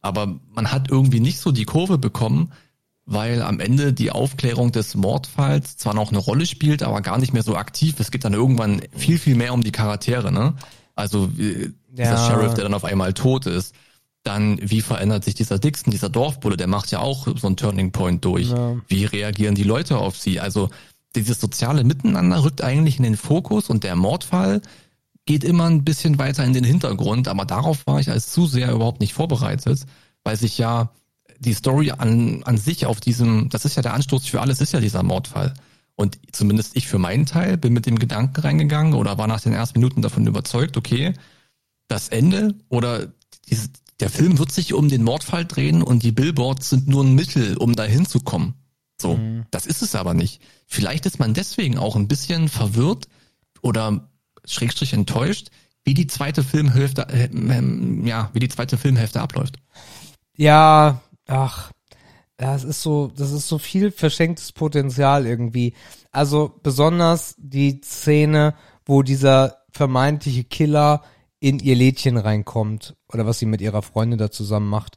Aber 0.00 0.38
man 0.54 0.70
hat 0.70 0.90
irgendwie 0.90 1.20
nicht 1.20 1.38
so 1.38 1.50
die 1.50 1.64
Kurve 1.64 1.98
bekommen, 1.98 2.52
weil 3.06 3.42
am 3.42 3.58
Ende 3.58 3.92
die 3.92 4.12
Aufklärung 4.12 4.70
des 4.70 4.94
Mordfalls 4.94 5.76
zwar 5.76 5.94
noch 5.94 6.10
eine 6.10 6.18
Rolle 6.18 6.46
spielt, 6.46 6.84
aber 6.84 7.00
gar 7.00 7.18
nicht 7.18 7.32
mehr 7.32 7.42
so 7.42 7.56
aktiv. 7.56 7.96
Es 7.98 8.10
geht 8.12 8.24
dann 8.24 8.34
irgendwann 8.34 8.82
viel, 8.96 9.18
viel 9.18 9.34
mehr 9.34 9.52
um 9.52 9.62
die 9.62 9.72
Charaktere, 9.72 10.30
ne? 10.30 10.54
Also 10.94 11.30
wie, 11.94 12.02
dieser 12.02 12.14
Ja. 12.14 12.30
Sheriff, 12.30 12.54
der 12.54 12.64
dann 12.64 12.74
auf 12.74 12.84
einmal 12.84 13.12
tot 13.12 13.46
ist. 13.46 13.74
Dann, 14.22 14.58
wie 14.62 14.80
verändert 14.80 15.24
sich 15.24 15.34
dieser 15.34 15.58
Dixon, 15.58 15.90
dieser 15.90 16.08
Dorfbulle, 16.08 16.56
der 16.56 16.66
macht 16.66 16.90
ja 16.90 17.00
auch 17.00 17.28
so 17.36 17.46
einen 17.46 17.56
Turning 17.56 17.92
Point 17.92 18.24
durch. 18.24 18.48
Ja. 18.48 18.76
Wie 18.88 19.04
reagieren 19.04 19.54
die 19.54 19.64
Leute 19.64 19.98
auf 19.98 20.16
sie? 20.16 20.40
Also 20.40 20.70
dieses 21.14 21.40
soziale 21.40 21.84
Miteinander 21.84 22.42
rückt 22.42 22.62
eigentlich 22.62 22.96
in 22.96 23.02
den 23.02 23.16
Fokus 23.16 23.68
und 23.68 23.84
der 23.84 23.96
Mordfall 23.96 24.62
geht 25.26 25.44
immer 25.44 25.66
ein 25.66 25.84
bisschen 25.84 26.18
weiter 26.18 26.44
in 26.44 26.52
den 26.52 26.64
Hintergrund, 26.64 27.28
aber 27.28 27.44
darauf 27.44 27.86
war 27.86 28.00
ich 28.00 28.10
als 28.10 28.32
Zuseher 28.32 28.72
überhaupt 28.72 29.00
nicht 29.00 29.14
vorbereitet, 29.14 29.84
weil 30.22 30.36
sich 30.36 30.58
ja 30.58 30.90
die 31.38 31.54
Story 31.54 31.92
an, 31.92 32.42
an 32.44 32.56
sich 32.58 32.86
auf 32.86 33.00
diesem, 33.00 33.48
das 33.50 33.64
ist 33.64 33.76
ja 33.76 33.82
der 33.82 33.94
Anstoß 33.94 34.26
für 34.26 34.40
alles, 34.40 34.60
ist 34.60 34.72
ja 34.72 34.80
dieser 34.80 35.02
Mordfall. 35.02 35.54
Und 35.96 36.18
zumindest 36.32 36.76
ich 36.76 36.88
für 36.88 36.98
meinen 36.98 37.26
Teil 37.26 37.56
bin 37.56 37.72
mit 37.72 37.86
dem 37.86 37.98
Gedanken 37.98 38.40
reingegangen 38.40 38.94
oder 38.94 39.16
war 39.16 39.26
nach 39.26 39.40
den 39.40 39.52
ersten 39.52 39.78
Minuten 39.78 40.02
davon 40.02 40.26
überzeugt, 40.26 40.76
okay, 40.76 41.14
das 41.94 42.08
Ende 42.08 42.56
oder 42.68 43.12
dieses, 43.48 43.70
der 44.00 44.10
Film 44.10 44.38
wird 44.38 44.50
sich 44.50 44.74
um 44.74 44.88
den 44.88 45.04
Mordfall 45.04 45.44
drehen 45.44 45.80
und 45.80 46.02
die 46.02 46.10
Billboards 46.10 46.70
sind 46.70 46.88
nur 46.88 47.04
ein 47.04 47.14
Mittel, 47.14 47.56
um 47.56 47.76
da 47.76 47.84
hinzukommen. 47.84 48.54
So, 49.00 49.18
das 49.50 49.66
ist 49.66 49.82
es 49.82 49.94
aber 49.94 50.12
nicht. 50.12 50.40
Vielleicht 50.66 51.06
ist 51.06 51.20
man 51.20 51.34
deswegen 51.34 51.78
auch 51.78 51.94
ein 51.94 52.08
bisschen 52.08 52.48
verwirrt 52.48 53.06
oder 53.62 54.08
schrägstrich 54.44 54.92
enttäuscht, 54.92 55.50
wie 55.84 55.94
die 55.94 56.08
zweite 56.08 56.42
Filmhälfte, 56.42 57.06
äh, 57.08 57.24
ähm, 57.26 58.04
ja, 58.06 58.30
wie 58.32 58.40
die 58.40 58.48
zweite 58.48 58.76
Filmhälfte 58.76 59.20
abläuft. 59.20 59.58
Ja, 60.36 61.00
ach, 61.28 61.70
das 62.36 62.64
ist 62.64 62.82
so, 62.82 63.12
das 63.14 63.30
ist 63.30 63.46
so 63.46 63.58
viel 63.58 63.92
verschenktes 63.92 64.50
Potenzial 64.50 65.26
irgendwie. 65.26 65.74
Also 66.10 66.58
besonders 66.62 67.36
die 67.38 67.80
Szene, 67.84 68.54
wo 68.84 69.02
dieser 69.02 69.58
vermeintliche 69.70 70.44
Killer 70.44 71.02
in 71.44 71.58
ihr 71.58 71.76
Lädchen 71.76 72.16
reinkommt 72.16 72.96
oder 73.12 73.26
was 73.26 73.38
sie 73.38 73.44
mit 73.44 73.60
ihrer 73.60 73.82
Freundin 73.82 74.18
da 74.18 74.30
zusammen 74.30 74.70
macht. 74.70 74.96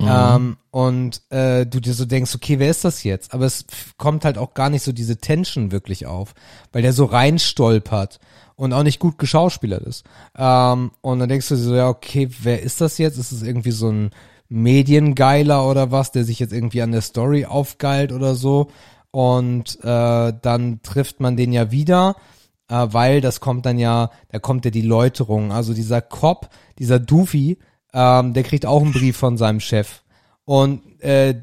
Ähm, 0.00 0.56
und 0.72 1.22
äh, 1.30 1.64
du 1.64 1.78
dir 1.78 1.94
so 1.94 2.04
denkst, 2.04 2.34
okay, 2.34 2.58
wer 2.58 2.68
ist 2.68 2.84
das 2.84 3.04
jetzt? 3.04 3.32
Aber 3.32 3.46
es 3.46 3.64
kommt 3.96 4.24
halt 4.24 4.36
auch 4.36 4.52
gar 4.52 4.68
nicht 4.68 4.82
so 4.82 4.90
diese 4.90 5.18
Tension 5.18 5.70
wirklich 5.70 6.06
auf, 6.06 6.34
weil 6.72 6.82
der 6.82 6.92
so 6.92 7.04
reinstolpert 7.04 8.18
und 8.56 8.72
auch 8.72 8.82
nicht 8.82 8.98
gut 8.98 9.16
geschauspielert 9.16 9.84
ist. 9.84 10.04
Ähm, 10.36 10.90
und 11.02 11.20
dann 11.20 11.28
denkst 11.28 11.48
du 11.48 11.54
dir 11.54 11.62
so, 11.62 11.76
ja, 11.76 11.88
okay, 11.88 12.28
wer 12.42 12.62
ist 12.62 12.80
das 12.80 12.98
jetzt? 12.98 13.16
Ist 13.16 13.30
es 13.30 13.42
irgendwie 13.42 13.70
so 13.70 13.88
ein 13.88 14.10
Mediengeiler 14.48 15.66
oder 15.68 15.92
was, 15.92 16.10
der 16.10 16.24
sich 16.24 16.40
jetzt 16.40 16.52
irgendwie 16.52 16.82
an 16.82 16.92
der 16.92 17.00
Story 17.00 17.46
aufgeilt 17.46 18.10
oder 18.10 18.34
so? 18.34 18.72
Und 19.12 19.78
äh, 19.84 20.32
dann 20.42 20.80
trifft 20.82 21.20
man 21.20 21.36
den 21.36 21.52
ja 21.52 21.70
wieder, 21.70 22.16
äh, 22.68 22.86
weil 22.90 23.20
das 23.20 23.40
kommt 23.40 23.66
dann 23.66 23.78
ja, 23.78 24.10
da 24.30 24.38
kommt 24.38 24.64
ja 24.64 24.70
die 24.70 24.82
Läuterung. 24.82 25.52
Also 25.52 25.74
dieser 25.74 26.00
Cop, 26.00 26.48
dieser 26.78 26.98
Doofy, 26.98 27.58
ähm, 27.92 28.34
der 28.34 28.42
kriegt 28.42 28.66
auch 28.66 28.82
einen 28.82 28.92
Brief 28.92 29.16
von 29.16 29.36
seinem 29.36 29.60
Chef. 29.60 30.02
Und 30.44 31.00
äh, 31.02 31.42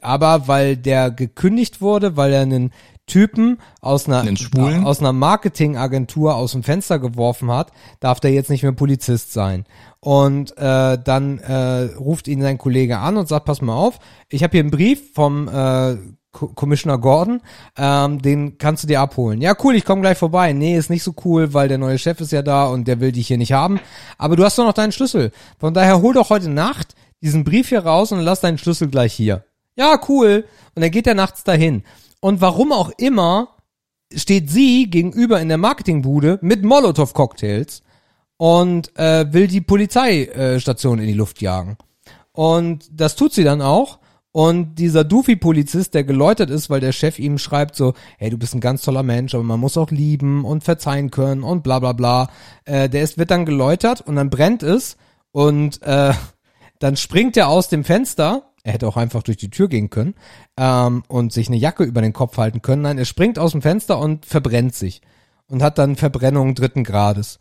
aber 0.00 0.48
weil 0.48 0.76
der 0.76 1.10
gekündigt 1.10 1.80
wurde, 1.80 2.16
weil 2.16 2.32
er 2.32 2.42
einen 2.42 2.72
Typen 3.06 3.58
aus 3.80 4.08
einer 4.08 4.24
aus 4.84 5.00
einer 5.00 5.12
Marketingagentur 5.12 6.34
aus 6.34 6.52
dem 6.52 6.62
Fenster 6.62 6.98
geworfen 6.98 7.50
hat, 7.50 7.72
darf 8.00 8.20
der 8.20 8.32
jetzt 8.32 8.50
nicht 8.50 8.62
mehr 8.62 8.72
Polizist 8.72 9.32
sein. 9.32 9.64
Und 10.00 10.56
äh, 10.56 10.98
dann 11.02 11.38
äh, 11.38 11.94
ruft 11.94 12.26
ihn 12.28 12.42
sein 12.42 12.58
Kollege 12.58 12.98
an 12.98 13.16
und 13.16 13.28
sagt, 13.28 13.44
pass 13.44 13.60
mal 13.60 13.76
auf, 13.76 13.98
ich 14.28 14.42
habe 14.42 14.52
hier 14.52 14.60
einen 14.60 14.70
Brief 14.70 15.14
vom 15.14 15.48
äh, 15.48 15.96
Commissioner 16.32 16.98
Gordon, 16.98 17.40
ähm, 17.76 18.20
den 18.20 18.58
kannst 18.58 18.82
du 18.82 18.86
dir 18.86 19.00
abholen. 19.00 19.40
Ja, 19.40 19.54
cool, 19.62 19.76
ich 19.76 19.84
komme 19.84 20.00
gleich 20.00 20.18
vorbei. 20.18 20.52
Nee, 20.52 20.76
ist 20.76 20.90
nicht 20.90 21.02
so 21.02 21.14
cool, 21.24 21.52
weil 21.52 21.68
der 21.68 21.78
neue 21.78 21.98
Chef 21.98 22.20
ist 22.20 22.32
ja 22.32 22.42
da 22.42 22.66
und 22.66 22.88
der 22.88 23.00
will 23.00 23.12
dich 23.12 23.28
hier 23.28 23.38
nicht 23.38 23.52
haben. 23.52 23.80
Aber 24.18 24.34
du 24.36 24.44
hast 24.44 24.58
doch 24.58 24.64
noch 24.64 24.72
deinen 24.72 24.92
Schlüssel. 24.92 25.30
Von 25.58 25.74
daher 25.74 26.00
hol 26.00 26.14
doch 26.14 26.30
heute 26.30 26.48
Nacht 26.48 26.94
diesen 27.20 27.44
Brief 27.44 27.68
hier 27.68 27.84
raus 27.84 28.12
und 28.12 28.20
lass 28.20 28.40
deinen 28.40 28.58
Schlüssel 28.58 28.88
gleich 28.88 29.12
hier. 29.12 29.44
Ja, 29.76 29.98
cool. 30.08 30.44
Und 30.74 30.82
dann 30.82 30.90
geht 30.90 31.06
er 31.06 31.14
nachts 31.14 31.44
dahin. 31.44 31.84
Und 32.20 32.40
warum 32.40 32.72
auch 32.72 32.90
immer 32.98 33.48
steht 34.14 34.50
sie 34.50 34.90
gegenüber 34.90 35.40
in 35.40 35.48
der 35.48 35.58
Marketingbude 35.58 36.38
mit 36.42 36.64
Molotow-Cocktails 36.64 37.82
und 38.36 38.96
äh, 38.98 39.32
will 39.32 39.46
die 39.46 39.60
Polizeistation 39.60 40.98
in 40.98 41.06
die 41.06 41.12
Luft 41.14 41.40
jagen. 41.40 41.76
Und 42.32 42.88
das 42.90 43.16
tut 43.16 43.32
sie 43.32 43.44
dann 43.44 43.62
auch. 43.62 43.98
Und 44.32 44.76
dieser 44.76 45.04
Doofy-Polizist, 45.04 45.92
der 45.92 46.04
geläutert 46.04 46.48
ist, 46.48 46.70
weil 46.70 46.80
der 46.80 46.92
Chef 46.92 47.18
ihm 47.18 47.36
schreibt 47.36 47.76
so, 47.76 47.92
hey, 48.16 48.30
du 48.30 48.38
bist 48.38 48.54
ein 48.54 48.60
ganz 48.60 48.80
toller 48.80 49.02
Mensch, 49.02 49.34
aber 49.34 49.44
man 49.44 49.60
muss 49.60 49.76
auch 49.76 49.90
lieben 49.90 50.46
und 50.46 50.64
verzeihen 50.64 51.10
können 51.10 51.42
und 51.42 51.62
bla 51.62 51.78
bla 51.78 51.92
bla. 51.92 52.30
Äh, 52.64 52.88
der 52.88 53.02
ist, 53.02 53.18
wird 53.18 53.30
dann 53.30 53.44
geläutert 53.44 54.00
und 54.00 54.16
dann 54.16 54.30
brennt 54.30 54.62
es 54.62 54.96
und 55.32 55.82
äh, 55.82 56.14
dann 56.78 56.96
springt 56.96 57.36
er 57.36 57.48
aus 57.48 57.68
dem 57.68 57.84
Fenster. 57.84 58.50
Er 58.64 58.72
hätte 58.72 58.88
auch 58.88 58.96
einfach 58.96 59.22
durch 59.22 59.36
die 59.36 59.50
Tür 59.50 59.68
gehen 59.68 59.90
können 59.90 60.14
ähm, 60.56 61.02
und 61.08 61.32
sich 61.32 61.48
eine 61.48 61.56
Jacke 61.58 61.84
über 61.84 62.00
den 62.00 62.14
Kopf 62.14 62.38
halten 62.38 62.62
können. 62.62 62.82
Nein, 62.82 62.96
er 62.96 63.04
springt 63.04 63.38
aus 63.38 63.52
dem 63.52 63.60
Fenster 63.60 63.98
und 63.98 64.24
verbrennt 64.24 64.74
sich 64.74 65.02
und 65.46 65.62
hat 65.62 65.76
dann 65.76 65.96
Verbrennung 65.96 66.54
dritten 66.54 66.84
Grades. 66.84 67.38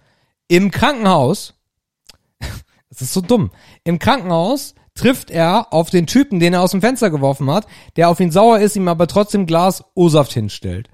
Im 0.50 0.72
Krankenhaus, 0.72 1.54
das 2.90 3.02
ist 3.02 3.14
so 3.14 3.22
dumm, 3.22 3.52
im 3.86 3.98
Krankenhaus 3.98 4.76
trifft 5.02 5.32
er 5.32 5.74
auf 5.74 5.90
den 5.90 6.06
Typen, 6.06 6.40
den 6.40 6.54
er 6.54 6.62
aus 6.62 6.72
dem 6.72 6.82
Fenster 6.82 7.10
geworfen 7.10 7.50
hat, 7.50 7.66
der 7.96 8.10
auf 8.10 8.20
ihn 8.20 8.32
sauer 8.32 8.60
ist, 8.60 8.76
ihm 8.76 8.88
aber 8.88 9.08
trotzdem 9.08 9.48
Glas 9.48 9.84
O-Saft 9.96 10.32
hinstellt. 10.32 10.90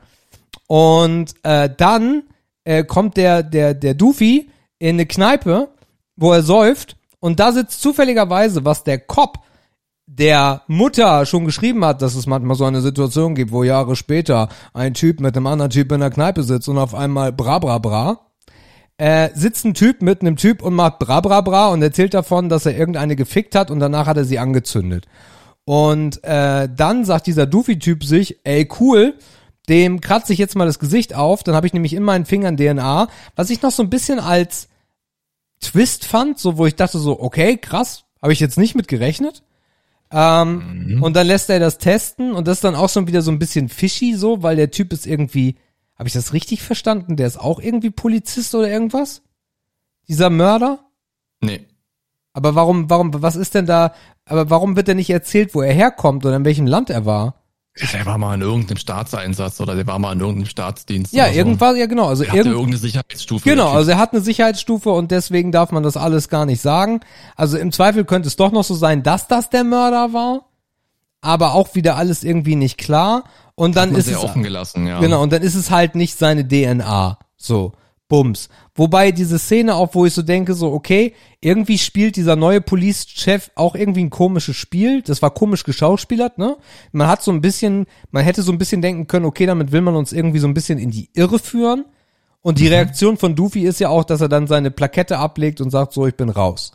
Und 0.67 1.33
äh, 1.43 1.69
dann 1.75 2.23
äh, 2.63 2.85
kommt 2.85 3.17
der, 3.17 3.43
der, 3.43 3.73
der 3.73 3.93
Doofy 3.95 4.49
in 4.79 4.95
eine 4.95 5.05
Kneipe, 5.05 5.69
wo 6.15 6.31
er 6.31 6.41
säuft, 6.41 6.95
und 7.19 7.39
da 7.39 7.51
sitzt 7.51 7.81
zufälligerweise, 7.81 8.63
was 8.63 8.83
der 8.83 8.99
Cop 8.99 9.39
der 10.05 10.61
Mutter 10.67 11.25
schon 11.25 11.43
geschrieben 11.43 11.83
hat, 11.83 12.01
dass 12.01 12.15
es 12.15 12.27
manchmal 12.27 12.55
so 12.55 12.63
eine 12.63 12.79
Situation 12.79 13.35
gibt, 13.35 13.51
wo 13.51 13.63
Jahre 13.63 13.97
später 13.97 14.47
ein 14.73 14.93
Typ 14.93 15.19
mit 15.19 15.35
einem 15.35 15.47
anderen 15.47 15.71
Typ 15.71 15.91
in 15.91 15.99
der 15.99 16.11
Kneipe 16.11 16.43
sitzt 16.43 16.69
und 16.69 16.77
auf 16.77 16.95
einmal 16.95 17.33
bra 17.33 17.59
bra 17.59 17.77
bra 17.79 18.26
äh, 18.97 19.29
sitzt 19.33 19.65
ein 19.65 19.73
Typ 19.73 20.01
mit 20.01 20.21
einem 20.21 20.35
Typ 20.35 20.61
und 20.61 20.73
macht 20.73 20.99
bra 20.99 21.21
bra 21.21 21.41
bra 21.41 21.67
und 21.67 21.81
erzählt 21.81 22.13
davon, 22.13 22.49
dass 22.49 22.65
er 22.65 22.77
irgendeine 22.77 23.15
gefickt 23.15 23.55
hat 23.55 23.69
und 23.71 23.79
danach 23.79 24.07
hat 24.07 24.17
er 24.17 24.25
sie 24.25 24.39
angezündet. 24.39 25.07
Und 25.65 26.23
äh, 26.23 26.69
dann 26.73 27.05
sagt 27.05 27.27
dieser 27.27 27.45
Doofy-Typ 27.45 28.03
sich, 28.03 28.39
ey 28.43 28.67
cool, 28.79 29.15
dem 29.69 29.99
kratze 29.99 30.33
ich 30.33 30.39
jetzt 30.39 30.55
mal 30.55 30.65
das 30.65 30.79
Gesicht 30.79 31.13
auf, 31.13 31.43
dann 31.43 31.55
habe 31.55 31.67
ich 31.67 31.73
nämlich 31.73 31.93
in 31.93 32.03
meinen 32.03 32.25
Fingern 32.25 32.57
DNA, 32.57 33.09
was 33.35 33.49
ich 33.49 33.61
noch 33.61 33.71
so 33.71 33.83
ein 33.83 33.89
bisschen 33.89 34.19
als 34.19 34.69
Twist 35.59 36.05
fand, 36.05 36.39
so 36.39 36.57
wo 36.57 36.65
ich 36.65 36.75
dachte 36.75 36.99
so, 36.99 37.19
okay, 37.19 37.57
krass, 37.57 38.05
habe 38.21 38.33
ich 38.33 38.39
jetzt 38.39 38.57
nicht 38.57 38.75
mit 38.75 38.87
gerechnet. 38.87 39.43
Ähm, 40.09 40.95
mhm. 40.95 41.03
Und 41.03 41.15
dann 41.15 41.27
lässt 41.27 41.49
er 41.49 41.59
das 41.59 41.79
testen 41.79 42.31
und 42.31 42.47
das 42.47 42.57
ist 42.57 42.63
dann 42.63 42.75
auch 42.75 42.89
schon 42.89 43.07
wieder 43.07 43.21
so 43.21 43.29
ein 43.29 43.39
bisschen 43.39 43.67
fishy 43.67 44.13
so, 44.15 44.41
weil 44.41 44.55
der 44.55 44.71
Typ 44.71 44.93
ist 44.93 45.05
irgendwie 45.05 45.57
habe 45.97 46.07
ich 46.07 46.13
das 46.13 46.33
richtig 46.33 46.61
verstanden? 46.61 47.15
Der 47.15 47.27
ist 47.27 47.39
auch 47.39 47.59
irgendwie 47.59 47.89
Polizist 47.89 48.53
oder 48.55 48.69
irgendwas? 48.69 49.23
Dieser 50.07 50.29
Mörder? 50.29 50.79
Nee. 51.41 51.65
Aber 52.33 52.55
warum, 52.55 52.89
warum, 52.89 53.21
was 53.21 53.35
ist 53.35 53.55
denn 53.55 53.65
da, 53.65 53.93
aber 54.25 54.49
warum 54.49 54.75
wird 54.75 54.87
denn 54.87 54.97
nicht 54.97 55.09
erzählt, 55.09 55.55
wo 55.55 55.61
er 55.61 55.73
herkommt 55.73 56.25
oder 56.25 56.35
in 56.35 56.45
welchem 56.45 56.67
Land 56.67 56.89
er 56.89 57.05
war? 57.05 57.35
Der 57.93 58.05
war 58.05 58.17
mal 58.17 58.33
in 58.35 58.41
irgendeinem 58.41 58.77
Staatseinsatz 58.77 59.59
oder 59.59 59.75
der 59.75 59.85
war 59.85 59.99
mal 59.99 60.13
in 60.13 60.19
irgendeinem 60.19 60.47
Staatsdienst. 60.47 61.13
Ja, 61.13 61.27
irgendwas, 61.27 61.73
so. 61.73 61.79
ja 61.79 61.85
genau. 61.85 62.07
Also 62.07 62.23
er 62.23 62.31
hatte 62.31 62.49
irgendeine 62.49 62.77
Sicherheitsstufe. 62.77 63.47
Genau, 63.47 63.71
also 63.71 63.91
er 63.91 63.97
hat 63.97 64.13
eine 64.13 64.21
Sicherheitsstufe 64.21 64.89
und 64.89 65.11
deswegen 65.11 65.51
darf 65.51 65.71
man 65.71 65.83
das 65.83 65.95
alles 65.95 66.29
gar 66.29 66.45
nicht 66.45 66.61
sagen. 66.61 67.01
Also 67.35 67.57
im 67.57 67.71
Zweifel 67.71 68.05
könnte 68.05 68.27
es 68.27 68.35
doch 68.35 68.51
noch 68.51 68.63
so 68.63 68.73
sein, 68.73 69.03
dass 69.03 69.27
das 69.27 69.49
der 69.49 69.63
Mörder 69.63 70.13
war, 70.13 70.45
aber 71.21 71.53
auch 71.53 71.75
wieder 71.75 71.97
alles 71.97 72.23
irgendwie 72.23 72.55
nicht 72.55 72.77
klar. 72.77 73.25
Und 73.57 73.75
dann 73.75 73.95
ist 73.95 74.05
sehr 74.05 74.17
es 74.17 74.23
offen 74.23 74.43
gelassen, 74.43 74.85
ja. 74.85 74.99
Genau, 74.99 75.23
und 75.23 75.33
dann 75.33 75.41
ist 75.41 75.55
es 75.55 75.71
halt 75.71 75.95
nicht 75.95 76.15
seine 76.15 76.47
DNA. 76.47 77.17
So, 77.37 77.73
Bums. 78.07 78.49
Wobei 78.75 79.11
diese 79.11 79.39
Szene 79.39 79.73
auch, 79.73 79.95
wo 79.95 80.05
ich 80.05 80.13
so 80.13 80.21
denke, 80.21 80.53
so, 80.53 80.71
okay, 80.71 81.15
irgendwie 81.41 81.79
spielt 81.79 82.17
dieser 82.17 82.35
neue 82.35 82.61
Police-Chef 82.61 83.49
auch 83.55 83.73
irgendwie 83.73 84.03
ein 84.03 84.11
komisches 84.11 84.55
Spiel. 84.55 85.01
Das 85.01 85.23
war 85.23 85.31
komisch 85.31 85.63
geschauspielert, 85.63 86.37
ne? 86.37 86.55
Man 86.91 87.07
hat 87.07 87.23
so 87.23 87.31
ein 87.31 87.41
bisschen, 87.41 87.87
man 88.11 88.23
hätte 88.23 88.43
so 88.43 88.51
ein 88.51 88.59
bisschen 88.59 88.83
denken 88.83 89.07
können, 89.07 89.25
okay, 89.25 89.47
damit 89.47 89.71
will 89.71 89.81
man 89.81 89.95
uns 89.95 90.13
irgendwie 90.13 90.39
so 90.39 90.47
ein 90.47 90.53
bisschen 90.53 90.77
in 90.77 90.91
die 90.91 91.09
Irre 91.15 91.39
führen. 91.39 91.85
Und 92.41 92.59
die 92.59 92.65
mhm. 92.65 92.73
Reaktion 92.73 93.17
von 93.17 93.35
Doofy 93.35 93.63
ist 93.63 93.79
ja 93.79 93.89
auch, 93.89 94.03
dass 94.03 94.21
er 94.21 94.29
dann 94.29 94.45
seine 94.45 94.69
Plakette 94.69 95.17
ablegt 95.17 95.61
und 95.61 95.71
sagt, 95.71 95.93
so, 95.93 96.05
ich 96.05 96.15
bin 96.15 96.29
raus. 96.29 96.73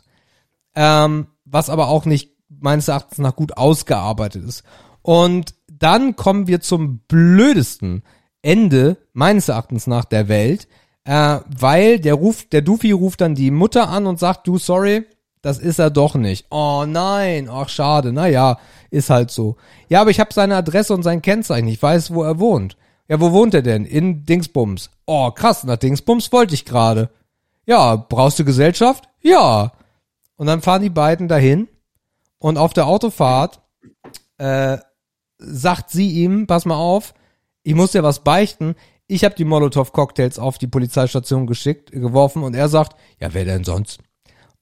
Ähm, 0.75 1.27
was 1.45 1.69
aber 1.69 1.87
auch 1.87 2.03
nicht 2.03 2.31
meines 2.49 2.89
Erachtens 2.89 3.19
nach 3.19 3.37
gut 3.37 3.55
ausgearbeitet 3.55 4.43
ist. 4.43 4.63
Und 5.01 5.55
dann 5.83 6.15
kommen 6.15 6.47
wir 6.47 6.61
zum 6.61 6.99
blödesten 7.07 8.03
Ende 8.41 8.97
meines 9.13 9.49
Erachtens 9.49 9.85
nach 9.85 10.05
der 10.05 10.27
Welt, 10.27 10.67
äh, 11.03 11.39
weil 11.47 11.99
der 11.99 12.13
ruft, 12.13 12.53
der 12.53 12.61
Duffy 12.61 12.91
ruft 12.91 13.21
dann 13.21 13.35
die 13.35 13.51
Mutter 13.51 13.89
an 13.89 14.07
und 14.07 14.19
sagt, 14.19 14.47
du 14.47 14.57
sorry, 14.57 15.05
das 15.41 15.59
ist 15.59 15.79
er 15.79 15.89
doch 15.89 16.15
nicht. 16.15 16.45
Oh 16.49 16.85
nein, 16.87 17.49
ach 17.51 17.67
schade, 17.67 18.13
naja, 18.13 18.59
ist 18.91 19.09
halt 19.09 19.29
so. 19.29 19.57
Ja, 19.89 20.01
aber 20.01 20.09
ich 20.09 20.21
habe 20.21 20.33
seine 20.33 20.55
Adresse 20.55 20.93
und 20.93 21.03
sein 21.03 21.21
Kennzeichen, 21.21 21.67
ich 21.67 21.81
weiß, 21.81 22.13
wo 22.13 22.23
er 22.23 22.39
wohnt. 22.39 22.77
Ja, 23.09 23.19
wo 23.19 23.33
wohnt 23.33 23.53
er 23.53 23.61
denn? 23.61 23.85
In 23.85 24.25
Dingsbums. 24.25 24.89
Oh, 25.05 25.31
krass, 25.31 25.65
nach 25.65 25.75
Dingsbums 25.75 26.31
wollte 26.31 26.53
ich 26.53 26.63
gerade. 26.63 27.09
Ja, 27.65 27.97
brauchst 27.97 28.39
du 28.39 28.45
Gesellschaft? 28.45 29.09
Ja. 29.21 29.73
Und 30.37 30.47
dann 30.47 30.61
fahren 30.61 30.81
die 30.81 30.89
beiden 30.89 31.27
dahin 31.27 31.67
und 32.39 32.57
auf 32.57 32.73
der 32.73 32.87
Autofahrt 32.87 33.61
äh, 34.37 34.77
sagt 35.45 35.89
sie 35.91 36.09
ihm, 36.09 36.47
pass 36.47 36.65
mal 36.65 36.77
auf, 36.77 37.13
ich 37.63 37.75
muss 37.75 37.91
dir 37.91 38.03
was 38.03 38.23
beichten. 38.23 38.75
Ich 39.07 39.23
habe 39.23 39.35
die 39.35 39.45
Molotow-Cocktails 39.45 40.39
auf 40.39 40.57
die 40.57 40.67
Polizeistation 40.67 41.47
geschickt, 41.47 41.91
geworfen 41.91 42.43
und 42.43 42.55
er 42.55 42.69
sagt, 42.69 42.97
ja, 43.19 43.33
wer 43.33 43.45
denn 43.45 43.63
sonst? 43.63 43.99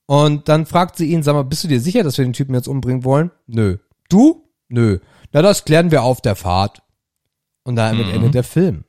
Und 0.06 0.48
dann 0.48 0.66
fragt 0.66 0.96
sie 0.96 1.10
ihn, 1.10 1.22
sag 1.22 1.34
mal, 1.34 1.44
bist 1.44 1.64
du 1.64 1.68
dir 1.68 1.80
sicher, 1.80 2.02
dass 2.02 2.18
wir 2.18 2.24
den 2.24 2.32
Typen 2.32 2.54
jetzt 2.54 2.68
umbringen 2.68 3.04
wollen? 3.04 3.30
Nö. 3.46 3.78
Du? 4.08 4.48
Nö. 4.68 4.98
Na, 5.32 5.42
das 5.42 5.64
klären 5.64 5.90
wir 5.90 6.02
auf 6.02 6.20
der 6.20 6.36
Fahrt. 6.36 6.82
Und 7.64 7.76
damit 7.76 8.08
mhm. 8.08 8.14
endet 8.14 8.34
der 8.34 8.44
Film. 8.44 8.84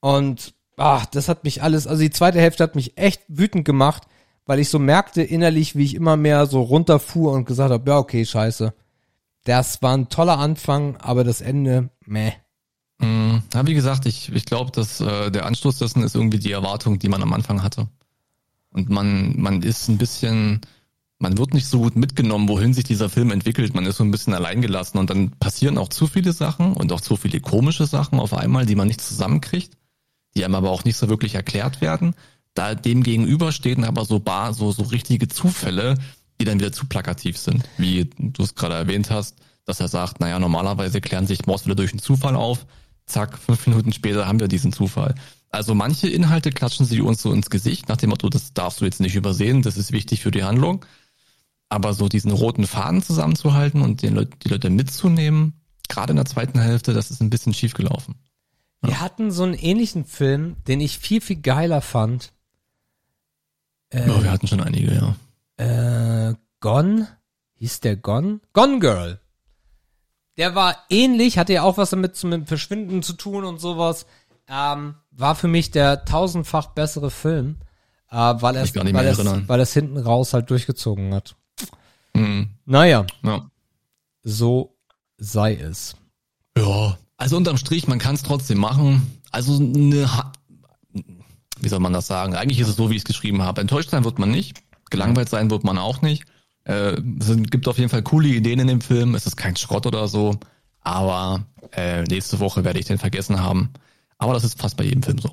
Und 0.00 0.54
ach, 0.76 1.06
das 1.06 1.28
hat 1.28 1.44
mich 1.44 1.62
alles, 1.62 1.86
also 1.86 2.02
die 2.02 2.10
zweite 2.10 2.40
Hälfte 2.40 2.62
hat 2.62 2.76
mich 2.76 2.98
echt 2.98 3.22
wütend 3.28 3.64
gemacht, 3.64 4.04
weil 4.44 4.60
ich 4.60 4.68
so 4.68 4.78
merkte 4.78 5.22
innerlich, 5.22 5.74
wie 5.74 5.84
ich 5.84 5.94
immer 5.94 6.16
mehr 6.16 6.46
so 6.46 6.60
runterfuhr 6.60 7.32
und 7.32 7.46
gesagt 7.46 7.72
habe, 7.72 7.90
ja, 7.90 7.98
okay, 7.98 8.24
scheiße. 8.24 8.74
Das 9.46 9.80
war 9.80 9.96
ein 9.96 10.08
toller 10.08 10.40
Anfang, 10.40 10.96
aber 10.96 11.22
das 11.22 11.40
Ende, 11.40 11.90
meh. 12.04 12.32
Mhm. 12.98 13.42
Ja, 13.54 13.64
wie 13.64 13.74
gesagt, 13.74 14.04
ich, 14.04 14.32
ich 14.32 14.44
glaube, 14.44 14.72
dass 14.72 15.00
äh, 15.00 15.30
der 15.30 15.46
Anstoß 15.46 15.78
dessen 15.78 16.02
ist 16.02 16.16
irgendwie 16.16 16.40
die 16.40 16.50
Erwartung, 16.50 16.98
die 16.98 17.08
man 17.08 17.22
am 17.22 17.32
Anfang 17.32 17.62
hatte. 17.62 17.86
Und 18.70 18.90
man, 18.90 19.40
man 19.40 19.62
ist 19.62 19.88
ein 19.88 19.98
bisschen, 19.98 20.62
man 21.20 21.38
wird 21.38 21.54
nicht 21.54 21.68
so 21.68 21.78
gut 21.78 21.94
mitgenommen, 21.94 22.48
wohin 22.48 22.74
sich 22.74 22.82
dieser 22.82 23.08
Film 23.08 23.30
entwickelt. 23.30 23.72
Man 23.72 23.86
ist 23.86 23.98
so 23.98 24.04
ein 24.04 24.10
bisschen 24.10 24.34
alleingelassen 24.34 24.98
und 24.98 25.10
dann 25.10 25.30
passieren 25.38 25.78
auch 25.78 25.90
zu 25.90 26.08
viele 26.08 26.32
Sachen 26.32 26.72
und 26.72 26.90
auch 26.90 27.00
zu 27.00 27.16
viele 27.16 27.40
komische 27.40 27.86
Sachen 27.86 28.18
auf 28.18 28.34
einmal, 28.34 28.66
die 28.66 28.74
man 28.74 28.88
nicht 28.88 29.00
zusammenkriegt, 29.00 29.78
die 30.34 30.44
einem 30.44 30.56
aber 30.56 30.72
auch 30.72 30.82
nicht 30.82 30.96
so 30.96 31.08
wirklich 31.08 31.36
erklärt 31.36 31.80
werden. 31.80 32.16
Da 32.54 32.74
dem 32.74 33.04
gegenüber 33.04 33.52
stehen 33.52 33.84
aber 33.84 34.04
so 34.06 34.18
bar, 34.18 34.54
so, 34.54 34.72
so 34.72 34.82
richtige 34.82 35.28
Zufälle, 35.28 35.94
die 36.40 36.44
dann 36.44 36.58
wieder 36.58 36.72
zu 36.72 36.86
plakativ 36.86 37.38
sind, 37.38 37.64
wie 37.78 38.10
du 38.18 38.42
es 38.42 38.54
gerade 38.54 38.74
erwähnt 38.74 39.10
hast, 39.10 39.36
dass 39.64 39.80
er 39.80 39.88
sagt, 39.88 40.20
naja, 40.20 40.38
normalerweise 40.38 41.00
klären 41.00 41.26
sich 41.26 41.46
Mordfälle 41.46 41.76
durch 41.76 41.92
einen 41.92 42.00
Zufall 42.00 42.36
auf, 42.36 42.66
zack, 43.06 43.38
fünf 43.38 43.66
Minuten 43.66 43.92
später 43.92 44.26
haben 44.26 44.40
wir 44.40 44.48
diesen 44.48 44.72
Zufall. 44.72 45.14
Also 45.50 45.74
manche 45.74 46.08
Inhalte 46.08 46.50
klatschen 46.50 46.86
sie 46.86 47.00
uns 47.00 47.22
so 47.22 47.32
ins 47.32 47.50
Gesicht, 47.50 47.88
nach 47.88 47.96
dem 47.96 48.10
Motto, 48.10 48.28
das 48.28 48.52
darfst 48.52 48.80
du 48.80 48.84
jetzt 48.84 49.00
nicht 49.00 49.16
übersehen, 49.16 49.62
das 49.62 49.76
ist 49.76 49.92
wichtig 49.92 50.22
für 50.22 50.30
die 50.30 50.44
Handlung. 50.44 50.84
Aber 51.68 51.94
so 51.94 52.08
diesen 52.08 52.30
roten 52.30 52.66
Faden 52.66 53.02
zusammenzuhalten 53.02 53.82
und 53.82 54.02
den 54.02 54.14
Leut 54.14 54.28
die 54.44 54.48
Leute 54.48 54.70
mitzunehmen, 54.70 55.54
gerade 55.88 56.12
in 56.12 56.16
der 56.16 56.26
zweiten 56.26 56.60
Hälfte, 56.60 56.92
das 56.92 57.10
ist 57.10 57.20
ein 57.20 57.30
bisschen 57.30 57.54
schief 57.54 57.74
gelaufen. 57.74 58.14
Ja. 58.82 58.88
Wir 58.90 59.00
hatten 59.00 59.32
so 59.32 59.42
einen 59.42 59.54
ähnlichen 59.54 60.04
Film, 60.04 60.56
den 60.68 60.80
ich 60.80 60.98
viel, 60.98 61.20
viel 61.20 61.36
geiler 61.36 61.80
fand. 61.80 62.32
Äh, 63.90 64.06
ja, 64.06 64.22
wir 64.22 64.30
hatten 64.30 64.46
schon 64.46 64.60
einige, 64.60 64.94
ja 64.94 65.16
äh, 65.56 66.34
Gone, 66.60 67.08
hieß 67.54 67.80
der 67.80 67.96
Gone? 67.96 68.40
Gone 68.52 68.78
Girl. 68.78 69.20
Der 70.36 70.54
war 70.54 70.76
ähnlich, 70.90 71.38
hatte 71.38 71.54
ja 71.54 71.62
auch 71.62 71.78
was 71.78 71.90
damit 71.90 72.16
zum 72.16 72.46
Verschwinden 72.46 73.02
zu 73.02 73.14
tun 73.14 73.44
und 73.44 73.60
sowas. 73.60 74.06
Ähm, 74.48 74.96
war 75.10 75.34
für 75.34 75.48
mich 75.48 75.70
der 75.70 76.04
tausendfach 76.04 76.68
bessere 76.68 77.10
Film, 77.10 77.56
äh, 78.10 78.16
weil, 78.16 78.56
er 78.56 78.74
weil, 78.74 79.06
es, 79.06 79.48
weil 79.48 79.60
es 79.60 79.72
hinten 79.72 79.98
raus 79.98 80.34
halt 80.34 80.50
durchgezogen 80.50 81.14
hat. 81.14 81.36
Mhm. 82.14 82.50
Naja, 82.64 83.06
ja. 83.22 83.50
so 84.22 84.76
sei 85.16 85.54
es. 85.54 85.96
Ja, 86.56 86.98
also 87.16 87.36
unterm 87.36 87.56
Strich, 87.56 87.88
man 87.88 87.98
kann 87.98 88.14
es 88.14 88.22
trotzdem 88.22 88.58
machen. 88.58 89.20
Also 89.30 89.56
eine, 89.56 90.08
wie 91.60 91.68
soll 91.68 91.80
man 91.80 91.92
das 91.92 92.06
sagen? 92.06 92.34
Eigentlich 92.34 92.60
ist 92.60 92.68
es 92.68 92.76
so, 92.76 92.90
wie 92.90 92.94
ich 92.94 93.00
es 93.00 93.06
geschrieben 93.06 93.42
habe. 93.42 93.60
Enttäuscht 93.60 93.90
sein 93.90 94.04
wird 94.04 94.18
man 94.18 94.30
nicht. 94.30 94.62
Gelangweilt 94.90 95.28
sein 95.28 95.50
wird 95.50 95.64
man 95.64 95.78
auch 95.78 96.02
nicht. 96.02 96.24
Äh, 96.64 97.00
es 97.20 97.36
gibt 97.50 97.68
auf 97.68 97.78
jeden 97.78 97.90
Fall 97.90 98.02
coole 98.02 98.28
Ideen 98.28 98.60
in 98.60 98.66
dem 98.68 98.80
Film. 98.80 99.14
Es 99.14 99.26
ist 99.26 99.36
kein 99.36 99.56
Schrott 99.56 99.86
oder 99.86 100.08
so. 100.08 100.38
Aber 100.80 101.44
äh, 101.72 102.02
nächste 102.04 102.40
Woche 102.40 102.64
werde 102.64 102.78
ich 102.78 102.86
den 102.86 102.98
vergessen 102.98 103.40
haben. 103.40 103.70
Aber 104.18 104.32
das 104.32 104.44
ist 104.44 104.58
fast 104.58 104.76
bei 104.76 104.84
jedem 104.84 105.02
Film 105.02 105.18
so. 105.18 105.30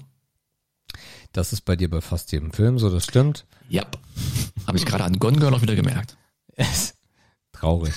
Das 1.32 1.54
ist 1.54 1.62
bei 1.62 1.76
dir 1.76 1.90
bei 1.90 2.02
fast 2.02 2.32
jedem 2.32 2.52
Film 2.52 2.78
so, 2.78 2.90
das 2.90 3.06
stimmt. 3.06 3.46
Ja. 3.70 3.82
Yep. 3.82 3.98
Habe 4.68 4.78
ich 4.78 4.86
gerade 4.86 5.04
an 5.04 5.20
Gone 5.20 5.38
Girl 5.38 5.54
auch 5.54 5.62
wieder 5.62 5.76
gemerkt. 5.76 6.18
traurig. 7.52 7.94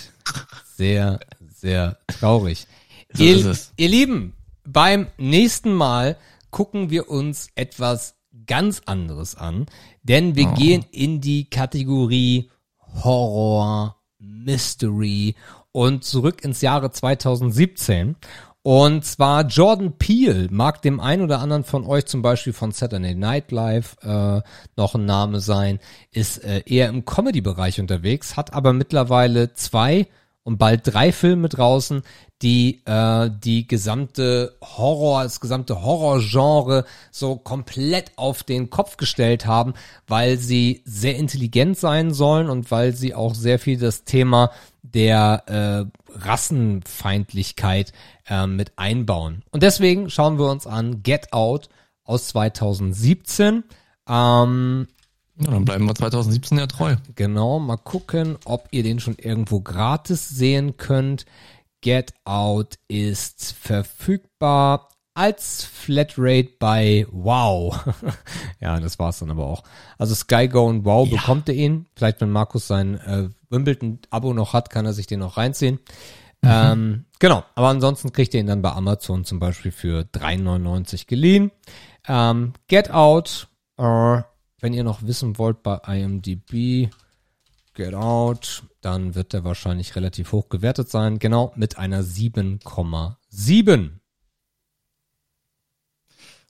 Sehr, 0.76 1.20
sehr 1.54 1.98
traurig. 2.06 2.66
So 3.12 3.22
ihr, 3.22 3.56
ihr 3.76 3.88
Lieben, 3.88 4.34
beim 4.64 5.06
nächsten 5.16 5.72
Mal 5.72 6.16
gucken 6.50 6.90
wir 6.90 7.08
uns 7.10 7.48
etwas 7.54 8.14
ganz 8.46 8.82
anderes 8.86 9.34
an, 9.34 9.66
denn 10.08 10.36
wir 10.36 10.48
oh. 10.48 10.54
gehen 10.54 10.84
in 10.90 11.20
die 11.20 11.50
Kategorie 11.50 12.50
Horror 13.02 13.96
Mystery 14.18 15.34
und 15.72 16.04
zurück 16.04 16.42
ins 16.44 16.60
Jahre 16.60 16.90
2017. 16.90 18.16
Und 18.62 19.04
zwar 19.04 19.46
Jordan 19.46 19.96
Peele 19.96 20.48
mag 20.50 20.82
dem 20.82 20.98
einen 20.98 21.22
oder 21.22 21.38
anderen 21.38 21.62
von 21.62 21.84
euch 21.84 22.06
zum 22.06 22.22
Beispiel 22.22 22.52
von 22.52 22.72
Saturday 22.72 23.14
Night 23.14 23.52
Live 23.52 23.96
äh, 24.02 24.40
noch 24.76 24.96
ein 24.96 25.04
Name 25.04 25.38
sein, 25.38 25.78
ist 26.10 26.42
äh, 26.42 26.64
eher 26.66 26.88
im 26.88 27.04
Comedy-Bereich 27.04 27.78
unterwegs, 27.78 28.36
hat 28.36 28.54
aber 28.54 28.72
mittlerweile 28.72 29.54
zwei 29.54 30.08
und 30.46 30.58
bald 30.58 30.82
drei 30.84 31.10
Filme 31.10 31.48
draußen, 31.48 32.02
die 32.40 32.80
äh, 32.84 33.28
die 33.42 33.66
gesamte 33.66 34.54
Horror, 34.62 35.24
das 35.24 35.40
gesamte 35.40 35.82
Horrorgenre 35.82 36.84
so 37.10 37.34
komplett 37.34 38.12
auf 38.14 38.44
den 38.44 38.70
Kopf 38.70 38.96
gestellt 38.96 39.44
haben, 39.44 39.74
weil 40.06 40.36
sie 40.36 40.82
sehr 40.84 41.16
intelligent 41.16 41.76
sein 41.78 42.14
sollen 42.14 42.48
und 42.48 42.70
weil 42.70 42.94
sie 42.94 43.12
auch 43.12 43.34
sehr 43.34 43.58
viel 43.58 43.76
das 43.76 44.04
Thema 44.04 44.52
der 44.84 45.42
äh, 45.48 46.16
Rassenfeindlichkeit 46.16 47.92
äh, 48.28 48.46
mit 48.46 48.72
einbauen. 48.76 49.42
Und 49.50 49.64
deswegen 49.64 50.10
schauen 50.10 50.38
wir 50.38 50.48
uns 50.48 50.68
an 50.68 51.02
Get 51.02 51.32
Out 51.32 51.68
aus 52.04 52.28
2017. 52.28 53.64
Ähm, 54.08 54.86
Ja, 55.38 55.50
dann 55.50 55.64
bleiben 55.64 55.84
wir 55.86 55.94
2017 55.94 56.58
ja 56.58 56.66
treu. 56.66 56.96
Genau, 57.14 57.58
mal 57.58 57.76
gucken, 57.76 58.38
ob 58.44 58.68
ihr 58.70 58.82
den 58.82 59.00
schon 59.00 59.16
irgendwo 59.16 59.60
gratis 59.60 60.28
sehen 60.28 60.76
könnt. 60.76 61.26
Get 61.82 62.14
Out 62.24 62.76
ist 62.88 63.52
verfügbar 63.52 64.88
als 65.14 65.64
Flatrate 65.64 66.50
bei 66.58 67.06
Wow. 67.10 67.78
ja, 68.60 68.80
das 68.80 68.98
war's 68.98 69.18
dann 69.18 69.30
aber 69.30 69.46
auch. 69.46 69.62
Also 69.98 70.14
Sky 70.14 70.48
Go 70.48 70.66
und 70.66 70.84
Wow 70.84 71.08
Ja. 71.08 71.16
bekommt 71.16 71.48
ihr 71.48 71.54
ihn. 71.54 71.86
Vielleicht, 71.94 72.20
wenn 72.20 72.30
Markus 72.30 72.66
sein 72.66 72.94
äh, 73.00 73.28
Wimbledon-Abo 73.50 74.32
noch 74.34 74.52
hat, 74.52 74.70
kann 74.70 74.86
er 74.86 74.92
sich 74.92 75.06
den 75.06 75.20
noch 75.20 75.36
reinziehen. 75.36 75.78
Ähm, 76.42 77.06
genau, 77.18 77.44
aber 77.54 77.68
ansonsten 77.68 78.12
kriegt 78.12 78.32
ihr 78.34 78.40
ihn 78.40 78.46
dann 78.46 78.62
bei 78.62 78.70
Amazon 78.72 79.24
zum 79.24 79.38
Beispiel 79.38 79.72
für 79.72 80.02
3,99 80.02 81.06
geliehen. 81.06 81.50
Ähm, 82.06 82.52
Get 82.68 82.90
Out, 82.90 83.48
äh, 83.78 84.20
wenn 84.60 84.72
ihr 84.72 84.84
noch 84.84 85.02
wissen 85.02 85.38
wollt 85.38 85.62
bei 85.62 85.76
IMDb, 85.86 86.90
Get 87.74 87.94
Out, 87.94 88.64
dann 88.80 89.14
wird 89.14 89.32
der 89.34 89.44
wahrscheinlich 89.44 89.96
relativ 89.96 90.32
hoch 90.32 90.48
gewertet 90.48 90.88
sein. 90.88 91.18
Genau, 91.18 91.52
mit 91.56 91.76
einer 91.76 92.02
7,7. 92.02 93.90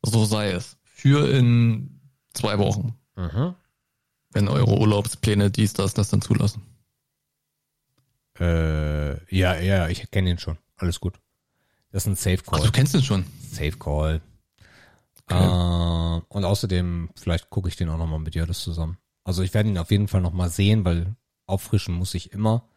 So 0.03 0.24
sei 0.24 0.53
es. 0.53 0.77
Für 0.85 1.28
in 1.28 2.01
zwei 2.33 2.59
Wochen. 2.59 2.95
Mhm. 3.16 3.55
Wenn 4.31 4.49
eure 4.49 4.78
Urlaubspläne 4.78 5.51
dies, 5.51 5.73
das, 5.73 5.95
das 5.95 6.11
dann 6.11 6.23
zulassen. 6.23 6.62
Äh, 8.39 9.35
ja, 9.35 9.57
ja, 9.59 9.89
ich 9.89 10.11
kenne 10.11 10.31
ihn 10.31 10.39
schon. 10.39 10.59
Alles 10.77 11.01
gut. 11.01 11.19
Das 11.91 12.05
ist 12.05 12.07
ein 12.07 12.16
Safe 12.16 12.43
Ach, 12.47 12.53
Call. 12.53 12.66
du 12.66 12.73
kennst 12.73 12.95
den 12.95 13.03
schon. 13.03 13.24
Safe 13.51 13.73
Call. 13.73 14.20
Okay. 15.28 15.44
Äh, 15.44 16.23
und 16.28 16.44
außerdem, 16.44 17.11
vielleicht 17.16 17.51
gucke 17.51 17.69
ich 17.69 17.77
den 17.77 17.89
auch 17.89 17.98
nochmal 17.98 18.19
mit 18.19 18.35
dir 18.35 18.44
alles 18.44 18.61
zusammen. 18.61 18.98
Also 19.24 19.43
ich 19.43 19.55
werde 19.55 19.69
ihn 19.69 19.78
auf 19.78 19.90
jeden 19.90 20.09
Fall 20.09 20.20
nochmal 20.20 20.51
sehen, 20.51 20.85
weil 20.85 21.16
auffrischen 21.47 21.94
muss 21.94 22.15
ich 22.15 22.32
immer. 22.32 22.69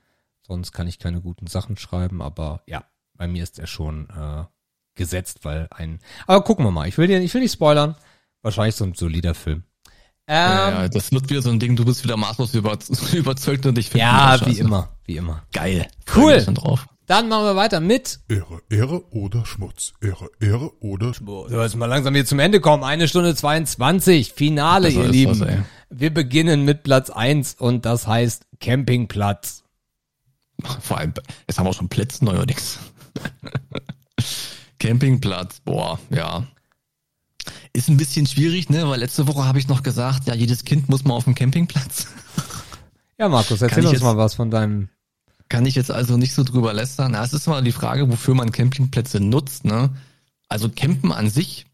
Sonst 0.41 0.71
kann 0.71 0.87
ich 0.87 0.97
keine 0.97 1.21
guten 1.21 1.47
Sachen 1.47 1.77
schreiben. 1.77 2.21
Aber 2.21 2.63
ja, 2.65 2.83
bei 3.13 3.27
mir 3.27 3.43
ist 3.43 3.59
er 3.59 3.67
schon 3.67 4.09
äh, 4.09 4.45
gesetzt, 4.95 5.39
weil 5.43 5.67
ein. 5.71 5.99
Aber 6.25 6.43
gucken 6.43 6.65
wir 6.65 6.71
mal. 6.71 6.87
Ich 6.87 6.97
will 6.97 7.07
dir, 7.07 7.21
ich 7.21 7.33
will 7.33 7.41
nicht 7.41 7.53
spoilern. 7.53 7.95
Wahrscheinlich 8.41 8.75
so 8.75 8.85
ein 8.85 8.93
solider 8.93 9.35
Film. 9.35 9.63
Ähm, 10.31 10.35
ja, 10.37 10.87
das 10.87 11.11
wird 11.11 11.29
wieder 11.29 11.41
so 11.41 11.49
ein 11.49 11.59
Ding, 11.59 11.75
du 11.75 11.85
bist 11.85 12.03
wieder 12.03 12.15
maßlos 12.15 12.53
über, 12.53 12.77
überzeugt 13.13 13.65
und 13.65 13.77
ich 13.79 13.89
finde 13.89 14.05
ja, 14.05 14.39
wie 14.45 14.59
immer, 14.59 14.89
wie 15.05 15.17
immer. 15.17 15.43
Geil. 15.51 15.87
Cool. 16.15 16.45
Dann 17.09 17.27
machen 17.27 17.43
wir 17.45 17.55
weiter 17.55 17.79
mit. 17.79 18.19
Ehre, 18.29 18.61
Ehre 18.69 19.03
oder 19.11 19.43
Schmutz. 19.43 19.93
Ehre, 19.99 20.29
Ehre 20.39 20.71
oder 20.79 21.11
So, 21.15 21.47
jetzt 21.59 21.75
mal 21.75 21.87
langsam 21.87 22.13
hier 22.13 22.23
zum 22.23 22.37
Ende 22.37 22.61
kommen. 22.61 22.83
Eine 22.83 23.07
Stunde 23.07 23.33
22. 23.33 24.31
Finale, 24.33 24.89
Das 24.89 24.93
ihr 24.95 25.07
Lieben. 25.07 25.39
was, 25.39 25.47
wir 25.89 26.13
beginnen 26.13 26.65
mit 26.65 26.83
Platz 26.83 27.09
1 27.09 27.55
und 27.55 27.85
das 27.87 28.05
heißt 28.05 28.43
Campingplatz. 28.59 29.63
Vor 30.81 30.99
allem, 30.99 31.15
jetzt 31.47 31.57
haben 31.57 31.65
wir 31.65 31.71
auch 31.71 31.75
schon 31.75 31.89
Plätze 31.89 32.23
neuerdings. 32.23 32.77
Campingplatz, 34.77 35.61
boah, 35.61 35.99
ja. 36.11 36.45
Ist 37.73 37.89
ein 37.89 37.97
bisschen 37.97 38.27
schwierig, 38.27 38.69
ne? 38.69 38.87
Weil 38.87 38.99
letzte 38.99 39.27
Woche 39.27 39.45
habe 39.45 39.57
ich 39.57 39.67
noch 39.67 39.81
gesagt, 39.81 40.27
ja, 40.27 40.35
jedes 40.35 40.63
Kind 40.63 40.89
muss 40.89 41.03
mal 41.05 41.15
auf 41.15 41.23
dem 41.23 41.33
Campingplatz. 41.33 42.05
Ja, 43.17 43.29
Markus, 43.29 43.63
erzähl 43.63 43.83
uns 43.83 43.93
jetzt- 43.93 44.03
mal 44.03 44.15
was 44.15 44.35
von 44.35 44.51
deinem. 44.51 44.89
Kann 45.49 45.65
ich 45.65 45.73
jetzt 45.73 45.91
also 45.91 46.15
nicht 46.15 46.33
so 46.33 46.43
drüber 46.43 46.73
lästern. 46.73 47.15
Es 47.15 47.33
ist 47.33 47.47
mal 47.47 47.63
die 47.63 47.71
Frage, 47.71 48.09
wofür 48.09 48.35
man 48.35 48.51
Campingplätze 48.51 49.19
nutzt, 49.19 49.65
ne? 49.65 49.89
Also 50.47 50.69
Campen 50.69 51.11
an 51.11 51.29
sich 51.29 51.65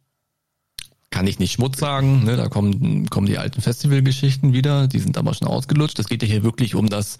kann 1.11 1.27
ich 1.27 1.39
nicht 1.39 1.51
Schmutz 1.51 1.77
sagen, 1.79 2.23
ne? 2.23 2.37
Da 2.37 2.47
kommen, 2.47 3.09
kommen 3.09 3.27
die 3.27 3.37
alten 3.37 3.61
Festivalgeschichten 3.61 4.53
wieder, 4.53 4.87
die 4.87 4.99
sind 4.99 5.17
aber 5.17 5.33
schon 5.33 5.49
ausgelutscht. 5.49 5.99
Es 5.99 6.07
geht 6.07 6.23
ja 6.23 6.27
hier 6.27 6.43
wirklich 6.43 6.73
um 6.75 6.89
das, 6.89 7.17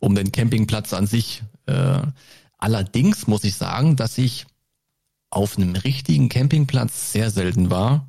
um 0.00 0.16
den 0.16 0.32
Campingplatz 0.32 0.92
an 0.92 1.06
sich. 1.06 1.44
Äh, 1.66 2.02
allerdings 2.58 3.28
muss 3.28 3.44
ich 3.44 3.54
sagen, 3.54 3.94
dass 3.94 4.18
ich 4.18 4.46
auf 5.30 5.56
einem 5.56 5.74
richtigen 5.76 6.28
Campingplatz 6.28 7.12
sehr 7.12 7.30
selten 7.30 7.70
war. 7.70 8.08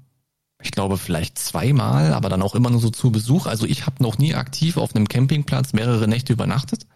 Ich 0.63 0.71
glaube 0.71 0.97
vielleicht 0.97 1.37
zweimal, 1.37 2.13
aber 2.13 2.29
dann 2.29 2.41
auch 2.41 2.55
immer 2.55 2.69
nur 2.69 2.81
so 2.81 2.89
zu 2.89 3.11
Besuch. 3.11 3.45
Also 3.45 3.65
ich 3.67 3.85
habe 3.85 4.01
noch 4.01 4.17
nie 4.17 4.33
aktiv 4.33 4.77
auf 4.77 4.95
einem 4.95 5.07
Campingplatz 5.07 5.73
mehrere 5.73 6.07
Nächte 6.07 6.33
übernachtet. 6.33 6.87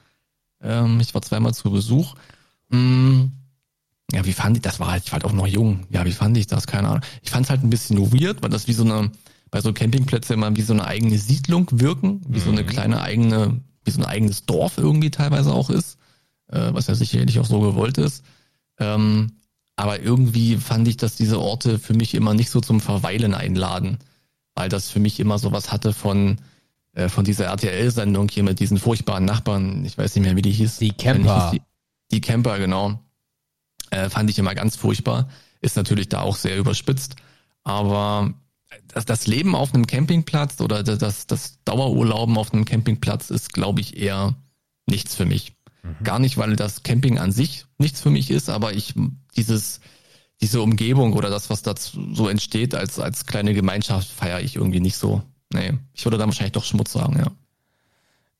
Ähm, 0.62 1.00
ich 1.00 1.14
war 1.14 1.22
zweimal 1.22 1.54
zu 1.54 1.72
Besuch. 1.72 2.16
Hm, 2.72 3.32
ja, 4.12 4.26
wie 4.26 4.34
fand 4.34 4.58
ich, 4.58 4.64
das 4.64 4.80
war 4.80 4.92
halt, 4.92 5.04
ich 5.06 5.12
war 5.12 5.20
halt 5.20 5.26
auch 5.26 5.34
noch 5.34 5.48
jung. 5.48 5.86
Ja, 5.90 6.06
wie 6.06 6.12
fand 6.12 6.38
ich 6.38 6.48
das? 6.48 6.68
Keine 6.68 6.88
Ahnung. 6.88 7.04
Ich 7.22 7.30
fand 7.30 7.46
es 7.46 7.50
halt 7.50 7.64
ein 7.64 7.70
bisschen 7.70 7.98
weird, 8.14 8.42
weil 8.42 8.50
das 8.50 8.68
wie 8.68 8.74
so 8.74 8.84
eine, 8.84 9.12
bei 9.52 9.62
so 9.62 9.74
Campingplätzen 9.74 10.34
immer 10.34 10.56
wie 10.56 10.62
so 10.62 10.74
eine 10.74 10.86
eigene 10.86 11.18
Siedlung 11.18 11.68
wirken, 11.72 12.22
wie 12.28 12.40
so 12.40 12.52
eine 12.52 12.66
kleine 12.66 13.02
eigene, 13.02 13.62
wie 13.84 13.92
so 13.92 14.02
ein 14.02 14.06
eigenes 14.06 14.46
Dorf 14.46 14.78
irgendwie 14.78 15.12
teilweise 15.12 15.54
auch 15.54 15.70
ist, 15.70 15.98
äh, 16.48 16.70
was 16.74 16.88
ja 16.88 16.96
sicherlich 16.96 17.40
auch 17.40 17.46
so 17.46 17.60
gewollt 17.60 17.98
ist. 17.98 18.24
Ähm, 18.80 19.34
aber 19.76 20.02
irgendwie 20.02 20.58
fand 20.58 20.88
ich, 20.88 20.98
dass 20.98 21.16
diese 21.16 21.40
Orte 21.40 21.78
für 21.78 21.94
mich 21.94 22.16
immer 22.16 22.34
nicht 22.34 22.50
so 22.50 22.62
zum 22.62 22.80
Verweilen 22.80 23.34
einladen, 23.34 24.00
weil 24.56 24.70
das 24.70 24.90
für 24.90 25.00
mich 25.00 25.20
immer 25.20 25.38
sowas 25.38 25.72
hatte 25.72 25.94
von, 25.94 26.38
äh, 26.98 27.10
von 27.10 27.24
dieser 27.24 27.46
RTL-Sendung 27.46 28.28
hier 28.28 28.42
mit 28.42 28.60
diesen 28.60 28.80
furchtbaren 28.80 29.24
Nachbarn, 29.24 29.86
ich 29.86 30.00
weiß 30.00 30.16
nicht 30.16 30.26
mehr, 30.26 30.36
wie 30.36 30.42
die 30.42 30.52
hieß. 30.52 30.80
Die 30.80 30.94
Camper. 30.94 31.52
Die, 31.54 31.62
die 32.10 32.22
Camper, 32.22 32.58
genau. 32.58 33.00
Äh, 33.92 34.10
fand 34.10 34.32
ich 34.32 34.40
immer 34.40 34.56
ganz 34.56 34.76
furchtbar. 34.76 35.30
Ist 35.62 35.76
natürlich 35.76 36.10
da 36.10 36.22
auch 36.22 36.36
sehr 36.36 36.58
überspitzt. 36.58 37.16
Aber 37.64 38.34
das, 38.88 39.06
das 39.06 39.28
Leben 39.28 39.54
auf 39.54 39.76
einem 39.76 39.86
Campingplatz 39.86 40.60
oder 40.60 40.82
das, 40.82 41.28
das 41.28 41.64
Dauerurlauben 41.66 42.36
auf 42.36 42.52
einem 42.52 42.66
Campingplatz 42.66 43.30
ist, 43.30 43.54
glaube 43.54 43.80
ich, 43.80 43.98
eher 43.98 44.36
nichts 44.88 45.14
für 45.16 45.26
mich. 45.26 45.54
Gar 46.04 46.18
nicht, 46.18 46.38
weil 46.38 46.56
das 46.56 46.82
Camping 46.82 47.20
an 47.20 47.32
sich 47.32 47.66
nichts 47.78 48.02
für 48.02 48.10
mich 48.10 48.32
ist, 48.32 48.50
aber 48.50 48.74
ich 48.74 48.94
dieses 49.38 49.82
diese 50.42 50.62
Umgebung 50.62 51.14
oder 51.14 51.30
das, 51.30 51.50
was 51.50 51.62
dazu 51.62 52.14
so 52.14 52.28
entsteht 52.28 52.76
als 52.76 53.00
als 53.00 53.26
kleine 53.26 53.54
Gemeinschaft, 53.54 54.10
feiere 54.10 54.42
ich 54.42 54.56
irgendwie 54.56 54.82
nicht 54.82 54.98
so. 54.98 55.22
Nee, 55.54 55.74
ich 55.94 56.06
würde 56.06 56.18
dann 56.18 56.30
wahrscheinlich 56.30 56.54
doch 56.54 56.64
Schmutz 56.64 56.94
sagen, 56.94 57.18
ja. 57.18 57.32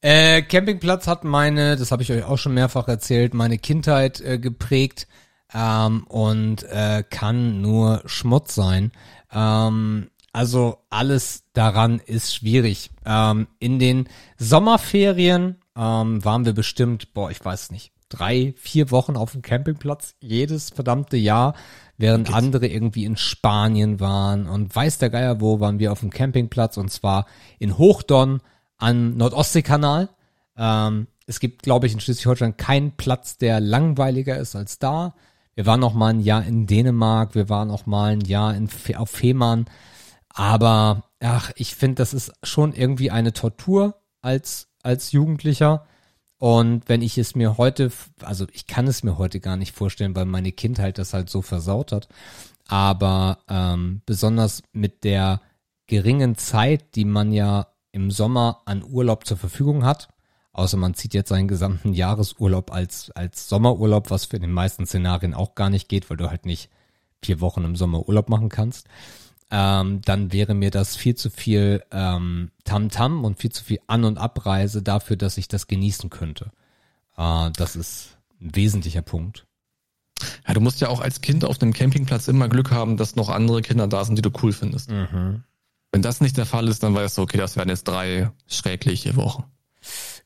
Äh, 0.02 0.44
Campingplatz 0.44 1.08
hat 1.08 1.24
meine, 1.24 1.76
das 1.76 1.92
habe 1.92 2.04
ich 2.04 2.12
euch 2.12 2.24
auch 2.24 2.38
schon 2.38 2.54
mehrfach 2.54 2.88
erzählt, 2.88 3.34
meine 3.34 3.58
Kindheit 3.58 4.22
äh, 4.22 4.38
geprägt 4.38 5.08
ähm, 5.54 6.04
und 6.08 6.64
äh, 6.64 7.04
kann 7.10 7.62
nur 7.62 8.04
Schmutz 8.06 8.54
sein. 8.54 8.92
Ähm, 9.32 10.10
also 10.34 10.84
alles 10.92 11.46
daran 11.54 12.00
ist 12.00 12.36
schwierig. 12.36 12.92
Ähm, 13.06 13.48
in 13.58 13.80
den 13.80 14.08
Sommerferien 14.38 15.56
ähm, 15.76 16.24
waren 16.24 16.46
wir 16.46 16.54
bestimmt, 16.54 17.14
boah, 17.16 17.32
ich 17.32 17.44
weiß 17.44 17.72
nicht, 17.72 17.92
drei, 18.10 18.54
vier 18.58 18.92
Wochen 18.92 19.16
auf 19.16 19.32
dem 19.32 19.42
Campingplatz 19.42 20.16
jedes 20.20 20.70
verdammte 20.70 21.18
Jahr, 21.18 21.56
während 21.98 22.34
andere 22.34 22.68
irgendwie 22.68 23.06
in 23.06 23.18
Spanien 23.18 24.00
waren 24.00 24.48
und 24.48 24.76
weiß 24.76 25.00
der 25.00 25.10
Geier 25.10 25.42
wo, 25.42 25.60
waren 25.60 25.80
wir 25.80 25.92
auf 25.92 26.02
dem 26.02 26.12
Campingplatz 26.12 26.78
und 26.78 26.92
zwar 26.92 27.26
in 27.60 27.78
Hochdonn 27.78 28.42
am 28.78 29.18
Nordostseekanal. 29.18 30.10
Ähm, 30.56 31.08
es 31.26 31.40
gibt, 31.40 31.64
glaube 31.64 31.88
ich, 31.88 31.94
in 31.94 32.00
Schleswig-Holstein 32.00 32.58
keinen 32.58 32.92
Platz, 32.92 33.38
der 33.38 33.60
langweiliger 33.60 34.38
ist 34.38 34.56
als 34.56 34.80
da. 34.80 35.16
Wir 35.56 35.66
waren 35.66 35.80
noch 35.80 35.94
mal 35.94 36.14
ein 36.14 36.20
Jahr 36.20 36.46
in 36.46 36.68
Dänemark, 36.68 37.36
wir 37.36 37.50
waren 37.50 37.72
auch 37.72 37.86
mal 37.86 38.14
ein 38.14 38.22
Jahr 38.22 38.56
in, 38.56 38.70
auf 38.96 39.10
Fehmarn. 39.10 39.66
Aber 40.30 41.04
ach, 41.20 41.52
ich 41.56 41.76
finde, 41.76 41.96
das 41.96 42.14
ist 42.14 42.32
schon 42.44 42.74
irgendwie 42.74 43.12
eine 43.12 43.34
Tortur 43.34 43.96
als, 44.22 44.70
als 44.84 45.12
Jugendlicher. 45.12 45.86
Und 46.40 46.88
wenn 46.88 47.02
ich 47.02 47.18
es 47.18 47.36
mir 47.36 47.58
heute, 47.58 47.92
also 48.22 48.46
ich 48.54 48.68
kann 48.68 48.88
es 48.88 49.04
mir 49.04 49.18
heute 49.18 49.40
gar 49.40 49.58
nicht 49.58 49.74
vorstellen, 49.74 50.16
weil 50.16 50.26
meine 50.26 50.52
Kindheit 50.52 50.98
das 50.98 51.14
halt 51.14 51.30
so 51.30 51.42
versaut 51.42 51.92
hat. 51.92 52.08
Aber 52.68 53.40
ähm, 53.50 54.02
besonders 54.06 54.62
mit 54.74 55.04
der 55.04 55.42
geringen 55.88 56.36
Zeit, 56.38 56.96
die 56.96 57.06
man 57.06 57.32
ja 57.32 57.68
im 57.92 58.12
Sommer 58.12 58.62
an 58.66 58.84
Urlaub 58.84 59.26
zur 59.26 59.38
Verfügung 59.38 59.86
hat, 59.86 60.10
Außer 60.58 60.76
man 60.76 60.96
zieht 60.96 61.14
jetzt 61.14 61.30
seinen 61.30 61.48
gesamten 61.48 61.94
Jahresurlaub 61.94 62.74
als, 62.74 63.12
als 63.12 63.48
Sommerurlaub, 63.48 64.10
was 64.10 64.26
für 64.26 64.40
den 64.40 64.52
meisten 64.52 64.88
Szenarien 64.88 65.36
auch 65.36 65.54
gar 65.54 65.70
nicht 65.70 65.88
geht, 65.88 66.10
weil 66.10 66.18
du 66.18 66.32
halt 66.32 66.48
nicht 66.48 66.72
vier 67.22 67.42
Wochen 67.42 67.64
im 67.64 67.76
Sommer 67.76 68.08
Urlaub 68.08 68.28
machen 68.28 68.50
kannst. 68.50 68.88
Ähm, 69.50 70.02
dann 70.02 70.34
wäre 70.34 70.54
mir 70.54 70.72
das 70.72 70.98
viel 70.98 71.16
zu 71.16 71.30
viel 71.30 71.84
ähm, 71.92 72.52
Tamtam 72.66 73.20
-Tam 73.20 73.26
und 73.26 73.40
viel 73.40 73.52
zu 73.52 73.64
viel 73.64 73.80
An- 73.88 74.04
und 74.04 74.18
Abreise 74.18 74.82
dafür, 74.82 75.16
dass 75.16 75.38
ich 75.38 75.48
das 75.48 75.68
genießen 75.68 76.10
könnte. 76.10 76.52
Äh, 77.18 77.52
das 77.56 77.76
ist 77.76 78.18
ein 78.42 78.56
wesentlicher 78.56 79.02
Punkt. 79.02 79.46
Ja, 80.48 80.54
du 80.54 80.62
musst 80.62 80.82
ja 80.82 80.90
auch 80.90 81.00
als 81.00 81.22
Kind 81.22 81.46
auf 81.46 81.62
einem 81.62 81.74
Campingplatz 81.74 82.28
immer 82.28 82.50
Glück 82.50 82.72
haben, 82.72 82.98
dass 82.98 83.16
noch 83.16 83.30
andere 83.30 83.62
Kinder 83.62 83.88
da 83.88 84.04
sind, 84.04 84.18
die 84.18 84.22
du 84.22 84.32
cool 84.42 84.52
findest. 84.52 84.90
Mhm. 84.90 85.44
Wenn 85.92 86.02
das 86.02 86.22
nicht 86.22 86.38
der 86.38 86.46
Fall 86.46 86.68
ist, 86.68 86.84
dann 86.84 86.96
weißt 86.96 87.18
du, 87.18 87.22
okay, 87.22 87.38
das 87.38 87.56
werden 87.56 87.70
jetzt 87.70 87.88
drei 87.88 88.32
schrägliche 88.48 89.16
Wochen. 89.16 89.46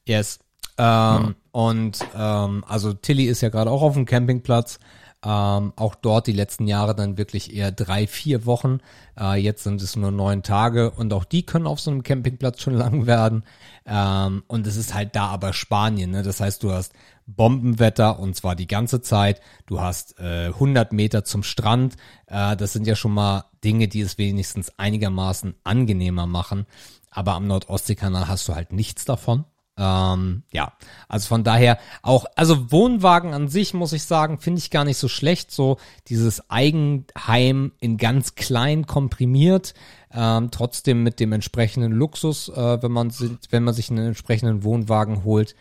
Yes. 0.06 0.40
Ähm, 0.78 0.86
ja. 0.86 1.34
Und 1.52 2.00
ähm, 2.16 2.64
also 2.68 2.94
Tilly 2.94 3.26
ist 3.26 3.42
ja 3.42 3.50
gerade 3.50 3.70
auch 3.70 3.82
auf 3.82 3.94
dem 3.94 4.06
Campingplatz. 4.06 4.80
Ähm, 5.24 5.74
auch 5.76 5.94
dort 5.94 6.26
die 6.26 6.32
letzten 6.32 6.66
Jahre 6.66 6.96
dann 6.96 7.18
wirklich 7.18 7.54
eher 7.54 7.72
drei, 7.72 8.08
vier 8.08 8.46
Wochen. 8.48 8.80
Äh, 9.20 9.36
jetzt 9.40 9.64
sind 9.64 9.82
es 9.82 9.96
nur 9.96 10.10
neun 10.10 10.42
Tage 10.42 10.90
und 10.90 11.14
auch 11.14 11.26
die 11.26 11.46
können 11.46 11.68
auf 11.68 11.80
so 11.80 11.92
einem 11.92 12.02
Campingplatz 12.02 12.62
schon 12.62 12.74
lang 12.76 13.06
werden. 13.06 13.44
Ähm, 13.86 14.44
und 14.48 14.66
es 14.66 14.78
ist 14.78 14.94
halt 14.94 15.16
da 15.16 15.28
aber 15.28 15.54
Spanien. 15.54 16.12
Ne? 16.12 16.24
Das 16.24 16.40
heißt, 16.40 16.64
du 16.64 16.72
hast 16.72 16.94
Bombenwetter 17.28 18.20
und 18.20 18.36
zwar 18.36 18.56
die 18.56 18.68
ganze 18.68 19.02
Zeit. 19.02 19.42
Du 19.68 19.80
hast 19.80 20.20
äh, 20.20 20.48
100 20.48 20.92
Meter 20.92 21.24
zum 21.24 21.44
Strand. 21.44 21.98
Äh, 22.26 22.56
das 22.58 22.74
sind 22.74 22.88
ja 22.88 22.96
schon 22.96 23.14
mal 23.14 23.46
Dinge, 23.64 23.88
die 23.88 24.02
es 24.02 24.18
wenigstens 24.18 24.78
einigermaßen 24.80 25.54
angenehmer 25.64 26.26
machen. 26.26 26.66
Aber 27.12 27.34
am 27.34 27.46
Nordostseekanal 27.46 28.28
hast 28.28 28.48
du 28.48 28.56
halt 28.56 28.74
nichts 28.74 29.06
davon. 29.06 29.46
Ähm, 29.82 30.44
ja, 30.54 30.74
also 31.08 31.28
von 31.28 31.44
daher 31.44 31.80
auch, 32.04 32.26
also 32.36 32.72
Wohnwagen 32.72 33.34
an 33.34 33.48
sich, 33.48 33.74
muss 33.74 33.94
ich 33.94 34.04
sagen, 34.04 34.38
finde 34.38 34.60
ich 34.60 34.70
gar 34.70 34.86
nicht 34.86 34.98
so 34.98 35.08
schlecht. 35.08 35.50
So 35.50 35.78
dieses 36.08 36.52
Eigenheim 36.52 37.72
in 37.80 37.98
ganz 37.98 38.36
klein 38.36 38.86
komprimiert, 38.86 39.74
ähm, 40.12 40.52
trotzdem 40.52 41.02
mit 41.02 41.20
dem 41.20 41.32
entsprechenden 41.32 41.94
Luxus, 41.94 42.50
äh, 42.50 42.84
wenn 42.84 42.92
man 42.92 43.12
wenn 43.50 43.64
man 43.64 43.74
sich 43.74 43.90
einen 43.90 44.06
entsprechenden 44.06 44.64
Wohnwagen 44.64 45.24
holt. 45.24 45.56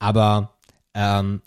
Aber 0.00 0.56
ähm, 0.94 1.40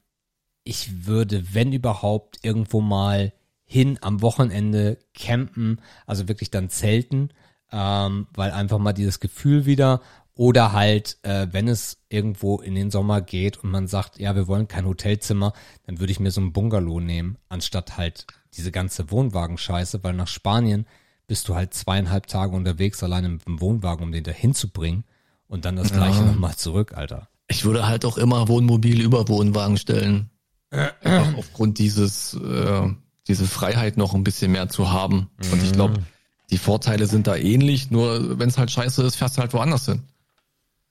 ich 0.64 1.06
würde, 1.06 1.54
wenn 1.54 1.74
überhaupt, 1.74 2.40
irgendwo 2.44 2.80
mal 2.80 3.34
hin 3.66 4.00
am 4.02 4.22
Wochenende 4.22 5.00
campen, 5.14 5.82
also 6.06 6.30
wirklich 6.30 6.50
dann 6.50 6.70
zelten, 6.70 7.32
ähm, 7.74 8.28
weil 8.34 8.52
einfach 8.52 8.78
mal 8.78 8.94
dieses 8.94 9.20
Gefühl 9.20 9.66
wieder 9.66 10.00
oder 10.36 10.74
halt, 10.74 11.18
äh, 11.24 11.48
wenn 11.52 11.68
es 11.68 11.98
irgendwo 12.10 12.60
in 12.60 12.76
den 12.76 12.91
Sommer 12.91 13.22
geht 13.22 13.64
und 13.64 13.72
man 13.72 13.88
sagt, 13.88 14.20
ja, 14.20 14.36
wir 14.36 14.48
wollen 14.48 14.68
kein 14.68 14.86
Hotelzimmer, 14.86 15.53
dann 15.86 15.99
würde 15.99 16.12
ich 16.12 16.20
mir 16.20 16.32
so 16.32 16.41
ein 16.41 16.52
Bungalow 16.52 16.99
nehmen, 16.99 17.38
anstatt 17.48 17.98
halt 17.98 18.28
diese 18.53 18.72
ganze 18.72 19.12
Wohnwagenscheiße, 19.12 20.03
weil 20.03 20.14
nach 20.14 20.28
Spanien 20.28 20.86
bist 21.28 21.48
du 21.48 21.56
halt 21.56 21.74
zweieinhalb 21.74 22.28
Tage 22.28 22.56
unterwegs, 22.56 23.02
alleine 23.02 23.30
mit 23.30 23.45
dem 23.45 23.62
Wohnwagen, 23.62 24.03
um 24.03 24.12
den 24.12 24.24
da 24.24 24.32
hinzubringen 24.32 25.06
und 25.48 25.66
dann 25.66 25.78
das 25.78 25.91
gleiche 25.91 26.20
ja. 26.20 26.26
nochmal 26.26 26.56
zurück, 26.56 26.94
Alter. 26.95 27.30
Ich 27.48 27.64
würde 27.64 27.88
halt 27.88 28.06
auch 28.06 28.18
immer 28.18 28.48
Wohnmobil 28.48 29.02
über 29.02 29.28
Wohnwagen 29.28 29.78
stellen. 29.78 30.30
Einfach 30.72 31.38
aufgrund 31.38 31.80
dieses, 31.80 32.34
äh, 32.34 32.90
diese 33.28 33.45
Freiheit 33.45 33.98
noch 33.98 34.14
ein 34.14 34.24
bisschen 34.24 34.52
mehr 34.52 34.68
zu 34.68 34.91
haben. 34.91 35.30
Und 35.52 35.64
ich 35.64 35.72
glaube, 35.72 36.03
die 36.49 36.57
Vorteile 36.57 37.07
sind 37.07 37.28
da 37.28 37.36
ähnlich, 37.36 37.91
nur 37.91 38.38
wenn 38.40 38.49
es 38.49 38.57
halt 38.57 38.72
scheiße 38.72 39.03
ist, 39.03 39.16
fährst 39.16 39.38
du 39.38 39.41
halt 39.41 39.53
woanders 39.53 39.86
hin. 39.86 40.03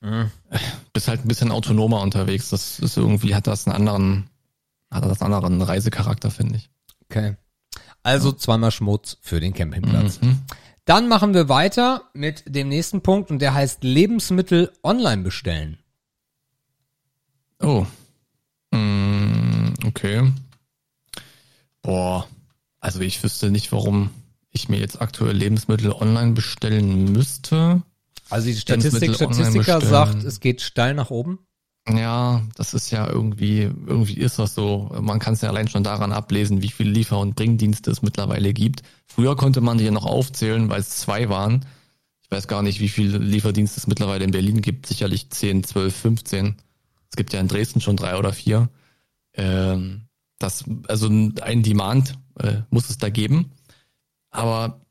Mhm. 0.04 0.30
Bist 0.92 1.08
halt 1.08 1.24
ein 1.24 1.28
bisschen 1.28 1.50
autonomer 1.50 2.02
unterwegs. 2.02 2.50
Das 2.50 2.78
ist 2.78 2.96
irgendwie, 2.96 3.34
hat 3.34 3.46
das 3.46 3.66
einen 3.66 3.74
anderen, 3.74 4.30
hat 4.90 5.04
das 5.04 5.22
einen 5.22 5.34
anderen 5.34 5.62
Reisecharakter, 5.62 6.30
finde 6.30 6.56
ich. 6.56 6.70
Okay. 7.04 7.36
Also 8.02 8.32
zweimal 8.32 8.70
Schmutz 8.70 9.16
für 9.22 9.40
den 9.40 9.54
Campingplatz. 9.54 10.20
Mhm. 10.20 10.42
Dann 10.84 11.08
machen 11.08 11.32
wir 11.32 11.48
weiter 11.48 12.10
mit 12.12 12.44
dem 12.46 12.68
nächsten 12.68 13.00
Punkt 13.00 13.30
und 13.30 13.38
der 13.38 13.54
heißt 13.54 13.82
Lebensmittel 13.82 14.70
online 14.82 15.22
bestellen. 15.22 15.78
Oh. 17.62 17.86
Mm, 18.70 19.72
okay. 19.86 20.30
Boah. 21.80 22.28
Also 22.80 23.00
ich 23.00 23.22
wüsste 23.22 23.50
nicht, 23.50 23.72
warum 23.72 24.10
ich 24.50 24.68
mir 24.68 24.78
jetzt 24.78 25.00
aktuell 25.00 25.34
Lebensmittel 25.34 25.90
online 25.90 26.32
bestellen 26.32 27.10
müsste. 27.12 27.82
Also 28.30 28.48
die 28.48 28.56
Statistik, 28.56 29.14
Statistiker 29.14 29.80
sagt, 29.80 30.24
es 30.24 30.40
geht 30.40 30.60
steil 30.60 30.94
nach 30.94 31.10
oben. 31.10 31.38
Ja, 31.86 32.42
das 32.56 32.72
ist 32.72 32.90
ja 32.90 33.06
irgendwie, 33.06 33.62
irgendwie 33.62 34.16
ist 34.16 34.38
das 34.38 34.54
so. 34.54 34.90
Man 35.00 35.18
kann 35.18 35.34
es 35.34 35.42
ja 35.42 35.50
allein 35.50 35.68
schon 35.68 35.84
daran 35.84 36.12
ablesen, 36.12 36.62
wie 36.62 36.70
viele 36.70 36.90
Liefer- 36.90 37.20
und 37.20 37.36
Bringdienste 37.36 37.90
es 37.90 38.00
mittlerweile 38.00 38.54
gibt. 38.54 38.82
Früher 39.06 39.36
konnte 39.36 39.60
man 39.60 39.76
die 39.76 39.84
ja 39.84 39.90
noch 39.90 40.06
aufzählen, 40.06 40.70
weil 40.70 40.80
es 40.80 40.96
zwei 40.96 41.28
waren. 41.28 41.66
Ich 42.22 42.30
weiß 42.30 42.48
gar 42.48 42.62
nicht, 42.62 42.80
wie 42.80 42.88
viele 42.88 43.18
Lieferdienste 43.18 43.80
es 43.80 43.86
mittlerweile 43.86 44.24
in 44.24 44.30
Berlin 44.30 44.62
gibt. 44.62 44.86
Sicherlich 44.86 45.28
10, 45.28 45.62
12, 45.62 45.94
15. 45.94 46.56
Es 47.10 47.16
gibt 47.16 47.34
ja 47.34 47.40
in 47.40 47.48
Dresden 47.48 47.82
schon 47.82 47.96
drei 47.96 48.16
oder 48.16 48.32
vier. 48.32 48.70
Ähm, 49.34 50.06
das, 50.38 50.64
also 50.88 51.08
ein 51.08 51.62
Demand 51.62 52.14
äh, 52.38 52.62
muss 52.70 52.88
es 52.88 52.96
da 52.96 53.10
geben. 53.10 53.52
Aber 54.30 54.83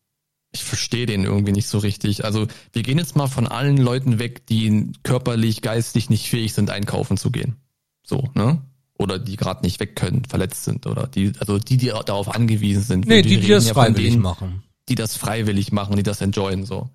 ich 0.53 0.63
verstehe 0.63 1.07
den 1.07 1.25
irgendwie 1.25 1.51
nicht 1.51 1.67
so 1.67 1.80
richtig. 1.80 2.23
Also 2.23 2.47
wir 2.71 2.84
gehen 2.84 2.99
jetzt 2.99 3.15
mal 3.15 3.27
von 3.27 3.47
allen 3.47 3.77
Leuten 3.77 4.19
weg, 4.19 4.45
die 4.45 4.91
körperlich, 5.01 5.61
geistig 5.61 6.09
nicht 6.09 6.30
fähig 6.30 6.53
sind, 6.53 6.69
einkaufen 6.69 7.17
zu 7.17 7.31
gehen. 7.31 7.57
So, 8.03 8.30
ne? 8.35 8.61
Oder 8.97 9.17
die 9.17 9.35
gerade 9.35 9.63
nicht 9.63 9.80
weg 9.80 9.95
können, 9.95 10.23
verletzt 10.25 10.63
sind 10.63 10.85
oder 10.85 11.07
die, 11.07 11.34
also 11.39 11.57
die, 11.57 11.77
die 11.77 11.88
darauf 11.88 12.34
angewiesen 12.34 12.84
sind. 12.84 13.07
Nee, 13.07 13.23
die, 13.23 13.39
die 13.39 13.47
das 13.47 13.67
ja 13.67 13.73
freiwillig 13.73 14.11
denen, 14.11 14.21
machen. 14.21 14.63
Die 14.89 14.95
das 14.95 15.17
freiwillig 15.17 15.71
machen, 15.71 15.95
die 15.95 16.03
das 16.03 16.21
enjoyen, 16.21 16.65
so. 16.65 16.89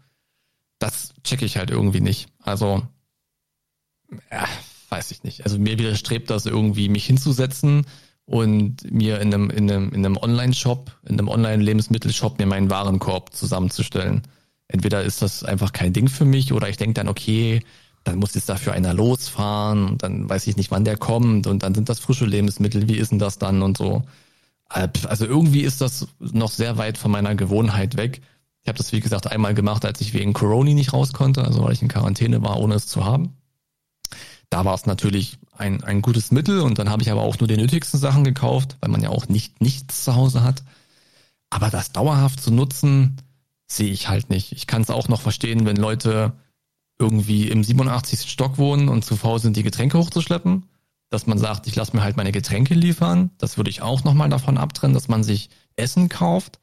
Das 0.79 1.13
checke 1.25 1.45
ich 1.45 1.57
halt 1.57 1.71
irgendwie 1.71 2.01
nicht. 2.01 2.29
Also, 2.41 2.87
ja, 4.31 4.47
weiß 4.91 5.11
ich 5.11 5.25
nicht. 5.25 5.43
Also 5.45 5.59
mir 5.59 5.77
widerstrebt 5.77 6.31
das 6.31 6.47
irgendwie, 6.47 6.89
mich 6.89 7.07
hinzusetzen, 7.07 7.85
und 8.29 8.91
mir 8.93 9.21
in 9.21 9.33
einem, 9.33 9.49
in 9.49 9.71
einem, 9.71 9.89
in 9.89 10.05
einem 10.05 10.19
Online-Shop, 10.19 10.93
in 11.09 11.19
einem 11.19 11.29
Online-Lebensmittelshop 11.29 12.39
mir 12.39 12.45
meinen 12.45 12.69
Warenkorb 12.69 13.35
zusammenzustellen. 13.35 14.23
Entweder 14.69 15.03
ist 15.03 15.23
das 15.23 15.45
einfach 15.45 15.73
kein 15.73 15.95
Ding 15.95 16.09
für 16.09 16.27
mich 16.27 16.53
oder 16.53 16.69
ich 16.69 16.77
denke 16.77 16.93
dann, 16.93 17.09
okay, 17.09 17.63
dann 18.05 18.19
muss 18.19 18.35
jetzt 18.35 18.51
dafür 18.51 18.75
einer 18.75 18.93
losfahren 18.93 19.89
und 19.89 20.03
dann 20.03 20.29
weiß 20.29 20.47
ich 20.47 20.59
nicht, 20.59 20.71
wann 20.71 20.85
der 20.85 20.99
kommt 20.99 21.47
und 21.47 21.63
dann 21.63 21.75
sind 21.75 21.89
das 21.89 22.01
frische 22.01 22.27
Lebensmittel, 22.27 22.87
wie 22.87 22.99
ist 22.99 23.13
denn 23.13 23.19
das 23.19 23.39
dann 23.39 23.63
und 23.63 23.79
so. 23.79 24.03
Also 24.69 25.25
irgendwie 25.25 25.63
ist 25.63 25.81
das 25.81 26.09
noch 26.19 26.51
sehr 26.51 26.77
weit 26.77 26.99
von 26.99 27.11
meiner 27.11 27.35
Gewohnheit 27.35 27.97
weg. 27.97 28.21
Ich 28.63 28.69
habe 28.69 28.77
das, 28.77 28.93
wie 28.93 29.01
gesagt, 29.01 29.27
einmal 29.27 29.55
gemacht, 29.55 29.87
als 29.87 30.03
ich 30.03 30.13
wegen 30.13 30.35
Corona 30.35 30.75
nicht 30.75 30.93
raus 30.93 31.15
konnte, 31.15 31.45
also 31.45 31.65
weil 31.65 31.73
ich 31.73 31.81
in 31.81 31.89
Quarantäne 31.89 32.43
war, 32.43 32.61
ohne 32.61 32.75
es 32.75 32.87
zu 32.87 33.07
haben. 33.07 33.39
Da 34.51 34.65
war 34.65 34.75
es 34.75 34.87
natürlich 34.87 35.39
ein, 35.57 35.83
ein 35.85 36.03
gutes 36.03 36.31
Mittel 36.31 36.61
und 36.61 36.79
dann 36.79 36.89
habe 36.89 37.03
ich 37.03 37.11
aber 37.11 37.23
auch 37.23 37.39
nur 37.39 37.49
die 37.49 37.57
nötigsten 37.57 38.01
Sachen 38.01 38.25
gekauft, 38.25 38.77
weil 38.81 38.91
man 38.91 39.03
ja 39.03 39.11
auch 39.11 39.29
nicht 39.29 39.61
nichts 39.61 40.05
zu 40.05 40.15
Hause 40.15 40.43
hat. 40.43 40.63
Aber 41.51 41.71
das 41.71 41.93
dauerhaft 41.93 42.41
zu 42.41 42.51
nutzen, 42.51 43.17
sehe 43.67 43.91
ich 43.93 44.09
halt 44.09 44.31
nicht. 44.31 44.53
Ich 44.53 44.67
kann 44.67 44.83
es 44.83 44.91
auch 44.91 45.09
noch 45.09 45.21
verstehen, 45.21 45.67
wenn 45.67 45.77
Leute 45.77 46.33
irgendwie 46.99 47.49
im 47.49 47.63
87. 47.63 48.31
Stock 48.31 48.59
wohnen 48.59 48.89
und 48.89 49.05
zu 49.05 49.17
faul 49.17 49.39
sind, 49.39 49.57
die 49.57 49.63
Getränke 49.63 49.99
hochzuschleppen, 49.99 50.65
dass 51.11 51.27
man 51.27 51.39
sagt, 51.39 51.67
ich 51.67 51.77
lasse 51.77 51.95
mir 51.97 52.03
halt 52.03 52.17
meine 52.17 52.33
Getränke 52.33 52.75
liefern. 52.75 53.31
Das 53.39 53.57
würde 53.57 53.71
ich 53.71 53.83
auch 53.83 54.05
nochmal 54.05 54.29
davon 54.29 54.59
abtrennen, 54.59 54.95
dass 54.95 55.09
man 55.09 55.23
sich 55.23 55.51
Essen 55.77 56.09
kauft. 56.09 56.59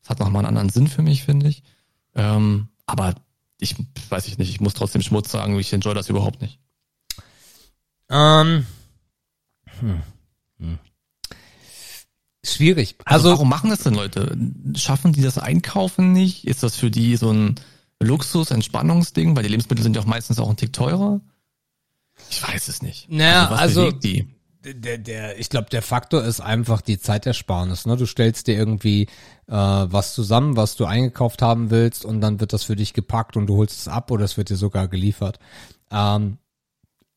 Das 0.00 0.10
hat 0.10 0.18
nochmal 0.18 0.40
einen 0.40 0.56
anderen 0.56 0.70
Sinn 0.70 0.88
für 0.88 1.02
mich, 1.02 1.22
finde 1.22 1.48
ich. 1.48 1.62
Ähm, 2.14 2.68
aber 2.86 3.14
ich 3.60 3.76
weiß 4.08 4.26
ich 4.28 4.38
nicht, 4.38 4.50
ich 4.50 4.60
muss 4.60 4.74
trotzdem 4.74 5.02
Schmutz 5.02 5.30
sagen, 5.30 5.58
ich 5.58 5.72
enjoy 5.72 5.94
das 5.94 6.08
überhaupt 6.08 6.42
nicht. 6.42 6.58
Ähm, 8.10 8.66
hm, 9.80 10.02
hm. 10.58 10.78
Schwierig. 12.44 12.96
Also, 13.04 13.28
also 13.28 13.30
warum 13.30 13.48
machen 13.48 13.70
das 13.70 13.80
denn 13.80 13.94
Leute? 13.94 14.36
Schaffen 14.76 15.12
die 15.12 15.22
das 15.22 15.38
Einkaufen 15.38 16.12
nicht? 16.12 16.46
Ist 16.46 16.62
das 16.62 16.76
für 16.76 16.90
die 16.90 17.16
so 17.16 17.32
ein 17.32 17.56
Luxus, 18.00 18.50
Entspannungsding? 18.50 19.34
Weil 19.34 19.42
die 19.42 19.48
Lebensmittel 19.48 19.82
sind 19.82 19.96
ja 19.96 20.02
auch 20.02 20.06
meistens 20.06 20.38
auch 20.38 20.48
ein 20.48 20.56
Tick 20.56 20.72
teurer. 20.72 21.20
Ich 22.30 22.46
weiß 22.46 22.68
es 22.68 22.82
nicht. 22.82 23.10
Naja, 23.10 23.48
also, 23.48 23.86
also 23.86 23.98
der, 24.72 24.98
der, 24.98 25.38
ich 25.38 25.48
glaube, 25.48 25.68
der 25.70 25.82
Faktor 25.82 26.24
ist 26.24 26.40
einfach 26.40 26.80
die 26.80 26.98
Zeitersparnis. 26.98 27.86
Ne? 27.86 27.96
Du 27.96 28.06
stellst 28.06 28.46
dir 28.46 28.56
irgendwie 28.56 29.02
äh, 29.48 29.52
was 29.52 30.14
zusammen, 30.14 30.56
was 30.56 30.76
du 30.76 30.86
eingekauft 30.86 31.42
haben 31.42 31.70
willst, 31.70 32.04
und 32.04 32.20
dann 32.20 32.40
wird 32.40 32.52
das 32.52 32.64
für 32.64 32.76
dich 32.76 32.92
gepackt 32.92 33.36
und 33.36 33.46
du 33.46 33.56
holst 33.56 33.80
es 33.80 33.88
ab 33.88 34.10
oder 34.10 34.24
es 34.24 34.36
wird 34.36 34.50
dir 34.50 34.56
sogar 34.56 34.88
geliefert. 34.88 35.38
Ähm, 35.90 36.38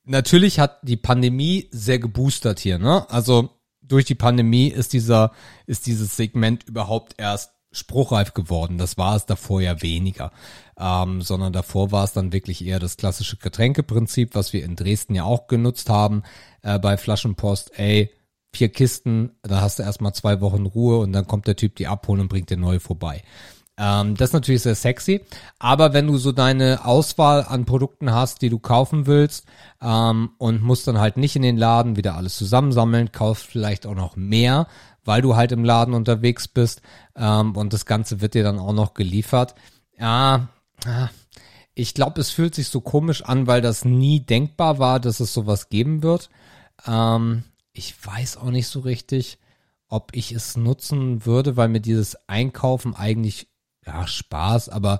natürlich 0.05 0.59
hat 0.59 0.79
die 0.83 0.97
Pandemie 0.97 1.67
sehr 1.71 1.99
geboostert 1.99 2.59
hier, 2.59 2.79
ne? 2.79 3.09
Also 3.09 3.49
durch 3.81 4.05
die 4.05 4.15
Pandemie 4.15 4.67
ist 4.67 4.93
dieser, 4.93 5.31
ist 5.65 5.87
dieses 5.87 6.15
Segment 6.15 6.63
überhaupt 6.67 7.15
erst 7.17 7.51
spruchreif 7.71 8.33
geworden. 8.33 8.77
Das 8.77 8.97
war 8.97 9.15
es 9.15 9.25
davor 9.25 9.61
ja 9.61 9.81
weniger. 9.81 10.31
Ähm, 10.77 11.21
sondern 11.21 11.53
davor 11.53 11.91
war 11.91 12.03
es 12.03 12.13
dann 12.13 12.33
wirklich 12.33 12.65
eher 12.65 12.79
das 12.79 12.97
klassische 12.97 13.37
Getränkeprinzip, 13.37 14.33
was 14.33 14.53
wir 14.53 14.63
in 14.63 14.75
Dresden 14.75 15.15
ja 15.15 15.23
auch 15.23 15.47
genutzt 15.47 15.89
haben 15.89 16.23
äh, 16.61 16.79
bei 16.79 16.97
Flaschenpost. 16.97 17.77
Ey, 17.77 18.11
vier 18.53 18.69
Kisten, 18.69 19.31
da 19.43 19.61
hast 19.61 19.79
du 19.79 19.83
erstmal 19.83 20.13
zwei 20.13 20.41
Wochen 20.41 20.65
Ruhe 20.65 20.99
und 20.99 21.11
dann 21.13 21.27
kommt 21.27 21.47
der 21.47 21.55
Typ 21.55 21.75
die 21.75 21.87
abholen 21.87 22.21
und 22.21 22.29
bringt 22.29 22.49
dir 22.49 22.57
neue 22.57 22.79
vorbei. 22.79 23.23
Ähm, 23.79 24.15
das 24.15 24.29
ist 24.29 24.33
natürlich 24.33 24.61
sehr 24.61 24.75
sexy, 24.75 25.21
aber 25.57 25.93
wenn 25.93 26.07
du 26.07 26.17
so 26.17 26.33
deine 26.33 26.83
Auswahl 26.83 27.45
an 27.47 27.63
Produkten 27.65 28.11
hast, 28.11 28.41
die 28.41 28.49
du 28.49 28.59
kaufen 28.59 29.07
willst 29.07 29.45
ähm, 29.81 30.31
und 30.37 30.61
musst 30.61 30.87
dann 30.87 30.99
halt 30.99 31.15
nicht 31.15 31.37
in 31.37 31.43
den 31.43 31.55
Laden 31.55 31.95
wieder 31.95 32.15
alles 32.15 32.35
zusammensammeln, 32.37 33.13
kaufst 33.13 33.45
vielleicht 33.45 33.85
auch 33.85 33.95
noch 33.95 34.17
mehr, 34.17 34.67
weil 35.05 35.21
du 35.21 35.37
halt 35.37 35.53
im 35.53 35.63
Laden 35.63 35.93
unterwegs 35.93 36.49
bist 36.49 36.81
ähm, 37.15 37.55
und 37.55 37.71
das 37.71 37.85
Ganze 37.85 38.19
wird 38.19 38.33
dir 38.33 38.43
dann 38.43 38.59
auch 38.59 38.73
noch 38.73 38.93
geliefert. 38.93 39.55
Ja, 39.97 40.49
ich 41.73 41.93
glaube, 41.93 42.19
es 42.19 42.31
fühlt 42.31 42.55
sich 42.55 42.67
so 42.67 42.81
komisch 42.81 43.23
an, 43.23 43.47
weil 43.47 43.61
das 43.61 43.85
nie 43.85 44.19
denkbar 44.19 44.79
war, 44.79 44.99
dass 44.99 45.21
es 45.21 45.33
sowas 45.33 45.69
geben 45.69 46.03
wird. 46.03 46.29
Ähm, 46.85 47.43
ich 47.71 47.95
weiß 48.05 48.35
auch 48.37 48.51
nicht 48.51 48.67
so 48.67 48.81
richtig, 48.81 49.39
ob 49.87 50.11
ich 50.13 50.31
es 50.31 50.55
nutzen 50.57 51.25
würde, 51.25 51.57
weil 51.57 51.67
mir 51.67 51.81
dieses 51.81 52.17
Einkaufen 52.27 52.95
eigentlich, 52.95 53.47
ja, 53.89 54.07
Spaß, 54.07 54.69
aber 54.69 54.99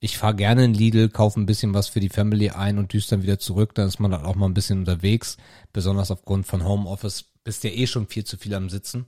ich 0.00 0.18
fahre 0.18 0.34
gerne 0.34 0.64
in 0.64 0.74
Lidl, 0.74 1.08
kaufe 1.08 1.40
ein 1.40 1.46
bisschen 1.46 1.72
was 1.72 1.88
für 1.88 2.00
die 2.00 2.08
Family 2.08 2.50
ein 2.50 2.78
und 2.78 2.92
düst 2.92 3.10
dann 3.10 3.22
wieder 3.22 3.38
zurück, 3.38 3.74
dann 3.74 3.88
ist 3.88 4.00
man 4.00 4.10
dann 4.10 4.24
auch 4.24 4.34
mal 4.34 4.46
ein 4.46 4.54
bisschen 4.54 4.80
unterwegs, 4.80 5.36
besonders 5.72 6.10
aufgrund 6.10 6.46
von 6.46 6.64
Homeoffice, 6.64 7.24
bist 7.44 7.64
ja 7.64 7.70
eh 7.70 7.86
schon 7.86 8.08
viel 8.08 8.24
zu 8.24 8.36
viel 8.36 8.54
am 8.54 8.68
Sitzen. 8.68 9.06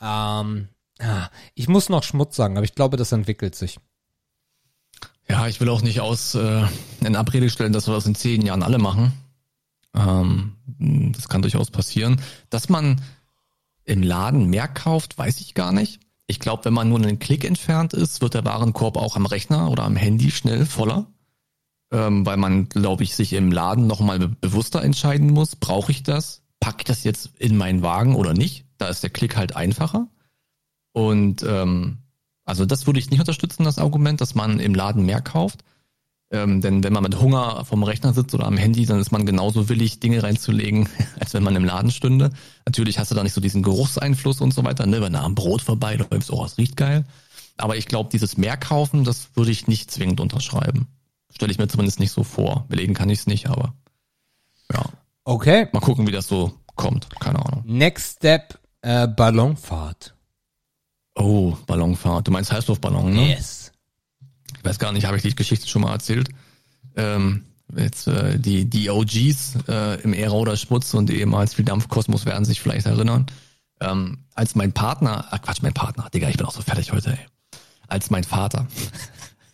Ähm, 0.00 0.68
ich 1.54 1.68
muss 1.68 1.88
noch 1.88 2.02
Schmutz 2.02 2.36
sagen, 2.36 2.56
aber 2.56 2.64
ich 2.64 2.74
glaube, 2.74 2.96
das 2.96 3.12
entwickelt 3.12 3.54
sich. 3.54 3.78
Ja, 5.28 5.46
ich 5.46 5.60
will 5.60 5.68
auch 5.68 5.82
nicht 5.82 6.00
aus 6.00 6.34
äh, 6.34 6.64
in 7.00 7.14
Abrede 7.14 7.50
stellen, 7.50 7.72
dass 7.72 7.86
wir 7.86 7.94
das 7.94 8.06
in 8.06 8.14
zehn 8.14 8.42
Jahren 8.42 8.62
alle 8.62 8.78
machen. 8.78 9.12
Ähm, 9.94 10.56
das 11.12 11.28
kann 11.28 11.42
durchaus 11.42 11.70
passieren. 11.70 12.20
Dass 12.50 12.68
man 12.68 13.00
im 13.84 14.02
Laden 14.02 14.46
mehr 14.46 14.68
kauft, 14.68 15.18
weiß 15.18 15.40
ich 15.40 15.54
gar 15.54 15.72
nicht. 15.72 16.00
Ich 16.30 16.38
glaube, 16.38 16.66
wenn 16.66 16.74
man 16.74 16.90
nur 16.90 16.98
einen 16.98 17.18
Klick 17.18 17.44
entfernt 17.44 17.94
ist, 17.94 18.20
wird 18.20 18.34
der 18.34 18.44
Warenkorb 18.44 18.98
auch 18.98 19.16
am 19.16 19.26
Rechner 19.26 19.70
oder 19.70 19.84
am 19.84 19.96
Handy 19.96 20.30
schnell 20.30 20.66
voller. 20.66 21.06
Ähm, 21.90 22.26
weil 22.26 22.36
man, 22.36 22.68
glaube 22.68 23.02
ich, 23.02 23.16
sich 23.16 23.32
im 23.32 23.50
Laden 23.50 23.86
nochmal 23.86 24.18
bewusster 24.18 24.84
entscheiden 24.84 25.30
muss, 25.30 25.56
brauche 25.56 25.90
ich 25.90 26.02
das? 26.02 26.42
Packe 26.60 26.80
ich 26.80 26.84
das 26.84 27.02
jetzt 27.02 27.30
in 27.38 27.56
meinen 27.56 27.80
Wagen 27.80 28.14
oder 28.14 28.34
nicht? 28.34 28.66
Da 28.76 28.88
ist 28.88 29.02
der 29.02 29.10
Klick 29.10 29.38
halt 29.38 29.56
einfacher. 29.56 30.08
Und 30.92 31.42
ähm, 31.44 31.98
also 32.44 32.66
das 32.66 32.86
würde 32.86 32.98
ich 32.98 33.10
nicht 33.10 33.20
unterstützen, 33.20 33.64
das 33.64 33.78
Argument, 33.78 34.20
dass 34.20 34.34
man 34.34 34.60
im 34.60 34.74
Laden 34.74 35.06
mehr 35.06 35.22
kauft. 35.22 35.64
Ähm, 36.30 36.60
denn 36.60 36.84
wenn 36.84 36.92
man 36.92 37.02
mit 37.02 37.18
Hunger 37.20 37.64
vom 37.64 37.82
Rechner 37.82 38.12
sitzt 38.12 38.34
oder 38.34 38.46
am 38.46 38.58
Handy, 38.58 38.84
dann 38.84 39.00
ist 39.00 39.12
man 39.12 39.24
genauso 39.24 39.68
willig, 39.70 39.98
Dinge 39.98 40.22
reinzulegen, 40.22 40.88
als 41.20 41.32
wenn 41.32 41.42
man 41.42 41.56
im 41.56 41.64
Laden 41.64 41.90
stünde. 41.90 42.30
Natürlich 42.66 42.98
hast 42.98 43.10
du 43.10 43.14
da 43.14 43.22
nicht 43.22 43.32
so 43.32 43.40
diesen 43.40 43.62
Geruchseinfluss 43.62 44.40
und 44.40 44.52
so 44.52 44.64
weiter, 44.64 44.86
ne? 44.86 45.00
wenn 45.00 45.14
du 45.14 45.20
am 45.20 45.34
Brot 45.34 45.62
vorbeiläufst, 45.62 46.30
oh, 46.30 46.44
es 46.44 46.58
riecht 46.58 46.76
geil. 46.76 47.04
Aber 47.56 47.76
ich 47.76 47.86
glaube, 47.86 48.10
dieses 48.12 48.36
Mehrkaufen, 48.36 49.04
das 49.04 49.30
würde 49.34 49.50
ich 49.50 49.66
nicht 49.66 49.90
zwingend 49.90 50.20
unterschreiben. 50.20 50.86
Stelle 51.30 51.50
ich 51.50 51.58
mir 51.58 51.68
zumindest 51.68 51.98
nicht 51.98 52.12
so 52.12 52.22
vor. 52.22 52.66
Belegen 52.68 52.94
kann 52.94 53.10
ich 53.10 53.20
es 53.20 53.26
nicht, 53.26 53.48
aber 53.48 53.74
ja. 54.72 54.84
Okay. 55.24 55.68
Mal 55.72 55.80
gucken, 55.80 56.06
wie 56.06 56.12
das 56.12 56.28
so 56.28 56.52
kommt. 56.76 57.08
Keine 57.20 57.44
Ahnung. 57.44 57.62
Next 57.66 58.16
Step, 58.16 58.58
äh, 58.82 59.08
Ballonfahrt. 59.08 60.14
Oh, 61.16 61.56
Ballonfahrt. 61.66 62.28
Du 62.28 62.30
meinst 62.30 62.52
Heißluftballon, 62.52 63.12
ne? 63.12 63.30
Yes. 63.30 63.67
Ich 64.58 64.64
weiß 64.64 64.78
gar 64.78 64.92
nicht, 64.92 65.06
habe 65.06 65.16
ich 65.16 65.22
die 65.22 65.34
Geschichte 65.34 65.68
schon 65.68 65.82
mal 65.82 65.92
erzählt? 65.92 66.28
Ähm, 66.96 67.44
jetzt 67.76 68.08
äh, 68.08 68.38
die, 68.38 68.64
die 68.64 68.90
OGs 68.90 69.58
äh, 69.68 70.00
im 70.02 70.12
Ära 70.12 70.32
oder 70.32 70.56
Schmutz 70.56 70.94
und 70.94 71.10
ehemals 71.10 71.54
viel 71.54 71.64
Dampfkosmos 71.64 72.26
werden 72.26 72.44
sich 72.44 72.60
vielleicht 72.60 72.86
erinnern. 72.86 73.26
Ähm, 73.80 74.24
als 74.34 74.56
mein 74.56 74.72
Partner, 74.72 75.26
ach 75.30 75.42
Quatsch, 75.42 75.62
mein 75.62 75.74
Partner, 75.74 76.08
Digga, 76.12 76.28
ich 76.28 76.36
bin 76.36 76.46
auch 76.46 76.52
so 76.52 76.62
fertig 76.62 76.92
heute, 76.92 77.12
ey. 77.12 77.26
Als 77.86 78.10
mein 78.10 78.24
Vater 78.24 78.66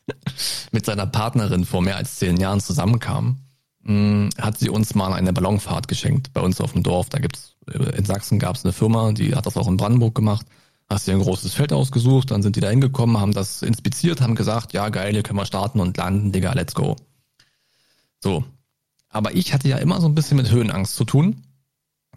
mit 0.72 0.86
seiner 0.86 1.06
Partnerin 1.06 1.64
vor 1.64 1.82
mehr 1.82 1.96
als 1.96 2.16
zehn 2.16 2.38
Jahren 2.38 2.60
zusammenkam, 2.60 3.40
mh, 3.82 3.92
mm, 3.92 4.30
hat 4.40 4.58
sie 4.58 4.70
uns 4.70 4.94
mal 4.94 5.12
eine 5.12 5.32
Ballonfahrt 5.32 5.88
geschenkt 5.88 6.32
bei 6.32 6.40
uns 6.40 6.60
auf 6.60 6.72
dem 6.72 6.82
Dorf. 6.82 7.10
Da 7.10 7.18
gibt's 7.18 7.56
äh, 7.70 7.96
in 7.96 8.06
Sachsen 8.06 8.38
gab 8.38 8.56
es 8.56 8.64
eine 8.64 8.72
Firma, 8.72 9.12
die 9.12 9.34
hat 9.34 9.44
das 9.44 9.58
auch 9.58 9.68
in 9.68 9.76
Brandenburg 9.76 10.14
gemacht 10.14 10.46
hast 10.88 11.06
dir 11.06 11.12
ein 11.12 11.20
großes 11.20 11.54
Feld 11.54 11.72
ausgesucht, 11.72 12.30
dann 12.30 12.42
sind 12.42 12.56
die 12.56 12.60
da 12.60 12.68
hingekommen, 12.68 13.18
haben 13.18 13.32
das 13.32 13.62
inspiziert, 13.62 14.20
haben 14.20 14.34
gesagt, 14.34 14.72
ja 14.72 14.88
geil, 14.88 15.12
hier 15.12 15.22
können 15.22 15.38
wir 15.38 15.46
starten 15.46 15.80
und 15.80 15.96
landen, 15.96 16.32
Digga, 16.32 16.52
let's 16.52 16.74
go. 16.74 16.96
So. 18.22 18.44
Aber 19.08 19.34
ich 19.34 19.52
hatte 19.52 19.68
ja 19.68 19.78
immer 19.78 20.00
so 20.00 20.08
ein 20.08 20.14
bisschen 20.14 20.36
mit 20.36 20.50
Höhenangst 20.50 20.96
zu 20.96 21.04
tun. 21.04 21.42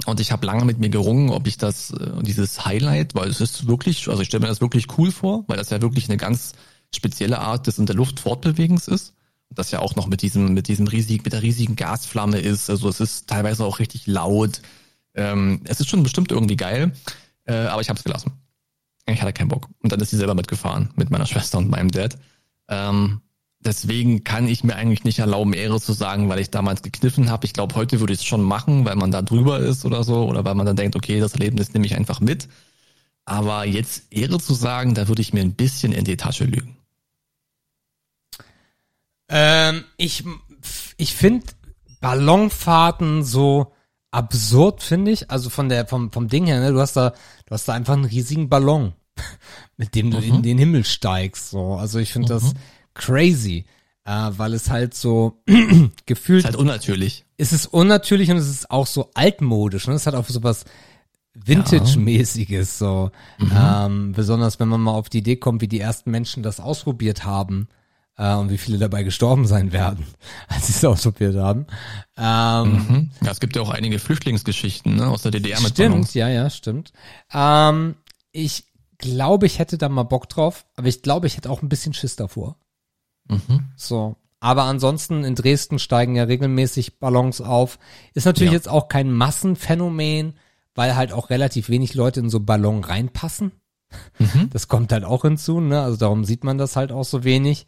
Und 0.05 0.19
ich 0.19 0.31
habe 0.31 0.45
lange 0.45 0.65
mit 0.65 0.79
mir 0.79 0.89
gerungen, 0.89 1.29
ob 1.29 1.47
ich 1.47 1.57
das, 1.57 1.91
äh, 1.91 2.21
dieses 2.21 2.65
Highlight, 2.65 3.15
weil 3.15 3.29
es 3.29 3.41
ist 3.41 3.67
wirklich, 3.67 4.07
also 4.07 4.21
ich 4.21 4.27
stelle 4.27 4.41
mir 4.41 4.47
das 4.47 4.61
wirklich 4.61 4.97
cool 4.97 5.11
vor, 5.11 5.43
weil 5.47 5.57
das 5.57 5.69
ja 5.69 5.81
wirklich 5.81 6.07
eine 6.07 6.17
ganz 6.17 6.53
spezielle 6.95 7.39
Art 7.39 7.67
des 7.67 7.79
in 7.79 7.87
der 7.87 7.95
Luft 7.95 8.19
Fortbewegens 8.19 8.87
ist. 8.87 9.13
Das 9.49 9.71
ja 9.71 9.79
auch 9.79 9.95
noch 9.95 10.07
mit 10.07 10.21
diesem, 10.21 10.53
mit 10.53 10.67
diesem 10.67 10.87
riesigen, 10.87 11.23
mit 11.23 11.33
der 11.33 11.41
riesigen 11.41 11.75
Gasflamme 11.75 12.39
ist. 12.39 12.69
Also 12.69 12.89
es 12.89 12.99
ist 12.99 13.27
teilweise 13.27 13.65
auch 13.65 13.79
richtig 13.79 14.05
laut. 14.07 14.61
Ähm, 15.15 15.61
es 15.65 15.79
ist 15.79 15.89
schon 15.89 16.03
bestimmt 16.03 16.31
irgendwie 16.31 16.57
geil, 16.57 16.91
äh, 17.45 17.53
aber 17.53 17.81
ich 17.81 17.89
habe 17.89 17.97
es 17.97 18.03
gelassen. 18.03 18.33
Ich 19.07 19.21
hatte 19.21 19.33
keinen 19.33 19.47
Bock. 19.49 19.69
Und 19.81 19.91
dann 19.91 19.99
ist 19.99 20.09
sie 20.09 20.17
selber 20.17 20.35
mitgefahren 20.35 20.89
mit 20.95 21.09
meiner 21.09 21.25
Schwester 21.25 21.57
und 21.57 21.69
meinem 21.69 21.91
Dad. 21.91 22.17
Ähm, 22.67 23.21
deswegen 23.59 24.23
kann 24.23 24.47
ich 24.47 24.63
mir 24.63 24.75
eigentlich 24.75 25.03
nicht 25.03 25.19
erlauben, 25.19 25.53
Ehre 25.53 25.79
zu 25.79 25.93
sagen, 25.93 26.29
weil 26.29 26.39
ich 26.39 26.49
damals 26.49 26.81
gekniffen 26.81 27.29
habe. 27.29 27.45
Ich 27.45 27.53
glaube, 27.53 27.75
heute 27.75 27.99
würde 27.99 28.13
ich 28.13 28.19
es 28.19 28.25
schon 28.25 28.43
machen, 28.43 28.85
weil 28.85 28.95
man 28.95 29.11
da 29.11 29.21
drüber 29.21 29.59
ist 29.59 29.85
oder 29.85 30.03
so, 30.03 30.27
oder 30.27 30.43
weil 30.43 30.55
man 30.55 30.65
dann 30.65 30.75
denkt, 30.75 30.95
okay, 30.95 31.19
das 31.19 31.33
Erlebnis 31.33 31.73
nehme 31.73 31.85
ich 31.85 31.95
einfach 31.95 32.19
mit. 32.19 32.47
Aber 33.25 33.65
jetzt 33.65 34.03
Ehre 34.11 34.39
zu 34.39 34.53
sagen, 34.53 34.93
da 34.93 35.07
würde 35.07 35.21
ich 35.21 35.33
mir 35.33 35.41
ein 35.41 35.53
bisschen 35.53 35.91
in 35.91 36.05
die 36.05 36.17
Tasche 36.17 36.45
lügen. 36.45 36.77
Ähm, 39.29 39.83
ich 39.97 40.23
ich 40.97 41.13
finde 41.13 41.45
Ballonfahrten 41.99 43.23
so 43.23 43.73
absurd, 44.11 44.81
finde 44.81 45.11
ich. 45.11 45.29
Also 45.29 45.49
von 45.49 45.69
der, 45.69 45.87
vom, 45.87 46.11
vom 46.11 46.27
Ding 46.27 46.45
her, 46.45 46.59
ne? 46.59 46.71
Du 46.71 46.79
hast 46.79 46.95
da, 46.95 47.09
du 47.09 47.51
hast 47.51 47.67
da 47.67 47.73
einfach 47.73 47.93
einen 47.93 48.05
riesigen 48.05 48.49
Ballon, 48.49 48.93
mit 49.77 49.95
dem 49.95 50.11
du 50.11 50.17
mhm. 50.17 50.35
in 50.35 50.41
den 50.43 50.57
Himmel 50.57 50.83
steigst. 50.83 51.49
So. 51.49 51.75
Also 51.75 51.99
ich 51.99 52.11
finde 52.11 52.33
mhm. 52.33 52.39
das 52.39 52.53
crazy. 52.93 53.65
Äh, 54.05 54.31
weil 54.37 54.53
es 54.53 54.69
halt 54.69 54.93
so 54.93 55.41
gefühlt. 56.05 56.39
Ist 56.39 56.45
halt 56.45 56.55
unnatürlich. 56.55 57.25
Es 57.35 57.51
ist 57.51 57.65
unnatürlich 57.65 58.31
und 58.31 58.37
es 58.37 58.49
ist 58.49 58.71
auch 58.71 58.87
so 58.87 59.11
altmodisch. 59.13 59.85
Ne? 59.87 59.95
Es 59.95 60.07
hat 60.07 60.15
auch 60.15 60.25
so 60.29 60.43
was 60.43 60.63
Vintage-mäßiges, 61.33 62.77
so. 62.77 63.11
Mhm. 63.37 63.51
Ähm, 63.53 64.11
besonders 64.13 64.59
wenn 64.59 64.69
man 64.69 64.81
mal 64.81 64.91
auf 64.91 65.09
die 65.09 65.19
Idee 65.19 65.35
kommt, 65.35 65.61
wie 65.61 65.67
die 65.67 65.79
ersten 65.79 66.09
Menschen 66.09 66.41
das 66.41 66.59
ausprobiert 66.59 67.25
haben 67.25 67.67
äh, 68.17 68.33
und 68.33 68.49
wie 68.49 68.57
viele 68.57 68.77
dabei 68.77 69.03
gestorben 69.03 69.45
sein 69.45 69.71
werden, 69.71 70.05
als 70.47 70.67
sie 70.67 70.73
es 70.73 70.85
ausprobiert 70.85 71.35
haben. 71.35 71.67
Ähm, 72.17 72.71
mhm. 72.71 73.11
Ja, 73.21 73.31
es 73.31 73.39
gibt 73.39 73.55
ja 73.55 73.61
auch 73.61 73.69
einige 73.69 73.99
Flüchtlingsgeschichten 73.99 74.95
ne, 74.95 75.07
aus 75.07 75.21
der 75.23 75.31
DDR 75.31 75.59
mit 75.61 75.71
Stimmt, 75.71 76.13
ja, 76.13 76.29
ja, 76.29 76.49
stimmt. 76.49 76.91
Ähm, 77.33 77.95
ich 78.31 78.66
glaube, 78.97 79.45
ich 79.45 79.59
hätte 79.59 79.77
da 79.77 79.89
mal 79.89 80.03
Bock 80.03 80.29
drauf, 80.29 80.65
aber 80.75 80.87
ich 80.87 81.01
glaube, 81.01 81.27
ich 81.27 81.37
hätte 81.37 81.49
auch 81.49 81.61
ein 81.61 81.69
bisschen 81.69 81.93
Schiss 81.93 82.15
davor. 82.15 82.57
Mhm. 83.27 83.65
So. 83.75 84.15
Aber 84.39 84.63
ansonsten 84.63 85.23
in 85.23 85.35
Dresden 85.35 85.79
steigen 85.79 86.15
ja 86.15 86.23
regelmäßig 86.23 86.99
Ballons 86.99 87.41
auf. 87.41 87.79
Ist 88.13 88.25
natürlich 88.25 88.51
ja. 88.51 88.57
jetzt 88.57 88.69
auch 88.69 88.87
kein 88.87 89.11
Massenphänomen, 89.11 90.35
weil 90.75 90.95
halt 90.95 91.11
auch 91.11 91.31
relativ 91.31 91.69
wenig 91.69 91.95
Leute 91.95 92.19
in 92.19 92.29
so 92.29 92.39
Ballon 92.39 92.83
reinpassen. 92.83 93.51
Mhm. 94.19 94.49
Das 94.51 94.67
kommt 94.67 94.91
halt 94.91 95.05
auch 95.05 95.23
hinzu, 95.23 95.59
ne? 95.59 95.81
Also 95.81 95.97
darum 95.97 96.23
sieht 96.23 96.43
man 96.43 96.57
das 96.57 96.75
halt 96.75 96.91
auch 96.91 97.05
so 97.05 97.23
wenig. 97.23 97.65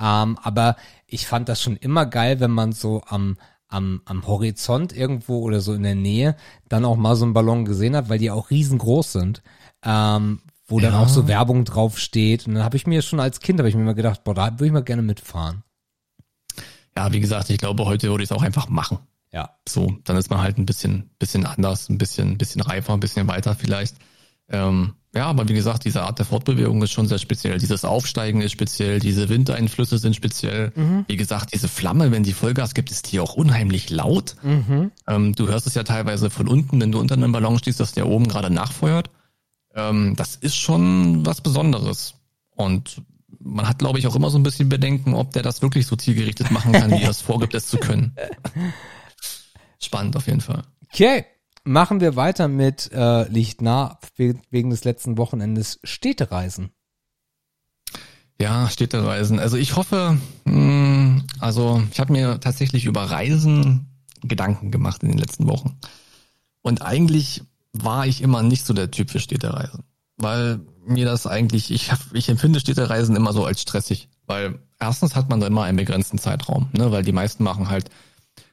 Ähm, 0.00 0.38
aber 0.42 0.76
ich 1.06 1.26
fand 1.26 1.48
das 1.48 1.62
schon 1.62 1.76
immer 1.76 2.06
geil, 2.06 2.40
wenn 2.40 2.50
man 2.50 2.72
so 2.72 3.02
am, 3.06 3.36
am, 3.68 4.02
am 4.04 4.26
Horizont 4.26 4.92
irgendwo 4.92 5.38
oder 5.40 5.60
so 5.60 5.74
in 5.74 5.82
der 5.82 5.94
Nähe 5.94 6.36
dann 6.68 6.84
auch 6.84 6.96
mal 6.96 7.16
so 7.16 7.24
einen 7.24 7.34
Ballon 7.34 7.64
gesehen 7.64 7.94
hat, 7.94 8.08
weil 8.08 8.18
die 8.18 8.30
auch 8.30 8.50
riesengroß 8.50 9.12
sind. 9.12 9.42
Ähm, 9.84 10.40
wo 10.68 10.78
ja. 10.78 10.90
dann 10.90 11.00
auch 11.00 11.08
so 11.08 11.26
Werbung 11.26 11.64
drauf 11.64 11.98
steht. 11.98 12.46
Und 12.46 12.54
dann 12.54 12.62
habe 12.62 12.76
ich 12.76 12.86
mir 12.86 13.02
schon 13.02 13.20
als 13.20 13.40
Kind, 13.40 13.58
habe 13.58 13.68
ich 13.68 13.74
mir 13.74 13.82
immer 13.82 13.94
gedacht, 13.94 14.22
boah, 14.22 14.34
da 14.34 14.52
würde 14.52 14.66
ich 14.66 14.72
mal 14.72 14.82
gerne 14.82 15.02
mitfahren. 15.02 15.64
Ja, 16.96 17.12
wie 17.12 17.20
gesagt, 17.20 17.50
ich 17.50 17.58
glaube, 17.58 17.86
heute 17.86 18.08
würde 18.10 18.22
ich 18.22 18.30
es 18.30 18.36
auch 18.36 18.42
einfach 18.42 18.68
machen. 18.68 18.98
Ja. 19.32 19.50
So, 19.68 19.98
dann 20.04 20.16
ist 20.16 20.30
man 20.30 20.40
halt 20.40 20.58
ein 20.58 20.66
bisschen, 20.66 21.10
bisschen 21.18 21.46
anders, 21.46 21.88
ein 21.88 21.98
bisschen, 21.98 22.38
bisschen 22.38 22.60
reifer, 22.60 22.92
ein 22.92 23.00
bisschen 23.00 23.26
weiter 23.28 23.54
vielleicht. 23.54 23.96
Ähm, 24.50 24.94
ja, 25.14 25.26
aber 25.26 25.48
wie 25.48 25.54
gesagt, 25.54 25.84
diese 25.84 26.02
Art 26.02 26.18
der 26.18 26.26
Fortbewegung 26.26 26.82
ist 26.82 26.92
schon 26.92 27.08
sehr 27.08 27.18
speziell. 27.18 27.58
Dieses 27.58 27.84
Aufsteigen 27.84 28.42
ist 28.42 28.52
speziell, 28.52 29.00
diese 29.00 29.28
Windeinflüsse 29.28 29.98
sind 29.98 30.14
speziell. 30.14 30.72
Mhm. 30.74 31.04
Wie 31.08 31.16
gesagt, 31.16 31.54
diese 31.54 31.68
Flamme, 31.68 32.12
wenn 32.12 32.22
die 32.22 32.34
Vollgas 32.34 32.74
gibt, 32.74 32.90
ist 32.90 33.10
die 33.10 33.20
auch 33.20 33.34
unheimlich 33.34 33.88
laut. 33.90 34.36
Mhm. 34.42 34.90
Ähm, 35.06 35.34
du 35.34 35.48
hörst 35.48 35.66
es 35.66 35.74
ja 35.74 35.82
teilweise 35.82 36.28
von 36.30 36.46
unten, 36.46 36.80
wenn 36.80 36.92
du 36.92 37.00
unter 37.00 37.14
einem 37.14 37.32
Ballon 37.32 37.58
stehst, 37.58 37.80
dass 37.80 37.92
der 37.92 38.06
oben 38.06 38.28
gerade 38.28 38.50
nachfeuert. 38.50 39.10
Ähm, 39.74 40.14
das 40.16 40.36
ist 40.36 40.56
schon 40.56 41.24
was 41.26 41.40
Besonderes. 41.40 42.14
Und 42.50 43.02
man 43.40 43.68
hat, 43.68 43.78
glaube 43.78 43.98
ich, 43.98 44.06
auch 44.06 44.16
immer 44.16 44.30
so 44.30 44.38
ein 44.38 44.42
bisschen 44.42 44.68
Bedenken, 44.68 45.14
ob 45.14 45.32
der 45.32 45.42
das 45.42 45.62
wirklich 45.62 45.86
so 45.86 45.96
zielgerichtet 45.96 46.50
machen 46.50 46.72
kann, 46.72 46.90
wie 46.90 47.02
er 47.02 47.10
es 47.10 47.20
vorgibt, 47.20 47.54
es 47.54 47.66
zu 47.66 47.78
können. 47.78 48.14
Spannend 49.80 50.16
auf 50.16 50.26
jeden 50.26 50.40
Fall. 50.40 50.62
Okay, 50.92 51.24
machen 51.64 52.00
wir 52.00 52.16
weiter 52.16 52.48
mit 52.48 52.90
äh, 52.92 53.28
liegt 53.28 53.62
nah 53.62 53.98
we- 54.16 54.40
wegen 54.50 54.70
des 54.70 54.84
letzten 54.84 55.18
Wochenendes 55.18 55.78
Städtereisen. 55.84 56.70
Ja, 58.40 58.68
Städtereisen. 58.70 59.38
Also 59.38 59.56
ich 59.56 59.76
hoffe, 59.76 60.16
mh, 60.44 61.22
also 61.40 61.82
ich 61.92 61.98
habe 62.00 62.12
mir 62.12 62.40
tatsächlich 62.40 62.84
über 62.84 63.02
Reisen 63.10 63.86
Gedanken 64.22 64.70
gemacht 64.70 65.02
in 65.02 65.08
den 65.10 65.18
letzten 65.18 65.48
Wochen. 65.48 65.78
Und 66.62 66.82
eigentlich 66.82 67.42
war 67.72 68.06
ich 68.06 68.22
immer 68.22 68.42
nicht 68.42 68.66
so 68.66 68.74
der 68.74 68.90
Typ 68.90 69.10
für 69.10 69.20
Städtereisen. 69.20 69.84
Weil 70.16 70.60
mir 70.84 71.04
das 71.04 71.26
eigentlich, 71.26 71.70
ich, 71.70 71.90
ich 72.12 72.28
empfinde 72.28 72.60
Städtereisen 72.60 73.14
immer 73.16 73.32
so 73.32 73.44
als 73.44 73.62
stressig. 73.62 74.08
Weil 74.26 74.58
erstens 74.78 75.14
hat 75.14 75.28
man 75.28 75.40
da 75.40 75.46
immer 75.46 75.64
einen 75.64 75.76
begrenzten 75.76 76.18
Zeitraum, 76.18 76.68
ne? 76.72 76.90
weil 76.90 77.02
die 77.02 77.12
meisten 77.12 77.44
machen 77.44 77.68
halt 77.68 77.90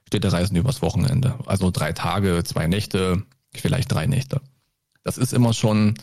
Städtereisen 0.08 0.56
übers 0.56 0.82
Wochenende. 0.82 1.36
Also 1.46 1.72
drei 1.72 1.92
Tage, 1.92 2.44
zwei 2.44 2.68
Nächte, 2.68 3.24
vielleicht 3.54 3.92
drei 3.92 4.06
Nächte. 4.06 4.42
Das 5.04 5.18
ist 5.18 5.34
immer 5.34 5.54
schon, 5.54 5.96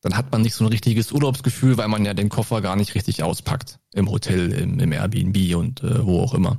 dann 0.00 0.16
hat 0.16 0.30
man 0.30 0.42
nicht 0.42 0.54
so 0.54 0.64
ein 0.64 0.70
richtiges 0.70 1.12
Urlaubsgefühl, 1.12 1.76
weil 1.76 1.88
man 1.88 2.04
ja 2.04 2.14
den 2.14 2.28
Koffer 2.28 2.60
gar 2.60 2.76
nicht 2.76 2.94
richtig 2.94 3.22
auspackt. 3.22 3.78
Im 3.92 4.10
Hotel, 4.10 4.52
im, 4.52 4.78
im 4.78 4.92
Airbnb 4.92 5.56
und 5.56 5.82
äh, 5.82 6.04
wo 6.06 6.20
auch 6.20 6.34
immer. 6.34 6.58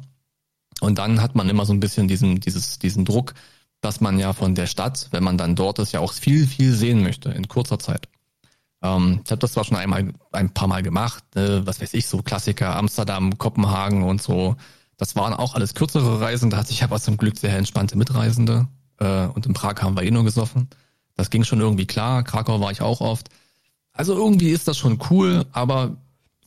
Und 0.82 0.98
dann 0.98 1.22
hat 1.22 1.36
man 1.36 1.50
immer 1.50 1.66
so 1.66 1.74
ein 1.74 1.80
bisschen 1.80 2.08
diesen, 2.08 2.40
dieses, 2.40 2.80
diesen 2.80 3.06
Druck, 3.06 3.34
dass 3.82 4.02
man 4.02 4.20
ja 4.20 4.34
von 4.34 4.56
der 4.56 4.68
Stadt, 4.68 5.08
wenn 5.12 5.24
man 5.24 5.38
dann 5.38 5.56
dort 5.56 5.80
ist, 5.80 5.92
ja 5.92 6.00
auch 6.00 6.14
viel, 6.14 6.48
viel 6.48 6.74
sehen 6.74 7.02
möchte 7.02 7.30
in 7.30 7.48
kurzer 7.48 7.80
Zeit. 7.80 8.08
Ähm, 8.82 9.22
ich 9.24 9.32
habe 9.32 9.40
das 9.40 9.54
zwar 9.54 9.64
schon 9.64 9.78
einmal, 9.78 10.14
ein 10.32 10.54
paar 10.54 10.68
Mal 10.68 10.84
gemacht, 10.84 11.24
äh, 11.36 11.66
was 11.66 11.82
weiß 11.82 11.94
ich, 11.94 12.08
so 12.08 12.22
Klassiker, 12.22 12.76
Amsterdam, 12.76 13.38
Kopenhagen 13.38 14.04
und 14.04 14.22
so. 14.22 14.56
Das 14.98 15.16
waren 15.16 15.34
auch 15.34 15.56
alles 15.56 15.76
kürzere 15.76 16.20
Reisen, 16.20 16.50
da 16.50 16.58
hatte 16.58 16.72
ich 16.72 16.84
aber 16.84 17.00
zum 17.00 17.18
Glück 17.18 17.38
sehr 17.38 17.58
entspannte 17.58 17.98
Mitreisende. 17.98 18.68
Äh, 19.00 19.28
und 19.28 19.46
in 19.46 19.54
Prag 19.54 19.82
haben 19.82 19.96
wir 19.96 20.04
eh 20.04 20.12
nur 20.12 20.24
gesoffen. 20.24 20.70
Das 21.16 21.30
ging 21.30 21.44
schon 21.44 21.60
irgendwie 21.60 21.86
klar. 21.86 22.24
Krakau 22.24 22.60
war 22.60 22.72
ich 22.72 22.82
auch 22.82 23.02
oft. 23.02 23.30
Also 23.94 24.16
irgendwie 24.16 24.52
ist 24.52 24.68
das 24.68 24.78
schon 24.78 25.00
cool, 25.10 25.46
aber 25.52 25.98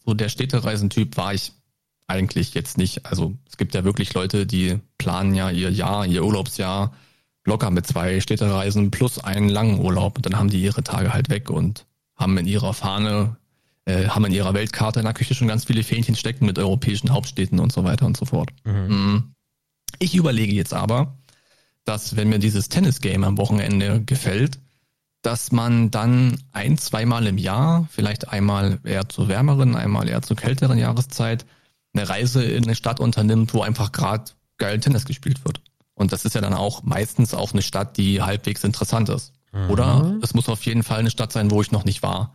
so 0.05 0.15
der 0.15 0.29
Städtereisentyp 0.29 1.17
war 1.17 1.35
ich 1.35 1.53
eigentlich 2.07 2.55
jetzt 2.55 2.79
nicht. 2.79 3.07
Also 3.07 3.35
es 3.49 3.57
gibt 3.57 3.75
ja 3.75 3.85
wirklich 3.85 4.15
Leute, 4.15 4.47
die 4.47 4.79
planen 4.99 5.35
ja 5.35 5.51
ihr 5.51 5.71
Jahr, 5.71 6.07
ihr 6.07 6.25
Urlaubsjahr 6.25 6.93
locker 7.45 7.71
mit 7.71 7.87
zwei 7.87 8.21
Städtereisen 8.21 8.91
plus 8.91 9.19
einen 9.19 9.49
langen 9.49 9.81
Urlaub 9.81 10.17
und 10.17 10.27
dann 10.27 10.39
haben 10.39 10.51
die 10.51 10.63
ihre 10.63 10.83
Tage 10.83 11.13
halt 11.13 11.29
weg 11.29 11.51
und 11.51 11.87
haben 12.17 12.39
in 12.39 12.47
ihrer 12.47 12.75
Fahne, 12.75 13.37
äh, 13.85 14.09
haben 14.09 14.25
in 14.25 14.33
ihrer 14.33 14.55
Weltkarte 14.55 15.01
in 15.01 15.05
der 15.05 15.15
Küche 15.15 15.35
schon 15.35 15.49
ganz 15.49 15.65
viele 15.65 15.83
Fähnchen 15.83 16.15
stecken 16.15 16.47
mit 16.47 16.59
europäischen 16.59 17.11
Hauptstädten 17.11 17.59
und 17.59 17.73
so 17.73 17.85
weiter 17.85 18.07
und 18.07 18.17
so 18.17 18.25
fort. 18.25 18.51
Mhm. 18.65 19.35
Ich 19.99 20.15
überlege 20.15 20.53
jetzt 20.53 20.75
aber, 20.75 21.17
dass 21.85 22.17
wenn 22.17 22.29
mir 22.29 22.39
dieses 22.39 22.69
Tennis-Game 22.69 23.25
am 23.25 23.39
Wochenende 23.39 24.03
gefällt, 24.03 24.59
dass 25.23 25.53
man 25.53 25.91
dann 25.91 26.37
ein, 26.53 26.79
zweimal 26.79 27.27
im 27.27 27.39
Jahr, 27.39 27.89
vielleicht 27.91 28.29
einmal 28.29 28.81
eher 28.85 29.09
zur 29.09 29.29
wärmeren, 29.29 29.77
einmal 29.77 30.09
eher 30.09 30.23
zur 30.23 30.37
kälteren 30.37 30.79
Jahreszeit, 30.79 31.47
eine 31.95 32.09
Reise 32.09 32.45
in 32.45 32.65
eine 32.65 32.75
Stadt 32.75 33.01
unternimmt, 33.01 33.55
wo 33.55 33.63
einfach 33.63 33.93
gerade 33.93 34.33
geil 34.59 34.81
Tennis 34.81 35.05
gespielt 35.05 35.45
wird. 35.45 35.61
Und 35.95 36.13
das 36.13 36.25
ist 36.25 36.35
ja 36.35 36.41
dann 36.41 36.55
auch 36.55 36.83
meistens 36.83 37.35
auch 37.35 37.53
eine 37.53 37.63
Stadt, 37.63 37.97
die 37.97 38.23
halbwegs 38.23 38.65
interessant 38.65 39.09
ist. 39.09 39.33
Oder 39.69 40.19
es 40.23 40.33
muss 40.33 40.49
auf 40.49 40.65
jeden 40.65 40.83
Fall 40.83 41.01
eine 41.01 41.11
Stadt 41.11 41.31
sein, 41.31 41.51
wo 41.51 41.61
ich 41.61 41.73
noch 41.73 41.85
nicht 41.85 42.03
war. 42.03 42.33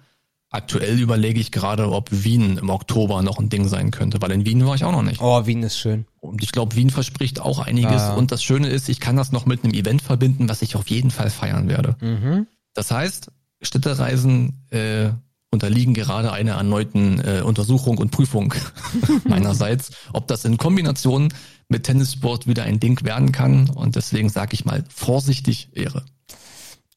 Aktuell 0.49 0.99
überlege 0.99 1.39
ich 1.39 1.51
gerade, 1.51 1.91
ob 1.91 2.09
Wien 2.11 2.57
im 2.57 2.69
Oktober 2.69 3.21
noch 3.21 3.39
ein 3.39 3.49
Ding 3.49 3.67
sein 3.67 3.91
könnte, 3.91 4.21
weil 4.21 4.31
in 4.31 4.45
Wien 4.45 4.65
war 4.65 4.75
ich 4.75 4.85
auch 4.85 4.91
noch 4.91 5.01
nicht. 5.01 5.19
Oh, 5.19 5.45
Wien 5.45 5.61
ist 5.63 5.77
schön. 5.77 6.05
Und 6.21 6.41
ich 6.41 6.51
glaube, 6.51 6.75
Wien 6.75 6.89
verspricht 6.89 7.41
auch 7.41 7.59
einiges. 7.59 8.01
Ja. 8.01 8.13
Und 8.13 8.31
das 8.31 8.43
Schöne 8.43 8.69
ist, 8.69 8.87
ich 8.87 8.99
kann 8.99 9.17
das 9.17 9.31
noch 9.31 9.45
mit 9.45 9.63
einem 9.63 9.73
Event 9.73 10.01
verbinden, 10.01 10.47
was 10.47 10.61
ich 10.61 10.75
auf 10.75 10.87
jeden 10.87 11.11
Fall 11.11 11.29
feiern 11.31 11.67
werde. 11.67 11.97
Mhm. 11.99 12.47
Das 12.73 12.91
heißt, 12.91 13.31
Städtereisen 13.61 14.63
äh, 14.69 15.09
unterliegen 15.51 15.93
gerade 15.93 16.31
einer 16.31 16.53
erneuten 16.53 17.19
äh, 17.19 17.41
Untersuchung 17.41 17.97
und 17.97 18.11
Prüfung 18.11 18.53
meinerseits, 19.27 19.91
ob 20.13 20.27
das 20.27 20.45
in 20.45 20.57
Kombination 20.57 21.33
mit 21.69 21.83
Tennissport 21.83 22.47
wieder 22.47 22.63
ein 22.63 22.79
Ding 22.79 23.03
werden 23.03 23.31
kann. 23.31 23.69
Und 23.69 23.95
deswegen 23.95 24.29
sage 24.29 24.53
ich 24.53 24.65
mal 24.65 24.83
vorsichtig 24.89 25.69
Ehre. 25.73 26.03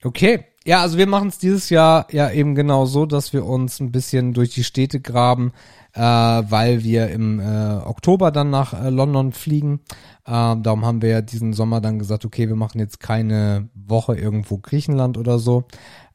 Okay. 0.02 0.44
Ja, 0.66 0.82
also 0.82 0.98
wir 0.98 1.06
machen 1.06 1.28
es 1.28 1.38
dieses 1.38 1.70
Jahr 1.70 2.06
ja 2.12 2.30
eben 2.30 2.54
genau 2.54 2.84
so, 2.84 3.06
dass 3.06 3.32
wir 3.32 3.46
uns 3.46 3.80
ein 3.80 3.92
bisschen 3.92 4.34
durch 4.34 4.50
die 4.50 4.62
Städte 4.62 5.00
graben, 5.00 5.52
äh, 5.94 6.00
weil 6.00 6.84
wir 6.84 7.08
im 7.08 7.40
äh, 7.40 7.76
Oktober 7.82 8.30
dann 8.30 8.50
nach 8.50 8.74
äh, 8.74 8.90
London 8.90 9.32
fliegen. 9.32 9.80
Ähm, 10.26 10.62
darum 10.62 10.84
haben 10.84 11.00
wir 11.00 11.08
ja 11.08 11.22
diesen 11.22 11.54
Sommer 11.54 11.80
dann 11.80 11.98
gesagt, 11.98 12.26
okay, 12.26 12.46
wir 12.48 12.56
machen 12.56 12.78
jetzt 12.78 13.00
keine 13.00 13.70
Woche 13.74 14.16
irgendwo 14.16 14.58
Griechenland 14.58 15.16
oder 15.16 15.38
so. 15.38 15.64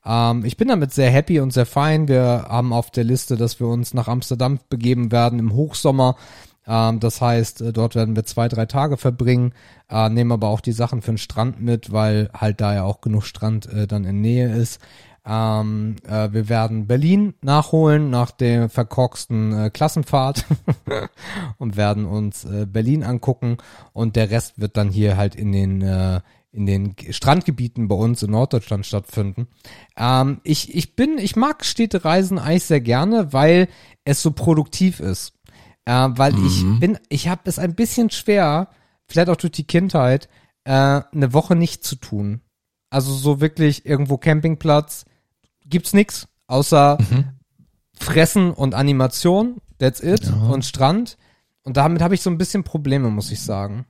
Ähm, 0.06 0.45
ich 0.45 0.57
bin 0.57 0.68
damit 0.68 0.94
sehr 0.94 1.10
happy 1.10 1.40
und 1.40 1.52
sehr 1.52 1.65
fein. 1.65 2.07
Wir 2.07 2.45
haben 2.48 2.72
auf 2.72 2.91
der 2.91 3.03
Liste, 3.03 3.38
dass 3.38 3.60
wir 3.60 3.68
uns 3.68 3.95
nach 3.95 4.07
Amsterdam 4.07 4.60
begeben 4.69 5.11
werden 5.11 5.40
im 5.40 5.53
Hochsommer. 5.53 6.18
Ähm, 6.67 6.99
das 6.99 7.21
heißt, 7.21 7.61
äh, 7.61 7.73
dort 7.73 7.95
werden 7.95 8.15
wir 8.15 8.25
zwei, 8.25 8.47
drei 8.47 8.65
Tage 8.65 8.97
verbringen, 8.97 9.53
äh, 9.89 10.09
nehmen 10.09 10.31
aber 10.31 10.49
auch 10.49 10.61
die 10.61 10.71
Sachen 10.71 11.01
für 11.01 11.11
den 11.11 11.17
Strand 11.17 11.61
mit, 11.61 11.91
weil 11.91 12.29
halt 12.33 12.61
da 12.61 12.73
ja 12.73 12.83
auch 12.83 13.01
genug 13.01 13.23
Strand 13.23 13.67
äh, 13.67 13.87
dann 13.87 14.05
in 14.05 14.21
Nähe 14.21 14.53
ist. 14.53 14.79
Ähm, 15.27 15.95
äh, 16.07 16.31
wir 16.31 16.49
werden 16.49 16.85
Berlin 16.85 17.33
nachholen 17.41 18.11
nach 18.11 18.29
der 18.29 18.69
verkorksten 18.69 19.53
äh, 19.53 19.69
Klassenfahrt 19.71 20.45
und 21.57 21.77
werden 21.77 22.05
uns 22.05 22.45
äh, 22.45 22.67
Berlin 22.67 23.03
angucken 23.03 23.57
und 23.91 24.15
der 24.15 24.29
Rest 24.29 24.59
wird 24.59 24.77
dann 24.77 24.89
hier 24.89 25.17
halt 25.17 25.33
in 25.35 25.51
den 25.51 25.81
äh, 25.81 26.21
in 26.55 26.65
den 26.65 26.95
Strandgebieten 27.09 27.89
bei 27.89 27.95
uns 27.95 28.23
in 28.23 28.31
Norddeutschland 28.31 28.85
stattfinden. 28.85 29.47
Ähm, 29.97 30.39
ich, 30.43 30.73
ich 30.73 30.95
bin, 30.95 31.17
ich 31.17 31.35
mag 31.35 31.65
Städtereisen 31.65 32.39
eigentlich 32.39 32.63
sehr 32.63 32.79
gerne, 32.79 33.33
weil 33.33 33.67
es 34.05 34.21
so 34.21 34.31
produktiv 34.31 35.01
ist. 35.01 35.35
Äh, 35.86 36.10
weil 36.16 36.34
ich 36.45 36.64
bin, 36.80 36.98
ich 37.10 37.28
habe 37.28 37.41
es 37.45 37.60
ein 37.60 37.76
bisschen 37.76 38.10
schwer, 38.10 38.70
vielleicht 39.07 39.30
auch 39.30 39.36
durch 39.36 39.52
die 39.52 39.68
Kindheit, 39.68 40.30
äh, 40.64 40.72
eine 40.72 41.34
Woche 41.34 41.56
nicht 41.56 41.84
zu 41.84 41.95
tun. 41.95 42.41
Also 42.90 43.14
so 43.14 43.40
wirklich 43.40 43.86
irgendwo 43.86 44.18
Campingplatz, 44.18 45.06
gibt's 45.66 45.94
nix, 45.94 46.28
außer 46.48 46.98
Fressen 47.99 48.52
und 48.52 48.74
Animation, 48.74 49.62
that's 49.80 50.02
it, 50.02 50.32
und 50.52 50.66
Strand. 50.66 51.18
Und 51.64 51.78
damit 51.78 52.02
habe 52.02 52.16
ich 52.16 52.22
so 52.22 52.30
ein 52.30 52.38
bisschen 52.38 52.64
Probleme, 52.64 53.10
muss 53.10 53.32
ich 53.32 53.41
sagen. 53.41 53.86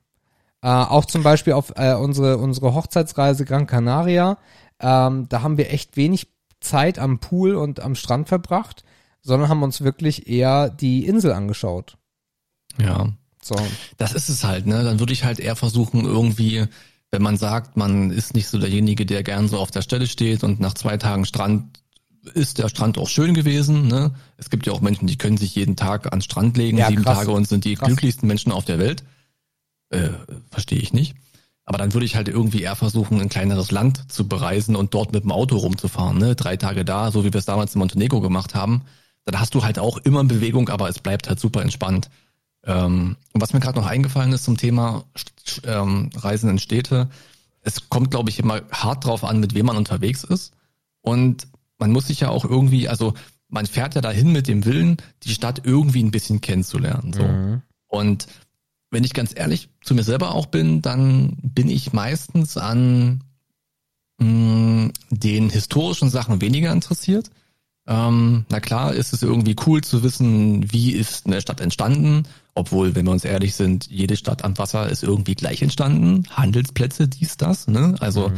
Äh, 0.62 0.70
auch 0.70 1.06
zum 1.06 1.24
Beispiel 1.24 1.54
auf 1.54 1.74
äh, 1.76 1.94
unsere, 1.94 2.38
unsere 2.38 2.74
Hochzeitsreise 2.74 3.46
Gran 3.46 3.68
Canaria, 3.68 4.38
ähm, 4.80 5.28
da 5.30 5.42
haben 5.42 5.58
wir 5.58 5.72
echt 5.72 5.96
wenig 5.96 6.28
Zeit 6.60 7.00
am 7.00 7.20
Pool 7.20 7.56
und 7.56 7.80
am 7.80 7.96
Strand 7.96 8.28
verbracht, 8.28 8.84
sondern 9.26 9.50
haben 9.50 9.64
uns 9.64 9.82
wirklich 9.82 10.28
eher 10.30 10.70
die 10.70 11.06
Insel 11.06 11.32
angeschaut. 11.32 11.98
Ja. 12.80 13.12
So. 13.42 13.56
Das 13.98 14.14
ist 14.14 14.30
es 14.30 14.44
halt, 14.44 14.68
ne? 14.68 14.84
Dann 14.84 15.00
würde 15.00 15.14
ich 15.14 15.24
halt 15.24 15.40
eher 15.40 15.56
versuchen, 15.56 16.06
irgendwie, 16.06 16.66
wenn 17.12 17.22
man 17.24 17.36
sagt, 17.38 17.76
man 17.76 18.12
ist 18.12 18.36
nicht 18.36 18.48
so 18.48 18.60
derjenige, 18.60 19.06
der 19.06 19.24
gern 19.24 19.48
so 19.48 19.58
auf 19.58 19.72
der 19.72 19.82
Stelle 19.82 20.06
steht 20.08 20.44
und 20.44 20.60
nach 20.60 20.76
zwei 20.76 20.98
Tagen 20.98 21.26
Strand 21.26 21.80
ist 22.34 22.60
der 22.60 22.70
Strand 22.70 22.98
auch 22.98 23.10
schön 23.10 23.34
gewesen. 23.34 23.88
Ne? 23.88 24.14
Es 24.38 24.50
gibt 24.50 24.68
ja 24.68 24.74
auch 24.74 24.82
Menschen, 24.82 25.08
die 25.08 25.18
können 25.18 25.38
sich 25.38 25.56
jeden 25.56 25.76
Tag 25.76 26.08
an 26.08 26.20
den 26.20 26.22
Strand 26.22 26.58
legen, 26.58 26.78
Ja, 26.78 26.88
sieben 26.88 27.04
krass. 27.04 27.20
Tage 27.20 27.32
und 27.32 27.48
sind 27.48 27.66
die 27.66 27.76
Krass. 27.76 27.88
glücklichsten 27.88 28.28
Menschen 28.28 28.52
auf 28.52 28.66
der 28.66 28.80
Welt. 28.80 29.04
Äh, 29.90 30.10
Verstehe 30.50 30.80
ich 30.80 30.94
nicht. 30.94 31.16
Aber 31.66 31.78
dann 31.80 31.94
würde 31.94 32.06
ich 32.06 32.16
halt 32.16 32.28
irgendwie 32.28 32.62
eher 32.62 32.76
versuchen, 32.76 33.20
ein 33.22 33.30
kleineres 33.30 33.72
Land 33.72 34.12
zu 34.12 34.28
bereisen 34.28 34.76
und 34.76 34.94
dort 34.94 35.14
mit 35.14 35.24
dem 35.24 35.32
Auto 35.32 35.58
rumzufahren. 35.58 36.18
Ne? 36.18 36.36
Drei 36.36 36.58
Tage 36.58 36.86
da, 36.86 37.12
so 37.12 37.24
wie 37.26 37.34
wir 37.34 37.40
es 37.40 37.46
damals 37.46 37.74
in 37.76 37.80
Montenegro 37.80 38.22
gemacht 38.22 38.54
haben. 38.56 38.84
Dann 39.26 39.40
hast 39.40 39.56
du 39.56 39.64
halt 39.64 39.80
auch 39.80 39.98
immer 39.98 40.24
Bewegung, 40.24 40.70
aber 40.70 40.88
es 40.90 41.00
bleibt 41.00 41.28
halt 41.28 41.40
super 41.40 41.62
entspannt. 41.62 42.10
Ähm, 42.64 43.18
und 43.34 43.42
was 43.42 43.54
mir 43.54 43.60
gerade 43.60 43.80
noch 43.80 43.88
eingefallen 43.88 44.34
ist 44.34 44.44
zum 44.44 44.58
Thema 44.58 45.06
ähm, 45.64 46.10
Reisen 46.16 46.50
in 46.50 46.60
Städte, 46.60 47.10
es 47.62 47.90
kommt, 47.90 48.12
glaube 48.12 48.30
ich, 48.30 48.40
immer 48.40 48.62
hart 48.72 49.06
drauf 49.06 49.24
an, 49.24 49.40
mit 49.40 49.56
wem 49.56 49.66
man 49.66 49.78
unterwegs 49.78 50.24
ist. 50.24 50.54
Und 51.02 51.48
man 51.78 51.92
muss 51.92 52.08
sich 52.08 52.20
ja 52.20 52.30
auch 52.30 52.46
irgendwie, 52.46 52.88
also 52.88 53.14
man 53.48 53.66
fährt 53.66 53.96
ja 53.96 54.02
dahin 54.02 54.32
mit 54.32 54.48
dem 54.48 54.66
Willen, 54.66 54.98
die 55.24 55.30
Stadt 55.34 55.62
irgendwie 55.64 56.04
ein 56.04 56.12
bisschen 56.12 56.42
kennenzulernen. 56.42 57.14
So. 57.14 57.24
Und 57.88 58.28
wenn 58.92 59.04
ich 59.04 59.14
ganz 59.14 59.34
ehrlich 59.36 59.70
zu 59.84 59.96
mir 59.96 60.04
selber 60.04 60.34
auch 60.34 60.46
bin, 60.46 60.82
dann 60.82 61.38
bin 61.42 61.70
ich 61.70 61.94
meistens 61.94 62.58
an 62.58 63.24
mh, 64.20 64.92
den 65.10 65.50
historischen 65.50 66.10
Sachen 66.10 66.42
weniger 66.42 66.72
interessiert. 66.72 67.30
Ähm, 67.88 68.46
na 68.50 68.60
klar, 68.60 68.94
ist 68.94 69.14
es 69.14 69.22
irgendwie 69.22 69.56
cool 69.66 69.82
zu 69.82 70.02
wissen, 70.04 70.72
wie 70.72 70.92
ist 70.92 71.28
eine 71.28 71.42
Stadt 71.42 71.62
entstanden, 71.62 72.24
obwohl, 72.56 72.96
wenn 72.96 73.06
wir 73.06 73.12
uns 73.12 73.26
ehrlich 73.26 73.56
sind, 73.56 73.88
jede 73.92 74.16
Stadt 74.16 74.44
am 74.44 74.58
Wasser 74.58 74.90
ist 74.90 75.04
irgendwie 75.04 75.36
gleich 75.36 75.62
entstanden. 75.62 76.24
Handelsplätze, 76.32 77.08
dies, 77.08 77.38
das, 77.38 77.68
ne? 77.68 77.96
Also 78.00 78.32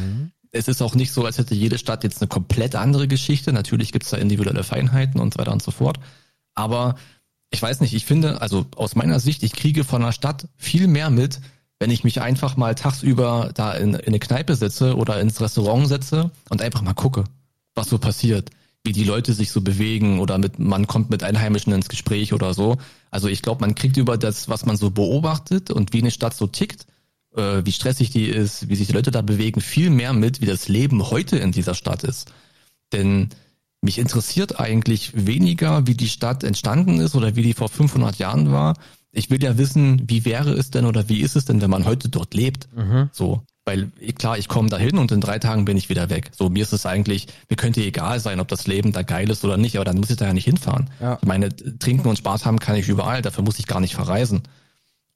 es 0.51 0.67
ist 0.67 0.81
auch 0.81 0.95
nicht 0.95 1.11
so, 1.11 1.25
als 1.25 1.37
hätte 1.37 1.55
jede 1.55 1.77
Stadt 1.77 2.03
jetzt 2.03 2.21
eine 2.21 2.27
komplett 2.27 2.75
andere 2.75 3.07
Geschichte. 3.07 3.53
Natürlich 3.53 3.91
gibt's 3.91 4.09
da 4.09 4.17
individuelle 4.17 4.63
Feinheiten 4.63 5.21
und 5.21 5.33
so 5.33 5.39
weiter 5.39 5.51
und 5.51 5.61
so 5.61 5.71
fort. 5.71 5.99
Aber 6.55 6.95
ich 7.51 7.61
weiß 7.61 7.79
nicht, 7.81 7.93
ich 7.93 8.05
finde, 8.05 8.41
also 8.41 8.65
aus 8.75 8.95
meiner 8.95 9.19
Sicht, 9.19 9.43
ich 9.43 9.53
kriege 9.53 9.83
von 9.83 10.01
der 10.01 10.11
Stadt 10.11 10.47
viel 10.57 10.87
mehr 10.87 11.09
mit, 11.09 11.39
wenn 11.79 11.91
ich 11.91 12.03
mich 12.03 12.21
einfach 12.21 12.57
mal 12.57 12.75
tagsüber 12.75 13.51
da 13.53 13.73
in, 13.73 13.93
in 13.93 14.07
eine 14.07 14.19
Kneipe 14.19 14.55
setze 14.55 14.95
oder 14.97 15.19
ins 15.21 15.39
Restaurant 15.39 15.87
setze 15.87 16.31
und 16.49 16.61
einfach 16.61 16.81
mal 16.81 16.93
gucke, 16.93 17.25
was 17.75 17.87
so 17.87 17.99
passiert, 17.99 18.49
wie 18.87 18.93
die 18.93 19.03
Leute 19.03 19.33
sich 19.33 19.51
so 19.51 19.59
bewegen 19.59 20.19
oder 20.19 20.37
mit, 20.37 20.59
man 20.59 20.87
kommt 20.87 21.09
mit 21.09 21.21
Einheimischen 21.21 21.73
ins 21.73 21.89
Gespräch 21.89 22.31
oder 22.31 22.53
so. 22.53 22.77
Also 23.11 23.27
ich 23.27 23.41
glaube, 23.41 23.59
man 23.59 23.75
kriegt 23.75 23.97
über 23.97 24.17
das, 24.17 24.47
was 24.47 24.65
man 24.65 24.77
so 24.77 24.91
beobachtet 24.91 25.71
und 25.71 25.91
wie 25.91 25.99
eine 25.99 26.09
Stadt 26.09 26.33
so 26.33 26.47
tickt, 26.47 26.87
äh, 27.35 27.65
wie 27.65 27.73
stressig 27.73 28.11
die 28.11 28.27
ist, 28.27 28.69
wie 28.69 28.77
sich 28.77 28.87
die 28.87 28.93
Leute 28.93 29.11
da 29.11 29.21
bewegen, 29.21 29.59
viel 29.59 29.89
mehr 29.89 30.13
mit, 30.13 30.39
wie 30.39 30.45
das 30.45 30.69
Leben 30.69 31.11
heute 31.11 31.37
in 31.37 31.51
dieser 31.51 31.73
Stadt 31.73 32.05
ist. 32.05 32.31
Denn 32.93 33.27
mich 33.81 33.99
interessiert 33.99 34.57
eigentlich 34.57 35.11
weniger, 35.27 35.85
wie 35.85 35.95
die 35.95 36.07
Stadt 36.07 36.45
entstanden 36.45 37.01
ist 37.01 37.13
oder 37.13 37.35
wie 37.35 37.43
die 37.43 37.53
vor 37.53 37.67
500 37.67 38.17
Jahren 38.17 38.53
war. 38.53 38.77
Ich 39.11 39.29
will 39.29 39.43
ja 39.43 39.57
wissen, 39.57 40.03
wie 40.07 40.23
wäre 40.23 40.53
es 40.53 40.71
denn 40.71 40.85
oder 40.85 41.09
wie 41.09 41.19
ist 41.19 41.35
es 41.35 41.43
denn, 41.43 41.59
wenn 41.59 41.69
man 41.69 41.83
heute 41.83 42.07
dort 42.07 42.33
lebt? 42.33 42.69
Mhm. 42.73 43.09
So, 43.11 43.43
weil 43.67 43.91
klar, 44.17 44.37
ich 44.37 44.47
komme 44.47 44.69
dahin 44.69 44.97
und 44.97 45.11
in 45.11 45.19
drei 45.19 45.39
Tagen 45.39 45.65
bin 45.65 45.75
ich 45.75 45.89
wieder 45.89 46.09
weg. 46.09 46.31
So, 46.33 46.49
mir 46.49 46.63
ist 46.63 46.71
es 46.71 46.85
eigentlich, 46.85 47.27
mir 47.49 47.57
könnte 47.57 47.81
egal 47.81 48.21
sein, 48.21 48.39
ob 48.39 48.47
das 48.47 48.65
Leben 48.65 48.93
da 48.93 49.01
geil 49.01 49.29
ist 49.29 49.43
oder 49.43 49.57
nicht, 49.57 49.75
aber 49.75 49.83
dann 49.83 49.97
muss 49.97 50.09
ich 50.09 50.15
da 50.15 50.25
ja 50.25 50.33
nicht 50.33 50.45
hinfahren. 50.45 50.89
Ja. 51.01 51.19
Ich 51.21 51.27
meine, 51.27 51.53
trinken 51.53 52.07
und 52.07 52.17
Spaß 52.17 52.45
haben 52.45 52.59
kann 52.59 52.77
ich 52.77 52.87
überall, 52.87 53.21
dafür 53.21 53.43
muss 53.43 53.59
ich 53.59 53.67
gar 53.67 53.81
nicht 53.81 53.93
verreisen. 53.93 54.43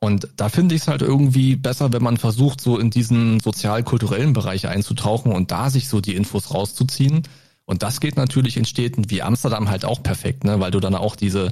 Und 0.02 0.28
da 0.36 0.50
finde 0.50 0.76
ich 0.76 0.82
es 0.82 0.88
halt 0.90 1.02
irgendwie 1.02 1.56
besser, 1.56 1.94
wenn 1.94 2.04
man 2.04 2.18
versucht, 2.18 2.60
so 2.60 2.78
in 2.78 2.90
diesen 2.90 3.40
sozial-kulturellen 3.40 4.34
Bereich 4.34 4.68
einzutauchen 4.68 5.32
und 5.32 5.52
da 5.52 5.70
sich 5.70 5.88
so 5.88 6.02
die 6.02 6.16
Infos 6.16 6.54
rauszuziehen. 6.54 7.24
Und 7.64 7.84
das 7.84 8.02
geht 8.02 8.18
natürlich 8.18 8.58
in 8.58 8.66
Städten 8.66 9.10
wie 9.10 9.22
Amsterdam 9.22 9.70
halt 9.70 9.86
auch 9.86 10.04
perfekt, 10.04 10.44
ne? 10.44 10.60
weil 10.60 10.72
du 10.72 10.82
dann 10.82 10.96
auch 10.96 11.16
diese, 11.16 11.52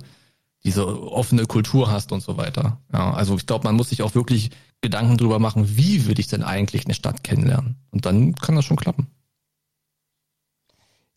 diese 0.63 0.85
offene 1.11 1.45
Kultur 1.45 1.89
hast 1.89 2.11
und 2.11 2.21
so 2.21 2.37
weiter. 2.37 2.81
Ja, 2.91 3.13
also 3.13 3.35
ich 3.35 3.45
glaube, 3.45 3.65
man 3.67 3.75
muss 3.75 3.89
sich 3.89 4.01
auch 4.01 4.15
wirklich 4.15 4.51
Gedanken 4.81 5.17
drüber 5.17 5.39
machen, 5.39 5.77
wie 5.77 6.05
würde 6.05 6.21
ich 6.21 6.27
denn 6.27 6.43
eigentlich 6.43 6.85
eine 6.85 6.93
Stadt 6.93 7.23
kennenlernen? 7.23 7.77
Und 7.91 8.05
dann 8.05 8.35
kann 8.35 8.55
das 8.55 8.65
schon 8.65 8.77
klappen. 8.77 9.07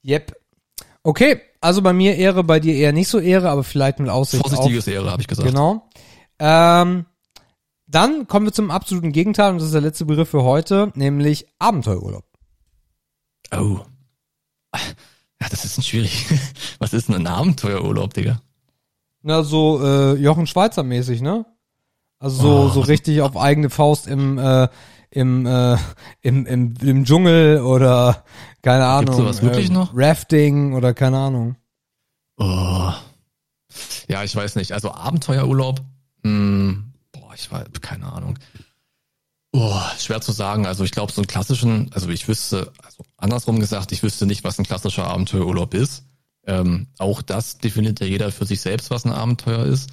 Yep. 0.05 0.37
Okay, 1.05 1.41
also 1.61 1.83
bei 1.83 1.93
mir 1.93 2.17
Ehre, 2.17 2.45
bei 2.45 2.61
dir 2.61 2.75
eher 2.75 2.93
nicht 2.93 3.09
so 3.09 3.19
Ehre, 3.19 3.51
aber 3.51 3.65
vielleicht 3.65 3.99
mit 3.99 4.09
Aussicht 4.09 4.43
Vorsichtiges 4.43 4.87
Ehre, 4.87 5.11
habe 5.11 5.23
ich 5.23 5.27
auf. 5.27 5.37
gesagt. 5.37 5.49
Genau. 5.49 5.89
Ähm, 6.39 7.07
dann 7.87 8.27
kommen 8.27 8.47
wir 8.47 8.53
zum 8.53 8.71
absoluten 8.71 9.13
Gegenteil 9.13 9.51
und 9.51 9.59
das 9.59 9.67
ist 9.67 9.75
der 9.75 9.81
letzte 9.81 10.05
Begriff 10.05 10.31
für 10.31 10.43
heute, 10.43 10.93
nämlich 10.95 11.47
Abenteuerurlaub. 11.59 12.25
Oh. 13.55 13.81
Ja, 14.75 15.49
das 15.51 15.65
ist 15.65 15.79
ein 15.79 15.83
schwierig. 15.83 16.27
Was 16.79 16.93
ist 16.93 17.09
denn 17.09 17.17
ein 17.17 17.27
Abenteuerurlaub, 17.27 18.15
Digga? 18.15 18.41
Na, 19.23 19.43
so 19.43 19.81
äh, 19.85 20.15
Jochen 20.15 20.47
Schweizer 20.47 20.83
mäßig, 20.83 21.21
ne? 21.23 21.47
Also 22.19 22.43
so, 22.43 22.49
Oh. 22.49 22.69
so 22.69 22.81
richtig 22.81 23.21
auf 23.23 23.37
eigene 23.37 23.71
Faust 23.71 24.07
im, 24.07 24.39
äh, 24.39 24.69
im, 25.11 25.47
äh, 25.47 25.77
im, 26.21 26.47
im, 26.47 26.75
im 26.81 27.05
Dschungel 27.05 27.61
oder 27.61 28.25
keine 28.63 28.87
Ahnung. 28.87 29.07
Gibt's 29.07 29.17
sowas 29.19 29.43
wirklich 29.43 29.71
äh, 29.71 29.73
noch? 29.73 29.91
Rafting 29.95 30.75
oder 30.75 30.95
keine 30.95 31.19
Ahnung. 31.19 31.57
Oh. 32.39 32.93
Ja, 34.09 34.23
ich 34.25 34.35
weiß 34.35 34.57
nicht. 34.57 34.73
Also 34.73 34.93
Abenteuerurlaub, 34.93 35.81
hm, 36.23 36.93
boah, 37.13 37.33
ich 37.35 37.51
weiß, 37.51 37.67
keine 37.81 38.13
Ahnung. 38.13 38.39
Oh, 39.53 39.79
schwer 39.99 40.21
zu 40.21 40.33
sagen. 40.33 40.67
Also 40.67 40.85
ich 40.85 40.93
glaube, 40.93 41.13
so 41.13 41.21
einen 41.21 41.27
klassischen, 41.27 41.91
also 41.93 42.09
ich 42.09 42.27
wüsste, 42.27 42.73
also 42.83 43.05
andersrum 43.19 43.61
gesagt, 43.61 43.93
ich 43.93 44.03
wüsste 44.03 44.27
nicht, 44.27 44.45
was 44.45 44.59
ein 44.59 44.65
klassischer 44.65 45.07
Abenteuerurlaub 45.07 45.75
ist. 45.75 46.05
Ähm, 46.47 46.89
auch 46.99 47.23
das 47.23 47.59
definiert 47.59 48.01
ja 48.01 48.07
jeder 48.07 48.33
für 48.33 48.47
sich 48.47 48.61
selbst, 48.61 48.91
was 48.91 49.05
ein 49.05 49.13
Abenteuer 49.13 49.65
ist. 49.65 49.91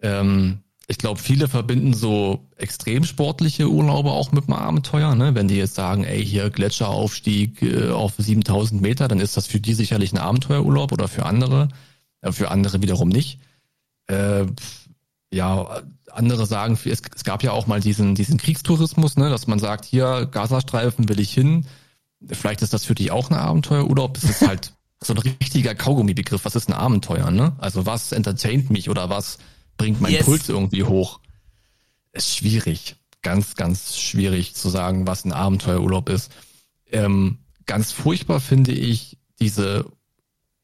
Ähm, 0.00 0.60
ich 0.90 0.96
glaube, 0.96 1.20
viele 1.20 1.48
verbinden 1.48 1.92
so 1.92 2.48
extrem 2.56 3.04
sportliche 3.04 3.68
Urlaube 3.68 4.10
auch 4.10 4.32
mit 4.32 4.44
einem 4.44 4.54
Abenteuer. 4.54 5.14
Ne? 5.14 5.34
Wenn 5.34 5.46
die 5.46 5.56
jetzt 5.56 5.74
sagen, 5.74 6.04
ey, 6.04 6.24
hier 6.24 6.48
Gletscheraufstieg 6.48 7.62
äh, 7.62 7.90
auf 7.90 8.14
7000 8.16 8.80
Meter, 8.80 9.06
dann 9.06 9.20
ist 9.20 9.36
das 9.36 9.46
für 9.46 9.60
die 9.60 9.74
sicherlich 9.74 10.12
ein 10.12 10.18
Abenteuerurlaub 10.18 10.92
oder 10.92 11.06
für 11.06 11.26
andere. 11.26 11.68
Äh, 12.22 12.32
für 12.32 12.50
andere 12.50 12.80
wiederum 12.80 13.10
nicht. 13.10 13.38
Äh, 14.06 14.46
ja, 15.30 15.82
andere 16.10 16.46
sagen, 16.46 16.78
es, 16.86 17.02
es 17.14 17.24
gab 17.24 17.42
ja 17.42 17.52
auch 17.52 17.66
mal 17.66 17.80
diesen, 17.80 18.14
diesen 18.14 18.38
Kriegstourismus, 18.38 19.18
ne, 19.18 19.28
dass 19.28 19.46
man 19.46 19.58
sagt, 19.58 19.84
hier 19.84 20.26
Gazastreifen 20.30 21.08
will 21.10 21.20
ich 21.20 21.32
hin. 21.34 21.66
Vielleicht 22.26 22.62
ist 22.62 22.72
das 22.72 22.86
für 22.86 22.94
dich 22.94 23.10
auch 23.10 23.30
ein 23.30 23.36
Abenteuerurlaub. 23.36 24.14
Das 24.14 24.24
ist 24.24 24.46
halt 24.46 24.72
so 25.02 25.12
ein 25.14 25.18
richtiger 25.18 25.74
Kaugummi-Begriff. 25.74 26.44
Was 26.44 26.56
ist 26.56 26.68
ein 26.68 26.74
Abenteuer, 26.74 27.30
ne? 27.30 27.54
Also 27.58 27.86
was 27.86 28.12
entertaint 28.12 28.70
mich 28.70 28.90
oder 28.90 29.10
was 29.10 29.38
bringt 29.76 30.00
meinen 30.00 30.14
Yes. 30.14 30.24
Puls 30.24 30.48
irgendwie 30.48 30.84
hoch? 30.84 31.20
Ist 32.12 32.36
schwierig. 32.36 32.96
Ganz, 33.22 33.54
ganz 33.54 33.96
schwierig 33.96 34.54
zu 34.54 34.68
sagen, 34.68 35.06
was 35.06 35.24
ein 35.24 35.32
Abenteuerurlaub 35.32 36.08
ist. 36.08 36.32
Ähm, 36.90 37.38
ganz 37.66 37.92
furchtbar 37.92 38.40
finde 38.40 38.72
ich 38.72 39.18
diese 39.40 39.84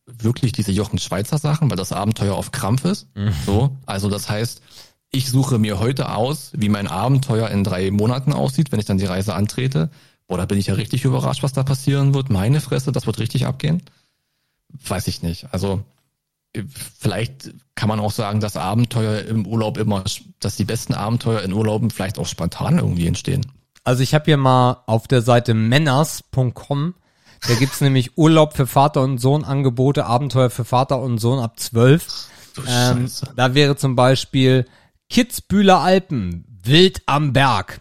wirklich 0.07 0.53
diese 0.53 0.73
Jochen 0.73 0.99
Schweizer 0.99 1.39
Sachen, 1.39 1.71
weil 1.71 1.77
das 1.77 1.93
Abenteuer 1.93 2.35
auf 2.35 2.51
Krampf 2.53 2.85
ist. 2.85 3.09
So, 3.47 3.77
also 3.87 4.11
das 4.11 4.29
heißt, 4.29 4.61
ich 5.11 5.31
suche 5.31 5.59
mir 5.59 5.79
heute 5.79 6.11
aus, 6.13 6.51
wie 6.55 6.69
mein 6.69 6.89
Abenteuer 6.89 7.49
in 7.51 7.65
drei 7.65 7.91
Monaten 7.91 8.33
aussieht, 8.33 8.71
wenn 8.73 8.81
ich 8.81 8.85
dann 8.87 8.99
die 8.99 9.07
Reise 9.07 9.35
antrete. 9.35 9.91
Boah, 10.27 10.39
da 10.39 10.45
bin 10.47 10.59
ich 10.59 10.67
ja 10.67 10.75
richtig 10.75 11.05
überrascht, 11.05 11.43
was 11.43 11.53
da 11.53 11.63
passieren 11.63 12.15
wird. 12.15 12.31
Meine 12.31 12.61
Fresse, 12.61 12.93
das 12.93 13.07
wird 13.07 13.19
richtig 13.19 13.47
abgehen. 13.47 13.83
Weiß 14.87 15.07
ich 15.09 15.23
nicht. 15.23 15.47
Also 15.53 15.85
vielleicht 16.99 17.53
kann 17.75 17.89
man 17.89 18.01
auch 18.01 18.13
sagen, 18.13 18.41
dass 18.41 18.57
Abenteuer 18.57 19.23
im 19.23 19.47
Urlaub 19.47 19.79
immer, 19.79 20.05
dass 20.41 20.57
die 20.57 20.65
besten 20.65 20.95
Abenteuer 20.95 21.43
in 21.43 21.53
Urlauben 21.53 21.91
vielleicht 21.91 22.19
auch 22.19 22.27
spontan 22.27 22.79
irgendwie 22.79 23.07
entstehen. 23.07 23.47
Also 23.83 24.03
ich 24.03 24.15
habe 24.15 24.25
hier 24.27 24.37
mal 24.37 24.83
auf 24.87 25.09
der 25.09 25.23
Seite 25.23 25.55
männers.com, 25.55 26.95
da 27.47 27.55
gibt's 27.55 27.81
nämlich 27.81 28.17
Urlaub 28.17 28.57
für 28.57 28.67
Vater 28.67 29.03
und 29.03 29.19
Sohn, 29.19 29.45
Angebote, 29.45 30.07
Abenteuer 30.07 30.51
für 30.51 30.65
Vater 30.65 31.01
und 31.01 31.19
Sohn 31.19 31.39
ab 31.39 31.59
12. 31.59 32.29
Du 32.55 32.63
Ähm, 32.67 33.11
da 33.37 33.55
wäre 33.55 33.77
zum 33.77 33.97
Beispiel 33.97 34.67
Kitzbühler 35.11 35.81
Alpen, 35.81 36.45
Wild 36.63 37.03
am 37.07 37.33
Berg. 37.33 37.81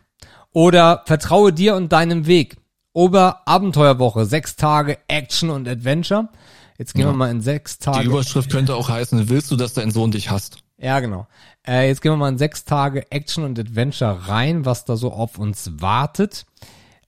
Oder 0.51 1.03
Vertraue 1.05 1.53
dir 1.53 1.75
und 1.75 1.91
deinem 1.91 2.27
Weg. 2.27 2.57
Ober 2.91 3.41
Abenteuerwoche, 3.45 4.25
sechs 4.25 4.55
Tage 4.55 4.99
Action 5.07 5.49
und 5.49 5.67
Adventure. 5.67 6.29
Jetzt 6.77 6.95
gehen 6.95 7.05
wir 7.05 7.13
mal 7.13 7.29
in 7.29 7.41
sechs 7.41 7.77
Die 7.77 7.85
Tage. 7.85 8.07
Überschrift 8.07 8.49
könnte 8.49 8.75
auch 8.75 8.89
heißen, 8.89 9.29
willst 9.29 9.51
du, 9.51 9.55
dass 9.55 9.73
dein 9.73 9.91
Sohn 9.91 10.11
dich 10.11 10.29
hasst? 10.29 10.57
Ja, 10.77 10.99
genau. 10.99 11.27
Äh, 11.65 11.87
jetzt 11.87 12.01
gehen 12.01 12.11
wir 12.11 12.17
mal 12.17 12.29
in 12.29 12.37
sechs 12.37 12.65
Tage 12.65 13.11
Action 13.11 13.43
und 13.43 13.57
Adventure 13.59 14.27
rein, 14.27 14.65
was 14.65 14.85
da 14.85 14.97
so 14.97 15.11
auf 15.11 15.37
uns 15.37 15.71
wartet. 15.79 16.45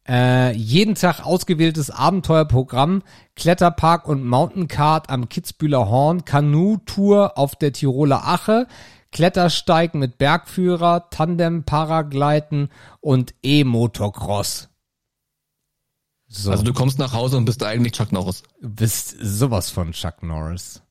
Äh, 0.08 0.56
jeden 0.56 0.94
Tag 0.96 1.26
ausgewähltes 1.26 1.90
Abenteuerprogramm, 1.90 3.02
Kletterpark 3.36 4.08
und 4.08 4.24
Mountain-Kart 4.24 5.10
am 5.10 5.30
Kitzbühler 5.30 5.90
Horn, 5.90 6.26
Kanu-Tour 6.26 7.38
auf 7.38 7.56
der 7.56 7.74
Tiroler 7.74 8.28
Ache, 8.28 8.68
Klettersteig 9.12 9.96
mit 9.96 10.20
Bergführer, 10.20 11.10
Tandem-Paragleiten 11.10 12.70
und 13.02 13.34
E-Motocross. 13.42 14.70
So, 16.36 16.52
Also 16.52 16.64
du 16.64 16.74
kommst 16.74 17.00
nach 17.00 17.14
Hause 17.14 17.38
und 17.38 17.46
bist 17.46 17.64
eigentlich 17.64 17.94
Chuck 17.94 18.12
Norris. 18.12 18.44
du 18.62 18.70
bist 18.70 19.16
sowas 19.22 19.70
von 19.70 19.94
Chuck 19.94 20.22
Norris. 20.22 20.82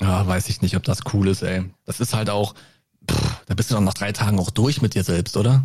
Ja, 0.00 0.26
weiß 0.26 0.48
ich 0.48 0.62
nicht, 0.62 0.76
ob 0.76 0.82
das 0.82 1.00
cool 1.12 1.28
ist, 1.28 1.42
ey. 1.42 1.64
Das 1.84 2.00
ist 2.00 2.14
halt 2.14 2.30
auch, 2.30 2.54
pff, 3.10 3.40
da 3.46 3.54
bist 3.54 3.70
du 3.70 3.74
doch 3.74 3.82
nach 3.82 3.94
drei 3.94 4.12
Tagen 4.12 4.38
auch 4.38 4.50
durch 4.50 4.82
mit 4.82 4.94
dir 4.94 5.04
selbst, 5.04 5.36
oder? 5.36 5.64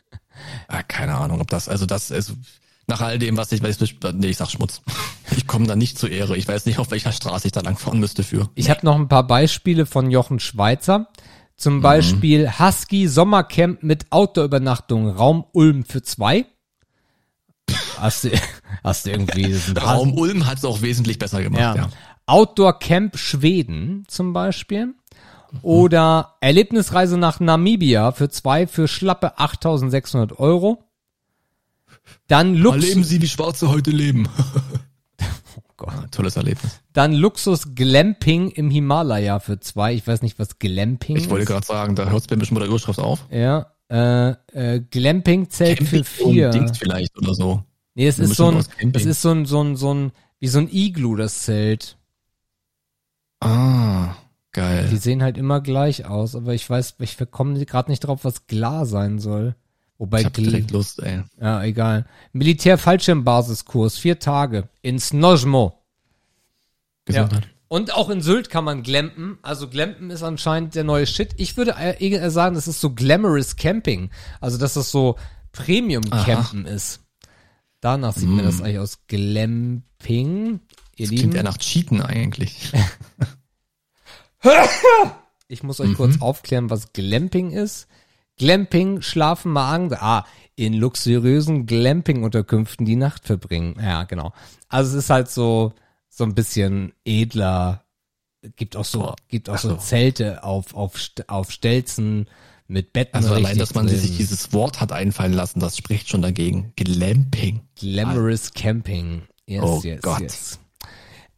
ah, 0.68 0.82
keine 0.82 1.14
Ahnung, 1.16 1.40
ob 1.40 1.48
das, 1.48 1.68
also 1.68 1.86
das 1.86 2.10
ist, 2.10 2.34
nach 2.86 3.00
all 3.00 3.18
dem, 3.18 3.36
was 3.36 3.52
ich 3.52 3.62
weiß, 3.62 3.78
nee, 4.14 4.28
ich 4.28 4.36
sag 4.36 4.50
Schmutz. 4.50 4.80
Ich 5.34 5.46
komme 5.46 5.66
da 5.66 5.76
nicht 5.76 5.98
zur 5.98 6.10
Ehre. 6.10 6.36
Ich 6.36 6.46
weiß 6.46 6.66
nicht, 6.66 6.78
auf 6.78 6.90
welcher 6.90 7.10
Straße 7.10 7.46
ich 7.46 7.52
da 7.52 7.62
lang 7.62 7.78
fahren 7.78 7.98
müsste 7.98 8.22
für. 8.22 8.50
Ich 8.54 8.68
habe 8.68 8.84
noch 8.84 8.96
ein 8.96 9.08
paar 9.08 9.26
Beispiele 9.26 9.86
von 9.86 10.10
Jochen 10.10 10.40
Schweizer. 10.40 11.08
Zum 11.56 11.80
Beispiel 11.80 12.50
Husky 12.58 13.08
Sommercamp 13.08 13.82
mit 13.82 14.12
Outdoor-Übernachtung, 14.12 15.08
Raum 15.08 15.46
Ulm 15.52 15.86
für 15.86 16.02
zwei. 16.02 16.44
Hast 17.98 18.24
du, 18.24 18.30
hast 18.84 19.06
du 19.06 19.10
irgendwie 19.10 19.54
Raum 19.78 20.14
Ulm 20.14 20.46
hat 20.46 20.58
es 20.58 20.64
auch 20.64 20.82
wesentlich 20.82 21.18
besser 21.18 21.42
gemacht, 21.42 21.60
ja. 21.60 21.74
ja. 21.76 21.88
Outdoor 22.26 22.78
Camp 22.78 23.18
Schweden 23.18 24.04
zum 24.08 24.32
Beispiel. 24.32 24.94
Oder 25.60 26.36
Erlebnisreise 26.40 27.18
nach 27.18 27.38
Namibia 27.40 28.12
für 28.12 28.30
zwei 28.30 28.66
für 28.66 28.88
schlappe 28.88 29.38
8600 29.38 30.38
Euro. 30.38 30.84
Dann 32.26 32.54
Luxus, 32.54 32.82
Erleben 32.84 33.04
Sie, 33.04 33.20
wie 33.20 33.28
Schwarze 33.28 33.68
heute 33.68 33.90
leben. 33.90 34.28
Gott. 35.76 35.90
Ah, 35.92 36.06
Tolles 36.10 36.36
Erlebnis. 36.36 36.80
dann 36.92 37.12
Luxus 37.12 37.74
Glamping 37.74 38.50
im 38.50 38.70
Himalaya 38.70 39.40
für 39.40 39.58
zwei. 39.60 39.94
Ich 39.94 40.06
weiß 40.06 40.22
nicht, 40.22 40.38
was 40.38 40.58
Glamping 40.58 41.16
Ich 41.16 41.28
wollte 41.28 41.42
ist. 41.42 41.48
gerade 41.48 41.66
sagen, 41.66 41.96
da 41.96 42.08
hört 42.08 42.20
es 42.22 42.26
bei 42.28 42.36
mir 42.36 42.44
schon 42.46 42.54
bei 42.54 42.60
der 42.60 42.68
Überschrift 42.68 42.98
auf. 43.00 43.26
Ja, 43.30 43.66
äh, 43.92 44.30
äh, 44.52 44.80
Glamping-Zelt 44.80 45.82
für 45.82 46.02
vier. 46.02 46.50
Dings 46.50 46.78
vielleicht 46.78 47.16
oder 47.18 47.34
so. 47.34 47.62
Nee, 47.94 48.06
es 48.06 48.18
ist 48.18 48.36
so 48.36 48.50
ein, 48.50 48.64
es 48.94 49.04
ist 49.04 49.20
so 49.20 49.30
ein, 49.30 49.44
so 49.44 49.62
ein, 49.62 49.76
so 49.76 49.92
ein, 49.92 50.12
wie 50.38 50.48
so 50.48 50.60
ein 50.60 50.68
Iglu, 50.72 51.14
das 51.14 51.42
Zelt. 51.42 51.98
Ah. 53.40 54.14
Geil. 54.52 54.88
Die 54.90 54.98
sehen 54.98 55.22
halt 55.22 55.38
immer 55.38 55.60
gleich 55.60 56.04
aus, 56.04 56.34
aber 56.36 56.54
ich 56.54 56.68
weiß, 56.68 56.96
ich 56.98 57.16
komme 57.30 57.64
gerade 57.64 57.90
nicht 57.90 58.00
drauf, 58.00 58.20
was 58.24 58.46
Glar 58.46 58.84
sein 58.84 59.18
soll. 59.18 59.56
Wobei 59.96 60.20
ich 60.20 60.26
hab 60.26 60.34
direkt 60.34 60.70
Lust, 60.72 61.02
ey. 61.02 61.22
ja, 61.40 61.62
egal. 61.62 62.06
Militär-Fallschirmbasiskurs, 62.32 63.98
vier 63.98 64.18
Tage 64.18 64.68
in 64.82 64.98
Snojmo. 64.98 65.78
Ja. 67.08 67.24
Gesundheit. 67.24 67.48
Und 67.72 67.94
auch 67.94 68.10
in 68.10 68.20
Sylt 68.20 68.50
kann 68.50 68.64
man 68.64 68.82
glampen. 68.82 69.38
Also 69.40 69.66
glampen 69.66 70.10
ist 70.10 70.22
anscheinend 70.22 70.74
der 70.74 70.84
neue 70.84 71.06
Shit. 71.06 71.30
Ich 71.38 71.56
würde 71.56 71.74
eher 72.00 72.30
sagen, 72.30 72.54
das 72.54 72.68
ist 72.68 72.82
so 72.82 72.90
glamorous 72.90 73.56
Camping. 73.56 74.10
Also 74.42 74.58
dass 74.58 74.74
das 74.74 74.90
so 74.90 75.16
Premium 75.52 76.02
Campen 76.10 76.66
ist. 76.66 77.00
Danach 77.80 78.14
sieht 78.14 78.28
mir 78.28 78.42
das 78.42 78.60
eigentlich 78.60 78.78
aus. 78.78 78.98
Glamping. 79.06 80.60
Ihr 80.96 81.06
Das 81.06 81.08
Lieben, 81.08 81.16
klingt 81.16 81.34
eher 81.34 81.44
nach 81.44 81.56
Cheaten 81.56 82.02
eigentlich. 82.02 82.72
ich 85.48 85.62
muss 85.62 85.80
euch 85.80 85.94
kurz 85.94 86.20
aufklären, 86.20 86.68
was 86.68 86.92
Glamping 86.92 87.52
ist. 87.52 87.88
Glamping, 88.36 89.00
schlafen, 89.00 89.50
Magen, 89.50 89.94
ah, 89.94 90.26
in 90.56 90.74
luxuriösen 90.74 91.64
Glamping-Unterkünften 91.64 92.84
die 92.84 92.96
Nacht 92.96 93.24
verbringen. 93.24 93.78
Ja, 93.80 94.04
genau. 94.04 94.34
Also 94.68 94.90
es 94.90 95.04
ist 95.04 95.10
halt 95.10 95.30
so, 95.30 95.72
so 96.14 96.24
ein 96.24 96.34
bisschen 96.34 96.92
edler. 97.04 97.84
Gibt 98.56 98.76
auch 98.76 98.84
so, 98.84 99.14
gibt 99.28 99.48
auch 99.48 99.56
so 99.58 99.70
so. 99.70 99.76
Zelte 99.76 100.42
auf, 100.44 100.74
auf, 100.74 100.94
auf 101.28 101.50
Stelzen 101.50 102.28
mit 102.66 102.92
Betten. 102.92 103.16
Also 103.16 103.34
allein, 103.34 103.56
dass 103.56 103.74
man 103.74 103.86
drin. 103.86 103.98
sich 103.98 104.16
dieses 104.16 104.52
Wort 104.52 104.80
hat 104.80 104.92
einfallen 104.92 105.32
lassen, 105.32 105.60
das 105.60 105.76
spricht 105.76 106.08
schon 106.08 106.22
dagegen. 106.22 106.72
Glamping. 106.76 107.60
Glamorous 107.76 108.52
Camping. 108.52 109.22
Yes, 109.46 109.62
Oh 109.64 109.80
yes, 109.82 110.02
Gott. 110.02 110.20
yes. 110.20 110.58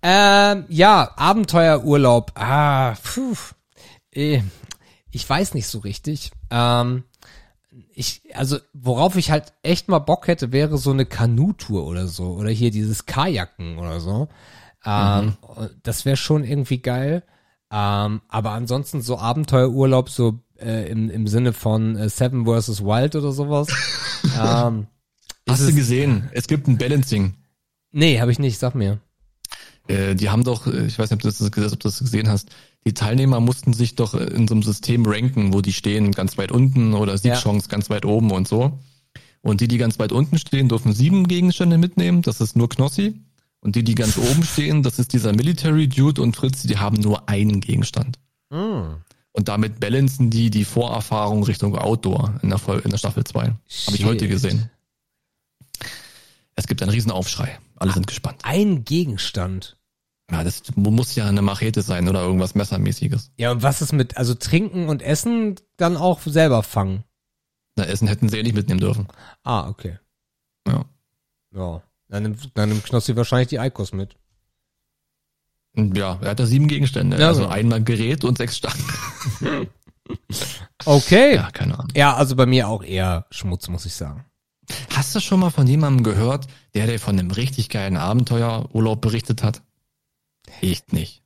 Ähm, 0.03 0.65
ja, 0.69 1.13
Abenteuerurlaub. 1.17 2.33
Ah, 2.35 2.95
puh. 3.03 3.37
Eh, 4.13 4.43
Ich 5.11 5.29
weiß 5.29 5.55
nicht 5.55 5.67
so 5.69 5.79
richtig. 5.81 6.31
Ähm, 6.51 7.05
ich, 7.95 8.23
also, 8.35 8.59
worauf 8.73 9.17
ich 9.17 9.31
halt 9.31 9.53
echt 9.63 9.89
mal 9.89 9.99
Bock 10.01 10.27
hätte, 10.27 10.53
wäre 10.53 10.79
so 10.79 10.91
eine 10.91 11.07
Kanutour 11.07 11.87
oder 11.87 12.07
so. 12.09 12.33
Oder 12.35 12.51
hier 12.51 12.71
dieses 12.71 13.07
Kajaken 13.07 13.79
oder 13.79 14.01
so. 14.01 14.29
Ähm, 14.87 15.35
Das 15.83 16.05
wäre 16.05 16.17
schon 16.17 16.45
irgendwie 16.45 16.79
geil. 16.79 17.23
Ähm, 17.71 18.21
aber 18.29 18.51
ansonsten 18.53 19.01
so 19.03 19.19
Abenteuerurlaub, 19.19 20.09
so 20.09 20.39
äh, 20.61 20.89
im, 20.91 21.11
im 21.11 21.27
Sinne 21.27 21.53
von 21.53 21.97
äh, 21.97 22.09
Seven 22.09 22.45
vs. 22.47 22.83
Wild 22.85 23.17
oder 23.17 23.33
sowas. 23.33 23.69
ähm, 24.41 24.87
Hast 25.49 25.63
du 25.63 25.69
es- 25.69 25.75
gesehen? 25.75 26.29
Es 26.33 26.47
gibt 26.47 26.69
ein 26.69 26.79
Balancing. 26.79 27.35
Nee, 27.91 28.21
habe 28.21 28.31
ich 28.33 28.39
nicht, 28.39 28.59
sag 28.59 28.75
mir. 28.75 29.01
Äh, 29.89 30.15
die 30.15 30.31
haben 30.31 30.45
doch, 30.45 30.67
äh, 30.67 30.87
ich 30.87 30.99
weiß 30.99 31.11
nicht, 31.11 31.19
ob 31.19 31.23
du, 31.23 31.29
das, 31.61 31.73
ob 31.73 31.81
du 31.81 31.89
das 31.89 31.99
gesehen 31.99 32.29
hast, 32.29 32.51
die 32.87 32.95
Teilnehmer 32.95 33.41
mussten 33.41 33.73
sich 33.73 33.97
doch 33.97 34.15
äh, 34.15 34.25
in 34.25 34.47
so 34.49 34.55
einem 34.55 34.63
System 34.63 35.05
ranken, 35.07 35.53
wo 35.53 35.61
die 35.61 35.73
stehen 35.73 36.13
ganz 36.13 36.39
weit 36.39 36.53
unten 36.53 36.95
oder 36.95 37.17
Siegchance 37.19 37.69
ganz 37.69 37.91
weit 37.91 38.05
oben 38.05 38.31
und 38.31 38.47
so. 38.49 38.79
Und 39.43 39.61
die, 39.61 39.69
die 39.69 39.77
ganz 39.79 39.99
weit 39.99 40.13
unten 40.13 40.39
stehen, 40.39 40.69
dürfen 40.69 40.93
sieben 40.95 41.27
Gegenstände 41.29 41.77
mitnehmen. 41.77 42.23
Das 42.23 42.41
ist 42.41 42.57
nur 42.57 42.69
Knossi. 42.69 43.21
Und 43.65 43.75
die, 43.75 43.83
die 43.83 43.97
ganz 43.97 44.17
oben 44.17 44.43
stehen, 44.45 44.83
das 44.83 44.99
ist 45.01 45.13
dieser 45.13 45.33
Military 45.33 45.89
Dude 45.89 46.23
und 46.23 46.37
Fritz, 46.37 46.63
die 46.63 46.79
haben 46.79 47.01
nur 47.01 47.29
einen 47.29 47.61
Gegenstand. 47.61 48.19
Mm. 48.51 49.01
Und 49.33 49.49
damit 49.49 49.81
balancen 49.81 50.31
die 50.31 50.51
die 50.51 50.65
Vorerfahrung 50.65 51.43
Richtung 51.43 51.77
Outdoor 51.77 52.39
in 52.43 52.51
der, 52.51 52.61
in 52.85 52.91
der 52.91 52.99
Staffel 52.99 53.25
2. 53.25 53.43
Habe 53.43 53.59
ich 53.95 54.05
heute 54.05 54.29
gesehen. 54.29 54.71
Es 56.55 56.69
gibt 56.69 56.83
einen 56.83 56.93
Riesenaufschrei. 56.93 57.59
Alle 57.75 57.93
sind 57.93 58.07
gespannt. 58.07 58.41
Ein 58.45 58.85
Gegenstand. 58.85 59.77
Ja, 60.31 60.45
das 60.45 60.63
muss 60.77 61.17
ja 61.17 61.27
eine 61.27 61.43
Machete 61.43 61.83
sein 61.83 62.09
oder 62.09 62.23
irgendwas 62.23 62.55
Messermäßiges. 62.55 63.33
Ja, 63.37 63.51
und 63.51 63.63
was 63.63 63.83
ist 63.83 63.93
mit, 63.93 64.17
also 64.17 64.35
trinken 64.35 64.89
und 64.89 65.03
essen 65.03 65.57
dann 65.77 65.97
auch 65.97 66.21
selber 66.23 66.63
fangen? 66.63 67.03
Na, 67.77 67.85
Essen 67.85 68.07
hätten 68.07 68.29
sie 68.29 68.39
eh 68.39 68.43
nicht 68.43 68.55
mitnehmen 68.55 68.81
dürfen. 68.81 69.09
Ah, 69.43 69.69
okay. 69.69 69.99
Ja. 70.67 70.85
Ja. 71.55 71.83
Dann 72.09 72.23
nimmt, 72.25 72.51
dann 72.55 72.69
nimmt 72.69 72.85
Knossi 72.85 73.17
wahrscheinlich 73.17 73.49
die 73.49 73.59
Eikos 73.59 73.93
mit. 73.93 74.17
Ja, 75.77 76.19
er 76.23 76.31
hat 76.31 76.41
da 76.41 76.47
sieben 76.47 76.69
Gegenstände. 76.69 77.19
Ja, 77.19 77.29
also 77.29 77.43
genau. 77.43 77.53
einmal 77.55 77.83
Gerät 77.83 78.25
und 78.25 78.39
sechs 78.39 78.57
Stangen. 78.57 78.85
Okay. 80.85 81.35
Ja, 81.35 81.45
Ja. 81.45 81.51
keine 81.51 81.79
Ahnung. 81.79 81.89
also 81.97 82.37
bei 82.37 82.45
mir 82.45 82.69
auch 82.69 82.83
eher 82.83 83.25
Schmutz, 83.31 83.69
muss 83.69 83.87
ich 83.87 83.95
sagen. 83.95 84.27
Hast 84.95 85.15
du 85.15 85.21
schon 85.21 85.41
mal 85.41 85.49
von 85.51 85.67
jemandem 85.67 86.05
gehört, 86.05 86.47
der 86.75 86.87
dir 86.87 87.01
von 87.01 87.19
einem 87.19 87.31
richtig 87.31 87.71
geilen 87.71 87.97
Abenteuerurlaub 87.97 89.01
berichtet 89.01 89.43
hat? 89.43 89.63
Ich 90.61 90.83
nicht. 90.93 91.23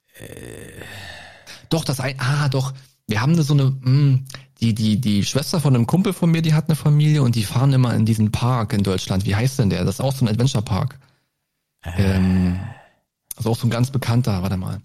Doch, 1.70 1.84
das 1.84 2.00
ein, 2.00 2.18
ah, 2.20 2.48
doch. 2.48 2.72
Wir 3.08 3.20
haben 3.22 3.40
so 3.42 3.54
eine, 3.54 3.70
mh, 3.80 4.20
die, 4.60 4.74
die, 4.74 5.00
die 5.00 5.24
Schwester 5.24 5.60
von 5.60 5.74
einem 5.74 5.86
Kumpel 5.86 6.12
von 6.12 6.30
mir, 6.30 6.42
die 6.42 6.54
hat 6.54 6.68
eine 6.68 6.76
Familie 6.76 7.22
und 7.22 7.34
die 7.34 7.44
fahren 7.44 7.72
immer 7.72 7.94
in 7.94 8.04
diesen 8.04 8.30
Park 8.30 8.72
in 8.72 8.82
Deutschland. 8.82 9.24
Wie 9.24 9.34
heißt 9.34 9.58
denn 9.58 9.70
der? 9.70 9.84
Das 9.84 9.96
ist 9.96 10.00
auch 10.00 10.14
so 10.14 10.24
ein 10.24 10.28
Adventure 10.28 10.62
Park. 10.62 10.98
Ähm, 11.84 12.60
das 13.34 13.44
ist 13.44 13.50
auch 13.50 13.56
so 13.56 13.66
ein 13.66 13.70
ganz 13.70 13.90
bekannter, 13.90 14.42
warte 14.42 14.56
mal. 14.56 14.82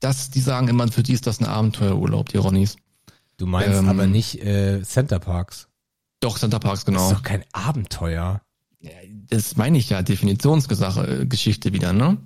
Das, 0.00 0.30
die 0.30 0.40
sagen 0.40 0.68
immer, 0.68 0.86
für 0.88 1.02
die 1.02 1.12
ist 1.12 1.26
das 1.26 1.40
ein 1.40 1.46
Abenteuerurlaub, 1.46 2.28
die 2.28 2.36
Ronnies. 2.36 2.76
Du 3.36 3.46
meinst 3.46 3.78
Ähm, 3.78 3.88
aber 3.88 4.06
nicht 4.06 4.40
äh, 4.42 4.82
Center 4.82 5.18
Parks. 5.18 5.68
Doch, 6.20 6.38
Center 6.38 6.60
Parks, 6.60 6.80
Das 6.80 6.86
genau. 6.86 7.08
ist 7.08 7.14
doch 7.16 7.22
kein 7.22 7.44
Abenteuer. 7.52 8.42
Das 9.28 9.56
meine 9.56 9.78
ich 9.78 9.88
ja, 9.88 10.02
Definitionsgeschichte 10.02 11.22
äh, 11.22 11.26
Geschichte 11.26 11.72
wieder, 11.72 11.92
ne? 11.92 12.18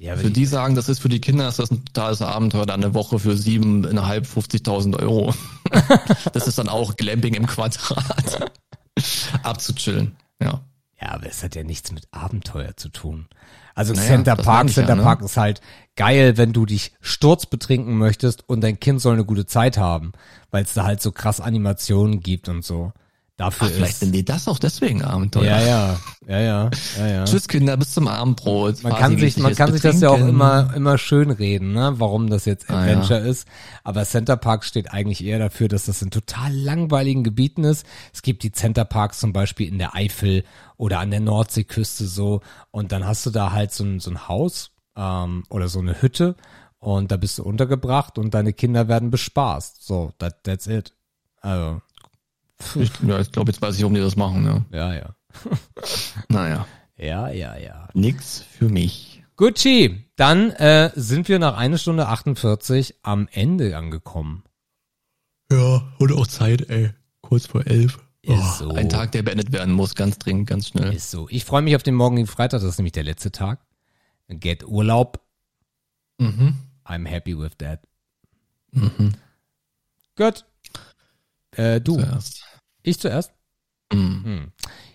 Ja, 0.00 0.16
Für 0.16 0.30
die 0.30 0.46
sagen, 0.46 0.74
das 0.76 0.88
ist 0.88 1.00
für 1.00 1.10
die 1.10 1.20
Kinder, 1.20 1.46
ist 1.46 1.58
das 1.58 1.70
ein 1.70 1.84
totales 1.84 2.22
Abenteuer, 2.22 2.64
dann 2.64 2.82
eine 2.82 2.94
Woche 2.94 3.18
für 3.18 3.36
siebeneinhalb, 3.36 4.24
50.000 4.24 4.98
Euro. 4.98 5.34
das 6.32 6.48
ist 6.48 6.56
dann 6.56 6.70
auch 6.70 6.96
Glamping 6.96 7.34
im 7.34 7.46
Quadrat. 7.46 8.50
Abzuchillen, 9.42 10.16
ja. 10.42 10.62
Ja, 11.02 11.12
aber 11.12 11.26
es 11.26 11.42
hat 11.42 11.54
ja 11.54 11.64
nichts 11.64 11.92
mit 11.92 12.08
Abenteuer 12.12 12.78
zu 12.78 12.88
tun. 12.88 13.28
Also 13.74 13.92
Naja, 13.92 14.08
Center 14.08 14.36
Park, 14.36 14.70
ich 14.70 14.76
ja, 14.76 14.82
Center 14.82 14.96
ne? 14.96 15.02
Park 15.02 15.20
ist 15.20 15.36
halt 15.36 15.60
geil, 15.96 16.38
wenn 16.38 16.54
du 16.54 16.64
dich 16.64 16.92
sturzbetrinken 17.02 17.98
möchtest 17.98 18.48
und 18.48 18.62
dein 18.62 18.80
Kind 18.80 19.02
soll 19.02 19.12
eine 19.12 19.26
gute 19.26 19.44
Zeit 19.44 19.76
haben, 19.76 20.12
weil 20.50 20.64
es 20.64 20.72
da 20.72 20.84
halt 20.84 21.02
so 21.02 21.12
krass 21.12 21.42
Animationen 21.42 22.20
gibt 22.20 22.48
und 22.48 22.64
so. 22.64 22.94
Dafür 23.40 23.68
Ach, 23.68 23.72
vielleicht 23.72 23.92
ist 23.94 24.00
sind 24.00 24.12
die 24.12 24.22
das 24.22 24.46
auch 24.48 24.58
deswegen 24.58 25.02
Abenteuer. 25.02 25.44
ja, 25.44 25.60
ja, 25.62 26.00
ja, 26.28 26.38
ja, 26.40 26.70
ja, 26.98 27.06
ja. 27.06 27.24
Tschüss 27.24 27.48
Kinder, 27.48 27.74
bis 27.78 27.94
zum 27.94 28.06
Abendbrot. 28.06 28.82
Man 28.82 28.92
kann 28.92 29.16
sich, 29.16 29.38
man 29.38 29.54
kann 29.54 29.72
sich 29.72 29.80
das 29.80 29.98
ja 30.02 30.10
auch 30.10 30.18
immer, 30.18 30.74
immer 30.76 30.98
schön 30.98 31.30
reden, 31.30 31.72
ne? 31.72 31.94
warum 31.96 32.28
das 32.28 32.44
jetzt 32.44 32.68
Ah, 32.68 32.82
Adventure 32.82 33.20
ist. 33.20 33.48
Aber 33.82 34.04
Center 34.04 34.36
Park 34.36 34.62
steht 34.62 34.92
eigentlich 34.92 35.24
eher 35.24 35.38
dafür, 35.38 35.68
dass 35.68 35.86
das 35.86 36.02
in 36.02 36.10
total 36.10 36.52
langweiligen 36.52 37.24
Gebieten 37.24 37.64
ist. 37.64 37.86
Es 38.12 38.20
gibt 38.20 38.42
die 38.42 38.52
Center 38.52 38.84
Parks 38.84 39.20
zum 39.20 39.32
Beispiel 39.32 39.68
in 39.68 39.78
der 39.78 39.94
Eifel 39.94 40.44
oder 40.76 40.98
an 40.98 41.10
der 41.10 41.20
Nordseeküste 41.20 42.04
so. 42.04 42.42
Und 42.70 42.92
dann 42.92 43.06
hast 43.06 43.24
du 43.24 43.30
da 43.30 43.52
halt 43.52 43.72
so 43.72 43.84
ein, 43.84 44.00
so 44.00 44.10
ein 44.10 44.28
Haus 44.28 44.72
ähm, 44.98 45.44
oder 45.48 45.68
so 45.68 45.78
eine 45.78 46.02
Hütte 46.02 46.36
und 46.78 47.10
da 47.10 47.16
bist 47.16 47.38
du 47.38 47.42
untergebracht 47.42 48.18
und 48.18 48.34
deine 48.34 48.52
Kinder 48.52 48.86
werden 48.86 49.10
bespaßt. 49.10 49.82
So, 49.82 50.12
that, 50.18 50.44
that's 50.44 50.66
it. 50.66 50.92
Also, 51.40 51.80
Ich, 52.74 52.90
ja, 53.06 53.18
ich 53.20 53.32
glaube, 53.32 53.50
jetzt 53.50 53.62
weiß 53.62 53.76
ich, 53.76 53.82
warum 53.82 53.94
die 53.94 54.00
das 54.00 54.16
machen, 54.16 54.44
ja. 54.44 54.64
ja, 54.70 54.94
ja. 54.94 55.14
Naja. 56.28 56.66
Ja, 56.96 57.28
ja, 57.28 57.56
ja. 57.56 57.88
Nix 57.94 58.42
für 58.42 58.68
mich. 58.68 59.22
Gucci, 59.36 60.04
dann 60.16 60.50
äh, 60.50 60.90
sind 60.94 61.28
wir 61.28 61.38
nach 61.38 61.56
einer 61.56 61.78
Stunde 61.78 62.08
48 62.08 62.96
am 63.02 63.26
Ende 63.32 63.76
angekommen. 63.76 64.44
Ja, 65.50 65.82
und 65.98 66.12
auch 66.12 66.26
Zeit, 66.26 66.68
ey. 66.68 66.90
Kurz 67.22 67.46
vor 67.46 67.66
elf. 67.66 67.98
Ist 68.22 68.58
so. 68.58 68.70
Ein 68.70 68.90
Tag, 68.90 69.12
der 69.12 69.22
beendet 69.22 69.50
werden 69.52 69.72
muss, 69.72 69.94
ganz 69.94 70.18
dringend, 70.18 70.46
ganz 70.46 70.68
schnell. 70.68 70.92
Ist 70.92 71.10
so. 71.10 71.26
Ich 71.30 71.46
freue 71.46 71.62
mich 71.62 71.74
auf 71.74 71.82
den 71.82 71.94
morgigen 71.94 72.26
Freitag, 72.26 72.60
das 72.60 72.68
ist 72.68 72.78
nämlich 72.78 72.92
der 72.92 73.04
letzte 73.04 73.32
Tag. 73.32 73.60
Get 74.28 74.62
Urlaub. 74.64 75.24
Mhm. 76.18 76.56
I'm 76.84 77.06
happy 77.08 77.38
with 77.38 77.52
that. 77.58 77.80
Mhm. 78.72 79.14
Gut. 80.16 80.44
Äh, 81.52 81.80
du. 81.80 81.94
Zuerst. 81.94 82.44
Ich 82.82 82.98
zuerst? 83.00 83.32
Mhm. 83.92 84.24
Hm. 84.24 84.52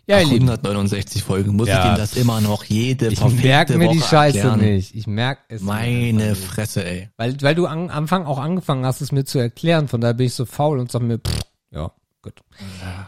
Ja, 0.07 0.19
Lieben. 0.19 0.47
169 0.47 1.23
Folgen 1.23 1.55
muss 1.55 1.67
Ja. 1.67 1.79
ich 1.79 1.85
Ihnen 1.87 1.97
das 1.97 2.15
immer 2.15 2.39
noch 2.39 2.63
jede 2.63 3.07
Ich 3.07 3.19
merke 3.23 3.75
mir 3.77 3.89
die 3.89 3.99
Scheiße 4.01 4.37
erklären. 4.37 4.59
nicht. 4.59 4.93
Ich 4.95 5.07
merke 5.07 5.41
es. 5.47 5.61
Meine 5.63 6.29
nicht. 6.29 6.41
Fresse, 6.43 6.85
ey. 6.85 7.09
Weil, 7.17 7.41
weil 7.41 7.55
du 7.55 7.65
am 7.65 7.89
Anfang 7.89 8.25
auch 8.25 8.37
angefangen 8.37 8.85
hast, 8.85 9.01
es 9.01 9.11
mir 9.11 9.25
zu 9.25 9.39
erklären. 9.39 9.87
Von 9.87 10.01
daher 10.01 10.13
bin 10.13 10.27
ich 10.27 10.35
so 10.35 10.45
faul 10.45 10.77
und 10.79 10.91
sag 10.91 11.01
mir, 11.01 11.17
pff, 11.17 11.39
ja, 11.71 11.91
gut. 12.21 12.39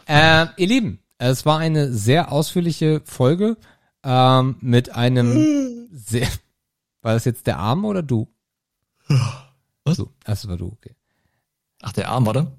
Äh, 0.08 0.48
ihr 0.58 0.68
Lieben, 0.68 1.00
es 1.20 1.46
war 1.46 1.60
eine 1.60 1.94
sehr 1.94 2.32
ausführliche 2.32 3.02
Folge 3.06 3.58
ähm, 4.04 4.56
mit 4.62 4.90
einem 4.96 5.88
sehr. 5.92 6.28
War 7.04 7.14
das 7.14 7.26
jetzt 7.26 7.46
der 7.46 7.60
Arm 7.60 7.86
oder 7.86 8.02
du? 8.02 8.28
Was? 9.86 9.98
Du. 9.98 10.10
Ach, 10.24 10.26
das 10.26 10.48
war 10.48 10.58
du, 10.58 10.68
okay. 10.70 10.96
Ach, 11.84 11.94
der 11.94 12.10
Arm, 12.10 12.26
warte. 12.26 12.52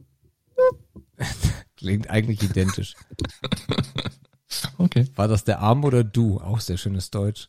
Klingt 1.79 2.11
eigentlich 2.11 2.43
identisch. 2.43 2.95
Okay. 4.79 5.07
War 5.15 5.29
das 5.29 5.45
der 5.45 5.61
Arm 5.61 5.85
oder 5.85 6.05
du? 6.05 6.41
Auch 6.41 6.61
sehr 6.61 6.79
schönes 6.79 7.11
Deutsch. 7.11 7.49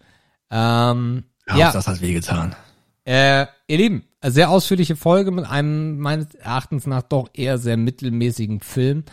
Ähm, 0.51 1.23
ja, 1.47 1.71
das 1.71 1.87
hat 1.87 2.01
wehgetan. 2.01 2.55
äh, 3.05 3.45
ihr 3.67 3.77
Lieben, 3.77 4.03
sehr 4.21 4.49
ausführliche 4.49 4.95
Folge 4.95 5.31
mit 5.31 5.45
einem 5.45 5.97
meines 5.99 6.33
Erachtens 6.35 6.87
nach 6.87 7.03
doch 7.03 7.29
eher 7.33 7.57
sehr 7.57 7.77
mittelmäßigen 7.77 8.59
Film. 8.59 9.03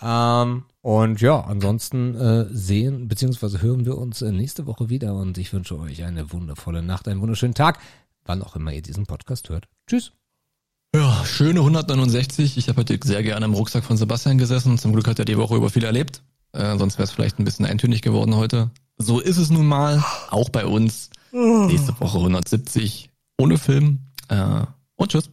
Ähm, 0.00 0.64
und 0.82 1.20
ja, 1.20 1.40
ansonsten 1.40 2.14
äh, 2.14 2.46
sehen 2.50 3.08
bzw. 3.08 3.58
hören 3.58 3.84
wir 3.84 3.98
uns 3.98 4.22
äh, 4.22 4.32
nächste 4.32 4.66
Woche 4.66 4.88
wieder 4.88 5.14
und 5.14 5.38
ich 5.38 5.52
wünsche 5.52 5.78
euch 5.78 6.04
eine 6.04 6.32
wundervolle 6.32 6.82
Nacht, 6.82 7.08
einen 7.08 7.20
wunderschönen 7.20 7.54
Tag, 7.54 7.78
wann 8.24 8.42
auch 8.42 8.56
immer 8.56 8.72
ihr 8.72 8.82
diesen 8.82 9.06
Podcast 9.06 9.48
hört. 9.48 9.68
Tschüss. 9.86 10.12
Ja, 10.94 11.24
schöne 11.24 11.60
169. 11.60 12.58
Ich 12.58 12.68
habe 12.68 12.80
heute 12.80 12.98
sehr 13.02 13.22
gerne 13.22 13.46
im 13.46 13.54
Rucksack 13.54 13.82
von 13.82 13.96
Sebastian 13.96 14.36
gesessen. 14.36 14.76
Zum 14.76 14.92
Glück 14.92 15.08
hat 15.08 15.18
er 15.18 15.24
die 15.24 15.38
Woche 15.38 15.56
über 15.56 15.70
viel 15.70 15.84
erlebt. 15.84 16.22
Äh, 16.52 16.76
sonst 16.76 16.98
wäre 16.98 17.04
es 17.04 17.10
vielleicht 17.10 17.38
ein 17.38 17.46
bisschen 17.46 17.64
eintönig 17.64 18.02
geworden 18.02 18.36
heute. 18.36 18.70
So 18.98 19.18
ist 19.18 19.38
es 19.38 19.48
nun 19.48 19.66
mal, 19.66 20.04
auch 20.28 20.50
bei 20.50 20.66
uns. 20.66 21.08
Nächste 21.32 21.98
Woche 21.98 22.18
170 22.18 23.08
ohne 23.38 23.56
Film. 23.56 24.00
Äh, 24.28 24.64
und 24.96 25.10
tschüss. 25.10 25.30